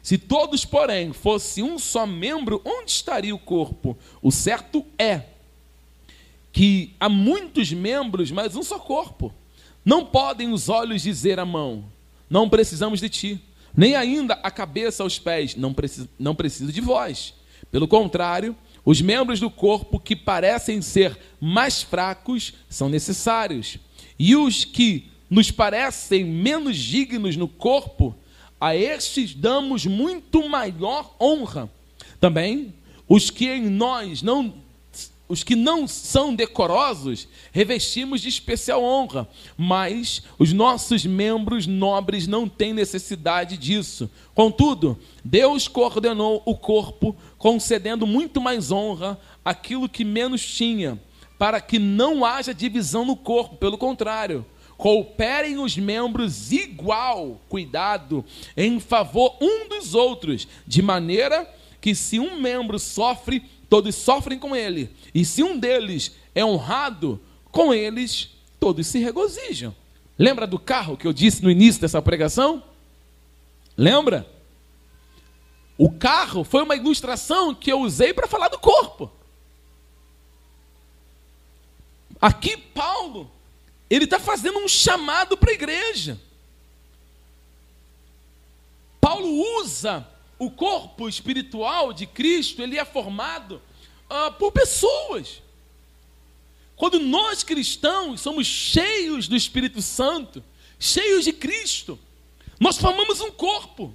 Se 0.02 0.18
todos, 0.18 0.64
porém, 0.64 1.12
fosse 1.12 1.62
um 1.62 1.78
só 1.78 2.05
membro, 2.09 2.60
onde 2.64 2.90
estaria 2.90 3.32
o 3.32 3.39
corpo? 3.39 3.97
O 4.20 4.32
certo 4.32 4.85
é 4.98 5.23
que 6.52 6.93
há 6.98 7.09
muitos 7.09 7.73
membros, 7.73 8.32
mas 8.32 8.56
um 8.56 8.64
só 8.64 8.81
corpo. 8.81 9.32
Não 9.86 10.04
podem 10.04 10.52
os 10.52 10.68
olhos 10.68 11.02
dizer 11.02 11.38
à 11.38 11.46
mão: 11.46 11.84
Não 12.28 12.48
precisamos 12.48 12.98
de 12.98 13.08
ti, 13.08 13.40
nem 13.76 13.94
ainda 13.94 14.34
a 14.42 14.50
cabeça 14.50 15.04
aos 15.04 15.16
pés: 15.16 15.54
Não 15.54 15.72
preciso, 15.72 16.08
não 16.18 16.34
preciso 16.34 16.72
de 16.72 16.80
vós. 16.80 17.32
Pelo 17.70 17.86
contrário, 17.86 18.56
os 18.84 19.00
membros 19.00 19.38
do 19.38 19.48
corpo 19.48 20.00
que 20.00 20.16
parecem 20.16 20.82
ser 20.82 21.16
mais 21.40 21.82
fracos 21.82 22.52
são 22.68 22.88
necessários, 22.88 23.78
e 24.18 24.34
os 24.34 24.64
que 24.64 25.08
nos 25.30 25.52
parecem 25.52 26.24
menos 26.24 26.76
dignos 26.76 27.36
no 27.36 27.46
corpo, 27.46 28.12
a 28.60 28.74
estes 28.74 29.34
damos 29.34 29.86
muito 29.86 30.48
maior 30.48 31.14
honra. 31.20 31.70
Também 32.20 32.74
os 33.08 33.30
que 33.30 33.48
em 33.48 33.68
nós 33.70 34.20
não 34.20 34.52
os 35.28 35.43
que 35.43 35.57
não 35.57 35.89
são 35.89 36.35
decorosos, 36.35 37.28
revestimos 37.53 38.20
de 38.20 38.28
especial 38.28 38.82
honra, 38.82 39.28
mas 39.57 40.23
os 40.39 40.53
nossos 40.53 41.05
membros 41.05 41.66
nobres 41.66 42.27
não 42.27 42.48
têm 42.48 42.73
necessidade 42.73 43.57
disso. 43.57 44.09
Contudo, 44.35 44.98
Deus 45.24 45.66
coordenou 45.66 46.43
o 46.47 46.55
corpo, 46.55 47.16
concedendo 47.39 48.07
muito 48.07 48.40
mais 48.40 48.70
honra 48.70 49.19
àquilo 49.44 49.89
que 49.89 50.05
menos 50.05 50.47
tinha, 50.47 51.01
para 51.39 51.61
que 51.61 51.78
não 51.78 52.24
haja 52.24 52.55
divisão 52.55 53.05
no 53.05 53.16
corpo, 53.16 53.57
pelo 53.57 53.77
contrário, 53.77 54.47
cooperem 54.77 55.59
os 55.59 55.77
membros 55.77 56.53
igual 56.53 57.40
cuidado 57.48 58.24
em 58.57 58.78
favor 58.78 59.36
um 59.40 59.69
dos 59.69 59.94
outros, 59.94 60.47
de 60.66 60.82
maneira 60.82 61.51
que 61.81 61.94
se 61.94 62.19
um 62.19 62.40
membro 62.40 62.78
sofre, 62.78 63.44
todos 63.68 63.94
sofrem 63.94 64.38
com 64.38 64.55
ele. 64.55 64.90
E 65.14 65.24
se 65.24 65.43
um 65.43 65.59
deles 65.59 66.12
é 66.34 66.44
honrado, 66.44 67.20
com 67.51 67.72
eles 67.72 68.30
todos 68.59 68.86
se 68.86 68.98
regozijam. 68.98 69.74
Lembra 70.18 70.47
do 70.47 70.59
carro 70.59 70.97
que 70.97 71.06
eu 71.06 71.12
disse 71.12 71.43
no 71.43 71.51
início 71.51 71.80
dessa 71.80 72.01
pregação? 72.01 72.62
Lembra? 73.76 74.26
O 75.76 75.90
carro 75.90 76.43
foi 76.43 76.62
uma 76.62 76.74
ilustração 76.74 77.55
que 77.55 77.70
eu 77.70 77.80
usei 77.80 78.14
para 78.14 78.26
falar 78.26 78.48
do 78.48 78.59
corpo. 78.59 79.10
Aqui, 82.20 82.56
Paulo, 82.56 83.30
ele 83.90 84.05
está 84.05 84.18
fazendo 84.18 84.59
um 84.59 84.66
chamado 84.66 85.36
para 85.36 85.51
a 85.51 85.55
igreja. 85.55 86.18
Paulo 89.01 89.28
usa 89.60 90.06
o 90.38 90.50
corpo 90.50 91.08
espiritual 91.08 91.92
de 91.92 92.06
Cristo 92.06 92.62
ele 92.62 92.78
é 92.78 92.84
formado 92.84 93.60
uh, 94.10 94.32
por 94.32 94.52
pessoas. 94.52 95.42
Quando 96.74 97.00
nós 97.00 97.42
cristãos 97.42 98.20
somos 98.20 98.46
cheios 98.46 99.28
do 99.28 99.36
Espírito 99.36 99.80
Santo, 99.80 100.44
cheios 100.78 101.24
de 101.24 101.32
Cristo, 101.32 101.98
nós 102.60 102.76
formamos 102.76 103.20
um 103.20 103.30
corpo. 103.30 103.94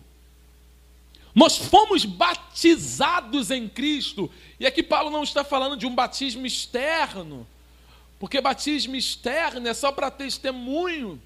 Nós 1.33 1.57
fomos 1.57 2.03
batizados 2.03 3.51
em 3.51 3.69
Cristo. 3.69 4.29
E 4.59 4.65
aqui 4.65 4.81
Paulo 4.83 5.09
não 5.09 5.23
está 5.23 5.43
falando 5.43 5.77
de 5.77 5.85
um 5.85 5.95
batismo 5.95 6.45
externo, 6.45 7.47
porque 8.19 8.41
batismo 8.41 8.95
externo 8.95 9.67
é 9.67 9.73
só 9.73 9.91
para 9.91 10.11
testemunho 10.11 11.21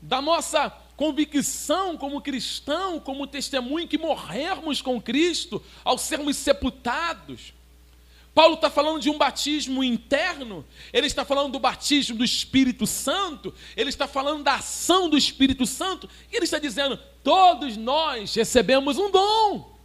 da 0.00 0.20
nossa 0.20 0.70
convicção 1.02 1.96
como 1.96 2.20
cristão, 2.20 3.00
como 3.00 3.26
testemunho 3.26 3.88
que 3.88 3.98
morrermos 3.98 4.80
com 4.80 5.02
Cristo 5.02 5.60
ao 5.82 5.98
sermos 5.98 6.36
sepultados. 6.36 7.52
Paulo 8.32 8.54
está 8.54 8.70
falando 8.70 9.00
de 9.00 9.10
um 9.10 9.18
batismo 9.18 9.82
interno, 9.82 10.64
ele 10.92 11.08
está 11.08 11.24
falando 11.24 11.50
do 11.50 11.58
batismo 11.58 12.18
do 12.18 12.24
Espírito 12.24 12.86
Santo, 12.86 13.52
ele 13.76 13.90
está 13.90 14.06
falando 14.06 14.44
da 14.44 14.54
ação 14.54 15.08
do 15.08 15.18
Espírito 15.18 15.66
Santo, 15.66 16.08
e 16.30 16.36
ele 16.36 16.44
está 16.44 16.60
dizendo: 16.60 16.96
todos 17.24 17.76
nós 17.76 18.32
recebemos 18.36 18.96
um 18.96 19.10
dom. 19.10 19.76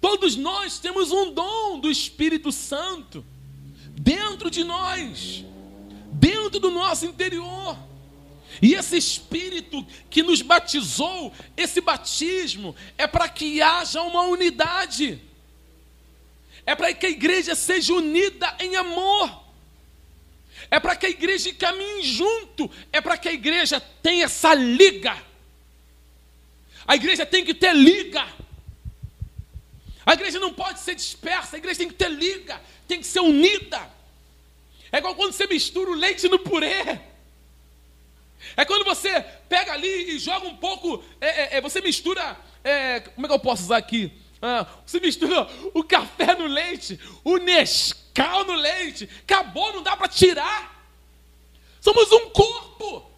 Todos 0.00 0.34
nós 0.34 0.80
temos 0.80 1.12
um 1.12 1.32
dom 1.32 1.78
do 1.78 1.88
Espírito 1.88 2.50
Santo 2.50 3.24
dentro 3.90 4.50
de 4.50 4.64
nós, 4.64 5.44
dentro 6.10 6.58
do 6.58 6.72
nosso 6.72 7.06
interior. 7.06 7.89
E 8.62 8.74
esse 8.74 8.96
Espírito 8.96 9.86
que 10.10 10.22
nos 10.22 10.42
batizou, 10.42 11.32
esse 11.56 11.80
batismo, 11.80 12.76
é 12.98 13.06
para 13.06 13.28
que 13.28 13.62
haja 13.62 14.02
uma 14.02 14.22
unidade, 14.22 15.20
é 16.66 16.74
para 16.74 16.92
que 16.92 17.06
a 17.06 17.10
igreja 17.10 17.54
seja 17.54 17.94
unida 17.94 18.54
em 18.58 18.76
amor, 18.76 19.44
é 20.70 20.78
para 20.78 20.94
que 20.94 21.06
a 21.06 21.10
igreja 21.10 21.52
caminhe 21.54 22.02
junto, 22.02 22.70
é 22.92 23.00
para 23.00 23.16
que 23.16 23.28
a 23.28 23.32
igreja 23.32 23.80
tenha 24.02 24.26
essa 24.26 24.54
liga. 24.54 25.16
A 26.86 26.96
igreja 26.96 27.24
tem 27.24 27.44
que 27.44 27.54
ter 27.54 27.74
liga. 27.74 28.26
A 30.04 30.14
igreja 30.14 30.38
não 30.38 30.52
pode 30.52 30.80
ser 30.80 30.94
dispersa, 30.94 31.56
a 31.56 31.58
igreja 31.58 31.78
tem 31.78 31.88
que 31.88 31.94
ter 31.94 32.10
liga, 32.10 32.60
tem 32.86 33.00
que 33.00 33.06
ser 33.06 33.20
unida. 33.20 33.90
É 34.92 34.98
igual 34.98 35.14
quando 35.14 35.32
você 35.32 35.46
mistura 35.46 35.90
o 35.90 35.94
leite 35.94 36.28
no 36.28 36.38
purê. 36.38 37.09
É 38.56 38.64
quando 38.64 38.84
você 38.84 39.20
pega 39.48 39.72
ali 39.72 40.14
e 40.14 40.18
joga 40.18 40.46
um 40.46 40.56
pouco, 40.56 41.02
é, 41.20 41.28
é, 41.28 41.56
é 41.56 41.60
você 41.60 41.80
mistura, 41.80 42.36
é, 42.64 43.00
como 43.00 43.26
é 43.26 43.28
que 43.28 43.34
eu 43.34 43.40
posso 43.40 43.64
usar 43.64 43.76
aqui? 43.76 44.12
Ah, 44.42 44.66
você 44.86 44.98
mistura 44.98 45.46
o 45.74 45.84
café 45.84 46.34
no 46.34 46.46
leite, 46.46 46.98
o 47.22 47.36
Nescau 47.36 48.44
no 48.44 48.54
leite, 48.54 49.08
acabou, 49.22 49.72
não 49.72 49.82
dá 49.82 49.96
para 49.96 50.08
tirar. 50.08 50.80
Somos 51.80 52.10
um 52.12 52.30
corpo. 52.30 53.10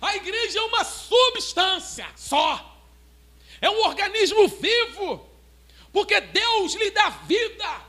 A 0.00 0.16
igreja 0.16 0.58
é 0.58 0.62
uma 0.62 0.84
substância 0.84 2.06
só. 2.16 2.76
É 3.60 3.70
um 3.70 3.84
organismo 3.84 4.48
vivo. 4.48 5.28
Porque 5.92 6.20
Deus 6.20 6.74
lhe 6.74 6.90
dá 6.90 7.10
vida. 7.10 7.80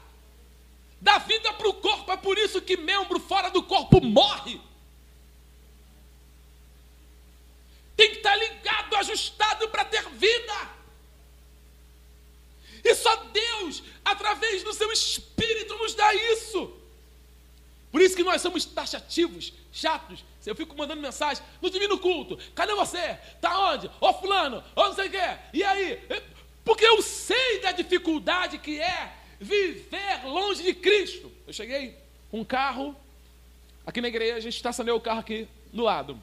Dá 1.01 1.17
vida 1.17 1.51
para 1.53 1.67
o 1.67 1.73
corpo. 1.73 2.11
É 2.11 2.17
por 2.17 2.37
isso 2.37 2.61
que 2.61 2.77
membro 2.77 3.19
fora 3.19 3.49
do 3.49 3.63
corpo 3.63 3.99
morre. 4.01 4.61
Tem 7.95 8.09
que 8.09 8.17
estar 8.17 8.35
ligado, 8.35 8.95
ajustado 8.95 9.69
para 9.69 9.85
ter 9.85 10.07
vida. 10.09 10.69
E 12.83 12.95
só 12.95 13.15
Deus, 13.15 13.83
através 14.03 14.63
do 14.63 14.73
seu 14.73 14.91
Espírito, 14.91 15.77
nos 15.77 15.93
dá 15.93 16.13
isso. 16.13 16.73
Por 17.91 18.01
isso 18.01 18.15
que 18.15 18.23
nós 18.23 18.41
somos 18.41 18.65
taxativos, 18.65 19.53
chatos. 19.71 20.25
Eu 20.45 20.55
fico 20.55 20.75
mandando 20.75 21.01
mensagem 21.01 21.43
no 21.61 21.69
divino 21.69 21.97
culto. 21.99 22.37
Cadê 22.55 22.73
você? 22.73 23.17
Tá 23.39 23.71
onde? 23.71 23.89
Ô 24.01 24.11
fulano, 24.13 24.63
ô 24.75 24.85
não 24.85 24.95
sei 24.95 25.07
o 25.07 25.11
quê. 25.11 25.37
E 25.53 25.63
aí? 25.63 26.01
Porque 26.65 26.85
eu 26.85 27.01
sei 27.01 27.59
da 27.59 27.71
dificuldade 27.71 28.57
que 28.57 28.79
é 28.79 29.13
viver 29.39 30.25
longe 30.25 30.63
de 30.63 30.73
Cristo. 30.73 31.31
Eu 31.45 31.53
cheguei 31.53 31.95
com 32.31 32.41
um 32.41 32.45
carro 32.45 32.95
aqui 33.85 34.01
na 34.01 34.07
igreja, 34.07 34.49
estacionei 34.49 34.93
o 34.93 34.99
carro 34.99 35.19
aqui 35.19 35.47
no 35.71 35.83
lado. 35.83 36.19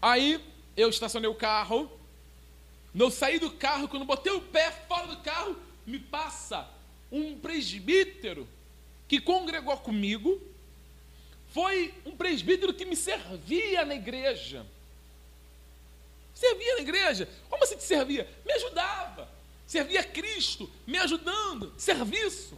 Aí 0.00 0.40
eu 0.76 0.88
estacionei 0.88 1.28
o 1.28 1.34
carro. 1.34 1.90
No 2.94 3.10
saí 3.10 3.38
do 3.38 3.50
carro, 3.50 3.88
quando 3.88 4.04
botei 4.04 4.32
o 4.32 4.40
pé 4.40 4.70
fora 4.88 5.06
do 5.06 5.18
carro, 5.18 5.56
me 5.86 5.98
passa 5.98 6.68
um 7.10 7.38
presbítero 7.38 8.48
que 9.06 9.20
congregou 9.20 9.76
comigo, 9.78 10.40
foi 11.52 11.94
um 12.04 12.14
presbítero 12.14 12.74
que 12.74 12.84
me 12.84 12.94
servia 12.94 13.84
na 13.84 13.94
igreja. 13.94 14.66
Servia 16.34 16.74
na 16.74 16.80
igreja. 16.82 17.28
Como 17.48 17.64
assim 17.64 17.76
te 17.76 17.82
servia? 17.82 18.28
Me 18.44 18.52
ajudava. 18.52 19.28
Servia 19.66 20.04
Cristo, 20.04 20.70
me 20.86 20.98
ajudando. 20.98 21.72
Serviço. 21.76 22.56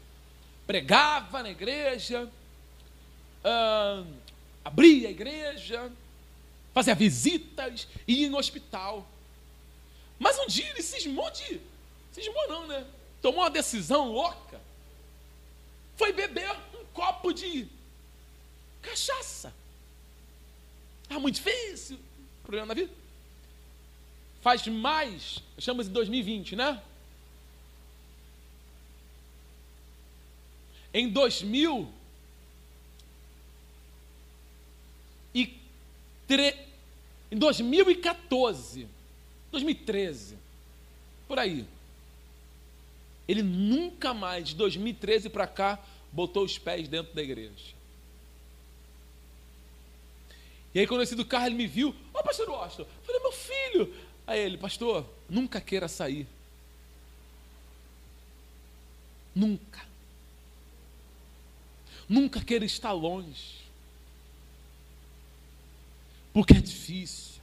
Pregava 0.66 1.42
na 1.42 1.50
igreja. 1.50 2.30
Uh, 3.42 4.06
abria 4.64 5.08
a 5.08 5.10
igreja. 5.10 5.90
Fazia 6.72 6.94
visitas. 6.94 7.88
Ia 8.06 8.28
no 8.30 8.38
hospital. 8.38 9.08
Mas 10.18 10.38
um 10.38 10.46
dia 10.46 10.68
ele 10.70 10.82
cismou 10.82 11.30
de. 11.30 11.60
Cismou 12.12 12.48
não, 12.48 12.66
né? 12.66 12.86
Tomou 13.22 13.42
uma 13.42 13.50
decisão 13.50 14.12
louca 14.12 14.60
foi 16.00 16.14
beber 16.14 16.50
um 16.72 16.84
copo 16.94 17.30
de 17.30 17.68
cachaça. 18.80 19.52
Ah, 21.10 21.18
muito 21.18 21.34
difícil. 21.34 21.98
Problema 22.42 22.68
na 22.68 22.72
vida. 22.72 22.90
Faz 24.40 24.66
mais, 24.66 25.42
chama 25.58 25.84
de 25.84 25.90
2020, 25.90 26.56
né? 26.56 26.82
Em 30.94 31.10
2000 31.10 31.92
e 35.34 35.60
tre... 36.30 36.56
em 37.32 37.36
2014, 37.36 38.86
2013, 39.50 40.38
por 41.26 41.40
aí. 41.40 41.66
Ele 43.26 43.42
nunca 43.42 44.14
mais, 44.14 44.50
de 44.50 44.54
2013 44.54 45.28
para 45.28 45.48
cá, 45.48 45.84
botou 46.12 46.44
os 46.44 46.56
pés 46.56 46.86
dentro 46.86 47.12
da 47.14 47.20
igreja. 47.20 47.74
E 50.72 50.78
aí, 50.78 50.86
quando 50.86 51.00
eu 51.00 51.04
desci 51.04 51.16
do 51.16 51.24
carro, 51.24 51.46
ele 51.46 51.56
me 51.56 51.66
viu. 51.66 51.92
Ó, 52.14 52.20
oh, 52.20 52.22
pastor 52.22 52.48
Washington. 52.48 52.82
Eu 52.82 53.04
falei, 53.04 53.20
meu 53.20 53.32
filho. 53.32 53.94
Aí 54.24 54.38
ele, 54.38 54.56
pastor, 54.56 55.04
nunca 55.28 55.60
queira 55.60 55.88
sair. 55.88 56.28
Nunca. 59.34 59.84
Nunca 62.08 62.40
queira 62.40 62.64
estar 62.64 62.92
longe. 62.92 63.59
Porque 66.32 66.54
é 66.54 66.60
difícil. 66.60 67.40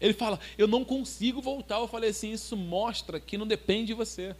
Ele 0.00 0.14
fala, 0.14 0.40
eu 0.56 0.66
não 0.66 0.84
consigo 0.84 1.42
voltar. 1.42 1.76
Eu 1.76 1.88
falei 1.88 2.10
assim, 2.10 2.32
isso 2.32 2.56
mostra 2.56 3.20
que 3.20 3.36
não 3.36 3.46
depende 3.46 3.88
de 3.88 3.94
você. 3.94 4.34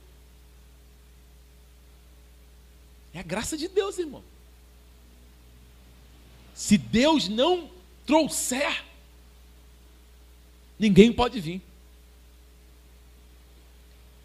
É 3.13 3.19
a 3.19 3.23
graça 3.23 3.57
de 3.57 3.69
Deus, 3.69 3.99
irmão. 3.99 4.23
Se 6.55 6.79
Deus 6.79 7.29
não 7.29 7.71
trouxer, 8.07 8.85
ninguém 10.79 11.13
pode 11.13 11.41
vir. 11.41 11.61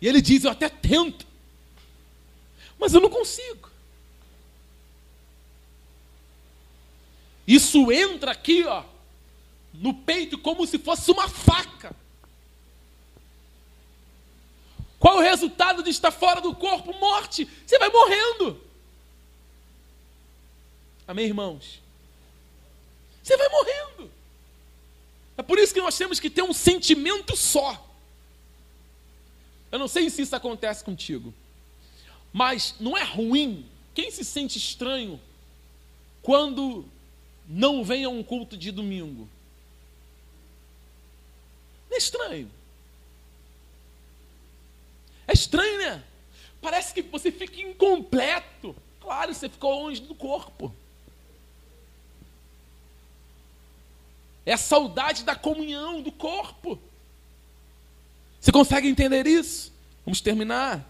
E 0.01 0.07
ele 0.07 0.21
diz: 0.21 0.43
Eu 0.43 0.51
até 0.51 0.69
tento, 0.69 1.25
mas 2.77 2.93
eu 2.93 3.01
não 3.01 3.09
consigo. 3.09 3.71
Isso 7.47 7.91
entra 7.91 8.31
aqui, 8.31 8.63
ó, 8.63 8.83
no 9.73 9.93
peito 9.93 10.37
como 10.37 10.65
se 10.65 10.79
fosse 10.79 11.11
uma 11.11 11.27
faca. 11.27 11.95
Qual 14.99 15.17
o 15.17 15.21
resultado 15.21 15.83
de 15.83 15.89
estar 15.91 16.11
fora 16.11 16.41
do 16.41 16.55
corpo? 16.55 16.91
Morte. 16.93 17.47
Você 17.65 17.77
vai 17.77 17.89
morrendo. 17.89 18.59
Amém, 21.07 21.25
irmãos? 21.25 21.79
Você 23.21 23.37
vai 23.37 23.47
morrendo. 23.49 24.11
É 25.37 25.43
por 25.43 25.59
isso 25.59 25.73
que 25.73 25.81
nós 25.81 25.97
temos 25.97 26.19
que 26.19 26.29
ter 26.29 26.41
um 26.41 26.53
sentimento 26.53 27.35
só. 27.35 27.85
Eu 29.71 29.77
não 29.77 29.87
sei 29.87 30.09
se 30.09 30.21
isso 30.21 30.35
acontece 30.35 30.83
contigo, 30.83 31.33
mas 32.31 32.75
não 32.79 32.97
é 32.97 33.03
ruim. 33.03 33.65
Quem 33.93 34.09
se 34.09 34.23
sente 34.23 34.57
estranho 34.57 35.19
quando 36.21 36.85
não 37.47 37.83
vem 37.83 38.03
a 38.03 38.09
um 38.09 38.23
culto 38.23 38.57
de 38.57 38.71
domingo? 38.71 39.29
É 41.91 41.97
estranho. 41.97 42.51
É 45.27 45.33
estranho, 45.33 45.77
né? 45.77 46.03
Parece 46.61 46.93
que 46.93 47.01
você 47.01 47.31
fica 47.31 47.61
incompleto. 47.61 48.75
Claro, 48.99 49.33
você 49.33 49.47
ficou 49.47 49.83
longe 49.83 50.01
do 50.01 50.15
corpo. 50.15 50.73
É 54.45 54.53
a 54.53 54.57
saudade 54.57 55.23
da 55.23 55.35
comunhão 55.35 56.01
do 56.01 56.11
corpo. 56.11 56.79
Você 58.39 58.51
consegue 58.51 58.87
entender 58.87 59.25
isso? 59.25 59.73
Vamos 60.05 60.21
terminar. 60.21 60.87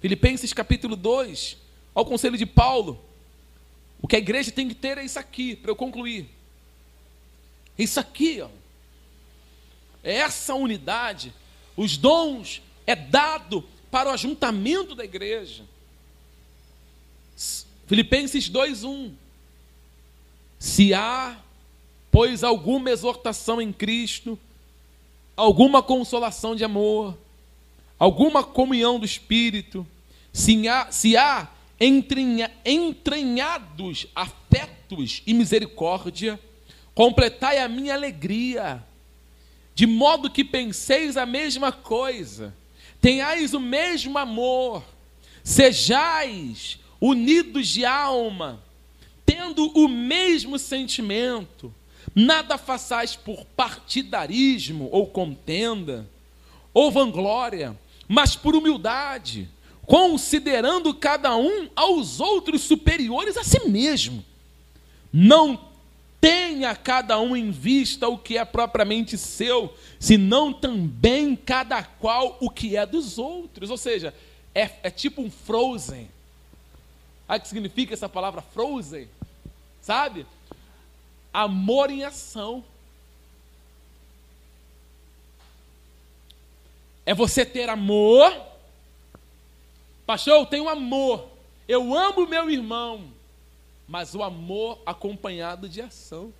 Filipenses 0.00 0.52
capítulo 0.52 0.94
2. 0.94 1.56
Ao 1.94 2.04
conselho 2.04 2.36
de 2.36 2.46
Paulo. 2.46 3.02
O 4.02 4.08
que 4.08 4.16
a 4.16 4.18
igreja 4.18 4.50
tem 4.50 4.68
que 4.68 4.74
ter 4.74 4.98
é 4.98 5.04
isso 5.04 5.18
aqui, 5.18 5.54
para 5.54 5.70
eu 5.70 5.76
concluir. 5.76 6.28
Isso 7.78 8.00
aqui, 8.00 8.42
ó. 8.42 8.48
É 10.02 10.16
essa 10.16 10.54
unidade. 10.54 11.32
Os 11.76 11.96
dons 11.96 12.60
é 12.84 12.96
dado 12.96 13.64
para 13.90 14.10
o 14.10 14.12
ajuntamento 14.12 14.96
da 14.96 15.04
igreja. 15.04 15.64
Filipenses 17.86 18.50
2:1. 18.50 19.12
Se 20.58 20.92
há, 20.92 21.38
pois, 22.10 22.42
alguma 22.42 22.90
exortação 22.90 23.60
em 23.60 23.72
Cristo, 23.72 24.38
alguma 25.36 25.82
consolação 25.82 26.56
de 26.56 26.64
amor, 26.64 27.16
alguma 27.98 28.42
comunhão 28.42 28.98
do 28.98 29.06
Espírito, 29.06 29.86
se 30.32 30.66
há, 30.66 30.90
se 30.90 31.16
há 31.16 31.48
entranha, 31.84 32.50
entranhados 32.64 34.06
afetos 34.14 35.22
e 35.26 35.34
misericórdia, 35.34 36.38
completai 36.94 37.58
a 37.58 37.68
minha 37.68 37.94
alegria 37.94 38.84
de 39.74 39.86
modo 39.86 40.30
que 40.30 40.44
penseis 40.44 41.16
a 41.16 41.24
mesma 41.24 41.72
coisa, 41.72 42.54
tenhais 43.00 43.54
o 43.54 43.60
mesmo 43.60 44.18
amor, 44.18 44.84
sejais 45.42 46.78
unidos 47.00 47.68
de 47.68 47.84
alma, 47.84 48.62
tendo 49.24 49.66
o 49.74 49.88
mesmo 49.88 50.58
sentimento, 50.58 51.74
nada 52.14 52.58
façais 52.58 53.16
por 53.16 53.44
partidarismo 53.56 54.88
ou 54.92 55.06
contenda, 55.06 56.08
ou 56.74 56.90
vanglória, 56.90 57.78
mas 58.06 58.36
por 58.36 58.54
humildade, 58.54 59.48
considerando 59.86 60.94
cada 60.94 61.36
um 61.36 61.68
aos 61.74 62.20
outros 62.20 62.62
superiores 62.62 63.36
a 63.36 63.44
si 63.44 63.68
mesmo. 63.68 64.24
Não 65.12 65.58
tenha 66.20 66.74
cada 66.76 67.18
um 67.18 67.36
em 67.36 67.50
vista 67.50 68.08
o 68.08 68.16
que 68.16 68.38
é 68.38 68.44
propriamente 68.44 69.18
seu, 69.18 69.74
senão 69.98 70.52
também 70.52 71.34
cada 71.34 71.82
qual 71.82 72.38
o 72.40 72.48
que 72.48 72.76
é 72.76 72.86
dos 72.86 73.18
outros. 73.18 73.70
Ou 73.70 73.76
seja, 73.76 74.14
é, 74.54 74.70
é 74.84 74.90
tipo 74.90 75.20
um 75.20 75.30
frozen. 75.30 76.08
Sabe 77.26 77.38
o 77.38 77.42
que 77.42 77.48
significa 77.48 77.94
essa 77.94 78.08
palavra 78.08 78.40
frozen? 78.40 79.08
Sabe? 79.80 80.26
Amor 81.32 81.90
em 81.90 82.04
ação. 82.04 82.64
É 87.04 87.14
você 87.14 87.44
ter 87.44 87.68
amor. 87.68 88.51
Pastor, 90.06 90.34
eu 90.34 90.46
tenho 90.46 90.68
amor. 90.68 91.28
Eu 91.68 91.94
amo 91.96 92.26
meu 92.26 92.50
irmão 92.50 93.12
mas 93.92 94.14
o 94.14 94.22
amor 94.22 94.80
acompanhado 94.86 95.68
de 95.68 95.82
ação. 95.82 96.32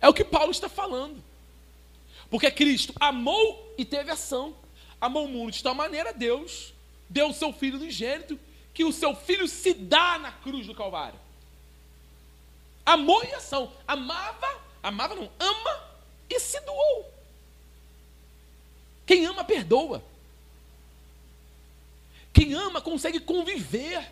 É 0.00 0.08
o 0.08 0.14
que 0.14 0.22
Paulo 0.22 0.52
está 0.52 0.68
falando. 0.68 1.20
Porque 2.30 2.48
Cristo 2.52 2.92
amou 3.00 3.74
e 3.76 3.84
teve 3.84 4.12
ação. 4.12 4.54
Amou 5.00 5.24
o 5.24 5.28
mundo 5.28 5.50
de 5.50 5.60
tal 5.60 5.74
maneira, 5.74 6.12
Deus 6.12 6.72
deu 7.10 7.30
o 7.30 7.34
seu 7.34 7.52
filho 7.52 7.78
unigênito, 7.78 8.38
que 8.72 8.84
o 8.84 8.92
seu 8.92 9.12
filho 9.16 9.48
se 9.48 9.74
dá 9.74 10.20
na 10.20 10.30
cruz 10.30 10.68
do 10.68 10.74
Calvário. 10.74 11.18
Amou 12.86 13.24
e 13.24 13.34
ação. 13.34 13.72
Amava, 13.88 14.60
amava 14.80 15.16
não, 15.16 15.28
ama 15.40 15.84
e 16.30 16.38
se 16.38 16.60
doou. 16.60 17.12
Quem 19.04 19.26
ama, 19.26 19.42
perdoa. 19.42 20.00
Quem 22.38 22.54
ama 22.54 22.80
consegue 22.80 23.18
conviver. 23.18 24.08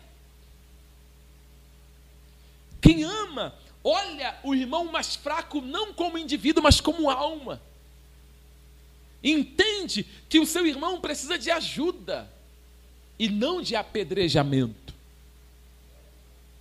Quem 2.81 3.05
ama, 3.05 3.55
olha 3.81 4.37
o 4.43 4.53
irmão 4.53 4.91
mais 4.91 5.15
fraco 5.15 5.61
não 5.61 5.93
como 5.93 6.17
indivíduo, 6.17 6.61
mas 6.61 6.81
como 6.81 7.09
alma. 7.09 7.61
Entende 9.23 10.05
que 10.27 10.41
o 10.41 10.45
seu 10.45 10.67
irmão 10.67 10.99
precisa 10.99 11.37
de 11.37 11.49
ajuda 11.49 12.29
e 13.17 13.29
não 13.29 13.61
de 13.61 13.77
apedrejamento. 13.77 14.93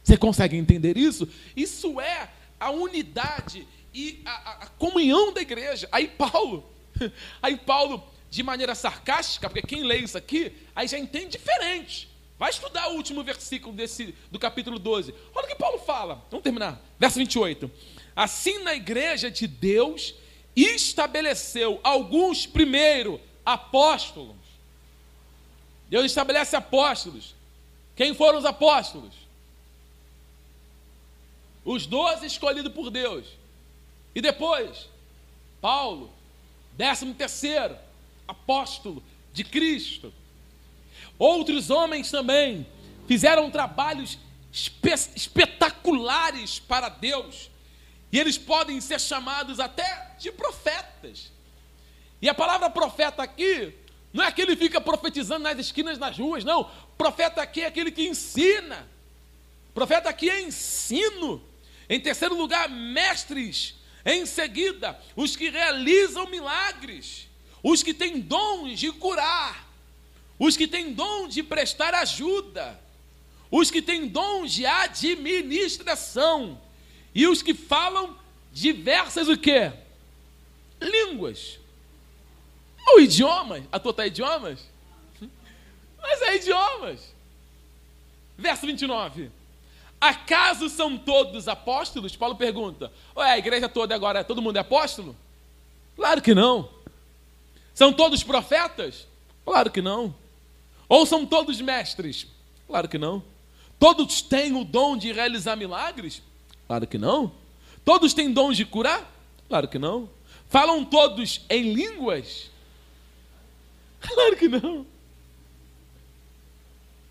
Você 0.04 0.16
consegue 0.16 0.56
entender 0.56 0.96
isso? 0.96 1.28
Isso 1.56 2.00
é 2.00 2.30
a 2.60 2.70
unidade 2.70 3.66
e 3.92 4.22
a, 4.24 4.30
a, 4.30 4.52
a 4.62 4.66
comunhão 4.66 5.32
da 5.32 5.40
igreja. 5.40 5.88
Aí 5.90 6.06
Paulo, 6.06 6.64
aí 7.42 7.56
Paulo, 7.56 8.08
de 8.30 8.42
maneira 8.42 8.74
sarcástica, 8.74 9.48
porque 9.48 9.66
quem 9.66 9.84
lê 9.84 9.98
isso 9.98 10.18
aqui, 10.18 10.52
aí 10.74 10.88
já 10.88 10.98
entende 10.98 11.38
diferente. 11.38 12.08
Vai 12.38 12.50
estudar 12.50 12.88
o 12.88 12.94
último 12.94 13.22
versículo 13.22 13.74
desse, 13.74 14.14
do 14.30 14.38
capítulo 14.38 14.78
12. 14.78 15.14
Olha 15.34 15.46
o 15.46 15.48
que 15.48 15.54
Paulo 15.54 15.78
fala. 15.78 16.22
Vamos 16.30 16.42
terminar. 16.42 16.80
Verso 16.98 17.18
28. 17.18 17.70
Assim 18.14 18.62
na 18.62 18.74
igreja 18.74 19.30
de 19.30 19.46
Deus 19.46 20.14
estabeleceu 20.54 21.80
alguns 21.82 22.46
primeiro 22.46 23.20
apóstolos. 23.44 24.36
Deus 25.88 26.06
estabelece 26.06 26.56
apóstolos. 26.56 27.34
Quem 27.94 28.14
foram 28.14 28.38
os 28.38 28.44
apóstolos? 28.44 29.14
Os 31.64 31.86
doze 31.86 32.26
escolhidos 32.26 32.72
por 32.72 32.90
Deus. 32.90 33.26
E 34.14 34.20
depois, 34.20 34.88
Paulo, 35.60 36.10
décimo 36.72 37.14
terceiro, 37.14 37.76
apóstolo 38.26 39.02
de 39.32 39.44
Cristo. 39.44 40.12
Outros 41.18 41.70
homens 41.70 42.10
também 42.10 42.66
fizeram 43.06 43.50
trabalhos 43.50 44.18
espe 44.52 44.94
espetaculares 45.14 46.58
para 46.58 46.88
Deus. 46.88 47.50
E 48.10 48.18
eles 48.18 48.38
podem 48.38 48.80
ser 48.80 49.00
chamados 49.00 49.60
até 49.60 50.14
de 50.18 50.32
profetas. 50.32 51.30
E 52.22 52.28
a 52.28 52.34
palavra 52.34 52.70
profeta 52.70 53.22
aqui 53.22 53.74
não 54.12 54.24
é 54.24 54.28
aquele 54.28 54.56
que 54.56 54.64
fica 54.64 54.80
profetizando 54.80 55.42
nas 55.42 55.58
esquinas 55.58 55.98
das 55.98 56.16
ruas, 56.16 56.42
não. 56.42 56.70
Profeta 56.96 57.42
aqui 57.42 57.60
é 57.60 57.66
aquele 57.66 57.90
que 57.90 58.08
ensina. 58.08 58.88
Profeta 59.74 60.08
aqui 60.08 60.30
é 60.30 60.40
ensino. 60.40 61.42
Em 61.88 62.00
terceiro 62.00 62.34
lugar, 62.34 62.68
mestres. 62.70 63.74
Em 64.06 64.24
seguida, 64.24 64.98
os 65.14 65.36
que 65.36 65.50
realizam 65.50 66.30
milagres, 66.30 67.25
os 67.68 67.82
que 67.82 67.92
têm 67.92 68.20
dons 68.20 68.78
de 68.78 68.92
curar, 68.92 69.66
os 70.38 70.56
que 70.56 70.68
têm 70.68 70.92
dom 70.92 71.26
de 71.26 71.42
prestar 71.42 71.94
ajuda, 71.94 72.80
os 73.50 73.72
que 73.72 73.82
têm 73.82 74.06
dom 74.06 74.46
de 74.46 74.64
administração 74.64 76.60
e 77.12 77.26
os 77.26 77.42
que 77.42 77.54
falam 77.54 78.16
diversas 78.52 79.28
o 79.28 79.36
quê? 79.36 79.72
Línguas. 80.80 81.58
Ou 82.86 83.00
idiomas. 83.00 83.64
A 83.72 83.80
tua 83.80 83.92
tá 83.92 84.06
idiomas? 84.06 84.60
Mas 86.00 86.22
é 86.22 86.36
idiomas. 86.36 87.12
Verso 88.38 88.64
29. 88.64 89.32
Acaso 90.00 90.68
são 90.68 90.96
todos 90.96 91.48
apóstolos? 91.48 92.14
Paulo 92.14 92.36
pergunta. 92.36 92.92
Ué, 93.16 93.32
a 93.32 93.38
igreja 93.38 93.68
toda 93.68 93.92
agora, 93.92 94.22
todo 94.22 94.40
mundo 94.40 94.56
é 94.56 94.60
apóstolo? 94.60 95.16
Claro 95.96 96.22
que 96.22 96.32
não. 96.32 96.75
São 97.76 97.92
todos 97.92 98.24
profetas? 98.24 99.06
Claro 99.44 99.70
que 99.70 99.82
não. 99.82 100.14
Ou 100.88 101.04
são 101.04 101.26
todos 101.26 101.60
mestres? 101.60 102.26
Claro 102.66 102.88
que 102.88 102.96
não. 102.96 103.22
Todos 103.78 104.22
têm 104.22 104.56
o 104.56 104.64
dom 104.64 104.96
de 104.96 105.12
realizar 105.12 105.56
milagres? 105.56 106.22
Claro 106.66 106.86
que 106.86 106.96
não. 106.96 107.30
Todos 107.84 108.14
têm 108.14 108.32
dom 108.32 108.50
de 108.50 108.64
curar? 108.64 109.12
Claro 109.46 109.68
que 109.68 109.78
não. 109.78 110.08
Falam 110.48 110.86
todos 110.86 111.44
em 111.50 111.74
línguas? 111.74 112.50
Claro 114.00 114.36
que 114.38 114.48
não. 114.48 114.86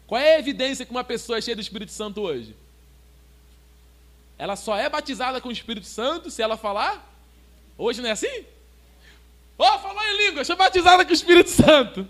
Qual 0.07 0.19
é 0.19 0.35
a 0.35 0.39
evidência 0.39 0.83
que 0.83 0.91
uma 0.91 1.03
pessoa 1.03 1.37
é 1.37 1.41
cheia 1.41 1.55
do 1.55 1.61
Espírito 1.61 1.91
Santo 1.91 2.21
hoje? 2.21 2.55
Ela 4.35 4.55
só 4.55 4.75
é 4.75 4.89
batizada 4.89 5.39
com 5.39 5.49
o 5.49 5.51
Espírito 5.51 5.85
Santo 5.85 6.31
se 6.31 6.41
ela 6.41 6.57
falar? 6.57 7.07
Hoje 7.77 8.01
não 8.01 8.09
é 8.09 8.13
assim? 8.13 8.45
Oh, 9.57 9.79
falou 9.79 10.03
em 10.03 10.27
línguas, 10.27 10.47
sou 10.47 10.55
batizada 10.55 11.05
com 11.05 11.11
o 11.11 11.13
Espírito 11.13 11.49
Santo. 11.49 12.07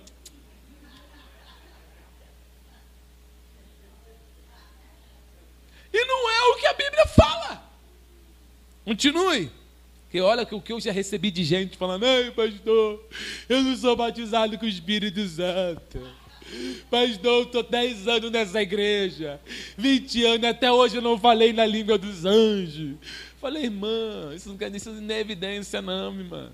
E 5.93 6.05
não 6.05 6.29
é 6.29 6.41
o 6.51 6.55
que 6.57 6.67
a 6.67 6.73
Bíblia 6.73 7.07
fala. 7.07 7.63
Continue. 8.83 9.51
Que 10.11 10.19
olha 10.21 10.43
o 10.43 10.61
que 10.61 10.73
eu 10.73 10.79
já 10.79 10.91
recebi 10.91 11.29
de 11.29 11.43
gente 11.43 11.77
falando, 11.77 12.05
ei 12.05 12.31
pastor, 12.31 13.03
eu 13.49 13.61
não 13.61 13.75
sou 13.75 13.95
batizado 13.95 14.57
com 14.57 14.65
o 14.65 14.69
Espírito 14.69 15.27
Santo. 15.27 15.99
Pastor, 16.89 17.25
eu 17.25 17.43
estou 17.43 17.63
10 17.63 18.07
anos 18.07 18.31
nessa 18.31 18.61
igreja, 18.61 19.41
20 19.77 20.25
anos, 20.25 20.49
até 20.49 20.71
hoje 20.71 20.97
eu 20.97 21.01
não 21.01 21.19
falei 21.19 21.51
na 21.51 21.65
língua 21.65 21.97
dos 21.97 22.23
anjos. 22.23 22.95
Falei, 23.41 23.63
irmã, 23.63 24.31
isso 24.35 24.49
não, 24.49 24.57
quer, 24.57 24.71
não 24.71 25.15
é 25.15 25.19
evidência, 25.19 25.81
não, 25.81 26.17
irmã. 26.17 26.51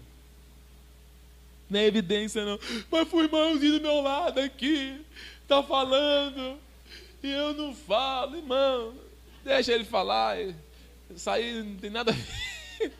Não 1.72 1.80
é 1.80 1.86
evidência, 1.86 2.44
não. 2.44 2.60
Mas 2.92 3.08
foi 3.08 3.24
irmãozinho 3.24 3.80
do 3.80 3.82
meu 3.82 4.02
lado 4.02 4.42
aqui, 4.42 5.06
está 5.42 5.64
falando, 5.64 6.60
e 7.24 7.32
eu 7.32 7.54
não 7.54 7.74
falo, 7.74 8.36
irmão. 8.36 8.94
Deixa 9.42 9.72
ele 9.72 9.86
falar. 9.86 10.38
Isso 10.40 11.30
não 11.64 11.78
tem 11.78 11.90
nada 11.90 12.12
a 12.12 12.14
ver. 12.14 12.94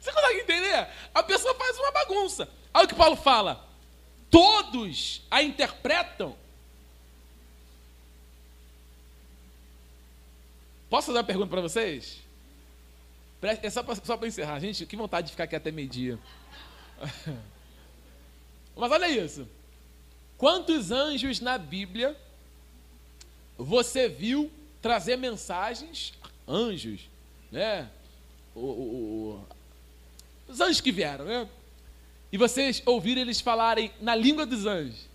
Você 0.00 0.10
consegue 0.10 0.40
entender? 0.40 0.88
A 1.14 1.22
pessoa 1.22 1.54
faz 1.54 1.78
uma 1.78 1.92
bagunça. 1.92 2.48
Olha 2.72 2.86
o 2.86 2.88
que 2.88 2.94
Paulo 2.94 3.14
fala. 3.14 3.68
Todos 4.30 5.20
a 5.30 5.42
interpretam. 5.42 6.34
Posso 10.88 11.08
fazer 11.08 11.18
uma 11.18 11.24
pergunta 11.24 11.50
para 11.50 11.60
vocês? 11.60 12.22
É 13.42 13.68
só 13.68 13.82
para 13.82 14.26
encerrar. 14.26 14.58
Gente, 14.60 14.86
que 14.86 14.96
vontade 14.96 15.26
de 15.26 15.32
ficar 15.32 15.44
aqui 15.44 15.56
até 15.56 15.70
meio-dia. 15.70 16.18
Mas 18.76 18.90
olha 18.90 19.08
isso. 19.08 19.48
Quantos 20.38 20.90
anjos 20.90 21.40
na 21.40 21.56
Bíblia 21.58 22.16
você 23.56 24.08
viu 24.08 24.50
trazer 24.80 25.16
mensagens, 25.16 26.12
anjos, 26.48 27.08
né? 27.50 27.88
O, 28.54 28.60
o, 28.60 28.64
o, 28.66 29.46
os 30.48 30.60
anjos 30.60 30.80
que 30.80 30.90
vieram, 30.90 31.24
né? 31.24 31.48
E 32.32 32.38
vocês 32.38 32.82
ouviram 32.86 33.20
eles 33.20 33.40
falarem 33.40 33.92
na 34.00 34.14
língua 34.14 34.46
dos 34.46 34.66
anjos. 34.66 35.06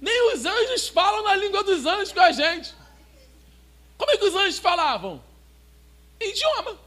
Nem 0.00 0.34
os 0.34 0.44
anjos 0.44 0.88
falam 0.88 1.22
na 1.22 1.36
língua 1.36 1.62
dos 1.62 1.84
anjos 1.84 2.12
com 2.12 2.20
a 2.20 2.32
gente. 2.32 2.74
Como 3.98 4.10
é 4.10 4.16
que 4.16 4.24
os 4.24 4.34
anjos 4.34 4.58
falavam? 4.58 5.22
Idioma. 6.18 6.78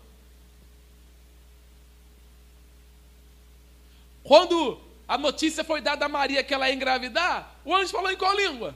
Quando 4.24 4.80
a 5.08 5.18
notícia 5.18 5.64
foi 5.64 5.82
dada 5.82 6.06
a 6.06 6.10
Maria 6.10 6.44
que 6.44 6.54
ela 6.54 6.70
ia 6.70 6.76
engravidar, 6.76 7.56
o 7.66 7.76
anjo 7.76 7.92
falou 7.92 8.12
em 8.12 8.18
qual 8.18 8.36
língua? 8.36 8.76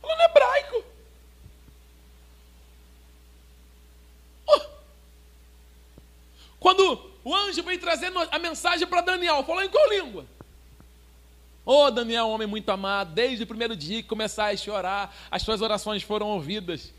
Falou 0.00 0.16
no 0.16 0.22
hebraico. 0.22 0.84
Quando 6.60 7.10
o 7.22 7.34
anjo 7.34 7.62
veio 7.62 7.78
trazer 7.78 8.10
a 8.30 8.38
mensagem 8.38 8.86
para 8.86 9.02
Daniel, 9.02 9.42
falou 9.44 9.62
em 9.62 9.68
qual 9.68 9.86
língua? 9.88 10.24
Ô 11.66 11.84
oh, 11.84 11.90
Daniel, 11.90 12.28
homem 12.28 12.46
muito 12.46 12.70
amado, 12.70 13.12
desde 13.12 13.44
o 13.44 13.46
primeiro 13.46 13.74
dia 13.74 14.02
que 14.02 14.08
começaste 14.08 14.70
a 14.70 14.72
chorar, 14.72 15.16
as 15.30 15.42
tuas 15.42 15.60
orações 15.60 16.02
foram 16.02 16.28
ouvidas. 16.28 16.92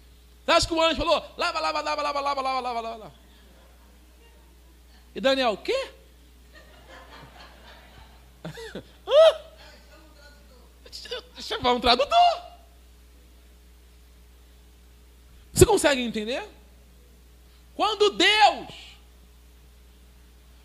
Acho 0.45 0.67
que 0.67 0.73
o 0.73 0.81
anjo 0.81 0.97
falou: 0.97 1.23
lava, 1.37 1.59
lava, 1.59 1.81
lava, 1.81 2.01
lava, 2.01 2.19
lava, 2.21 2.41
lava, 2.41 2.59
lava, 2.59 2.81
lava. 2.81 3.13
E 5.15 5.21
Daniel, 5.21 5.53
o 5.53 5.57
quê? 5.57 5.94
Chamar 11.39 11.73
um 11.73 11.79
tradutor. 11.79 12.41
Você 15.53 15.65
consegue 15.65 16.01
entender? 16.01 16.43
Quando 17.75 18.11
Deus 18.11 18.73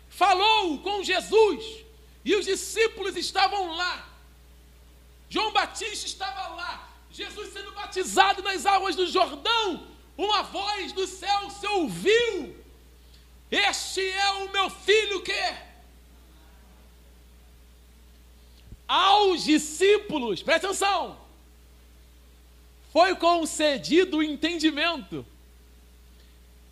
falou 0.09 0.79
com 0.79 1.03
Jesus 1.03 1.85
e 2.23 2.35
os 2.35 2.45
discípulos 2.45 3.15
estavam 3.15 3.75
lá, 3.75 4.07
João 5.29 5.51
Batista 5.51 6.05
estava 6.05 6.55
lá, 6.55 6.89
Jesus 7.11 7.53
sendo 7.53 7.71
batizado 7.71 8.41
nas 8.41 8.65
águas 8.65 8.95
do 8.95 9.07
Jordão, 9.07 9.87
uma 10.17 10.43
voz 10.43 10.91
do 10.91 11.07
céu 11.07 11.49
se 11.49 11.65
ouviu: 11.67 12.55
Este 13.49 14.09
é 14.09 14.29
o 14.31 14.51
meu 14.51 14.69
filho 14.69 15.21
que 15.21 15.31
aos 18.91 19.45
discípulos, 19.45 20.43
presta 20.43 20.67
atenção, 20.67 21.17
foi 22.91 23.15
concedido 23.15 24.17
o 24.17 24.23
entendimento. 24.23 25.25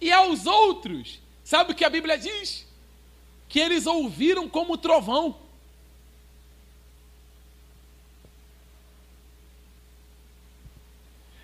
E 0.02 0.12
aos 0.12 0.46
outros, 0.46 1.22
sabe 1.46 1.72
o 1.72 1.76
que 1.76 1.86
a 1.86 1.90
Bíblia 1.90 2.18
diz? 2.18 2.68
Que 3.48 3.62
eles 3.62 3.86
ouviram 3.86 4.50
como 4.50 4.78
trovão. 4.78 5.40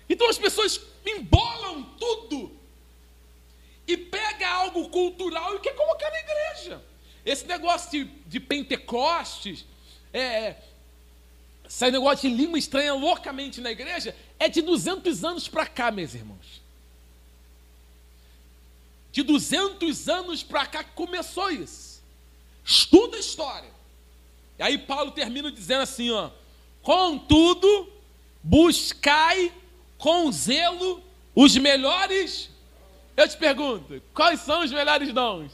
Então 0.09 0.29
as 0.29 0.37
pessoas 0.37 0.81
embolam 1.05 1.83
tudo 1.97 2.51
e 3.87 3.95
pega 3.95 4.49
algo 4.49 4.89
cultural 4.89 5.55
e 5.55 5.59
quer 5.59 5.73
colocar 5.73 6.11
na 6.11 6.19
igreja. 6.19 6.83
Esse 7.25 7.45
negócio 7.45 7.89
de, 7.91 8.03
de 8.27 8.39
Pentecostes, 8.41 9.65
é, 10.15 10.19
é, 10.19 10.63
esse 11.67 11.91
negócio 11.91 12.29
de 12.29 12.33
língua 12.33 12.57
estranha 12.57 12.93
loucamente 12.93 13.59
na 13.59 13.69
igreja 13.69 14.15
é 14.39 14.47
de 14.47 14.61
200 14.61 15.25
anos 15.25 15.49
para 15.49 15.65
cá, 15.65 15.91
meus 15.91 16.13
irmãos. 16.13 16.61
De 19.11 19.23
200 19.23 20.07
anos 20.07 20.41
para 20.41 20.65
cá 20.65 20.83
que 20.85 20.91
começou 20.91 21.51
isso. 21.51 22.01
Estuda 22.63 23.17
a 23.17 23.19
história. 23.19 23.69
E 24.57 24.63
aí 24.63 24.77
Paulo 24.77 25.11
termina 25.11 25.51
dizendo 25.51 25.81
assim, 25.81 26.09
ó: 26.11 26.29
"Contudo, 26.81 27.91
buscai 28.41 29.51
com 29.97 30.31
zelo 30.31 31.03
os 31.35 31.57
melhores". 31.57 32.49
Eu 33.17 33.27
te 33.27 33.35
pergunto, 33.35 34.01
quais 34.13 34.39
são 34.39 34.63
os 34.63 34.71
melhores 34.71 35.13
dons? 35.13 35.51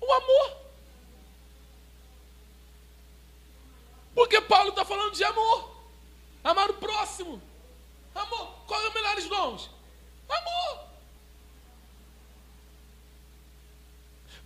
O 0.00 0.12
amor. 0.12 0.63
Porque 4.14 4.40
Paulo 4.40 4.70
está 4.70 4.84
falando 4.84 5.14
de 5.14 5.24
amor. 5.24 5.74
Amar 6.42 6.70
o 6.70 6.74
próximo. 6.74 7.42
Amor. 8.14 8.54
Qual 8.66 8.80
é 8.80 8.88
os 8.88 8.94
melhores 8.94 9.28
dons? 9.28 9.70
Amor. 10.28 10.84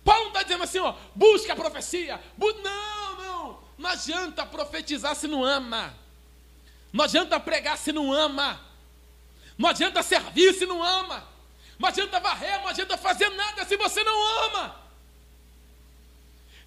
Paulo 0.03 0.21
não 0.23 0.29
está 0.29 0.43
dizendo 0.43 0.63
assim, 0.63 0.79
ó, 0.79 0.95
busca 1.13 1.53
a 1.53 1.55
profecia. 1.55 2.19
Bu 2.37 2.51
não, 2.63 3.15
não. 3.17 3.59
Não 3.77 3.89
adianta 3.89 4.45
profetizar 4.45 5.15
se 5.15 5.27
não 5.27 5.43
ama. 5.43 5.93
Não 6.91 7.05
adianta 7.05 7.39
pregar 7.39 7.77
se 7.77 7.91
não 7.91 8.11
ama. 8.11 8.59
Não 9.57 9.69
adianta 9.69 10.01
servir 10.01 10.53
se 10.53 10.65
não 10.65 10.81
ama. 10.83 11.27
Não 11.77 11.87
adianta 11.87 12.19
varrer, 12.19 12.59
não 12.61 12.67
adianta 12.67 12.97
fazer 12.97 13.29
nada 13.29 13.65
se 13.65 13.77
você 13.77 14.03
não 14.03 14.45
ama. 14.45 14.75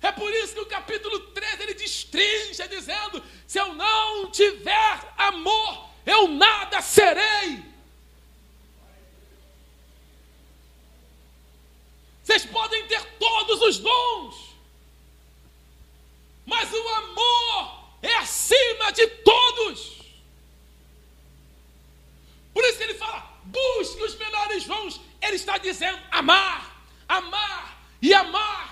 É 0.03 0.11
por 0.11 0.33
isso 0.35 0.55
que 0.55 0.61
o 0.61 0.67
capítulo 0.67 1.21
13 1.31 1.63
ele 1.63 1.75
destrincha 1.75 2.67
dizendo: 2.67 3.23
se 3.47 3.59
eu 3.59 3.73
não 3.73 4.31
tiver 4.33 5.15
amor, 5.17 5.89
eu 6.05 6.27
nada 6.27 6.83
serei. 6.83 7.63
Vocês 12.25 12.45
podem 12.47 12.85
ter 12.89 13.01
todos 13.19 13.63
os 13.63 13.79
dons, 13.79 14.57
mas 16.45 16.73
o 16.73 16.89
amor 16.89 17.85
é 18.03 18.15
acima 18.17 18.91
de 18.91 19.07
todos. 19.07 20.03
Por 22.53 22.65
isso 22.65 22.77
que 22.77 22.85
ele 22.85 22.95
fala: 22.95 23.39
busque 23.45 24.03
os 24.03 24.17
melhores 24.17 24.65
dons. 24.65 25.01
Ele 25.21 25.37
está 25.37 25.59
dizendo 25.59 26.01
amar, 26.11 26.85
amar 27.09 27.87
e 28.03 28.13
amar 28.13 28.72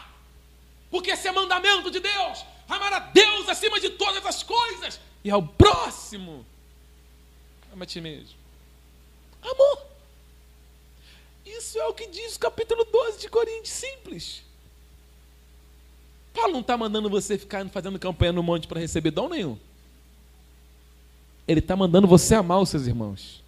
porque 0.90 1.10
esse 1.10 1.28
é 1.28 1.32
mandamento 1.32 1.90
de 1.90 2.00
Deus: 2.00 2.44
amar 2.68 2.92
a 2.92 2.98
Deus 2.98 3.48
acima 3.48 3.78
de 3.78 3.90
todas 3.90 4.24
as 4.26 4.42
coisas 4.42 5.00
e 5.24 5.30
ao 5.30 5.42
próximo. 5.42 6.44
Ama 7.72 7.84
a 7.84 7.86
ti 7.86 8.00
mesmo. 8.00 8.34
Amor. 9.42 9.90
Isso 11.46 11.78
é 11.78 11.86
o 11.86 11.94
que 11.94 12.06
diz 12.06 12.36
o 12.36 12.40
capítulo 12.40 12.84
12 12.84 13.20
de 13.20 13.28
Coríntios, 13.28 13.70
simples. 13.70 14.42
Paulo 16.32 16.52
não 16.52 16.60
está 16.60 16.76
mandando 16.76 17.10
você 17.10 17.36
ficar 17.36 17.68
fazendo 17.68 17.98
campanha 17.98 18.32
no 18.32 18.42
monte 18.42 18.68
para 18.68 18.80
receber 18.80 19.10
dom 19.10 19.28
nenhum. 19.28 19.58
Ele 21.46 21.60
está 21.60 21.74
mandando 21.74 22.06
você 22.06 22.34
amar 22.34 22.60
os 22.60 22.68
seus 22.68 22.86
irmãos. 22.86 23.42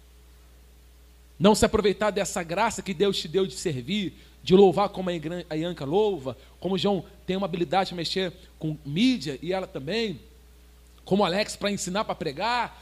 Não 1.39 1.55
se 1.55 1.65
aproveitar 1.65 2.11
dessa 2.11 2.43
graça 2.43 2.81
que 2.81 2.93
Deus 2.93 3.17
te 3.17 3.27
deu 3.27 3.45
de 3.45 3.53
servir, 3.53 4.13
de 4.43 4.53
louvar 4.53 4.89
como 4.89 5.09
a 5.09 5.55
Ianca 5.55 5.85
louva, 5.85 6.37
como 6.59 6.77
João 6.77 7.05
tem 7.25 7.35
uma 7.35 7.45
habilidade 7.45 7.89
de 7.89 7.95
mexer 7.95 8.33
com 8.59 8.77
mídia 8.85 9.39
e 9.41 9.53
ela 9.53 9.67
também, 9.67 10.19
como 11.05 11.23
Alex 11.23 11.55
para 11.55 11.71
ensinar 11.71 12.05
para 12.05 12.15
pregar, 12.15 12.81